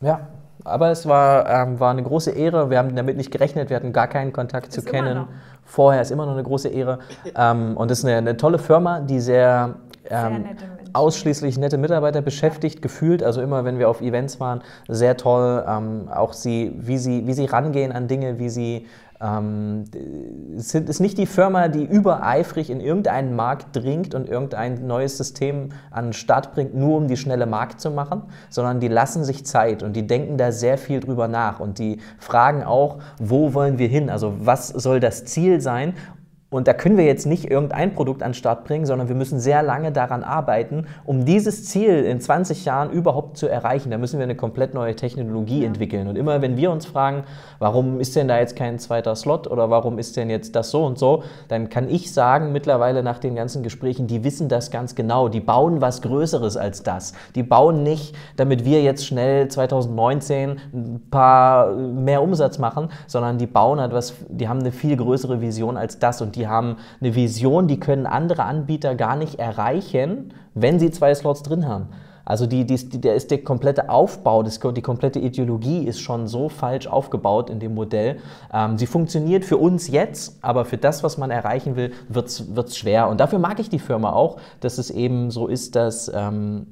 ja 0.02 0.20
aber 0.64 0.92
es 0.92 1.08
war, 1.08 1.50
ähm, 1.50 1.80
war 1.80 1.92
eine 1.92 2.04
große 2.04 2.32
Ehre. 2.32 2.70
Wir 2.70 2.78
haben 2.78 2.96
damit 2.96 3.18
nicht 3.18 3.32
gerechnet, 3.32 3.70
wir 3.70 3.78
hatten 3.78 3.94
gar 3.94 4.08
keinen 4.08 4.34
Kontakt 4.34 4.68
ist 4.68 4.74
zu 4.74 4.82
kennen. 4.82 5.26
Vorher 5.66 6.02
ist 6.02 6.12
immer 6.12 6.26
noch 6.26 6.34
eine 6.34 6.44
große 6.44 6.70
Ehre. 6.70 7.00
Ähm, 7.36 7.78
und 7.78 7.92
es 7.92 8.00
ist 8.00 8.06
eine, 8.06 8.18
eine 8.18 8.38
tolle 8.38 8.60
Firma, 8.60 9.00
die 9.00 9.20
sehr, 9.20 9.76
ähm, 10.10 10.44
sehr 10.44 10.56
ausschließlich 10.94 11.58
nette 11.58 11.78
Mitarbeiter 11.78 12.22
beschäftigt, 12.22 12.82
gefühlt. 12.82 13.24
Also 13.24 13.42
immer, 13.42 13.66
wenn 13.66 13.80
wir 13.80 13.90
auf 13.90 14.02
Events 14.02 14.40
waren, 14.40 14.62
sehr 14.88 15.18
toll. 15.18 15.64
Ähm, 15.68 16.10
auch 16.10 16.34
sie, 16.34 16.74
wie 16.78 16.98
sie, 16.98 17.28
wie 17.28 17.34
sie 17.34 17.46
rangehen 17.46 17.92
an 17.92 18.08
Dinge, 18.08 18.40
wie 18.40 18.50
sie 18.50 18.86
ähm, 19.22 19.84
es 20.58 20.74
ist 20.74 21.00
nicht 21.02 21.18
die 21.18 21.26
Firma, 21.26 21.68
die 21.68 21.84
übereifrig 21.84 22.70
in 22.70 22.80
irgendeinen 22.80 23.36
Markt 23.36 23.76
dringt 23.76 24.16
und 24.16 24.30
irgendein 24.30 24.88
neues 24.88 25.18
System 25.18 25.70
an 25.92 26.08
den 26.08 26.14
Start 26.14 26.54
bringt, 26.54 26.74
nur 26.74 26.96
um 26.98 27.08
die 27.08 27.18
schnelle 27.18 27.46
Markt 27.46 27.82
zu 27.82 27.92
machen, 27.92 28.24
sondern 28.50 28.80
die 28.80 28.88
lassen 28.88 29.26
sich 29.26 29.46
Zeit 29.46 29.84
und 29.84 29.94
die 29.94 30.08
denken 30.08 30.38
da 30.38 30.54
sehr 30.54 30.78
viel 30.78 31.02
drüber 31.02 31.28
nach 31.28 31.60
und 31.60 31.80
die 31.80 32.00
fragen 32.18 32.64
auch, 32.64 33.00
wo 33.20 33.54
wollen 33.54 33.78
wir 33.78 33.90
hin? 33.90 34.10
Also 34.10 34.36
was 34.40 34.70
soll 34.70 35.02
das 35.02 35.26
Ziel 35.26 35.60
sein? 35.60 35.94
Und 36.52 36.68
da 36.68 36.74
können 36.74 36.98
wir 36.98 37.06
jetzt 37.06 37.28
nicht 37.28 37.46
irgendein 37.46 37.94
Produkt 37.94 38.24
an 38.24 38.30
den 38.32 38.34
Start 38.34 38.64
bringen, 38.64 38.88
sondern 38.88 39.08
wir 39.08 39.16
müssen 39.16 39.40
sehr 39.40 39.62
lange 39.62 39.92
daran 39.92 40.24
arbeiten, 40.24 40.88
um 41.06 41.24
dieses 41.24 41.66
Ziel 41.66 42.04
in 42.04 42.20
20 42.20 42.66
Jahren 42.66 42.90
überhaupt 42.90 43.38
zu 43.38 43.48
erreichen. 43.48 43.92
Da 43.92 44.00
müssen 44.00 44.18
wir 44.18 44.24
eine 44.24 44.36
komplett 44.36 44.74
neue 44.74 44.96
Technologie 44.96 45.64
entwickeln. 45.64 46.08
Und 46.08 46.16
immer 46.16 46.42
wenn 46.42 46.58
wir 46.58 46.72
uns 46.72 46.88
fragen, 46.88 47.24
warum 47.60 48.00
ist 48.00 48.16
denn 48.16 48.28
da 48.28 48.40
jetzt 48.40 48.56
kein 48.56 48.80
zweiter 48.80 49.16
Slot 49.16 49.46
oder 49.46 49.70
warum 49.70 50.00
ist 50.00 50.18
denn 50.18 50.32
jetzt 50.32 50.56
das 50.56 50.72
so 50.72 50.86
und 50.86 50.98
so, 50.98 51.22
dann 51.50 51.70
kann 51.70 51.88
ich 51.88 52.12
sagen, 52.12 52.52
mittlerweile 52.52 53.04
nach 53.04 53.20
den 53.20 53.36
ganzen 53.36 53.62
Gesprächen, 53.62 54.08
die 54.08 54.24
wissen 54.24 54.50
das 54.50 54.72
ganz 54.72 54.96
genau. 54.96 55.30
Die 55.30 55.42
bauen 55.42 55.82
was 55.82 56.02
Größeres 56.02 56.58
als 56.58 56.82
das. 56.82 57.14
Die 57.36 57.44
bauen 57.44 57.84
nicht, 57.84 58.16
damit 58.38 58.66
wir 58.66 58.82
jetzt 58.82 59.06
schnell 59.06 59.50
2019 59.50 60.58
ein 60.74 61.02
paar 61.12 61.76
mehr 61.76 62.24
Umsatz 62.24 62.58
machen, 62.58 62.90
sondern 63.06 63.38
die 63.38 63.46
bauen 63.46 63.78
etwas, 63.78 64.16
die 64.30 64.48
haben 64.48 64.62
eine 64.62 64.72
viel 64.72 64.98
größere 64.98 65.42
Vision 65.42 65.78
als 65.78 66.00
das. 66.00 66.24
Und 66.24 66.39
die 66.39 66.39
haben 66.48 66.78
eine 67.02 67.16
Vision, 67.16 67.68
die 67.68 67.80
können 67.80 68.06
andere 68.06 68.44
Anbieter 68.44 68.96
gar 68.96 69.16
nicht 69.16 69.40
erreichen, 69.40 70.34
wenn 70.54 70.80
sie 70.80 70.92
zwei 70.92 71.14
Slots 71.14 71.44
drin 71.44 71.68
haben. 71.68 71.90
Also 72.30 72.46
die, 72.46 72.64
die, 72.64 73.02
der 73.02 73.16
ist 73.16 73.32
der 73.32 73.44
komplette 73.44 73.90
Aufbau, 73.90 74.44
das, 74.44 74.60
die 74.60 74.84
komplette 74.84 75.18
Ideologie 75.18 75.86
ist 75.86 76.00
schon 76.00 76.28
so 76.28 76.48
falsch 76.48 76.86
aufgebaut 76.86 77.50
in 77.50 77.60
dem 77.60 77.74
Modell. 77.74 78.20
Ähm, 78.54 78.78
sie 78.78 78.86
funktioniert 78.86 79.44
für 79.44 79.58
uns 79.58 79.88
jetzt, 79.88 80.38
aber 80.44 80.64
für 80.66 80.78
das, 80.78 81.04
was 81.04 81.18
man 81.18 81.32
erreichen 81.32 81.76
will, 81.76 81.92
wird 82.08 82.28
es 82.28 82.78
schwer. 82.78 83.10
Und 83.10 83.20
dafür 83.20 83.40
mag 83.40 83.60
ich 83.60 83.70
die 83.70 83.80
Firma 83.80 84.14
auch, 84.14 84.38
dass 84.60 84.78
es 84.78 84.92
eben 84.92 85.32
so 85.32 85.48
ist, 85.48 85.76
dass 85.76 86.12
ähm, 86.14 86.68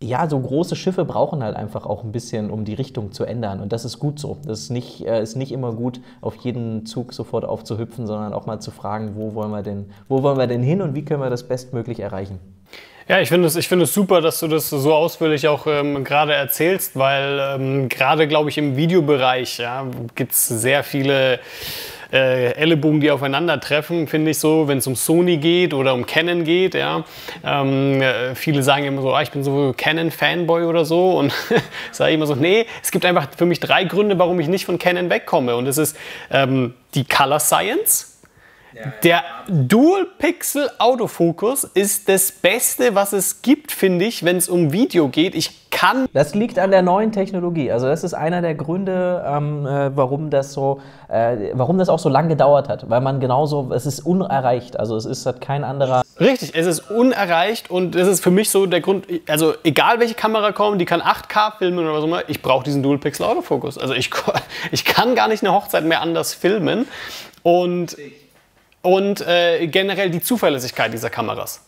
ja, 0.00 0.28
so 0.28 0.38
große 0.38 0.76
Schiffe 0.76 1.04
brauchen 1.04 1.42
halt 1.42 1.56
einfach 1.56 1.84
auch 1.84 2.04
ein 2.04 2.12
bisschen, 2.12 2.50
um 2.50 2.64
die 2.64 2.74
Richtung 2.74 3.10
zu 3.12 3.24
ändern. 3.24 3.60
Und 3.60 3.72
das 3.72 3.84
ist 3.84 3.98
gut 3.98 4.20
so. 4.20 4.38
Das 4.46 4.60
ist 4.60 4.70
nicht, 4.70 5.04
äh, 5.04 5.20
ist 5.20 5.36
nicht 5.36 5.50
immer 5.50 5.72
gut, 5.72 6.00
auf 6.20 6.36
jeden 6.36 6.86
Zug 6.86 7.12
sofort 7.12 7.44
aufzuhüpfen, 7.44 8.06
sondern 8.06 8.32
auch 8.32 8.46
mal 8.46 8.60
zu 8.60 8.70
fragen, 8.70 9.16
wo 9.16 9.34
wollen 9.34 9.50
wir 9.50 9.62
denn, 9.62 9.90
wo 10.08 10.22
wollen 10.22 10.38
wir 10.38 10.46
denn 10.46 10.62
hin 10.62 10.82
und 10.82 10.94
wie 10.94 11.04
können 11.04 11.20
wir 11.20 11.30
das 11.30 11.48
bestmöglich 11.48 11.98
erreichen. 11.98 12.38
Ja, 13.08 13.20
ich 13.20 13.30
finde 13.30 13.48
es, 13.48 13.66
find 13.66 13.82
es 13.82 13.94
super, 13.94 14.20
dass 14.20 14.38
du 14.38 14.48
das 14.48 14.68
so 14.68 14.92
ausführlich 14.92 15.48
auch 15.48 15.66
ähm, 15.66 16.04
gerade 16.04 16.34
erzählst, 16.34 16.94
weil 16.94 17.40
ähm, 17.40 17.88
gerade, 17.88 18.28
glaube 18.28 18.50
ich, 18.50 18.58
im 18.58 18.76
Videobereich 18.76 19.58
ja, 19.58 19.86
gibt 20.14 20.32
es 20.32 20.46
sehr 20.46 20.84
viele 20.84 21.40
äh, 22.12 22.52
Ellenbogen, 22.52 23.00
die 23.00 23.10
aufeinandertreffen, 23.10 24.06
finde 24.06 24.30
ich 24.30 24.38
so, 24.38 24.68
wenn 24.68 24.78
es 24.78 24.86
um 24.86 24.96
Sony 24.96 25.36
geht 25.36 25.74
oder 25.74 25.94
um 25.94 26.06
Canon 26.06 26.44
geht. 26.44 26.74
Ja. 26.74 27.04
Ähm, 27.44 28.00
äh, 28.00 28.34
viele 28.34 28.62
sagen 28.62 28.84
immer 28.84 29.02
so, 29.02 29.12
ah, 29.14 29.22
ich 29.22 29.30
bin 29.30 29.44
so 29.44 29.74
Canon-Fanboy 29.76 30.64
oder 30.64 30.84
so. 30.84 31.18
Und 31.18 31.32
sage 31.92 32.14
immer 32.14 32.26
so, 32.26 32.34
nee, 32.34 32.66
es 32.82 32.90
gibt 32.90 33.04
einfach 33.04 33.28
für 33.36 33.46
mich 33.46 33.60
drei 33.60 33.84
Gründe, 33.84 34.18
warum 34.18 34.40
ich 34.40 34.48
nicht 34.48 34.64
von 34.64 34.78
Canon 34.78 35.10
wegkomme. 35.10 35.56
Und 35.56 35.66
es 35.66 35.78
ist 35.78 35.96
ähm, 36.30 36.74
die 36.94 37.04
Color 37.04 37.40
Science. 37.40 38.07
Der 39.02 39.24
Dual-Pixel-Autofokus 39.48 41.64
ist 41.64 42.08
das 42.08 42.30
Beste, 42.32 42.94
was 42.94 43.12
es 43.12 43.42
gibt, 43.42 43.72
finde 43.72 44.04
ich, 44.04 44.24
wenn 44.24 44.36
es 44.36 44.48
um 44.48 44.72
Video 44.72 45.08
geht. 45.08 45.34
Ich 45.34 45.68
kann. 45.70 46.06
Das 46.12 46.34
liegt 46.34 46.58
an 46.58 46.70
der 46.70 46.82
neuen 46.82 47.12
Technologie. 47.12 47.70
Also 47.70 47.86
das 47.86 48.04
ist 48.04 48.14
einer 48.14 48.42
der 48.42 48.54
Gründe, 48.54 49.24
ähm, 49.26 49.66
äh, 49.66 49.96
warum 49.96 50.30
das 50.30 50.52
so, 50.52 50.80
äh, 51.08 51.50
warum 51.52 51.78
das 51.78 51.88
auch 51.88 51.98
so 51.98 52.08
lange 52.08 52.28
gedauert 52.28 52.68
hat, 52.68 52.88
weil 52.90 53.00
man 53.00 53.20
genauso, 53.20 53.70
es 53.72 53.86
ist 53.86 54.00
unerreicht. 54.00 54.78
Also 54.78 54.96
es 54.96 55.04
ist 55.04 55.26
hat 55.26 55.40
kein 55.40 55.64
anderer. 55.64 56.02
Richtig, 56.18 56.52
es 56.54 56.66
ist 56.66 56.90
unerreicht 56.90 57.70
und 57.70 57.94
das 57.94 58.08
ist 58.08 58.22
für 58.22 58.30
mich 58.30 58.50
so 58.50 58.66
der 58.66 58.80
Grund. 58.80 59.06
Also 59.28 59.54
egal 59.62 60.00
welche 60.00 60.14
Kamera 60.14 60.52
kommt, 60.52 60.80
die 60.80 60.84
kann 60.84 61.00
8K 61.00 61.58
filmen 61.58 61.80
oder 61.80 61.92
was 61.92 62.02
auch 62.02 62.06
immer, 62.06 62.28
ich 62.28 62.42
brauche 62.42 62.64
diesen 62.64 62.82
Dual-Pixel-Autofokus. 62.82 63.78
Also 63.78 63.94
ich, 63.94 64.10
ich 64.72 64.84
kann 64.84 65.14
gar 65.14 65.28
nicht 65.28 65.44
eine 65.44 65.52
Hochzeit 65.52 65.84
mehr 65.84 66.00
anders 66.00 66.34
filmen 66.34 66.86
und 67.42 67.96
und 68.82 69.20
äh, 69.20 69.66
generell 69.66 70.10
die 70.10 70.20
Zuverlässigkeit 70.20 70.92
dieser 70.92 71.10
Kameras. 71.10 71.64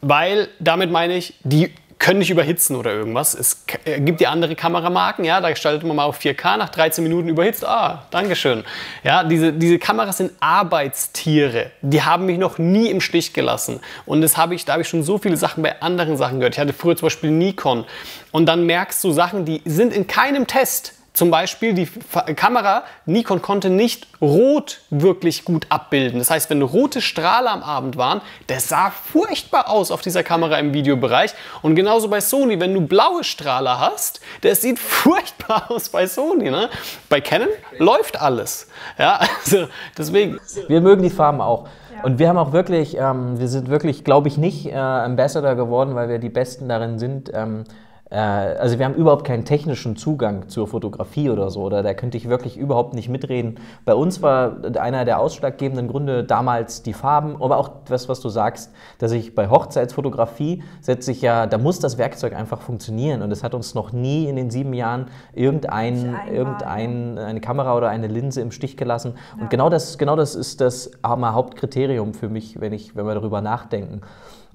Weil 0.00 0.48
damit 0.58 0.90
meine 0.90 1.16
ich, 1.16 1.34
die 1.44 1.72
können 1.98 2.18
nicht 2.18 2.30
überhitzen 2.30 2.76
oder 2.76 2.92
irgendwas. 2.92 3.34
Es 3.34 3.64
äh, 3.84 4.00
gibt 4.00 4.20
ja 4.20 4.30
andere 4.30 4.54
Kameramarken, 4.54 5.24
ja, 5.24 5.40
da 5.40 5.48
gestaltet 5.50 5.84
man 5.84 5.96
mal 5.96 6.04
auf 6.04 6.18
4K, 6.20 6.58
nach 6.58 6.68
13 6.68 7.02
Minuten 7.02 7.28
überhitzt, 7.28 7.64
ah, 7.64 8.04
Dankeschön. 8.10 8.64
Ja, 9.02 9.24
diese, 9.24 9.52
diese 9.52 9.78
Kameras 9.78 10.18
sind 10.18 10.32
Arbeitstiere, 10.40 11.70
die 11.80 12.02
haben 12.02 12.26
mich 12.26 12.38
noch 12.38 12.58
nie 12.58 12.90
im 12.90 13.00
Stich 13.00 13.32
gelassen. 13.32 13.80
Und 14.04 14.20
das 14.20 14.36
habe 14.36 14.54
ich, 14.54 14.64
da 14.64 14.72
habe 14.72 14.82
ich 14.82 14.88
schon 14.88 15.02
so 15.02 15.16
viele 15.18 15.36
Sachen 15.36 15.62
bei 15.62 15.80
anderen 15.80 16.16
Sachen 16.16 16.40
gehört. 16.40 16.54
Ich 16.54 16.60
hatte 16.60 16.72
früher 16.74 16.96
zum 16.96 17.06
Beispiel 17.06 17.30
Nikon 17.30 17.86
und 18.32 18.46
dann 18.46 18.66
merkst 18.66 19.02
du 19.02 19.12
Sachen, 19.12 19.44
die 19.44 19.62
sind 19.64 19.92
in 19.94 20.06
keinem 20.06 20.46
Test 20.46 20.92
zum 21.14 21.30
Beispiel 21.30 21.74
die 21.74 21.86
Kamera 22.34 22.82
Nikon 23.06 23.40
konnte 23.40 23.70
nicht 23.70 24.08
rot 24.20 24.80
wirklich 24.90 25.44
gut 25.44 25.66
abbilden. 25.68 26.18
Das 26.18 26.28
heißt, 26.28 26.50
wenn 26.50 26.60
rote 26.60 27.00
Strahler 27.00 27.52
am 27.52 27.62
Abend 27.62 27.96
waren, 27.96 28.20
der 28.48 28.58
sah 28.58 28.90
furchtbar 28.90 29.70
aus 29.70 29.92
auf 29.92 30.00
dieser 30.00 30.24
Kamera 30.24 30.58
im 30.58 30.74
Videobereich. 30.74 31.32
Und 31.62 31.76
genauso 31.76 32.08
bei 32.08 32.20
Sony, 32.20 32.58
wenn 32.58 32.74
du 32.74 32.80
blaue 32.80 33.22
Strahler 33.22 33.78
hast, 33.78 34.20
der 34.42 34.56
sieht 34.56 34.78
furchtbar 34.80 35.70
aus 35.70 35.88
bei 35.88 36.08
Sony. 36.08 36.50
Ne? 36.50 36.68
Bei 37.08 37.20
Canon 37.20 37.48
läuft 37.78 38.20
alles. 38.20 38.66
Ja, 38.98 39.20
also 39.44 39.68
deswegen. 39.96 40.40
Wir 40.66 40.80
mögen 40.80 41.02
die 41.04 41.10
Farben 41.10 41.40
auch. 41.40 41.68
Und 42.02 42.18
wir 42.18 42.28
haben 42.28 42.38
auch 42.38 42.52
wirklich, 42.52 42.96
ähm, 42.98 43.38
wir 43.38 43.48
sind 43.48 43.70
wirklich, 43.70 44.02
glaube 44.02 44.26
ich, 44.26 44.36
nicht 44.36 44.66
äh, 44.66 44.74
Ambassador 44.74 45.54
geworden, 45.54 45.94
weil 45.94 46.08
wir 46.08 46.18
die 46.18 46.28
Besten 46.28 46.68
darin 46.68 46.98
sind. 46.98 47.30
Ähm, 47.32 47.60
äh, 47.60 47.83
also 48.10 48.78
wir 48.78 48.84
haben 48.84 48.94
überhaupt 48.94 49.24
keinen 49.26 49.44
technischen 49.44 49.96
Zugang 49.96 50.48
zur 50.48 50.68
Fotografie 50.68 51.30
oder 51.30 51.50
so, 51.50 51.62
oder 51.62 51.82
da 51.82 51.94
könnte 51.94 52.16
ich 52.16 52.28
wirklich 52.28 52.56
überhaupt 52.56 52.94
nicht 52.94 53.08
mitreden. 53.08 53.56
Bei 53.84 53.94
uns 53.94 54.22
war 54.22 54.58
einer 54.76 55.04
der 55.04 55.18
ausschlaggebenden 55.18 55.88
Gründe 55.88 56.22
damals 56.22 56.82
die 56.82 56.92
Farben, 56.92 57.42
aber 57.42 57.56
auch 57.56 57.70
das, 57.86 58.08
was 58.08 58.20
du 58.20 58.28
sagst, 58.28 58.72
dass 58.98 59.12
ich 59.12 59.34
bei 59.34 59.48
Hochzeitsfotografie 59.48 60.62
setze 60.80 61.12
ich 61.12 61.22
ja, 61.22 61.46
da 61.46 61.58
muss 61.58 61.80
das 61.80 61.98
Werkzeug 61.98 62.34
einfach 62.34 62.60
funktionieren 62.60 63.22
und 63.22 63.32
es 63.32 63.42
hat 63.42 63.54
uns 63.54 63.74
noch 63.74 63.92
nie 63.92 64.28
in 64.28 64.36
den 64.36 64.50
sieben 64.50 64.74
Jahren 64.74 65.06
irgendein, 65.32 66.14
irgendein 66.30 67.18
eine 67.18 67.40
Kamera 67.40 67.76
oder 67.76 67.88
eine 67.88 68.06
Linse 68.06 68.42
im 68.42 68.50
Stich 68.50 68.76
gelassen. 68.76 69.14
Ja. 69.36 69.42
Und 69.42 69.50
genau 69.50 69.70
das, 69.70 69.98
genau 69.98 70.14
das 70.14 70.34
ist 70.34 70.60
das 70.60 70.90
Hauptkriterium 71.04 72.14
für 72.14 72.28
mich, 72.28 72.60
wenn, 72.60 72.72
ich, 72.72 72.94
wenn 72.94 73.06
wir 73.06 73.14
darüber 73.14 73.40
nachdenken. 73.40 74.02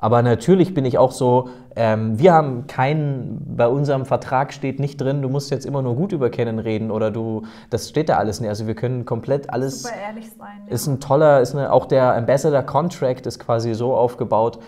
Aber 0.01 0.21
natürlich 0.21 0.73
bin 0.73 0.85
ich 0.85 0.97
auch 0.97 1.11
so, 1.11 1.49
ähm, 1.75 2.17
wir 2.17 2.33
haben 2.33 2.67
keinen, 2.67 3.55
bei 3.57 3.67
unserem 3.67 4.05
Vertrag 4.05 4.53
steht 4.53 4.79
nicht 4.79 4.99
drin, 4.99 5.21
du 5.21 5.27
musst 5.27 5.51
jetzt 5.51 5.65
immer 5.65 5.81
nur 5.81 5.95
gut 5.95 6.13
über 6.13 6.29
Canon 6.29 6.59
reden 6.59 6.89
oder 6.89 7.11
du, 7.11 7.43
das 7.69 7.89
steht 7.89 8.07
da 8.07 8.17
alles 8.17 8.39
nicht. 8.39 8.49
Also 8.49 8.65
wir 8.65 8.75
können 8.75 9.03
komplett 9.05 9.49
alles. 9.49 9.83
Super 9.83 9.95
ehrlich 10.07 10.31
sein. 10.31 10.67
Ist 10.67 10.87
ein 10.87 11.01
toller, 11.01 11.41
ist 11.41 11.53
eine, 11.53 11.73
auch 11.73 11.85
der 11.85 12.15
Ambassador 12.15 12.63
Contract 12.63 13.27
ist 13.27 13.39
quasi 13.39 13.73
so 13.73 13.93
aufgebaut, 13.93 14.59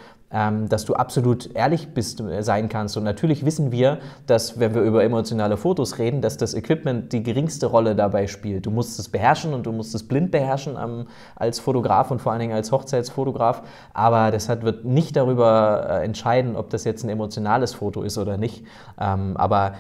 dass 0.69 0.85
du 0.85 0.93
absolut 0.93 1.53
ehrlich 1.55 1.93
bist, 1.93 2.21
äh, 2.21 2.41
sein 2.41 2.69
kannst. 2.69 2.95
Und 2.97 3.03
natürlich 3.03 3.45
wissen 3.45 3.71
wir, 3.71 3.99
dass, 4.27 4.59
wenn 4.59 4.73
wir 4.73 4.81
über 4.81 5.03
emotionale 5.03 5.57
Fotos 5.57 5.99
reden, 5.99 6.21
dass 6.21 6.37
das 6.37 6.53
Equipment 6.53 7.11
die 7.11 7.21
geringste 7.21 7.67
Rolle 7.67 7.95
dabei 7.95 8.27
spielt. 8.27 8.65
Du 8.65 8.71
musst 8.71 8.97
es 8.99 9.09
beherrschen 9.09 9.53
und 9.53 9.65
du 9.65 9.71
musst 9.71 9.93
es 9.93 10.07
blind 10.07 10.31
beherrschen 10.31 10.77
ähm, 10.81 11.07
als 11.35 11.59
Fotograf 11.59 12.11
und 12.11 12.21
vor 12.21 12.31
allen 12.31 12.41
Dingen 12.41 12.55
als 12.55 12.71
Hochzeitsfotograf. 12.71 13.63
Aber 13.93 14.31
das 14.31 14.47
hat, 14.47 14.63
wird 14.63 14.85
nicht 14.85 15.15
darüber 15.15 15.87
äh, 15.89 16.05
entscheiden, 16.05 16.55
ob 16.55 16.69
das 16.69 16.85
jetzt 16.85 17.03
ein 17.03 17.09
emotionales 17.09 17.73
Foto 17.73 18.01
ist 18.03 18.17
oder 18.17 18.37
nicht. 18.37 18.63
Ähm, 18.99 19.35
aber 19.35 19.73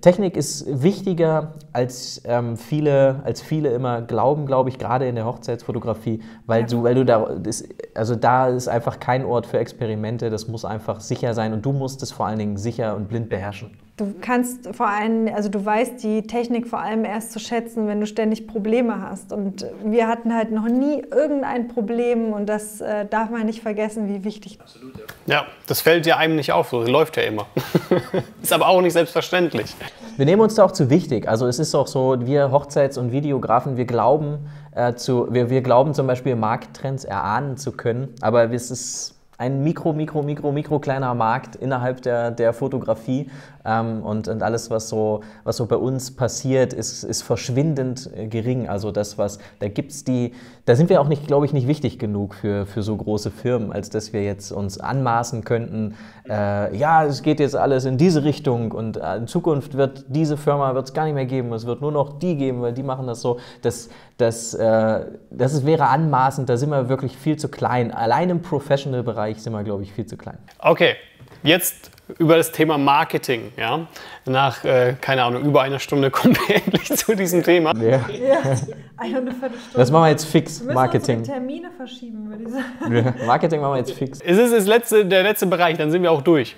Technik 0.00 0.36
ist 0.36 0.82
wichtiger, 0.82 1.54
als, 1.72 2.22
ähm, 2.24 2.56
viele, 2.56 3.20
als 3.24 3.40
viele 3.42 3.70
immer 3.70 4.02
glauben, 4.02 4.46
glaube 4.46 4.68
ich, 4.68 4.78
gerade 4.78 5.06
in 5.06 5.14
der 5.14 5.26
Hochzeitsfotografie, 5.26 6.22
weil, 6.46 6.62
ja. 6.62 6.66
du, 6.66 6.82
weil 6.82 6.94
du 6.94 7.04
da, 7.04 7.36
das, 7.36 7.64
also 7.94 8.14
da 8.14 8.48
ist 8.48 8.68
einfach 8.68 9.00
kein 9.00 9.24
Ort 9.24 9.46
für 9.46 9.58
Experimente, 9.58 10.30
das 10.30 10.48
muss 10.48 10.64
einfach 10.64 11.00
sicher 11.00 11.34
sein 11.34 11.52
und 11.52 11.64
du 11.64 11.72
musst 11.72 12.02
es 12.02 12.12
vor 12.12 12.26
allen 12.26 12.38
Dingen 12.38 12.56
sicher 12.56 12.96
und 12.96 13.08
blind 13.08 13.28
beherrschen. 13.28 13.70
Du 13.96 14.12
kannst 14.20 14.74
vor 14.74 14.88
allem, 14.88 15.30
also 15.32 15.48
du 15.48 15.64
weißt 15.64 16.02
die 16.02 16.22
Technik 16.26 16.66
vor 16.66 16.80
allem 16.80 17.04
erst 17.04 17.30
zu 17.30 17.38
schätzen, 17.38 17.86
wenn 17.86 18.00
du 18.00 18.06
ständig 18.08 18.48
Probleme 18.48 19.00
hast. 19.00 19.32
Und 19.32 19.66
wir 19.84 20.08
hatten 20.08 20.34
halt 20.34 20.50
noch 20.50 20.66
nie 20.66 21.00
irgendein 21.12 21.68
Problem 21.68 22.32
und 22.32 22.46
das 22.46 22.80
äh, 22.80 23.06
darf 23.06 23.30
man 23.30 23.46
nicht 23.46 23.62
vergessen, 23.62 24.08
wie 24.08 24.24
wichtig. 24.24 24.58
Absolut, 24.60 24.94
ja. 24.98 25.34
ja, 25.34 25.46
das 25.68 25.80
fällt 25.80 26.06
ja 26.06 26.16
einem 26.16 26.34
nicht 26.34 26.50
auf, 26.50 26.70
so 26.70 26.82
läuft 26.82 27.16
ja 27.16 27.22
immer. 27.22 27.46
ist 28.42 28.52
aber 28.52 28.66
auch 28.66 28.80
nicht 28.80 28.94
selbstverständlich. 28.94 29.76
Wir 30.16 30.26
nehmen 30.26 30.42
uns 30.42 30.56
da 30.56 30.64
auch 30.64 30.72
zu 30.72 30.90
wichtig. 30.90 31.28
Also 31.28 31.46
es 31.46 31.60
ist 31.60 31.72
auch 31.76 31.86
so, 31.86 32.16
wir 32.18 32.50
Hochzeits- 32.50 32.98
und 32.98 33.12
Videografen, 33.12 33.76
wir 33.76 33.84
glauben, 33.84 34.50
äh, 34.74 34.94
zu, 34.94 35.32
wir, 35.32 35.50
wir 35.50 35.62
glauben 35.62 35.94
zum 35.94 36.08
Beispiel 36.08 36.34
Markttrends 36.34 37.04
erahnen 37.04 37.56
zu 37.56 37.70
können, 37.70 38.08
aber 38.20 38.52
es 38.52 38.72
ist 38.72 39.14
ein 39.38 39.62
mikro, 39.62 39.92
mikro, 39.92 40.22
mikro, 40.22 40.52
mikro 40.52 40.78
kleiner 40.78 41.14
Markt 41.14 41.56
innerhalb 41.56 42.02
der, 42.02 42.30
der 42.30 42.52
Fotografie. 42.52 43.30
Ähm, 43.64 44.02
und, 44.02 44.28
und 44.28 44.42
alles, 44.42 44.70
was 44.70 44.88
so, 44.88 45.22
was 45.44 45.56
so 45.56 45.66
bei 45.66 45.76
uns 45.76 46.14
passiert, 46.14 46.72
ist, 46.72 47.02
ist 47.02 47.22
verschwindend 47.22 48.10
äh, 48.14 48.26
gering. 48.26 48.68
Also 48.68 48.90
das, 48.90 49.16
was, 49.18 49.38
da 49.58 49.68
gibt's 49.68 50.04
die, 50.04 50.34
da 50.66 50.76
sind 50.76 50.90
wir 50.90 51.00
auch 51.00 51.08
nicht, 51.08 51.26
glaube 51.26 51.46
ich, 51.46 51.52
nicht 51.52 51.66
wichtig 51.66 51.98
genug 51.98 52.34
für, 52.34 52.66
für 52.66 52.82
so 52.82 52.96
große 52.96 53.30
Firmen, 53.30 53.72
als 53.72 53.90
dass 53.90 54.12
wir 54.12 54.22
jetzt 54.22 54.52
uns 54.52 54.78
anmaßen 54.78 55.44
könnten, 55.44 55.94
äh, 56.28 56.76
ja, 56.76 57.04
es 57.04 57.22
geht 57.22 57.40
jetzt 57.40 57.56
alles 57.56 57.84
in 57.84 57.98
diese 57.98 58.24
Richtung 58.24 58.72
und 58.72 58.96
äh, 58.96 59.16
in 59.16 59.26
Zukunft 59.26 59.74
wird 59.74 60.04
diese 60.08 60.36
Firma 60.36 60.74
wird 60.74 60.86
es 60.86 60.94
gar 60.94 61.04
nicht 61.04 61.14
mehr 61.14 61.26
geben, 61.26 61.52
es 61.52 61.66
wird 61.66 61.80
nur 61.80 61.92
noch 61.92 62.18
die 62.18 62.36
geben, 62.36 62.62
weil 62.62 62.72
die 62.72 62.82
machen 62.82 63.06
das 63.06 63.20
so. 63.20 63.38
Das, 63.62 63.88
das, 64.16 64.54
äh, 64.54 65.06
das 65.30 65.66
wäre 65.66 65.88
anmaßend, 65.88 66.48
da 66.48 66.56
sind 66.56 66.70
wir 66.70 66.88
wirklich 66.88 67.16
viel 67.16 67.36
zu 67.36 67.48
klein. 67.48 67.90
Allein 67.90 68.30
im 68.30 68.42
Professional-Bereich 68.42 69.42
sind 69.42 69.52
wir, 69.52 69.64
glaube 69.64 69.82
ich, 69.82 69.92
viel 69.92 70.06
zu 70.06 70.16
klein. 70.16 70.38
Okay, 70.58 70.96
jetzt 71.42 71.90
über 72.18 72.36
das 72.36 72.52
Thema 72.52 72.78
Marketing. 72.78 73.52
Ja? 73.56 73.86
Nach, 74.26 74.64
äh, 74.64 74.94
keine 75.00 75.24
Ahnung, 75.24 75.42
über 75.42 75.62
einer 75.62 75.78
Stunde 75.78 76.10
kommen 76.12 76.36
wir 76.46 76.56
endlich 76.56 76.84
zu 76.84 77.14
diesem 77.14 77.42
Thema. 77.42 77.74
Ja. 77.76 78.04
ja. 78.08 78.56
Das 79.74 79.90
machen 79.90 80.04
wir 80.04 80.10
jetzt 80.10 80.26
fix, 80.26 80.66
wir 80.66 80.74
Marketing. 80.74 81.22
Termine 81.22 81.70
verschieben, 81.76 82.28
würde 82.28 82.44
ich 82.44 82.50
sagen. 82.50 82.96
Ja. 82.96 83.26
Marketing 83.26 83.60
machen 83.60 83.74
wir 83.74 83.78
jetzt 83.78 83.92
fix. 83.92 84.20
Es 84.20 84.38
ist 84.38 84.52
das 84.52 84.66
letzte, 84.66 85.06
der 85.06 85.22
letzte 85.22 85.46
Bereich, 85.46 85.76
dann 85.76 85.90
sind 85.90 86.02
wir 86.02 86.12
auch 86.12 86.22
durch. 86.22 86.56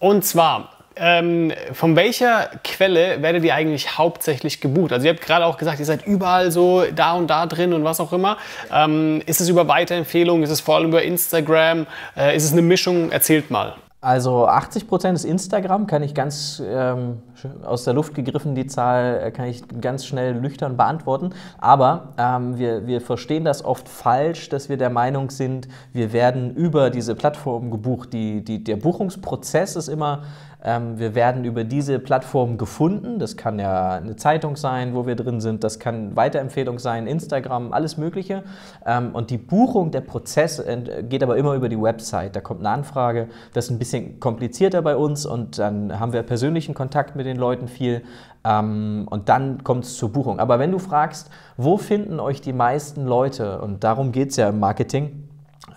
Und 0.00 0.24
zwar, 0.24 0.70
ähm, 0.96 1.52
von 1.72 1.96
welcher 1.96 2.50
Quelle 2.64 3.22
werdet 3.22 3.44
ihr 3.44 3.54
eigentlich 3.54 3.98
hauptsächlich 3.98 4.60
gebucht? 4.60 4.92
Also 4.92 5.06
ihr 5.06 5.12
habt 5.12 5.24
gerade 5.24 5.46
auch 5.46 5.56
gesagt, 5.56 5.78
ihr 5.78 5.84
seid 5.84 6.06
überall 6.06 6.50
so 6.50 6.84
da 6.94 7.12
und 7.12 7.28
da 7.28 7.46
drin 7.46 7.72
und 7.72 7.84
was 7.84 8.00
auch 8.00 8.12
immer. 8.12 8.36
Ähm, 8.72 9.22
ist 9.26 9.40
es 9.40 9.48
über 9.48 9.68
Weiterempfehlungen? 9.68 10.42
Ist 10.42 10.50
es 10.50 10.60
vor 10.60 10.76
allem 10.76 10.88
über 10.88 11.02
Instagram? 11.02 11.86
Äh, 12.16 12.36
ist 12.36 12.44
es 12.44 12.52
eine 12.52 12.62
Mischung? 12.62 13.10
Erzählt 13.10 13.50
mal. 13.50 13.76
Also 14.00 14.46
80 14.46 14.86
Prozent 14.86 15.16
ist 15.16 15.24
Instagram, 15.24 15.88
kann 15.88 16.04
ich 16.04 16.14
ganz 16.14 16.62
ähm, 16.64 17.20
aus 17.64 17.82
der 17.82 17.94
Luft 17.94 18.14
gegriffen, 18.14 18.54
die 18.54 18.68
Zahl 18.68 19.20
äh, 19.24 19.30
kann 19.32 19.46
ich 19.46 19.64
ganz 19.80 20.06
schnell 20.06 20.40
nüchtern 20.40 20.76
beantworten. 20.76 21.30
Aber 21.58 22.14
ähm, 22.16 22.58
wir, 22.58 22.86
wir 22.86 23.00
verstehen 23.00 23.44
das 23.44 23.64
oft 23.64 23.88
falsch, 23.88 24.50
dass 24.50 24.68
wir 24.68 24.76
der 24.76 24.90
Meinung 24.90 25.30
sind, 25.30 25.66
wir 25.92 26.12
werden 26.12 26.54
über 26.54 26.90
diese 26.90 27.16
Plattform 27.16 27.72
gebucht. 27.72 28.12
Die, 28.12 28.44
die, 28.44 28.62
der 28.62 28.76
Buchungsprozess 28.76 29.74
ist 29.74 29.88
immer 29.88 30.22
wir 30.60 31.14
werden 31.14 31.44
über 31.44 31.62
diese 31.62 32.00
Plattform 32.00 32.58
gefunden. 32.58 33.20
Das 33.20 33.36
kann 33.36 33.60
ja 33.60 33.92
eine 33.92 34.16
Zeitung 34.16 34.56
sein, 34.56 34.92
wo 34.92 35.06
wir 35.06 35.14
drin 35.14 35.40
sind. 35.40 35.62
Das 35.62 35.78
kann 35.78 36.16
Weiterempfehlung 36.16 36.80
sein, 36.80 37.06
Instagram, 37.06 37.72
alles 37.72 37.96
Mögliche. 37.96 38.42
Ähm, 38.84 39.14
und 39.14 39.30
die 39.30 39.38
Buchung, 39.38 39.92
der 39.92 40.00
Prozess 40.00 40.62
geht 41.08 41.22
aber 41.22 41.36
immer 41.36 41.54
über 41.54 41.68
die 41.68 41.80
Website. 41.80 42.34
Da 42.34 42.40
kommt 42.40 42.60
eine 42.60 42.70
Anfrage. 42.70 43.28
Das 43.52 43.66
ist 43.66 43.70
ein 43.70 43.78
bisschen 43.78 44.18
komplizierter 44.18 44.82
bei 44.82 44.96
uns 44.96 45.26
und 45.26 45.58
dann 45.60 45.98
haben 46.00 46.12
wir 46.12 46.22
persönlichen 46.24 46.74
Kontakt 46.74 47.14
mit 47.14 47.26
den 47.26 47.36
Leuten 47.36 47.68
viel. 47.68 48.02
Ähm, 48.44 49.06
und 49.10 49.28
dann 49.28 49.62
kommt 49.62 49.84
es 49.84 49.96
zur 49.96 50.12
Buchung. 50.12 50.40
Aber 50.40 50.58
wenn 50.58 50.72
du 50.72 50.78
fragst, 50.78 51.30
wo 51.56 51.76
finden 51.76 52.18
euch 52.18 52.40
die 52.40 52.52
meisten 52.52 53.06
Leute, 53.06 53.60
und 53.60 53.84
darum 53.84 54.10
geht 54.10 54.30
es 54.30 54.36
ja 54.36 54.48
im 54.48 54.58
Marketing, 54.58 55.27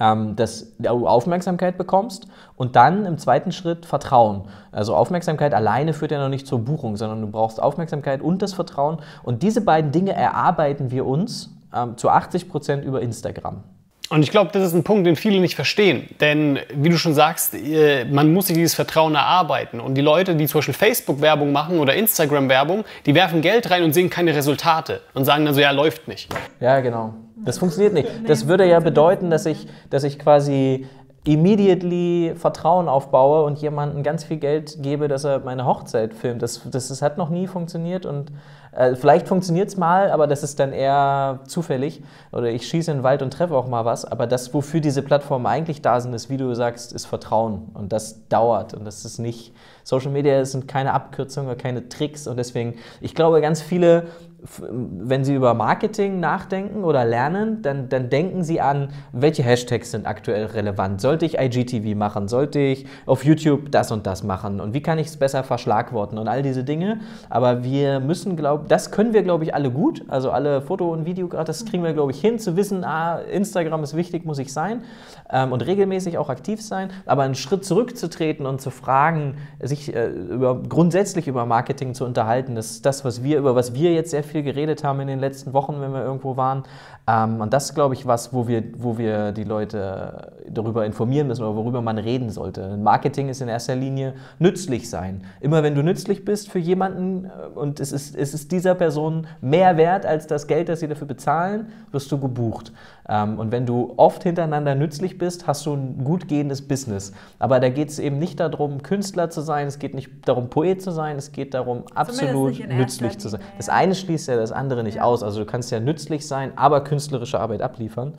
ähm, 0.01 0.35
dass 0.35 0.75
du 0.79 1.07
Aufmerksamkeit 1.07 1.77
bekommst 1.77 2.27
und 2.55 2.75
dann 2.75 3.05
im 3.05 3.19
zweiten 3.19 3.51
Schritt 3.51 3.85
Vertrauen. 3.85 4.45
Also 4.71 4.95
Aufmerksamkeit 4.95 5.53
alleine 5.53 5.93
führt 5.93 6.11
ja 6.11 6.19
noch 6.19 6.29
nicht 6.29 6.47
zur 6.47 6.59
Buchung, 6.59 6.97
sondern 6.97 7.21
du 7.21 7.27
brauchst 7.27 7.61
Aufmerksamkeit 7.61 8.21
und 8.21 8.41
das 8.41 8.53
Vertrauen. 8.53 8.97
Und 9.21 9.43
diese 9.43 9.61
beiden 9.61 9.91
Dinge 9.91 10.13
erarbeiten 10.13 10.89
wir 10.89 11.05
uns 11.05 11.51
ähm, 11.73 11.97
zu 11.97 12.09
80 12.09 12.49
Prozent 12.49 12.83
über 12.83 13.01
Instagram. 13.01 13.63
Und 14.11 14.23
ich 14.23 14.31
glaube, 14.31 14.51
das 14.51 14.63
ist 14.63 14.73
ein 14.73 14.83
Punkt, 14.83 15.07
den 15.07 15.15
viele 15.15 15.39
nicht 15.39 15.55
verstehen. 15.55 16.09
Denn 16.19 16.59
wie 16.75 16.89
du 16.89 16.97
schon 16.97 17.13
sagst, 17.13 17.53
äh, 17.55 18.03
man 18.03 18.33
muss 18.33 18.47
sich 18.47 18.57
dieses 18.57 18.73
Vertrauen 18.73 19.15
erarbeiten. 19.15 19.79
Und 19.79 19.95
die 19.95 20.01
Leute, 20.01 20.35
die 20.35 20.47
zum 20.47 20.57
Beispiel 20.57 20.73
Facebook-Werbung 20.73 21.53
machen 21.53 21.79
oder 21.79 21.95
Instagram-Werbung, 21.95 22.83
die 23.05 23.15
werfen 23.15 23.39
Geld 23.39 23.71
rein 23.71 23.83
und 23.83 23.93
sehen 23.93 24.09
keine 24.09 24.35
Resultate 24.35 24.99
und 25.13 25.23
sagen 25.23 25.45
dann 25.45 25.53
so, 25.53 25.61
ja, 25.61 25.71
läuft 25.71 26.09
nicht. 26.09 26.27
Ja, 26.59 26.81
genau. 26.81 27.13
Das 27.37 27.57
funktioniert 27.57 27.93
nicht. 27.93 28.09
Das 28.27 28.47
würde 28.47 28.67
ja 28.67 28.81
bedeuten, 28.81 29.29
dass 29.29 29.45
ich, 29.45 29.65
dass 29.89 30.03
ich 30.03 30.19
quasi 30.19 30.85
immediately 31.23 32.33
Vertrauen 32.35 32.87
aufbaue 32.87 33.43
und 33.43 33.59
jemandem 33.59 34.01
ganz 34.01 34.23
viel 34.23 34.37
Geld 34.37 34.81
gebe, 34.81 35.07
dass 35.07 35.23
er 35.23 35.39
meine 35.39 35.65
Hochzeit 35.65 36.13
filmt. 36.13 36.41
Das, 36.41 36.61
das, 36.69 36.87
das 36.87 37.01
hat 37.01 37.17
noch 37.17 37.29
nie 37.29 37.45
funktioniert 37.45 38.07
und 38.07 38.31
äh, 38.71 38.95
vielleicht 38.95 39.27
funktioniert 39.27 39.67
es 39.67 39.77
mal, 39.77 40.11
aber 40.11 40.27
das 40.27 40.43
ist 40.43 40.59
dann 40.59 40.71
eher 40.73 41.39
zufällig. 41.45 42.01
Oder 42.31 42.49
ich 42.49 42.67
schieße 42.67 42.89
in 42.91 42.99
den 42.99 43.03
Wald 43.03 43.21
und 43.21 43.31
treffe 43.31 43.55
auch 43.55 43.67
mal 43.67 43.85
was. 43.85 44.05
Aber 44.05 44.27
das, 44.27 44.53
wofür 44.53 44.79
diese 44.79 45.01
Plattformen 45.01 45.45
eigentlich 45.45 45.81
da 45.81 45.99
sind, 45.99 46.13
ist, 46.13 46.29
wie 46.29 46.37
du 46.37 46.53
sagst, 46.55 46.93
ist 46.93 47.05
Vertrauen. 47.05 47.69
Und 47.73 47.91
das 47.91 48.27
dauert. 48.29 48.73
Und 48.73 48.85
das 48.85 49.03
ist 49.03 49.19
nicht, 49.19 49.53
Social 49.83 50.11
Media 50.11 50.43
sind 50.45 50.67
keine 50.67 50.93
Abkürzungen, 50.93 51.57
keine 51.57 51.89
Tricks. 51.89 52.27
Und 52.27 52.37
deswegen, 52.37 52.75
ich 53.01 53.13
glaube, 53.13 53.41
ganz 53.41 53.61
viele 53.61 54.07
wenn 54.43 55.23
Sie 55.23 55.35
über 55.35 55.53
Marketing 55.53 56.19
nachdenken 56.19 56.83
oder 56.83 57.05
lernen, 57.05 57.61
dann, 57.61 57.89
dann 57.89 58.09
denken 58.09 58.43
Sie 58.43 58.59
an, 58.59 58.89
welche 59.11 59.43
Hashtags 59.43 59.91
sind 59.91 60.07
aktuell 60.07 60.45
relevant. 60.45 60.99
Sollte 60.99 61.25
ich 61.25 61.37
IGTV 61.37 61.95
machen? 61.95 62.27
Sollte 62.27 62.59
ich 62.59 62.85
auf 63.05 63.23
YouTube 63.23 63.71
das 63.71 63.91
und 63.91 64.07
das 64.07 64.23
machen? 64.23 64.59
Und 64.59 64.73
wie 64.73 64.81
kann 64.81 64.97
ich 64.97 65.07
es 65.07 65.17
besser 65.17 65.43
verschlagworten 65.43 66.17
und 66.17 66.27
all 66.27 66.41
diese 66.41 66.63
Dinge? 66.63 66.99
Aber 67.29 67.63
wir 67.63 67.99
müssen, 67.99 68.35
glaube 68.35 68.65
das 68.67 68.91
können 68.91 69.13
wir, 69.13 69.21
glaube 69.21 69.43
ich, 69.43 69.53
alle 69.53 69.69
gut. 69.69 70.03
Also 70.07 70.31
alle 70.31 70.61
Foto- 70.61 70.91
und 70.91 71.05
Video, 71.05 71.27
das 71.27 71.65
kriegen 71.65 71.83
wir, 71.83 71.93
glaube 71.93 72.11
ich, 72.11 72.19
hin, 72.19 72.39
zu 72.39 72.55
wissen, 72.55 72.83
ah, 72.83 73.19
Instagram 73.19 73.83
ist 73.83 73.95
wichtig, 73.95 74.25
muss 74.25 74.39
ich 74.39 74.51
sein 74.51 74.81
ähm, 75.29 75.51
und 75.51 75.65
regelmäßig 75.65 76.17
auch 76.17 76.29
aktiv 76.29 76.61
sein. 76.61 76.89
Aber 77.05 77.23
einen 77.23 77.35
Schritt 77.35 77.63
zurückzutreten 77.63 78.45
und 78.45 78.59
zu 78.59 78.71
fragen, 78.71 79.35
sich 79.61 79.95
äh, 79.95 80.07
über, 80.07 80.61
grundsätzlich 80.61 81.27
über 81.27 81.45
Marketing 81.45 81.93
zu 81.93 82.05
unterhalten, 82.05 82.55
das 82.55 82.71
ist 82.71 82.85
das, 82.85 83.05
was 83.05 83.23
wir, 83.23 83.37
über 83.37 83.55
was 83.55 83.73
wir 83.75 83.93
jetzt 83.93 84.11
sehr 84.11 84.23
viel 84.23 84.30
viel 84.31 84.43
geredet 84.43 84.83
haben 84.83 84.99
in 85.01 85.07
den 85.07 85.19
letzten 85.19 85.53
Wochen, 85.53 85.79
wenn 85.81 85.93
wir 85.93 86.03
irgendwo 86.03 86.37
waren. 86.37 86.63
Ähm, 87.11 87.41
und 87.41 87.51
das 87.51 87.65
ist, 87.65 87.75
glaube 87.75 87.93
ich, 87.93 88.05
was, 88.05 88.33
wo 88.33 88.47
wir, 88.47 88.63
wo 88.77 88.97
wir 88.97 89.31
die 89.31 89.43
Leute 89.43 90.31
darüber 90.49 90.85
informieren 90.85 91.27
müssen 91.27 91.43
oder 91.43 91.55
worüber 91.55 91.81
man 91.81 91.97
reden 91.97 92.29
sollte. 92.29 92.77
Marketing 92.77 93.29
ist 93.29 93.41
in 93.41 93.47
erster 93.47 93.75
Linie 93.75 94.13
nützlich 94.39 94.89
sein. 94.89 95.23
Immer 95.39 95.63
wenn 95.63 95.75
du 95.75 95.83
nützlich 95.83 96.25
bist 96.25 96.49
für 96.49 96.59
jemanden 96.59 97.25
äh, 97.25 97.29
und 97.55 97.79
es 97.79 97.91
ist, 97.91 98.15
es 98.15 98.33
ist 98.33 98.51
dieser 98.51 98.75
Person 98.75 99.27
mehr 99.41 99.77
wert 99.77 100.05
als 100.05 100.27
das 100.27 100.47
Geld, 100.47 100.69
das 100.69 100.79
sie 100.79 100.87
dafür 100.87 101.07
bezahlen, 101.07 101.67
wirst 101.91 102.11
du 102.11 102.19
gebucht. 102.19 102.71
Ähm, 103.09 103.39
und 103.39 103.51
wenn 103.51 103.65
du 103.65 103.93
oft 103.97 104.23
hintereinander 104.23 104.75
nützlich 104.75 105.17
bist, 105.17 105.47
hast 105.47 105.65
du 105.65 105.73
ein 105.73 106.03
gut 106.03 106.27
gehendes 106.27 106.65
Business. 106.67 107.11
Aber 107.39 107.59
da 107.59 107.69
geht 107.69 107.89
es 107.89 107.99
eben 107.99 108.19
nicht 108.19 108.39
darum, 108.39 108.83
Künstler 108.83 109.29
zu 109.29 109.41
sein, 109.41 109.67
es 109.67 109.79
geht 109.79 109.93
nicht 109.93 110.27
darum, 110.27 110.49
Poet 110.49 110.81
zu 110.81 110.91
sein, 110.91 111.17
es 111.17 111.31
geht 111.31 111.53
darum, 111.53 111.83
absolut 111.93 112.67
nützlich 112.69 113.17
zu 113.17 113.29
sein. 113.29 113.41
Das 113.57 113.69
eine 113.69 113.95
schließt 113.95 114.27
ja 114.27 114.35
das 114.35 114.51
andere 114.51 114.83
nicht 114.83 114.95
ja. 114.95 115.03
aus. 115.03 115.23
Also 115.23 115.39
du 115.39 115.45
kannst 115.45 115.71
ja 115.71 115.79
nützlich 115.79 116.27
sein, 116.27 116.53
aber 116.55 116.81
künstlerische 117.01 117.39
Arbeit 117.39 117.63
abliefern. 117.63 118.13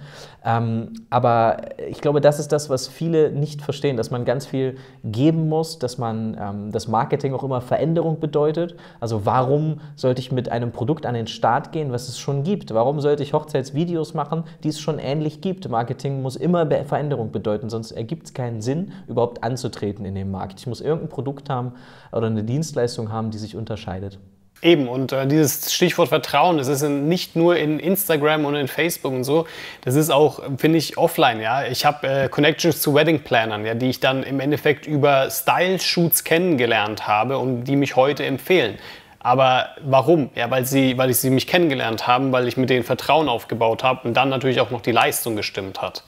Ähm, 0.44 0.92
aber 1.09 1.59
ich 1.88 2.00
glaube, 2.00 2.20
das 2.20 2.40
ist 2.40 2.50
das, 2.50 2.68
was 2.68 2.88
viele 2.88 3.30
nicht 3.30 3.62
verstehen, 3.62 3.96
dass 3.96 4.10
man 4.10 4.24
ganz 4.24 4.44
viel 4.44 4.76
geben 5.04 5.48
muss, 5.48 5.78
dass 5.78 5.98
man 5.98 6.36
ähm, 6.40 6.72
das 6.72 6.88
Marketing 6.88 7.32
auch 7.32 7.44
immer 7.44 7.60
Veränderung 7.60 8.18
bedeutet. 8.18 8.74
Also 8.98 9.24
warum 9.24 9.80
sollte 9.94 10.20
ich 10.20 10.32
mit 10.32 10.50
einem 10.50 10.72
Produkt 10.72 11.06
an 11.06 11.14
den 11.14 11.28
Start 11.28 11.70
gehen, 11.70 11.92
was 11.92 12.09
es 12.09 12.18
schon 12.18 12.42
gibt? 12.42 12.74
Warum 12.74 13.00
sollte 13.00 13.22
ich 13.22 13.32
Hochzeitsvideos 13.32 14.14
machen, 14.14 14.42
die 14.64 14.68
es 14.70 14.80
schon 14.80 14.98
ähnlich 14.98 15.40
gibt. 15.40 15.68
Marketing 15.68 16.22
muss 16.22 16.34
immer 16.34 16.66
Veränderung 16.84 17.30
bedeuten, 17.30 17.70
sonst 17.70 17.92
ergibt 17.92 18.26
es 18.26 18.34
keinen 18.34 18.62
Sinn, 18.62 18.92
überhaupt 19.06 19.44
anzutreten 19.44 20.04
in 20.04 20.16
dem 20.16 20.32
Markt. 20.32 20.59
Ich 20.59 20.66
muss 20.66 20.80
irgendein 20.80 21.09
Produkt 21.09 21.48
haben 21.48 21.72
oder 22.10 22.26
eine 22.26 22.42
Dienstleistung 22.42 23.12
haben, 23.12 23.30
die 23.30 23.38
sich 23.38 23.54
unterscheidet. 23.54 24.18
Eben, 24.64 24.86
und 24.86 25.10
äh, 25.10 25.26
dieses 25.26 25.74
Stichwort 25.74 26.09
Vertrauen, 26.09 26.56
das 26.56 26.68
ist 26.68 26.82
nicht 26.82 27.34
nur 27.34 27.56
in 27.56 27.80
Instagram 27.80 28.44
und 28.44 28.55
in 28.55 28.68
Facebook 28.68 29.12
und 29.12 29.24
so, 29.24 29.48
das 29.84 29.97
ist 29.97 30.09
auch, 30.09 30.40
finde 30.56 30.78
ich, 30.78 30.97
offline. 30.97 31.40
Ja? 31.40 31.66
Ich 31.66 31.84
habe 31.84 32.06
äh, 32.06 32.28
Connections 32.28 32.80
zu 32.80 32.94
Wedding 32.94 33.24
Plannern, 33.24 33.66
ja, 33.66 33.74
die 33.74 33.90
ich 33.90 33.98
dann 33.98 34.22
im 34.22 34.39
Endeffekt 34.39 34.86
über 34.86 35.28
Style-Shoots 35.30 36.22
kennengelernt 36.22 37.09
habe 37.09 37.39
und 37.39 37.64
die 37.64 37.74
mich 37.74 37.97
heute 37.97 38.24
empfehlen. 38.24 38.78
Aber 39.18 39.70
warum? 39.84 40.30
Ja, 40.36 40.48
weil, 40.48 40.64
sie, 40.64 40.97
weil 40.97 41.10
ich 41.10 41.16
sie 41.16 41.30
mich 41.30 41.48
kennengelernt 41.48 42.06
haben, 42.06 42.30
weil 42.30 42.47
ich 42.47 42.56
mit 42.56 42.70
denen 42.70 42.84
Vertrauen 42.84 43.28
aufgebaut 43.28 43.82
habe 43.82 44.06
und 44.06 44.14
dann 44.14 44.28
natürlich 44.28 44.60
auch 44.60 44.70
noch 44.70 44.80
die 44.80 44.93
Leistung 44.93 45.34
gestimmt 45.34 45.82
hat. 45.82 46.05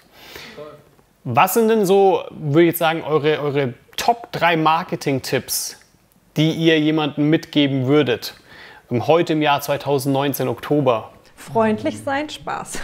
Was 1.24 1.54
sind 1.54 1.68
denn 1.68 1.86
so, 1.86 2.22
würde 2.30 2.62
ich 2.62 2.68
jetzt 2.68 2.78
sagen, 2.78 3.02
eure, 3.02 3.40
eure 3.40 3.74
Top 3.96 4.30
3 4.30 4.56
Marketing-Tipps, 4.58 5.80
die 6.36 6.52
ihr 6.52 6.78
jemandem 6.78 7.30
mitgeben 7.30 7.86
würdet? 7.86 8.34
Heute 8.90 9.32
im 9.32 9.42
Jahr 9.42 9.60
2019, 9.60 10.48
Oktober? 10.48 11.10
freundlich 11.36 12.02
sein, 12.02 12.28
Spaß. 12.28 12.78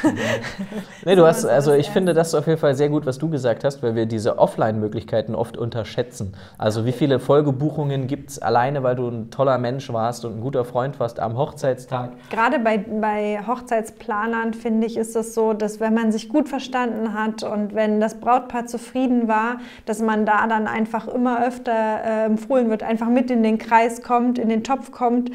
nee, 1.04 1.14
du 1.14 1.26
hast, 1.26 1.44
also 1.44 1.72
ich 1.72 1.90
finde 1.90 2.14
das 2.14 2.34
auf 2.34 2.46
jeden 2.46 2.58
Fall 2.58 2.74
sehr 2.74 2.88
gut, 2.88 3.06
was 3.06 3.18
du 3.18 3.30
gesagt 3.30 3.64
hast, 3.64 3.82
weil 3.82 3.94
wir 3.94 4.06
diese 4.06 4.38
Offline-Möglichkeiten 4.38 5.34
oft 5.34 5.56
unterschätzen. 5.56 6.34
Also 6.58 6.84
wie 6.84 6.92
viele 6.92 7.18
Folgebuchungen 7.18 8.06
gibt 8.06 8.30
es 8.30 8.38
alleine, 8.38 8.82
weil 8.82 8.96
du 8.96 9.08
ein 9.08 9.30
toller 9.30 9.58
Mensch 9.58 9.90
warst 9.92 10.24
und 10.24 10.38
ein 10.38 10.40
guter 10.40 10.64
Freund 10.64 11.00
warst 11.00 11.20
am 11.20 11.36
Hochzeitstag? 11.36 12.10
Gerade 12.30 12.58
bei, 12.58 12.78
bei 12.78 13.40
Hochzeitsplanern 13.46 14.52
finde 14.52 14.86
ich, 14.86 14.96
ist 14.96 15.16
es 15.16 15.34
so, 15.34 15.52
dass 15.52 15.80
wenn 15.80 15.94
man 15.94 16.12
sich 16.12 16.28
gut 16.28 16.48
verstanden 16.48 17.14
hat 17.14 17.42
und 17.42 17.74
wenn 17.74 18.00
das 18.00 18.20
Brautpaar 18.20 18.66
zufrieden 18.66 19.28
war, 19.28 19.58
dass 19.86 20.00
man 20.00 20.26
da 20.26 20.46
dann 20.46 20.66
einfach 20.66 21.08
immer 21.08 21.46
öfter 21.46 21.72
äh, 21.72 22.24
empfohlen 22.26 22.68
wird, 22.68 22.82
einfach 22.82 23.08
mit 23.08 23.30
in 23.30 23.42
den 23.42 23.58
Kreis 23.58 24.02
kommt, 24.02 24.38
in 24.38 24.48
den 24.48 24.64
Topf 24.64 24.90
kommt 24.90 25.30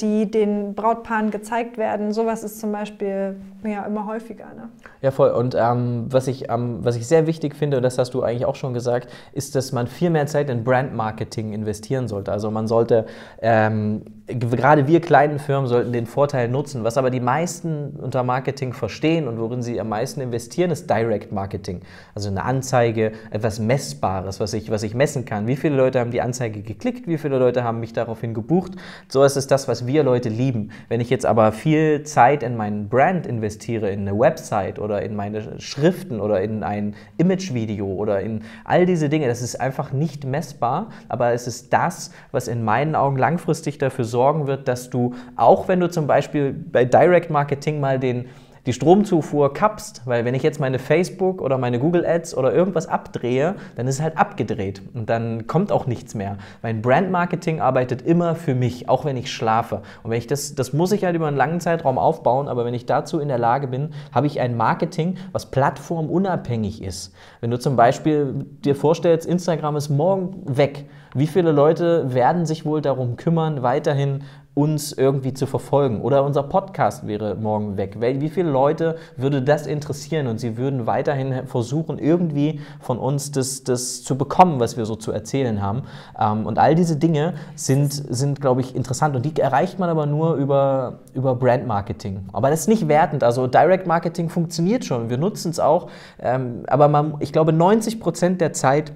die 0.00 0.30
den 0.30 0.74
Brautpaaren 0.74 1.30
gezeigt 1.30 1.76
werden. 1.76 2.12
Sowas 2.12 2.42
ist 2.42 2.60
zum 2.60 2.72
Beispiel 2.72 3.36
ja, 3.62 3.84
immer 3.84 4.06
häufiger. 4.06 4.46
Ne? 4.56 4.68
Ja, 5.02 5.10
voll. 5.10 5.30
Und 5.30 5.54
ähm, 5.58 6.06
was, 6.08 6.28
ich, 6.28 6.50
ähm, 6.50 6.78
was 6.80 6.96
ich 6.96 7.06
sehr 7.06 7.26
wichtig 7.26 7.54
finde, 7.54 7.76
und 7.76 7.82
das 7.82 7.98
hast 7.98 8.14
du 8.14 8.22
eigentlich 8.22 8.46
auch 8.46 8.54
schon 8.54 8.74
gesagt, 8.74 9.08
ist, 9.32 9.54
dass 9.54 9.72
man 9.72 9.86
viel 9.86 10.10
mehr 10.10 10.26
Zeit 10.26 10.50
in 10.50 10.64
Brandmarketing 10.64 11.52
investieren 11.52 12.08
sollte. 12.08 12.32
Also 12.32 12.50
man 12.50 12.68
sollte, 12.68 13.06
ähm, 13.42 14.02
gerade 14.38 14.86
wir 14.86 15.00
kleinen 15.00 15.38
Firmen 15.38 15.68
sollten 15.68 15.92
den 15.92 16.06
Vorteil 16.06 16.48
nutzen. 16.48 16.84
Was 16.84 16.96
aber 16.96 17.10
die 17.10 17.20
meisten 17.20 17.96
unter 18.00 18.22
Marketing 18.22 18.72
verstehen 18.72 19.28
und 19.28 19.38
worin 19.38 19.62
sie 19.62 19.80
am 19.80 19.88
meisten 19.88 20.20
investieren, 20.20 20.70
ist 20.70 20.88
Direct 20.88 21.32
Marketing. 21.32 21.80
Also 22.14 22.28
eine 22.28 22.44
Anzeige, 22.44 23.12
etwas 23.30 23.58
Messbares, 23.58 24.40
was 24.40 24.54
ich, 24.54 24.70
was 24.70 24.82
ich 24.82 24.94
messen 24.94 25.24
kann. 25.24 25.46
Wie 25.46 25.56
viele 25.56 25.76
Leute 25.76 26.00
haben 26.00 26.10
die 26.10 26.20
Anzeige 26.20 26.62
geklickt? 26.62 27.06
Wie 27.06 27.18
viele 27.18 27.38
Leute 27.38 27.64
haben 27.64 27.80
mich 27.80 27.92
daraufhin 27.92 28.34
gebucht? 28.34 28.72
So 29.08 29.24
ist 29.24 29.36
es 29.36 29.46
das, 29.46 29.68
was 29.68 29.86
wir 29.86 30.02
Leute 30.02 30.28
lieben. 30.28 30.70
Wenn 30.88 31.00
ich 31.00 31.10
jetzt 31.10 31.26
aber 31.26 31.52
viel 31.52 32.02
Zeit 32.04 32.42
in 32.42 32.56
meinen 32.56 32.88
Brand 32.88 33.26
investiere, 33.26 33.90
in 33.90 34.00
eine 34.00 34.18
Website 34.18 34.78
oder 34.78 35.02
in 35.02 35.16
meine 35.16 35.60
Schriften 35.60 36.20
oder 36.20 36.40
in 36.40 36.62
ein 36.62 36.94
Imagevideo 37.18 37.86
oder 37.86 38.20
in 38.20 38.42
all 38.64 38.86
diese 38.86 39.08
Dinge, 39.08 39.26
das 39.26 39.42
ist 39.42 39.60
einfach 39.60 39.92
nicht 39.92 40.24
messbar, 40.24 40.90
aber 41.08 41.32
es 41.32 41.46
ist 41.46 41.72
das, 41.72 42.10
was 42.32 42.48
in 42.48 42.64
meinen 42.64 42.94
Augen 42.94 43.16
langfristig 43.16 43.78
dafür 43.78 44.04
sorgen 44.20 44.46
wird, 44.46 44.68
dass 44.68 44.90
du, 44.90 45.14
auch 45.34 45.66
wenn 45.66 45.80
du 45.80 45.88
zum 45.88 46.06
Beispiel 46.06 46.52
bei 46.52 46.84
Direct 46.84 47.30
Marketing 47.30 47.80
mal 47.80 47.98
den 47.98 48.26
die 48.66 48.74
Stromzufuhr 48.74 49.54
kappst, 49.54 50.02
weil 50.04 50.26
wenn 50.26 50.34
ich 50.34 50.42
jetzt 50.42 50.60
meine 50.60 50.78
Facebook 50.78 51.40
oder 51.40 51.56
meine 51.56 51.78
Google 51.78 52.04
Ads 52.04 52.36
oder 52.36 52.52
irgendwas 52.52 52.86
abdrehe, 52.86 53.54
dann 53.76 53.86
ist 53.86 53.94
es 53.94 54.02
halt 54.02 54.18
abgedreht 54.18 54.82
und 54.92 55.08
dann 55.08 55.46
kommt 55.46 55.72
auch 55.72 55.86
nichts 55.86 56.14
mehr. 56.14 56.36
Mein 56.60 56.82
Brandmarketing 56.82 57.60
arbeitet 57.60 58.02
immer 58.02 58.34
für 58.34 58.54
mich, 58.54 58.88
auch 58.88 59.06
wenn 59.06 59.16
ich 59.16 59.32
schlafe. 59.32 59.80
Und 60.02 60.10
wenn 60.10 60.18
ich 60.18 60.26
das, 60.26 60.54
das 60.54 60.74
muss 60.74 60.92
ich 60.92 61.04
halt 61.04 61.16
über 61.16 61.26
einen 61.26 61.38
langen 61.38 61.60
Zeitraum 61.60 61.96
aufbauen, 61.96 62.48
aber 62.48 62.66
wenn 62.66 62.74
ich 62.74 62.84
dazu 62.84 63.18
in 63.18 63.28
der 63.28 63.38
Lage 63.38 63.66
bin, 63.66 63.94
habe 64.12 64.26
ich 64.26 64.40
ein 64.40 64.54
Marketing, 64.56 65.16
was 65.32 65.50
plattformunabhängig 65.50 66.82
ist. 66.82 67.14
Wenn 67.40 67.50
du 67.50 67.58
zum 67.58 67.76
Beispiel 67.76 68.46
dir 68.62 68.76
vorstellst, 68.76 69.26
Instagram 69.26 69.76
ist 69.76 69.88
morgen 69.88 70.42
weg, 70.44 70.84
wie 71.14 71.26
viele 71.26 71.52
Leute 71.52 72.14
werden 72.14 72.46
sich 72.46 72.64
wohl 72.64 72.80
darum 72.80 73.16
kümmern, 73.16 73.62
weiterhin 73.62 74.22
uns 74.54 74.92
irgendwie 74.92 75.32
zu 75.32 75.46
verfolgen. 75.46 76.02
Oder 76.02 76.24
unser 76.24 76.42
Podcast 76.42 77.06
wäre 77.06 77.36
morgen 77.36 77.76
weg. 77.76 77.96
Wie 78.00 78.28
viele 78.28 78.50
Leute 78.50 78.96
würde 79.16 79.42
das 79.42 79.66
interessieren 79.66 80.26
und 80.26 80.38
sie 80.38 80.56
würden 80.56 80.86
weiterhin 80.86 81.46
versuchen, 81.46 81.98
irgendwie 81.98 82.60
von 82.80 82.98
uns 82.98 83.30
das, 83.30 83.62
das 83.62 84.02
zu 84.02 84.18
bekommen, 84.18 84.58
was 84.58 84.76
wir 84.76 84.86
so 84.86 84.96
zu 84.96 85.12
erzählen 85.12 85.62
haben. 85.62 85.82
Ähm, 86.18 86.46
und 86.46 86.58
all 86.58 86.74
diese 86.74 86.96
Dinge 86.96 87.34
sind, 87.54 87.92
sind 87.92 88.40
glaube 88.40 88.60
ich, 88.60 88.74
interessant 88.74 89.14
und 89.14 89.24
die 89.24 89.40
erreicht 89.40 89.78
man 89.78 89.88
aber 89.88 90.06
nur 90.06 90.34
über, 90.34 90.98
über 91.14 91.36
Brand 91.36 91.66
Marketing. 91.66 92.28
Aber 92.32 92.50
das 92.50 92.60
ist 92.60 92.68
nicht 92.68 92.88
wertend. 92.88 93.22
Also 93.22 93.46
Direct 93.46 93.86
Marketing 93.86 94.28
funktioniert 94.28 94.84
schon. 94.84 95.10
Wir 95.10 95.18
nutzen 95.18 95.52
es 95.52 95.60
auch. 95.60 95.88
Ähm, 96.18 96.64
aber 96.66 96.88
man, 96.88 97.14
ich 97.20 97.32
glaube, 97.32 97.52
90 97.52 98.00
Prozent 98.00 98.40
der 98.40 98.52
Zeit 98.52 98.92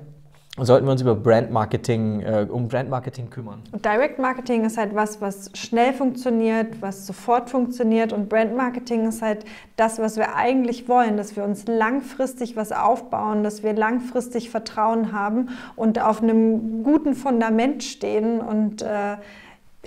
sollten 0.57 0.87
wir 0.87 0.93
uns 0.93 1.03
über 1.03 1.17
Brandmarketing, 1.17 2.21
äh, 2.21 2.47
um 2.49 2.69
Brandmarketing 2.69 3.29
kümmern. 3.29 3.63
Direct 3.73 4.21
Marketing 4.21 4.65
ist 4.65 4.79
halt 4.79 4.95
was, 4.95 5.21
was 5.21 5.51
schnell 5.55 5.93
funktioniert, 5.93 6.81
was 6.81 7.07
sofort 7.07 7.51
funktioniert 7.51 8.13
und 8.13 8.29
Brandmarketing 8.29 9.09
ist 9.09 9.21
halt 9.21 9.45
das, 9.77 9.99
was 9.99 10.17
wir 10.17 10.37
eigentlich 10.37 10.89
wollen, 10.89 11.17
dass 11.17 11.35
wir 11.35 11.43
uns 11.43 11.67
langfristig 11.67 12.55
was 12.55 12.71
aufbauen, 12.71 13.43
dass 13.43 13.65
wir 13.65 13.73
langfristig 13.73 14.51
Vertrauen 14.51 15.13
haben 15.13 15.49
und 15.75 16.01
auf 16.01 16.23
einem 16.23 16.85
guten 16.85 17.15
Fundament 17.15 17.83
stehen 17.83 18.41
und 18.41 18.83
äh, 18.83 19.17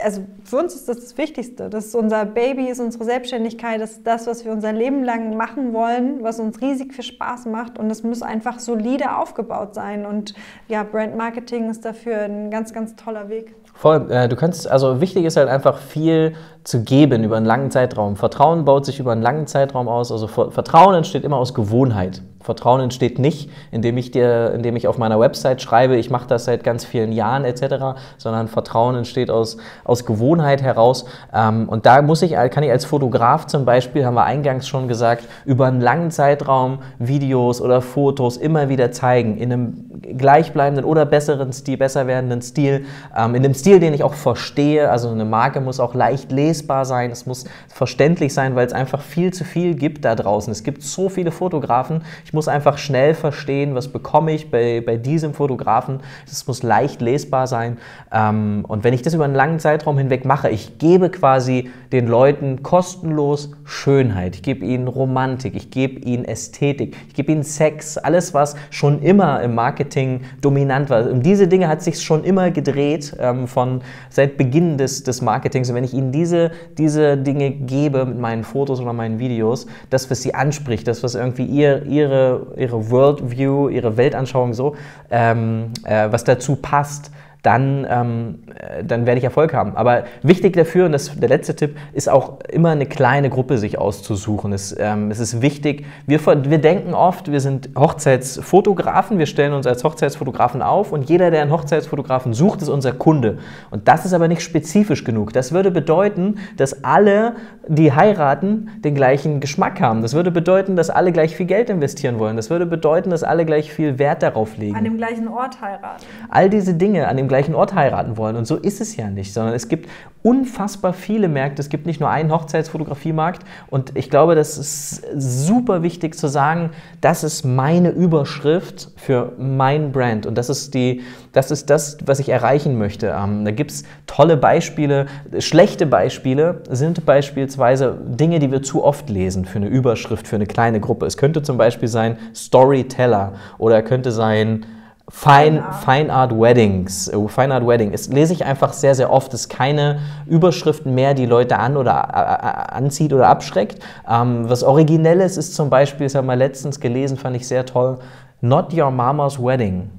also 0.04 0.26
für 0.44 0.58
uns 0.58 0.76
ist 0.76 0.88
das 0.88 1.00
das 1.00 1.18
Wichtigste. 1.18 1.70
Das 1.70 1.86
ist 1.88 1.96
unser 1.96 2.26
Baby, 2.26 2.68
ist 2.70 2.80
unsere 2.80 3.04
Selbstständigkeit, 3.04 3.82
das 3.82 3.92
ist 3.94 4.08
das, 4.08 4.28
was 4.28 4.46
wir 4.46 4.52
unser 4.52 4.74
Leben 4.74 5.04
lang 5.04 5.36
machen 5.36 5.74
wollen, 5.74 6.24
was 6.24 6.40
uns 6.40 6.62
riesig 6.62 6.94
viel 6.94 7.04
Spaß 7.04 7.46
macht 7.46 7.80
und 7.80 7.90
es 7.90 8.04
muss 8.04 8.22
einfach 8.22 8.60
solide 8.60 9.18
aufgebaut 9.18 9.76
sein. 9.76 10.06
Und 10.06 10.34
ja, 10.68 10.84
Brand 10.84 11.18
Marketing 11.18 11.70
ist 11.70 11.86
dafür 11.86 12.22
ein 12.22 12.52
ganz, 12.52 12.74
ganz 12.74 12.96
toller 12.96 13.30
Weg. 13.30 13.56
Voll, 13.74 14.12
äh, 14.12 14.28
du 14.28 14.36
kannst, 14.36 14.70
also 14.70 15.02
wichtig 15.02 15.26
ist 15.26 15.38
halt 15.38 15.50
einfach 15.50 15.78
viel 15.78 16.34
zu 16.64 16.84
geben 16.84 17.24
über 17.24 17.38
einen 17.38 17.46
langen 17.46 17.70
Zeitraum. 17.70 18.16
Vertrauen 18.16 18.66
baut 18.66 18.86
sich 18.86 19.00
über 19.00 19.12
einen 19.12 19.22
langen 19.22 19.46
Zeitraum 19.46 19.88
aus. 19.88 20.12
Also 20.12 20.28
Vertrauen 20.28 20.96
entsteht 20.96 21.24
immer 21.24 21.38
aus 21.38 21.54
Gewohnheit. 21.54 22.24
Vertrauen 22.48 22.80
entsteht 22.80 23.20
nicht, 23.20 23.50
indem 23.72 23.98
ich 23.98 24.12
dir, 24.12 24.54
indem 24.56 24.78
ich 24.78 24.88
auf 24.88 24.98
meiner 24.98 25.20
Website 25.20 25.62
schreibe, 25.62 25.98
ich 25.98 26.10
mache 26.10 26.28
das 26.30 26.46
seit 26.46 26.64
ganz 26.64 26.86
vielen 26.86 27.12
Jahren 27.12 27.44
etc., 27.44 28.00
sondern 28.18 28.48
Vertrauen 28.48 28.96
entsteht 28.96 29.30
aus, 29.30 29.58
aus 29.84 30.06
Gewohnheit 30.06 30.62
heraus. 30.62 31.04
Ähm, 31.34 31.68
und 31.68 31.86
da 31.86 32.02
muss 32.02 32.22
ich, 32.22 32.32
kann 32.32 32.64
ich 32.64 32.72
als 32.72 32.86
Fotograf 32.86 33.48
zum 33.48 33.66
Beispiel, 33.66 34.06
haben 34.06 34.14
wir 34.14 34.24
eingangs 34.24 34.66
schon 34.66 34.88
gesagt, 34.88 35.26
über 35.44 35.66
einen 35.66 35.82
langen 35.82 36.10
Zeitraum 36.10 36.80
Videos 37.00 37.60
oder 37.60 37.82
Fotos 37.82 38.38
immer 38.38 38.70
wieder 38.70 38.94
zeigen, 38.94 39.38
in 39.38 39.52
einem 39.52 40.02
gleichbleibenden 40.18 40.86
oder 40.86 41.06
besseren 41.06 41.52
Stil, 41.52 41.76
besser 41.76 42.08
werdenden 42.08 42.42
Stil, 42.42 42.86
ähm, 43.14 43.36
in 43.36 43.44
einem 43.44 43.56
Stil, 43.56 43.82
den 43.82 43.94
ich 43.94 44.04
auch 44.04 44.14
verstehe. 44.14 44.90
Also 44.90 45.10
eine 45.10 45.26
Marke 45.26 45.60
muss 45.60 45.82
auch 45.82 45.96
leicht 45.96 46.32
lesbar 46.32 46.86
sein, 46.86 47.12
es 47.12 47.26
muss 47.26 47.44
verständlich 47.68 48.34
sein, 48.34 48.56
weil 48.56 48.66
es 48.66 48.72
einfach 48.72 49.02
viel 49.02 49.34
zu 49.34 49.44
viel 49.44 49.76
gibt 49.76 50.06
da 50.06 50.16
draußen. 50.16 50.50
Es 50.50 50.64
gibt 50.64 50.82
so 50.82 51.10
viele 51.10 51.32
Fotografen. 51.32 52.04
Ich 52.24 52.32
muss 52.38 52.48
einfach 52.48 52.78
schnell 52.78 53.16
verstehen, 53.16 53.74
was 53.74 53.88
bekomme 53.88 54.32
ich 54.32 54.52
bei, 54.52 54.84
bei 54.86 54.96
diesem 54.96 55.34
Fotografen. 55.34 56.02
Es 56.28 56.46
muss 56.46 56.62
leicht 56.62 57.02
lesbar 57.02 57.48
sein. 57.48 57.80
Ähm, 58.12 58.64
und 58.68 58.84
wenn 58.84 58.94
ich 58.94 59.02
das 59.02 59.16
über 59.16 59.26
einen 59.26 59.34
langen 59.34 59.58
Zeitraum 59.58 59.98
hinweg 59.98 60.24
mache, 60.24 60.50
ich 60.50 60.78
gebe 60.78 61.10
quasi 61.10 61.72
den 61.92 62.08
Leuten 62.08 62.62
kostenlos 62.62 63.50
Schönheit, 63.64 64.36
ich 64.36 64.44
gebe 64.44 64.64
ihnen 64.64 64.88
Romantik, 64.88 65.56
ich 65.56 65.72
gebe 65.72 66.00
ihnen 66.02 66.26
Ästhetik, 66.26 66.96
ich 67.08 67.16
gebe 67.16 67.32
ihnen 67.32 67.42
Sex, 67.42 67.98
alles, 67.98 68.36
was 68.36 68.56
schon 68.70 69.02
immer 69.02 69.42
im 69.42 69.56
Marketing 69.56 70.22
dominant 70.40 70.92
war. 70.92 71.10
Um 71.10 71.24
diese 71.24 71.48
Dinge 71.48 71.68
hat 71.68 71.82
sich 71.82 72.04
schon 72.04 72.24
immer 72.24 72.52
gedreht, 72.52 73.18
ähm, 73.20 73.48
von 73.48 73.82
seit 74.12 74.38
Beginn 74.38 74.78
des, 74.78 75.02
des 75.02 75.24
Marketings. 75.24 75.70
Und 75.70 75.76
wenn 75.76 75.84
ich 75.84 75.96
ihnen 75.96 76.12
diese, 76.12 76.52
diese 76.78 77.18
Dinge 77.18 77.50
gebe 77.50 78.06
mit 78.06 78.20
meinen 78.20 78.44
Fotos 78.44 78.80
oder 78.80 78.94
meinen 78.94 79.18
Videos, 79.18 79.66
das, 79.90 80.12
was 80.12 80.22
sie 80.22 80.36
anspricht, 80.36 80.88
das, 80.88 81.02
was 81.02 81.16
irgendwie 81.16 81.46
ihr, 81.46 81.84
ihre 81.88 82.27
ihre, 82.56 82.90
Worldview, 82.90 83.70
ihre 83.70 83.98
Weltanschauung 83.98 84.54
so, 84.54 84.76
ähm, 85.12 85.72
äh, 85.84 86.12
was 86.12 86.24
dazu 86.24 86.56
passt, 86.56 87.12
dann, 87.48 87.88
ähm, 87.90 88.40
äh, 88.56 88.84
dann 88.84 89.06
werde 89.06 89.20
ich 89.20 89.24
Erfolg 89.24 89.54
haben. 89.54 89.78
Aber 89.78 90.04
wichtig 90.22 90.54
dafür, 90.58 90.86
und 90.86 90.92
das 90.92 91.18
der 91.18 91.30
letzte 91.30 91.56
Tipp, 91.56 91.78
ist 91.94 92.10
auch 92.10 92.40
immer 92.50 92.72
eine 92.72 92.86
kleine 92.86 93.30
Gruppe 93.30 93.58
sich 93.58 93.80
auszusuchen. 93.80 94.52
Es, 94.52 94.76
ähm, 94.78 95.12
es 95.12 95.20
ist 95.20 95.42
wichtig, 95.42 95.86
wir, 96.06 96.20
wir 96.26 96.58
denken 96.58 96.94
oft, 96.94 97.32
wir 97.32 97.40
sind 97.40 97.70
Hochzeitsfotografen, 97.78 99.18
wir 99.18 99.28
stellen 99.28 99.54
uns 99.54 99.66
als 99.66 99.86
Hochzeitsfotografen 99.86 100.62
auf 100.62 100.92
und 100.92 101.10
jeder, 101.10 101.32
der 101.32 101.42
einen 101.42 101.52
Hochzeitsfotografen 101.54 102.34
sucht, 102.34 102.62
ist 102.62 102.68
unser 102.68 102.92
Kunde. 102.92 103.38
Und 103.72 103.88
das 103.88 104.06
ist 104.06 104.12
aber 104.12 104.28
nicht 104.28 104.42
spezifisch 104.42 105.06
genug. 105.06 105.32
Das 105.32 105.54
würde 105.54 105.72
bedeuten, 105.72 106.40
dass 106.58 106.84
alle, 106.84 107.38
die 107.66 107.94
heiraten, 107.94 108.72
den 108.84 108.94
gleichen 108.94 109.40
Geschmack 109.40 109.80
haben. 109.80 110.02
Das 110.02 110.14
würde 110.14 110.32
bedeuten, 110.32 110.76
dass 110.76 110.90
alle 110.90 111.14
gleich 111.14 111.38
viel 111.38 111.46
Geld 111.46 111.70
investieren 111.70 112.20
wollen. 112.20 112.36
Das 112.36 112.50
würde 112.50 112.66
bedeuten, 112.66 113.10
dass 113.10 113.24
alle 113.24 113.46
gleich 113.46 113.72
viel 113.72 114.00
Wert 114.00 114.22
darauf 114.22 114.58
legen. 114.58 114.76
An 114.76 114.84
dem 114.84 114.98
gleichen 114.98 115.30
Ort 115.30 115.62
heiraten. 115.62 116.04
All 116.30 116.50
diese 116.50 116.74
Dinge 116.74 117.08
an 117.08 117.16
dem 117.16 117.30
gleichen 117.30 117.37
Ort 117.56 117.76
heiraten 117.76 118.18
wollen. 118.18 118.36
Und 118.36 118.46
so 118.46 118.56
ist 118.56 118.82
es 118.82 118.96
ja 118.96 119.10
nicht, 119.10 119.34
sondern 119.34 119.54
es 119.54 119.68
gibt 119.68 119.90
unfassbar 120.24 120.94
viele 120.94 121.30
Märkte. 121.30 121.62
Es 121.62 121.70
gibt 121.70 121.86
nicht 121.86 122.00
nur 122.00 122.10
einen 122.10 122.32
Hochzeitsfotografiemarkt. 122.32 123.44
Und 123.70 123.96
ich 123.96 124.10
glaube, 124.10 124.36
das 124.36 124.58
ist 124.58 125.04
super 125.16 125.84
wichtig 125.84 126.16
zu 126.16 126.28
sagen, 126.28 126.72
das 127.00 127.24
ist 127.24 127.46
meine 127.46 127.90
Überschrift 127.90 128.92
für 128.98 129.34
mein 129.38 129.92
Brand. 129.92 130.26
Und 130.26 130.38
das 130.38 130.50
ist, 130.50 130.74
die, 130.74 131.02
das, 131.32 131.52
ist 131.52 131.70
das, 131.70 131.98
was 132.06 132.20
ich 132.20 132.30
erreichen 132.30 132.78
möchte. 132.78 133.16
Ähm, 133.18 133.46
da 133.46 133.52
gibt 133.52 133.72
es 133.72 133.84
tolle 134.06 134.36
Beispiele. 134.36 135.06
Schlechte 135.40 135.86
Beispiele 135.86 136.62
sind 136.70 137.06
beispielsweise 137.06 137.98
Dinge, 138.06 138.40
die 138.40 138.52
wir 138.52 138.64
zu 138.64 138.84
oft 138.84 139.10
lesen 139.10 139.46
für 139.46 139.60
eine 139.60 139.68
Überschrift, 139.68 140.28
für 140.28 140.36
eine 140.36 140.48
kleine 140.48 140.80
Gruppe. 140.80 141.06
Es 141.06 141.16
könnte 141.16 141.42
zum 141.42 141.58
Beispiel 141.58 141.88
sein 141.88 142.18
Storyteller 142.34 143.34
oder 143.58 143.82
könnte 143.82 144.12
sein 144.12 144.66
Fine, 145.10 145.64
Fine 145.86 146.12
Art 146.12 146.38
Weddings, 146.38 147.10
oh, 147.14 147.30
Fine 147.30 147.54
Art 147.54 147.66
Wedding, 147.66 147.94
das 147.94 148.10
lese 148.10 148.34
ich 148.34 148.44
einfach 148.44 148.74
sehr, 148.74 148.94
sehr 148.94 149.10
oft. 149.10 149.34
Es 149.34 149.42
ist 149.42 149.50
keine 149.50 150.00
Überschriften 150.26 150.94
mehr, 150.94 151.14
die 151.14 151.26
Leute 151.26 151.60
an 151.60 151.78
oder 151.78 152.74
anzieht 152.74 153.14
oder 153.14 153.30
abschreckt. 153.30 153.82
Ähm, 154.10 154.50
was 154.50 154.64
Originelles 154.64 155.38
ist 155.38 155.56
zum 155.56 155.70
Beispiel, 155.70 156.08
das 156.08 156.16
habe 156.16 156.26
ich 156.26 156.28
mal 156.28 156.38
letztens 156.38 156.82
gelesen, 156.82 157.18
fand 157.18 157.38
ich 157.38 157.48
sehr 157.48 157.66
toll, 157.66 158.00
Not 158.42 158.74
Your 158.74 158.92
Mama's 158.92 159.42
Wedding. 159.42 159.90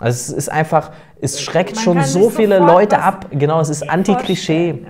Also 0.00 0.10
es 0.10 0.28
ist 0.30 0.48
einfach, 0.50 0.90
es 1.20 1.40
schreckt 1.40 1.76
Man 1.76 1.84
schon 1.84 2.02
so 2.02 2.30
viele 2.30 2.58
Leute 2.58 3.00
ab. 3.00 3.26
Genau, 3.30 3.60
es 3.60 3.68
ist 3.68 3.88
Anti-Klischee. 3.88 4.70
Ja. 4.82 4.88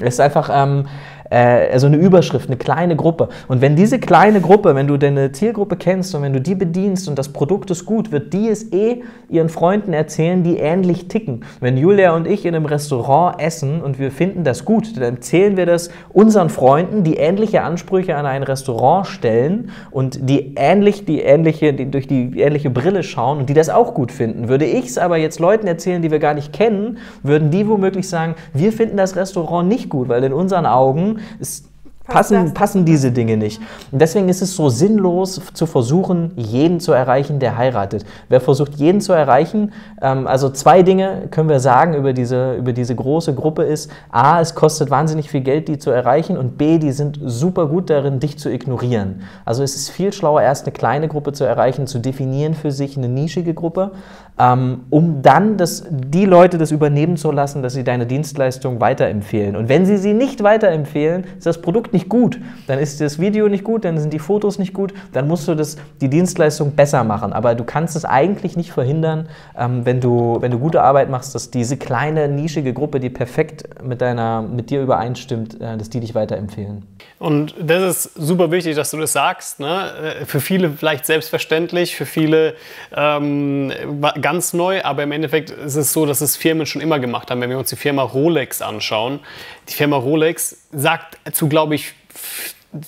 Es 0.00 0.14
ist 0.14 0.20
einfach, 0.20 0.50
ähm, 0.52 0.86
äh, 1.30 1.70
also 1.72 1.86
eine 1.86 1.96
Überschrift, 1.96 2.48
eine 2.48 2.56
kleine 2.56 2.96
Gruppe. 2.96 3.28
Und 3.48 3.60
wenn 3.60 3.76
diese 3.76 3.98
kleine 3.98 4.40
Gruppe, 4.40 4.74
wenn 4.74 4.86
du 4.86 4.96
deine 4.96 5.32
Zielgruppe 5.32 5.76
kennst 5.76 6.14
und 6.14 6.22
wenn 6.22 6.32
du 6.32 6.40
die 6.40 6.54
bedienst 6.54 7.08
und 7.08 7.18
das 7.18 7.32
Produkt 7.32 7.70
ist 7.70 7.84
gut, 7.84 8.12
wird 8.12 8.32
die 8.32 8.48
es 8.48 8.72
eh 8.72 9.02
ihren 9.28 9.48
Freunden 9.48 9.92
erzählen, 9.92 10.42
die 10.42 10.56
ähnlich 10.56 11.08
ticken. 11.08 11.44
Wenn 11.60 11.76
Julia 11.76 12.14
und 12.14 12.26
ich 12.26 12.46
in 12.46 12.54
einem 12.54 12.66
Restaurant 12.66 13.40
essen 13.40 13.82
und 13.82 13.98
wir 13.98 14.10
finden 14.10 14.44
das 14.44 14.64
gut, 14.64 14.96
dann 14.96 15.16
erzählen 15.16 15.56
wir 15.56 15.66
das 15.66 15.90
unseren 16.12 16.50
Freunden, 16.50 17.04
die 17.04 17.16
ähnliche 17.16 17.62
Ansprüche 17.62 18.16
an 18.16 18.26
ein 18.26 18.42
Restaurant 18.42 19.06
stellen 19.06 19.70
und 19.90 20.28
die 20.28 20.54
ähnlich, 20.56 21.04
die 21.04 21.20
ähnliche, 21.20 21.72
die 21.74 21.90
durch 21.90 22.06
die 22.06 22.40
ähnliche 22.40 22.70
Brille 22.70 23.02
schauen 23.02 23.38
und 23.38 23.48
die 23.48 23.54
das 23.54 23.68
auch 23.68 23.94
gut 23.94 24.12
finden. 24.12 24.48
Würde 24.48 24.64
ich 24.64 24.86
es 24.86 24.98
aber 24.98 25.16
jetzt 25.16 25.38
Leuten 25.38 25.66
erzählen, 25.66 26.02
die 26.02 26.10
wir 26.10 26.18
gar 26.18 26.34
nicht 26.34 26.52
kennen, 26.52 26.98
würden 27.22 27.50
die 27.50 27.68
womöglich 27.68 28.08
sagen, 28.08 28.34
wir 28.54 28.72
finden 28.72 28.96
das 28.96 29.16
Restaurant 29.16 29.68
nicht 29.68 29.88
gut, 29.88 30.08
weil 30.08 30.24
in 30.24 30.32
unseren 30.32 30.66
Augen 30.66 31.17
es 31.40 31.64
passen, 32.08 32.54
passen 32.54 32.84
diese 32.84 33.12
Dinge 33.12 33.36
nicht. 33.36 33.60
Und 33.92 34.00
deswegen 34.00 34.28
ist 34.28 34.42
es 34.42 34.56
so 34.56 34.68
sinnlos 34.70 35.40
zu 35.52 35.66
versuchen, 35.66 36.32
jeden 36.36 36.80
zu 36.80 36.92
erreichen, 36.92 37.38
der 37.38 37.56
heiratet. 37.56 38.04
Wer 38.28 38.40
versucht, 38.40 38.74
jeden 38.76 39.00
zu 39.00 39.12
erreichen, 39.12 39.72
ähm, 40.02 40.26
also 40.26 40.50
zwei 40.50 40.82
Dinge 40.82 41.28
können 41.30 41.48
wir 41.48 41.60
sagen 41.60 41.94
über 41.94 42.12
diese, 42.12 42.54
über 42.54 42.72
diese 42.72 42.94
große 42.94 43.34
Gruppe 43.34 43.62
ist, 43.62 43.90
a, 44.10 44.40
es 44.40 44.54
kostet 44.54 44.90
wahnsinnig 44.90 45.30
viel 45.30 45.42
Geld, 45.42 45.68
die 45.68 45.78
zu 45.78 45.90
erreichen 45.90 46.36
und 46.36 46.58
b, 46.58 46.78
die 46.78 46.92
sind 46.92 47.20
super 47.22 47.66
gut 47.66 47.90
darin, 47.90 48.18
dich 48.18 48.38
zu 48.38 48.50
ignorieren. 48.50 49.22
Also 49.44 49.62
es 49.62 49.76
ist 49.76 49.90
viel 49.90 50.12
schlauer, 50.12 50.42
erst 50.42 50.64
eine 50.64 50.72
kleine 50.72 51.08
Gruppe 51.08 51.32
zu 51.32 51.44
erreichen, 51.44 51.86
zu 51.86 51.98
definieren 51.98 52.54
für 52.54 52.72
sich 52.72 52.96
eine 52.96 53.08
nischige 53.08 53.52
Gruppe, 53.52 53.92
um 54.38 55.20
dann 55.20 55.56
das, 55.56 55.84
die 55.90 56.24
Leute 56.24 56.58
das 56.58 56.70
übernehmen 56.70 57.16
zu 57.16 57.32
lassen, 57.32 57.62
dass 57.62 57.72
sie 57.72 57.82
deine 57.82 58.06
Dienstleistung 58.06 58.80
weiterempfehlen. 58.80 59.56
Und 59.56 59.68
wenn 59.68 59.84
sie 59.84 59.96
sie 59.96 60.14
nicht 60.14 60.44
weiterempfehlen, 60.44 61.24
ist 61.36 61.46
das 61.46 61.60
Produkt 61.60 61.92
nicht 61.92 62.08
gut, 62.08 62.40
dann 62.68 62.78
ist 62.78 63.00
das 63.00 63.18
Video 63.18 63.48
nicht 63.48 63.64
gut, 63.64 63.84
dann 63.84 63.98
sind 63.98 64.12
die 64.12 64.20
Fotos 64.20 64.58
nicht 64.58 64.74
gut, 64.74 64.94
dann 65.12 65.26
musst 65.26 65.48
du 65.48 65.56
das, 65.56 65.76
die 66.00 66.08
Dienstleistung 66.08 66.72
besser 66.72 67.02
machen. 67.02 67.32
Aber 67.32 67.56
du 67.56 67.64
kannst 67.64 67.96
es 67.96 68.04
eigentlich 68.04 68.56
nicht 68.56 68.70
verhindern, 68.70 69.28
ähm, 69.58 69.84
wenn, 69.84 70.00
du, 70.00 70.36
wenn 70.40 70.52
du 70.52 70.58
gute 70.60 70.82
Arbeit 70.82 71.10
machst, 71.10 71.34
dass 71.34 71.50
diese 71.50 71.76
kleine, 71.76 72.28
nischige 72.28 72.72
Gruppe, 72.72 73.00
die 73.00 73.10
perfekt 73.10 73.82
mit, 73.82 74.00
deiner, 74.00 74.42
mit 74.42 74.70
dir 74.70 74.82
übereinstimmt, 74.82 75.60
äh, 75.60 75.76
dass 75.76 75.90
die 75.90 75.98
dich 75.98 76.14
weiterempfehlen. 76.14 76.84
Und 77.18 77.54
das 77.58 78.04
ist 78.06 78.14
super 78.14 78.50
wichtig, 78.52 78.76
dass 78.76 78.92
du 78.92 78.96
das 78.96 79.12
sagst. 79.12 79.58
Ne? 79.58 80.16
Äh, 80.20 80.24
für 80.24 80.40
viele 80.40 80.70
vielleicht 80.70 81.04
selbstverständlich, 81.04 81.96
für 81.96 82.06
viele 82.06 82.54
ähm, 82.94 83.72
ganz 84.20 84.52
neu, 84.52 84.82
aber 84.84 85.02
im 85.02 85.12
Endeffekt 85.12 85.50
ist 85.50 85.74
es 85.74 85.92
so, 85.92 86.06
dass 86.06 86.20
es 86.20 86.36
Firmen 86.36 86.66
schon 86.66 86.80
immer 86.80 87.00
gemacht 87.00 87.30
haben. 87.30 87.40
Wenn 87.40 87.50
wir 87.50 87.58
uns 87.58 87.70
die 87.70 87.76
Firma 87.76 88.02
Rolex 88.02 88.62
anschauen, 88.62 89.20
die 89.68 89.74
Firma 89.74 89.96
Rolex 89.96 90.58
sagt 90.72 91.18
zu, 91.34 91.48
glaube 91.48 91.74
ich, 91.74 91.94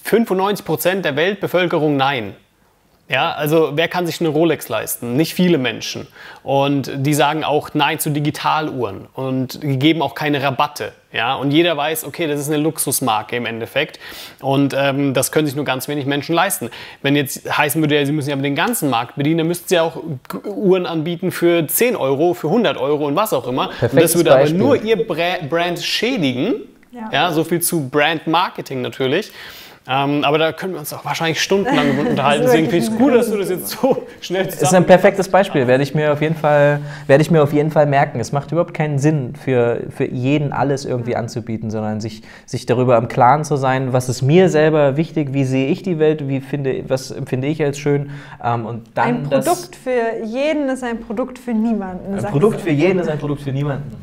95 0.05 0.65
Prozent 0.65 1.05
der 1.05 1.17
Weltbevölkerung 1.17 1.97
nein. 1.97 2.37
Ja, 3.11 3.33
also 3.33 3.73
wer 3.75 3.89
kann 3.89 4.07
sich 4.07 4.21
eine 4.21 4.29
Rolex 4.29 4.69
leisten? 4.69 5.17
Nicht 5.17 5.35
viele 5.35 5.59
Menschen. 5.59 6.07
Und 6.45 6.93
die 6.95 7.13
sagen 7.13 7.43
auch 7.43 7.71
Nein 7.75 7.99
zu 7.99 8.11
Digitaluhren 8.11 9.09
und 9.15 9.59
geben 9.61 10.01
auch 10.01 10.15
keine 10.15 10.41
Rabatte. 10.41 10.93
Ja, 11.13 11.35
und 11.35 11.51
jeder 11.51 11.77
weiß, 11.77 12.05
okay, 12.05 12.29
das 12.29 12.39
ist 12.39 12.47
eine 12.47 12.59
Luxusmarke 12.59 13.35
im 13.35 13.47
Endeffekt. 13.47 13.99
Und 14.41 14.77
ähm, 14.79 15.13
das 15.13 15.33
können 15.33 15.47
sich 15.47 15.57
nur 15.57 15.65
ganz 15.65 15.89
wenig 15.89 16.07
Menschen 16.07 16.37
leisten. 16.37 16.71
Wenn 17.03 17.17
jetzt 17.17 17.59
heißen 17.59 17.83
würde, 17.83 17.97
ja, 17.97 18.07
sie 18.07 18.13
müssen 18.13 18.31
ja 18.31 18.37
den 18.37 18.55
ganzen 18.55 18.89
Markt 18.91 19.17
bedienen, 19.17 19.39
dann 19.39 19.49
müssten 19.49 19.69
sie 19.69 19.81
auch 19.81 20.01
Uhren 20.45 20.87
anbieten 20.87 21.33
für 21.33 21.67
10 21.67 21.97
Euro, 21.97 22.33
für 22.35 22.47
100 22.47 22.77
Euro 22.77 23.09
und 23.09 23.17
was 23.17 23.33
auch 23.33 23.49
immer. 23.49 23.71
Das 23.81 24.15
würde 24.15 24.31
Beispiel. 24.31 24.55
aber 24.55 24.65
nur 24.65 24.81
ihr 24.85 25.05
Brand 25.05 25.81
schädigen. 25.81 26.55
Ja. 26.93 27.09
ja, 27.13 27.33
so 27.33 27.43
viel 27.43 27.61
zu 27.61 27.89
Brand 27.89 28.29
Marketing 28.29 28.83
natürlich. 28.83 29.33
Ähm, 29.89 30.25
aber 30.25 30.37
da 30.37 30.53
können 30.53 30.75
wir 30.75 30.81
uns 30.81 30.93
auch 30.93 31.05
wahrscheinlich 31.07 31.41
stundenlang 31.41 31.99
unterhalten. 32.07 32.45
Deswegen 32.45 32.69
finde 32.69 32.85
ich 32.85 32.93
es 32.93 32.99
gut, 32.99 33.15
dass 33.15 33.31
du 33.31 33.39
das 33.39 33.49
jetzt 33.51 33.69
so 33.71 34.07
schnell 34.21 34.45
zusammen. 34.45 34.61
Das 34.61 34.69
ist 34.69 34.75
ein 34.75 34.87
perfektes 34.87 35.29
Beispiel, 35.29 35.67
werde 35.67 35.83
ich 35.83 35.95
mir 35.95 36.13
auf 36.13 36.21
jeden 36.21 36.37
Fall, 36.37 36.81
werde 37.07 37.23
ich 37.23 37.31
mir 37.31 37.43
auf 37.43 37.53
jeden 37.53 37.71
Fall 37.71 37.87
merken. 37.87 38.21
Es 38.21 38.31
macht 38.31 38.53
überhaupt 38.53 38.75
keinen 38.75 38.99
Sinn, 38.99 39.35
für, 39.43 39.85
für 39.89 40.05
jeden 40.05 40.53
alles 40.53 40.85
irgendwie 40.85 41.17
anzubieten, 41.17 41.71
sondern 41.71 42.01
sich, 42.01 42.23
sich 42.45 42.67
darüber 42.67 42.99
im 42.99 43.09
Klaren 43.09 43.43
zu 43.45 43.57
sein, 43.57 43.93
was 43.95 44.11
ist 44.11 44.21
mir 44.21 44.51
selber 44.51 44.99
wichtig, 44.99 45.33
wie 45.33 45.45
sehe 45.45 45.69
ich 45.69 45.83
die 45.83 45.99
Welt, 45.99 46.29
wie 46.29 46.41
finde, 46.41 46.85
was 46.89 47.11
empfinde 47.11 47.49
ich 47.49 47.63
als 47.63 47.79
schön. 47.79 48.11
Ähm, 48.45 48.67
und 48.67 48.87
dann 48.95 49.09
ein 49.09 49.23
Produkt 49.23 49.47
das, 49.47 49.71
für 49.83 50.25
jeden 50.25 50.69
ist 50.69 50.85
ein 50.85 51.01
Produkt 51.01 51.39
für 51.39 51.55
niemanden. 51.55 52.15
Ein 52.15 52.25
Produkt 52.31 52.61
für 52.61 52.71
jeden 52.71 52.99
ist 52.99 53.09
ein 53.09 53.19
Produkt 53.19 53.41
für 53.41 53.53
niemanden. 53.53 53.97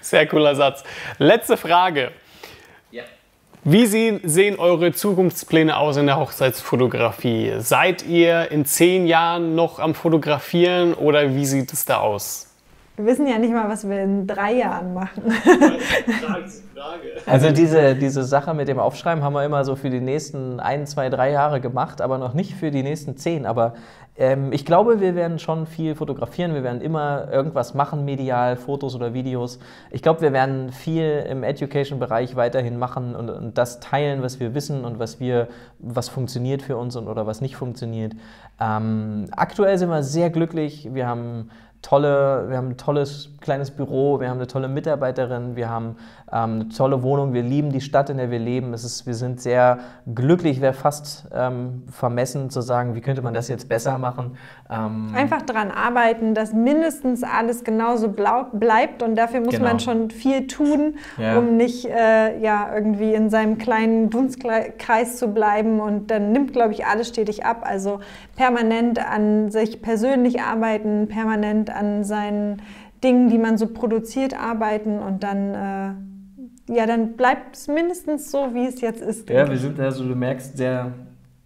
Sehr 0.00 0.26
cooler 0.26 0.54
Satz. 0.54 0.84
Letzte 1.18 1.56
Frage. 1.56 2.12
Wie 3.66 3.86
sehen 3.86 4.58
eure 4.58 4.92
Zukunftspläne 4.92 5.78
aus 5.78 5.96
in 5.96 6.04
der 6.04 6.18
Hochzeitsfotografie? 6.18 7.54
Seid 7.60 8.04
ihr 8.06 8.50
in 8.50 8.66
zehn 8.66 9.06
Jahren 9.06 9.54
noch 9.54 9.78
am 9.78 9.94
Fotografieren 9.94 10.92
oder 10.92 11.34
wie 11.34 11.46
sieht 11.46 11.72
es 11.72 11.86
da 11.86 12.00
aus? 12.00 12.53
Wir 12.96 13.06
wissen 13.06 13.26
ja 13.26 13.38
nicht 13.38 13.52
mal, 13.52 13.68
was 13.68 13.88
wir 13.88 14.02
in 14.02 14.24
drei 14.24 14.54
Jahren 14.54 14.94
machen. 14.94 15.24
Also 17.26 17.50
diese, 17.52 17.96
diese 17.96 18.22
Sache 18.22 18.54
mit 18.54 18.68
dem 18.68 18.78
Aufschreiben 18.78 19.24
haben 19.24 19.32
wir 19.32 19.44
immer 19.44 19.64
so 19.64 19.74
für 19.74 19.90
die 19.90 20.00
nächsten 20.00 20.60
ein, 20.60 20.86
zwei, 20.86 21.10
drei 21.10 21.32
Jahre 21.32 21.60
gemacht, 21.60 22.00
aber 22.00 22.18
noch 22.18 22.34
nicht 22.34 22.54
für 22.54 22.70
die 22.70 22.84
nächsten 22.84 23.16
zehn. 23.16 23.46
Aber 23.46 23.74
ähm, 24.16 24.52
ich 24.52 24.64
glaube, 24.64 25.00
wir 25.00 25.16
werden 25.16 25.40
schon 25.40 25.66
viel 25.66 25.96
fotografieren. 25.96 26.54
Wir 26.54 26.62
werden 26.62 26.80
immer 26.80 27.32
irgendwas 27.32 27.74
machen, 27.74 28.04
medial, 28.04 28.56
Fotos 28.56 28.94
oder 28.94 29.12
Videos. 29.12 29.58
Ich 29.90 30.02
glaube, 30.02 30.20
wir 30.20 30.32
werden 30.32 30.70
viel 30.70 31.26
im 31.28 31.42
Education-Bereich 31.42 32.36
weiterhin 32.36 32.78
machen 32.78 33.16
und, 33.16 33.28
und, 33.28 33.58
das 33.58 33.80
teilen, 33.80 34.22
was 34.22 34.38
wir 34.38 34.54
wissen 34.54 34.84
und 34.84 35.00
was 35.00 35.18
wir, 35.18 35.48
was 35.80 36.08
funktioniert 36.08 36.62
für 36.62 36.76
uns 36.76 36.94
und 36.94 37.08
oder 37.08 37.26
was 37.26 37.40
nicht 37.40 37.56
funktioniert. 37.56 38.12
Ähm, 38.60 39.26
aktuell 39.32 39.78
sind 39.78 39.88
wir 39.88 40.04
sehr 40.04 40.30
glücklich. 40.30 40.90
Wir 40.92 41.08
haben 41.08 41.50
tolle, 41.84 42.46
wir 42.48 42.56
haben 42.56 42.70
ein 42.70 42.76
tolles 42.76 43.28
kleines 43.40 43.70
Büro, 43.70 44.18
wir 44.18 44.30
haben 44.30 44.38
eine 44.38 44.46
tolle 44.46 44.68
Mitarbeiterin, 44.68 45.54
wir 45.54 45.68
haben 45.68 45.96
ähm, 46.34 46.54
eine 46.54 46.68
tolle 46.68 47.02
Wohnung, 47.02 47.32
wir 47.32 47.42
lieben 47.42 47.70
die 47.70 47.80
Stadt, 47.80 48.10
in 48.10 48.16
der 48.16 48.30
wir 48.30 48.40
leben. 48.40 48.74
Es 48.74 48.82
ist, 48.82 49.06
wir 49.06 49.14
sind 49.14 49.40
sehr 49.40 49.78
glücklich, 50.12 50.60
wäre 50.60 50.72
fast 50.72 51.28
ähm, 51.32 51.84
vermessen 51.90 52.50
zu 52.50 52.60
sagen, 52.60 52.96
wie 52.96 53.00
könnte 53.00 53.22
man 53.22 53.34
das 53.34 53.46
jetzt 53.48 53.68
besser 53.68 53.98
machen. 53.98 54.36
Ähm 54.68 55.14
Einfach 55.14 55.42
daran 55.42 55.70
arbeiten, 55.70 56.34
dass 56.34 56.52
mindestens 56.52 57.22
alles 57.22 57.62
genauso 57.62 58.08
bleibt 58.08 59.02
und 59.02 59.14
dafür 59.14 59.40
muss 59.40 59.54
genau. 59.54 59.68
man 59.68 59.80
schon 59.80 60.10
viel 60.10 60.48
tun, 60.48 60.96
ja. 61.18 61.38
um 61.38 61.56
nicht 61.56 61.84
äh, 61.84 62.40
ja, 62.40 62.74
irgendwie 62.74 63.14
in 63.14 63.30
seinem 63.30 63.56
kleinen 63.56 64.10
Dunstkreis 64.10 65.18
zu 65.18 65.28
bleiben 65.28 65.78
und 65.78 66.10
dann 66.10 66.32
nimmt, 66.32 66.52
glaube 66.52 66.72
ich, 66.72 66.84
alles 66.84 67.08
stetig 67.08 67.44
ab. 67.44 67.62
Also 67.62 68.00
permanent 68.34 68.98
an 68.98 69.52
sich 69.52 69.82
persönlich 69.82 70.40
arbeiten, 70.40 71.06
permanent 71.06 71.70
an 71.70 72.02
seinen 72.02 72.60
Dingen, 73.04 73.28
die 73.28 73.38
man 73.38 73.58
so 73.58 73.68
produziert, 73.68 74.34
arbeiten 74.34 74.98
und 74.98 75.22
dann, 75.22 75.54
äh, 75.54 76.13
ja, 76.68 76.86
dann 76.86 77.16
bleibt 77.16 77.56
es 77.56 77.68
mindestens 77.68 78.30
so, 78.30 78.54
wie 78.54 78.66
es 78.66 78.80
jetzt 78.80 79.02
ist. 79.02 79.28
Ja, 79.28 79.48
wir 79.48 79.58
sind 79.58 79.78
also, 79.78 80.06
du 80.06 80.14
merkst, 80.14 80.56
sehr 80.56 80.92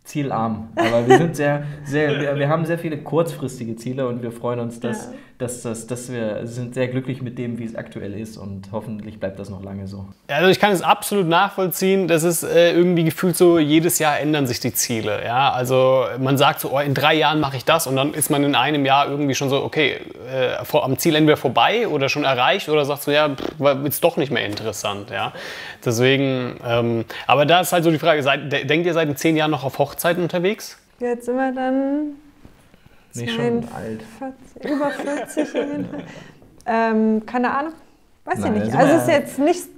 zielarm. 0.05 0.69
Aber 0.77 1.07
wir 1.07 1.19
sind 1.19 1.37
sehr, 1.37 1.65
sehr, 1.85 2.21
wir, 2.21 2.37
wir, 2.37 2.49
haben 2.49 2.65
sehr 2.65 2.79
viele 2.79 2.99
kurzfristige 2.99 3.77
Ziele 3.77 4.09
und 4.09 4.23
wir 4.23 4.33
freuen 4.33 4.61
uns, 4.61 4.81
dass, 4.81 5.07
ja. 5.07 5.19
Dass, 5.39 5.63
dass, 5.63 5.87
dass 5.87 6.13
wir 6.13 6.47
sind 6.49 6.75
sehr 6.75 6.89
glücklich 6.89 7.23
mit 7.23 7.39
dem, 7.39 7.59
wie 7.59 7.65
es 7.65 7.77
aktuell 7.77 8.19
ist 8.19 8.37
und 8.37 8.71
hoffentlich 8.73 9.21
bleibt 9.21 9.39
das 9.39 9.49
noch 9.49 9.63
lange 9.63 9.87
so. 9.87 10.07
Also 10.27 10.49
ich 10.49 10.59
kann 10.59 10.73
es 10.73 10.83
absolut 10.83 11.29
nachvollziehen. 11.29 12.09
Das 12.09 12.25
ist 12.25 12.43
äh, 12.43 12.73
irgendwie 12.73 13.05
gefühlt 13.05 13.37
so, 13.37 13.61
jedes 13.61 14.01
Jahr 14.01 14.19
ändern 14.19 14.49
sich 14.49 14.59
die 14.59 14.73
Ziele. 14.73 15.25
Ja? 15.25 15.53
Also 15.53 16.07
man 16.19 16.37
sagt 16.37 16.59
so, 16.59 16.73
oh, 16.73 16.81
in 16.81 16.93
drei 16.93 17.15
Jahren 17.15 17.39
mache 17.39 17.57
ich 17.57 17.65
das 17.65 17.87
und 17.87 17.95
dann 17.95 18.15
ist 18.15 18.31
man 18.31 18.43
in 18.43 18.57
einem 18.57 18.85
Jahr 18.85 19.09
irgendwie 19.09 19.37
schon 19.37 19.49
so, 19.49 19.63
okay, 19.63 19.99
äh, 20.29 20.65
vor, 20.65 20.85
am 20.85 20.99
Ziel 20.99 21.15
entweder 21.15 21.37
vorbei 21.37 21.87
oder 21.87 22.09
schon 22.09 22.25
erreicht 22.25 22.69
oder 22.69 22.85
sagt 22.85 23.03
so, 23.03 23.13
ja, 23.13 23.31
ist 23.85 24.03
doch 24.03 24.17
nicht 24.17 24.33
mehr 24.33 24.45
interessant. 24.45 25.11
Ja? 25.11 25.33
Deswegen, 25.85 26.57
ähm, 26.67 27.05
aber 27.29 27.47
da 27.47 27.61
ist 27.61 27.73
halt 27.73 27.85
so 27.85 27.93
die 27.93 28.01
Frage, 28.01 28.25
seid, 28.25 28.51
denkt 28.53 28.87
ihr 28.87 28.93
seit 28.93 29.17
zehn 29.17 29.37
Jahren 29.37 29.53
noch 29.53 29.63
auf 29.63 29.79
Hochzeiten 29.79 30.25
unterwegs? 30.25 30.79
Jetzt 30.99 31.27
sind 31.27 31.37
wir 31.37 31.53
dann 31.53 32.17
nicht 33.15 33.35
schon 33.35 33.69
alt. 33.75 34.01
40, 34.61 34.71
über 34.71 34.91
40 34.91 35.55
ähm, 36.67 37.27
keine 37.27 37.51
Ahnung, 37.51 37.73
weiß 38.25 38.41
Nein, 38.41 38.57
ich 38.57 38.65
nicht. 38.65 38.77
Also 38.77 38.95
es 38.95 39.03
ist 39.03 39.09
jetzt 39.09 39.39
nicht 39.39 39.69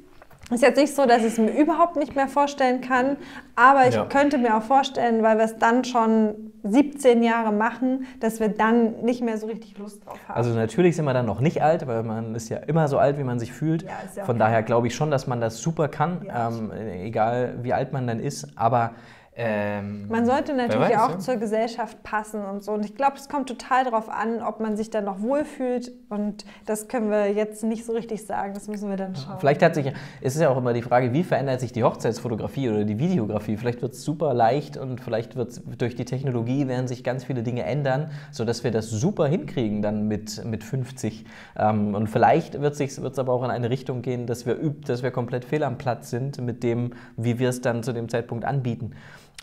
ist 0.50 0.62
jetzt 0.62 0.78
nicht 0.78 0.94
so, 0.94 1.06
dass 1.06 1.18
ich 1.18 1.26
es 1.26 1.38
mir 1.38 1.52
überhaupt 1.52 1.96
nicht 1.96 2.16
mehr 2.16 2.26
vorstellen 2.26 2.80
kann, 2.80 3.16
aber 3.54 3.86
ich 3.86 3.94
ja. 3.94 4.04
könnte 4.04 4.36
mir 4.36 4.56
auch 4.56 4.62
vorstellen, 4.62 5.22
weil 5.22 5.38
wir 5.38 5.44
es 5.44 5.58
dann 5.58 5.84
schon 5.84 6.34
17 6.64 7.22
Jahre 7.22 7.52
machen, 7.52 8.06
dass 8.18 8.40
wir 8.40 8.48
dann 8.48 9.00
nicht 9.02 9.22
mehr 9.22 9.38
so 9.38 9.46
richtig 9.46 9.78
Lust 9.78 10.04
drauf 10.04 10.18
haben. 10.26 10.36
Also 10.36 10.50
natürlich 10.50 10.96
sind 10.96 11.04
wir 11.04 11.14
dann 11.14 11.26
noch 11.26 11.40
nicht 11.40 11.62
alt, 11.62 11.86
weil 11.86 12.02
man 12.02 12.34
ist 12.34 12.48
ja 12.48 12.58
immer 12.58 12.88
so 12.88 12.98
alt, 12.98 13.16
wie 13.16 13.22
man 13.22 13.38
sich 13.38 13.52
fühlt. 13.52 13.82
Ja, 13.82 13.90
ja 14.16 14.24
Von 14.24 14.40
daher 14.40 14.64
glaube 14.64 14.88
ich 14.88 14.94
schon, 14.94 15.12
dass 15.12 15.28
man 15.28 15.40
das 15.40 15.58
super 15.58 15.86
kann, 15.86 16.26
ähm, 16.36 16.72
egal 16.72 17.54
wie 17.62 17.72
alt 17.72 17.92
man 17.92 18.08
dann 18.08 18.18
ist. 18.18 18.48
Aber 18.56 18.94
ähm, 19.42 20.06
man 20.08 20.26
sollte 20.26 20.52
natürlich 20.52 20.90
weiß, 20.90 20.98
auch 20.98 21.10
ja. 21.12 21.18
zur 21.18 21.36
Gesellschaft 21.36 22.02
passen 22.02 22.44
und 22.44 22.62
so. 22.62 22.72
Und 22.72 22.84
ich 22.84 22.94
glaube, 22.94 23.16
es 23.16 23.28
kommt 23.28 23.48
total 23.48 23.84
darauf 23.84 24.10
an, 24.10 24.42
ob 24.42 24.60
man 24.60 24.76
sich 24.76 24.90
dann 24.90 25.04
noch 25.06 25.22
wohlfühlt. 25.22 25.92
Und 26.10 26.44
das 26.66 26.88
können 26.88 27.10
wir 27.10 27.32
jetzt 27.32 27.64
nicht 27.64 27.86
so 27.86 27.92
richtig 27.92 28.26
sagen. 28.26 28.52
Das 28.52 28.68
müssen 28.68 28.90
wir 28.90 28.98
dann 28.98 29.16
schauen. 29.16 29.38
Vielleicht 29.38 29.62
hat 29.62 29.74
sich, 29.74 29.86
es 30.20 30.34
ist 30.34 30.42
ja 30.42 30.50
auch 30.50 30.58
immer 30.58 30.74
die 30.74 30.82
Frage, 30.82 31.14
wie 31.14 31.24
verändert 31.24 31.60
sich 31.60 31.72
die 31.72 31.82
Hochzeitsfotografie 31.82 32.68
oder 32.68 32.84
die 32.84 32.98
Videografie? 32.98 33.56
Vielleicht 33.56 33.80
wird 33.80 33.94
es 33.94 34.04
super 34.04 34.34
leicht 34.34 34.76
und 34.76 35.00
vielleicht 35.00 35.36
wird 35.36 35.62
durch 35.80 35.96
die 35.96 36.04
Technologie 36.04 36.68
werden 36.68 36.86
sich 36.86 37.02
ganz 37.02 37.24
viele 37.24 37.42
Dinge 37.42 37.62
ändern, 37.62 38.10
sodass 38.32 38.62
wir 38.62 38.72
das 38.72 38.90
super 38.90 39.26
hinkriegen 39.26 39.80
dann 39.80 40.06
mit, 40.06 40.44
mit 40.44 40.64
50. 40.64 41.24
Ähm, 41.56 41.94
und 41.94 42.08
vielleicht 42.08 42.60
wird 42.60 42.78
es 42.78 43.18
aber 43.18 43.32
auch 43.32 43.44
in 43.44 43.50
eine 43.50 43.70
Richtung 43.70 44.02
gehen, 44.02 44.26
dass 44.26 44.44
wir, 44.44 44.56
dass 44.84 45.02
wir 45.02 45.10
komplett 45.10 45.46
fehl 45.46 45.62
am 45.62 45.78
Platz 45.78 46.10
sind 46.10 46.42
mit 46.42 46.62
dem, 46.62 46.92
wie 47.16 47.38
wir 47.38 47.48
es 47.48 47.62
dann 47.62 47.82
zu 47.82 47.94
dem 47.94 48.10
Zeitpunkt 48.10 48.44
anbieten. 48.44 48.92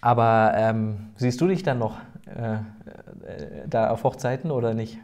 Aber 0.02 0.54
ähm, 0.56 1.12
siehst 1.16 1.42
du 1.42 1.48
dich 1.48 1.64
dann 1.64 1.80
noch 1.80 1.98
äh, 2.26 2.54
äh, 2.54 2.60
da 3.68 3.90
auf 3.90 4.04
Hochzeiten 4.04 4.52
oder 4.52 4.74
nicht? 4.74 4.98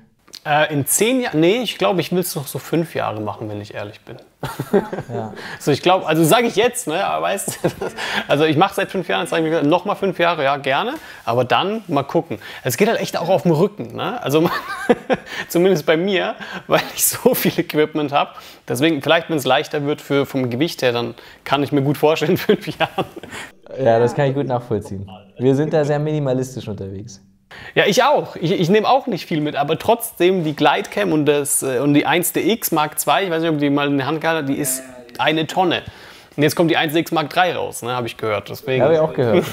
Äh, 0.45 0.73
in 0.73 0.85
zehn 0.85 1.21
Jahren? 1.21 1.39
Nee, 1.39 1.61
ich 1.61 1.77
glaube, 1.77 2.01
ich 2.01 2.11
will 2.11 2.19
es 2.19 2.35
noch 2.35 2.47
so 2.47 2.59
fünf 2.59 2.95
Jahre 2.95 3.21
machen, 3.21 3.47
wenn 3.47 3.61
ich 3.61 3.73
ehrlich 3.73 4.01
bin. 4.01 4.17
Ja. 5.13 5.33
so, 5.59 5.71
ich 5.71 5.81
glaube, 5.81 6.05
also 6.05 6.25
sage 6.25 6.47
ich 6.47 6.57
jetzt, 6.57 6.87
ne, 6.87 7.05
aber 7.05 7.23
weißt 7.23 7.59
also 8.27 8.43
ich 8.43 8.57
mache 8.57 8.73
seit 8.75 8.91
fünf 8.91 9.07
Jahren, 9.07 9.21
jetzt 9.21 9.29
sage 9.29 9.45
ich 9.45 9.51
mir 9.51 9.63
noch 9.63 9.85
mal 9.85 9.95
fünf 9.95 10.19
Jahre, 10.19 10.43
ja, 10.43 10.57
gerne, 10.57 10.95
aber 11.23 11.45
dann 11.45 11.81
mal 11.87 12.03
gucken. 12.03 12.39
Es 12.65 12.75
geht 12.75 12.89
halt 12.89 12.99
echt 12.99 13.15
auch 13.15 13.29
auf 13.29 13.43
dem 13.43 13.51
Rücken, 13.51 13.95
ne? 13.95 14.21
Also 14.21 14.49
zumindest 15.47 15.85
bei 15.85 15.95
mir, 15.95 16.35
weil 16.67 16.81
ich 16.93 17.05
so 17.05 17.33
viel 17.35 17.57
Equipment 17.57 18.11
habe. 18.11 18.31
Deswegen, 18.67 19.01
vielleicht, 19.01 19.29
wenn 19.29 19.37
es 19.37 19.45
leichter 19.45 19.85
wird 19.85 20.01
für, 20.01 20.25
vom 20.25 20.49
Gewicht 20.49 20.81
her, 20.81 20.91
dann 20.91 21.15
kann 21.45 21.63
ich 21.63 21.71
mir 21.71 21.83
gut 21.83 21.97
vorstellen, 21.97 22.31
in 22.31 22.37
fünf 22.37 22.67
Jahren. 22.67 23.05
Ja, 23.77 23.99
das 23.99 24.13
kann 24.13 24.29
ich 24.29 24.35
gut 24.35 24.47
nachvollziehen. 24.47 25.09
Wir 25.37 25.55
sind 25.55 25.73
da 25.73 25.83
sehr 25.85 25.99
minimalistisch 25.99 26.67
unterwegs. 26.67 27.21
Ja, 27.75 27.85
ich 27.85 28.03
auch. 28.03 28.35
Ich, 28.35 28.51
ich 28.51 28.69
nehme 28.69 28.87
auch 28.87 29.07
nicht 29.07 29.25
viel 29.25 29.41
mit, 29.41 29.55
aber 29.55 29.77
trotzdem 29.77 30.43
die 30.43 30.55
Glidecam 30.55 31.11
und, 31.11 31.25
das, 31.25 31.63
äh, 31.63 31.79
und 31.79 31.93
die 31.93 32.07
1DX 32.07 32.73
Mark 32.73 32.95
II, 33.05 33.25
ich 33.25 33.29
weiß 33.29 33.41
nicht, 33.41 33.51
ob 33.51 33.59
die 33.59 33.69
mal 33.69 33.87
in 33.87 33.97
der 33.97 34.07
Hand 34.07 34.21
gehabt 34.21 34.49
die 34.49 34.55
ist 34.55 34.83
eine 35.17 35.47
Tonne. 35.47 35.83
Und 36.35 36.41
jetzt 36.41 36.55
kommt 36.55 36.71
die 36.71 36.77
1DX 36.77 37.13
Mark 37.13 37.35
III 37.35 37.51
raus, 37.51 37.83
ne, 37.83 37.91
habe 37.91 38.07
ich 38.07 38.17
gehört. 38.17 38.49
Deswegen. 38.49 38.83
Habe 38.83 38.95
ich 38.95 38.99
auch 38.99 39.13
gehört. 39.13 39.45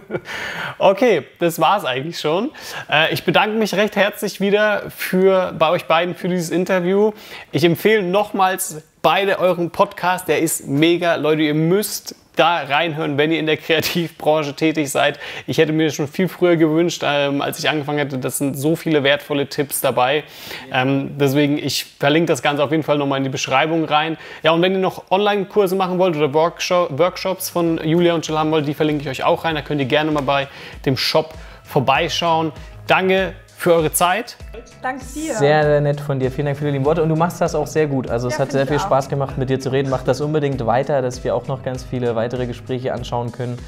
okay, 0.78 1.24
das 1.38 1.58
war 1.58 1.78
es 1.78 1.86
eigentlich 1.86 2.20
schon. 2.20 2.50
Äh, 2.90 3.14
ich 3.14 3.24
bedanke 3.24 3.56
mich 3.56 3.74
recht 3.74 3.96
herzlich 3.96 4.40
wieder 4.40 4.90
für, 4.90 5.54
bei 5.58 5.70
euch 5.70 5.86
beiden 5.86 6.14
für 6.14 6.28
dieses 6.28 6.50
Interview. 6.50 7.12
Ich 7.50 7.64
empfehle 7.64 8.02
nochmals 8.02 8.82
beide 9.00 9.38
euren 9.38 9.70
Podcast. 9.70 10.28
Der 10.28 10.40
ist 10.40 10.66
mega. 10.66 11.14
Leute, 11.14 11.42
ihr 11.42 11.54
müsst 11.54 12.14
da 12.36 12.62
reinhören, 12.62 13.18
wenn 13.18 13.30
ihr 13.30 13.38
in 13.38 13.46
der 13.46 13.56
Kreativbranche 13.56 14.54
tätig 14.54 14.90
seid. 14.90 15.18
Ich 15.46 15.58
hätte 15.58 15.72
mir 15.72 15.90
schon 15.90 16.08
viel 16.08 16.28
früher 16.28 16.56
gewünscht, 16.56 17.02
ähm, 17.04 17.42
als 17.42 17.58
ich 17.58 17.68
angefangen 17.68 17.98
hätte. 17.98 18.18
Das 18.18 18.38
sind 18.38 18.56
so 18.56 18.76
viele 18.76 19.02
wertvolle 19.02 19.48
Tipps 19.48 19.80
dabei. 19.80 20.24
Ähm, 20.72 21.18
deswegen, 21.18 21.58
ich 21.58 21.84
verlinke 21.84 22.28
das 22.32 22.42
Ganze 22.42 22.64
auf 22.64 22.70
jeden 22.70 22.82
Fall 22.82 22.98
nochmal 22.98 23.18
in 23.18 23.24
die 23.24 23.30
Beschreibung 23.30 23.84
rein. 23.84 24.16
Ja, 24.42 24.52
und 24.52 24.62
wenn 24.62 24.72
ihr 24.72 24.78
noch 24.78 25.10
Online-Kurse 25.10 25.76
machen 25.76 25.98
wollt 25.98 26.16
oder 26.16 26.32
Workshop, 26.32 26.98
Workshops 26.98 27.50
von 27.50 27.78
Julia 27.84 28.14
und 28.14 28.26
Jill 28.26 28.38
haben 28.38 28.50
wollt, 28.50 28.66
die 28.66 28.74
verlinke 28.74 29.02
ich 29.02 29.08
euch 29.08 29.24
auch 29.24 29.44
rein. 29.44 29.54
Da 29.54 29.62
könnt 29.62 29.80
ihr 29.80 29.86
gerne 29.86 30.10
mal 30.10 30.22
bei 30.22 30.48
dem 30.86 30.96
Shop 30.96 31.34
vorbeischauen. 31.64 32.52
Danke 32.86 33.34
für 33.62 33.74
eure 33.74 33.92
Zeit. 33.92 34.36
Danke 34.82 35.04
dir. 35.14 35.34
Sehr, 35.34 35.62
sehr 35.62 35.80
nett 35.80 36.00
von 36.00 36.18
dir. 36.18 36.30
Vielen 36.30 36.46
Dank 36.46 36.58
für 36.58 36.64
die 36.64 36.72
lieben 36.72 36.84
Worte. 36.84 37.02
Und 37.02 37.08
du 37.08 37.16
machst 37.16 37.40
das 37.40 37.54
auch 37.54 37.66
sehr 37.66 37.86
gut. 37.86 38.10
Also 38.10 38.26
es 38.28 38.34
ja, 38.34 38.40
hat 38.40 38.52
sehr 38.52 38.66
viel 38.66 38.76
auch. 38.76 38.82
Spaß 38.82 39.08
gemacht, 39.08 39.38
mit 39.38 39.50
dir 39.50 39.60
zu 39.60 39.70
reden. 39.70 39.88
Mach 39.88 40.02
das 40.02 40.20
unbedingt 40.20 40.64
weiter, 40.66 41.00
dass 41.00 41.22
wir 41.22 41.34
auch 41.34 41.46
noch 41.46 41.62
ganz 41.62 41.84
viele 41.84 42.16
weitere 42.16 42.46
Gespräche 42.46 42.92
anschauen 42.92 43.30
können 43.30 43.58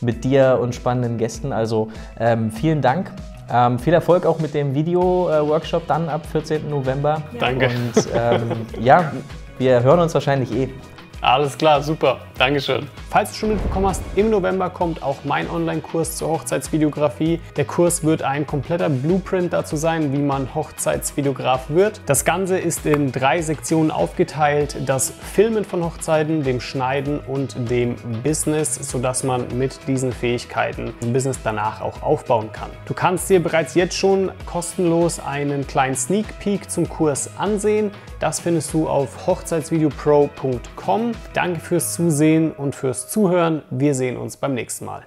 mit 0.00 0.24
dir 0.24 0.58
und 0.60 0.74
spannenden 0.74 1.18
Gästen. 1.18 1.52
Also 1.52 1.88
ähm, 2.18 2.50
vielen 2.50 2.82
Dank. 2.82 3.12
Ähm, 3.50 3.78
viel 3.78 3.92
Erfolg 3.92 4.26
auch 4.26 4.40
mit 4.40 4.54
dem 4.54 4.74
Video-Workshop 4.74 5.86
dann 5.86 6.08
ab 6.08 6.26
14. 6.26 6.68
November. 6.68 7.22
Ja. 7.32 7.38
Danke. 7.38 7.66
Und 7.66 8.08
ähm, 8.14 8.66
ja, 8.80 9.12
wir 9.58 9.82
hören 9.82 10.00
uns 10.00 10.14
wahrscheinlich 10.14 10.52
eh. 10.52 10.68
Alles 11.20 11.56
klar, 11.56 11.82
super. 11.82 12.18
Dankeschön. 12.38 12.88
Falls 13.10 13.30
du 13.30 13.36
schon 13.36 13.48
mitbekommen 13.50 13.86
hast, 13.86 14.02
im 14.16 14.28
November 14.28 14.68
kommt 14.68 15.04
auch 15.04 15.18
mein 15.22 15.48
Online-Kurs 15.48 16.16
zur 16.16 16.30
Hochzeitsvideografie. 16.30 17.40
Der 17.56 17.64
Kurs 17.64 18.02
wird 18.02 18.22
ein 18.22 18.44
kompletter 18.44 18.88
Blueprint 18.88 19.52
dazu 19.52 19.76
sein, 19.76 20.12
wie 20.12 20.18
man 20.18 20.52
Hochzeitsvideograf 20.52 21.70
wird. 21.70 22.00
Das 22.06 22.24
Ganze 22.24 22.58
ist 22.58 22.86
in 22.86 23.12
drei 23.12 23.40
Sektionen 23.40 23.92
aufgeteilt. 23.92 24.76
Das 24.84 25.10
Filmen 25.10 25.64
von 25.64 25.84
Hochzeiten, 25.84 26.42
dem 26.42 26.60
Schneiden 26.60 27.20
und 27.20 27.70
dem 27.70 27.94
Business, 28.24 28.74
sodass 28.74 29.22
man 29.22 29.46
mit 29.56 29.86
diesen 29.86 30.12
Fähigkeiten 30.12 30.92
ein 31.02 31.12
Business 31.12 31.38
danach 31.44 31.82
auch 31.82 32.02
aufbauen 32.02 32.50
kann. 32.50 32.70
Du 32.86 32.94
kannst 32.94 33.30
dir 33.30 33.40
bereits 33.40 33.76
jetzt 33.76 33.96
schon 33.96 34.32
kostenlos 34.44 35.20
einen 35.20 35.68
kleinen 35.68 35.94
Sneak 35.94 36.40
Peek 36.40 36.68
zum 36.68 36.88
Kurs 36.88 37.30
ansehen. 37.38 37.92
Das 38.18 38.40
findest 38.40 38.72
du 38.72 38.88
auf 38.88 39.26
hochzeitsvideopro.com. 39.26 41.12
Danke 41.34 41.60
fürs 41.60 41.94
Zusehen 42.24 42.52
und 42.52 42.74
fürs 42.74 43.10
Zuhören. 43.10 43.62
Wir 43.68 43.94
sehen 43.94 44.16
uns 44.16 44.38
beim 44.38 44.54
nächsten 44.54 44.86
Mal. 44.86 45.02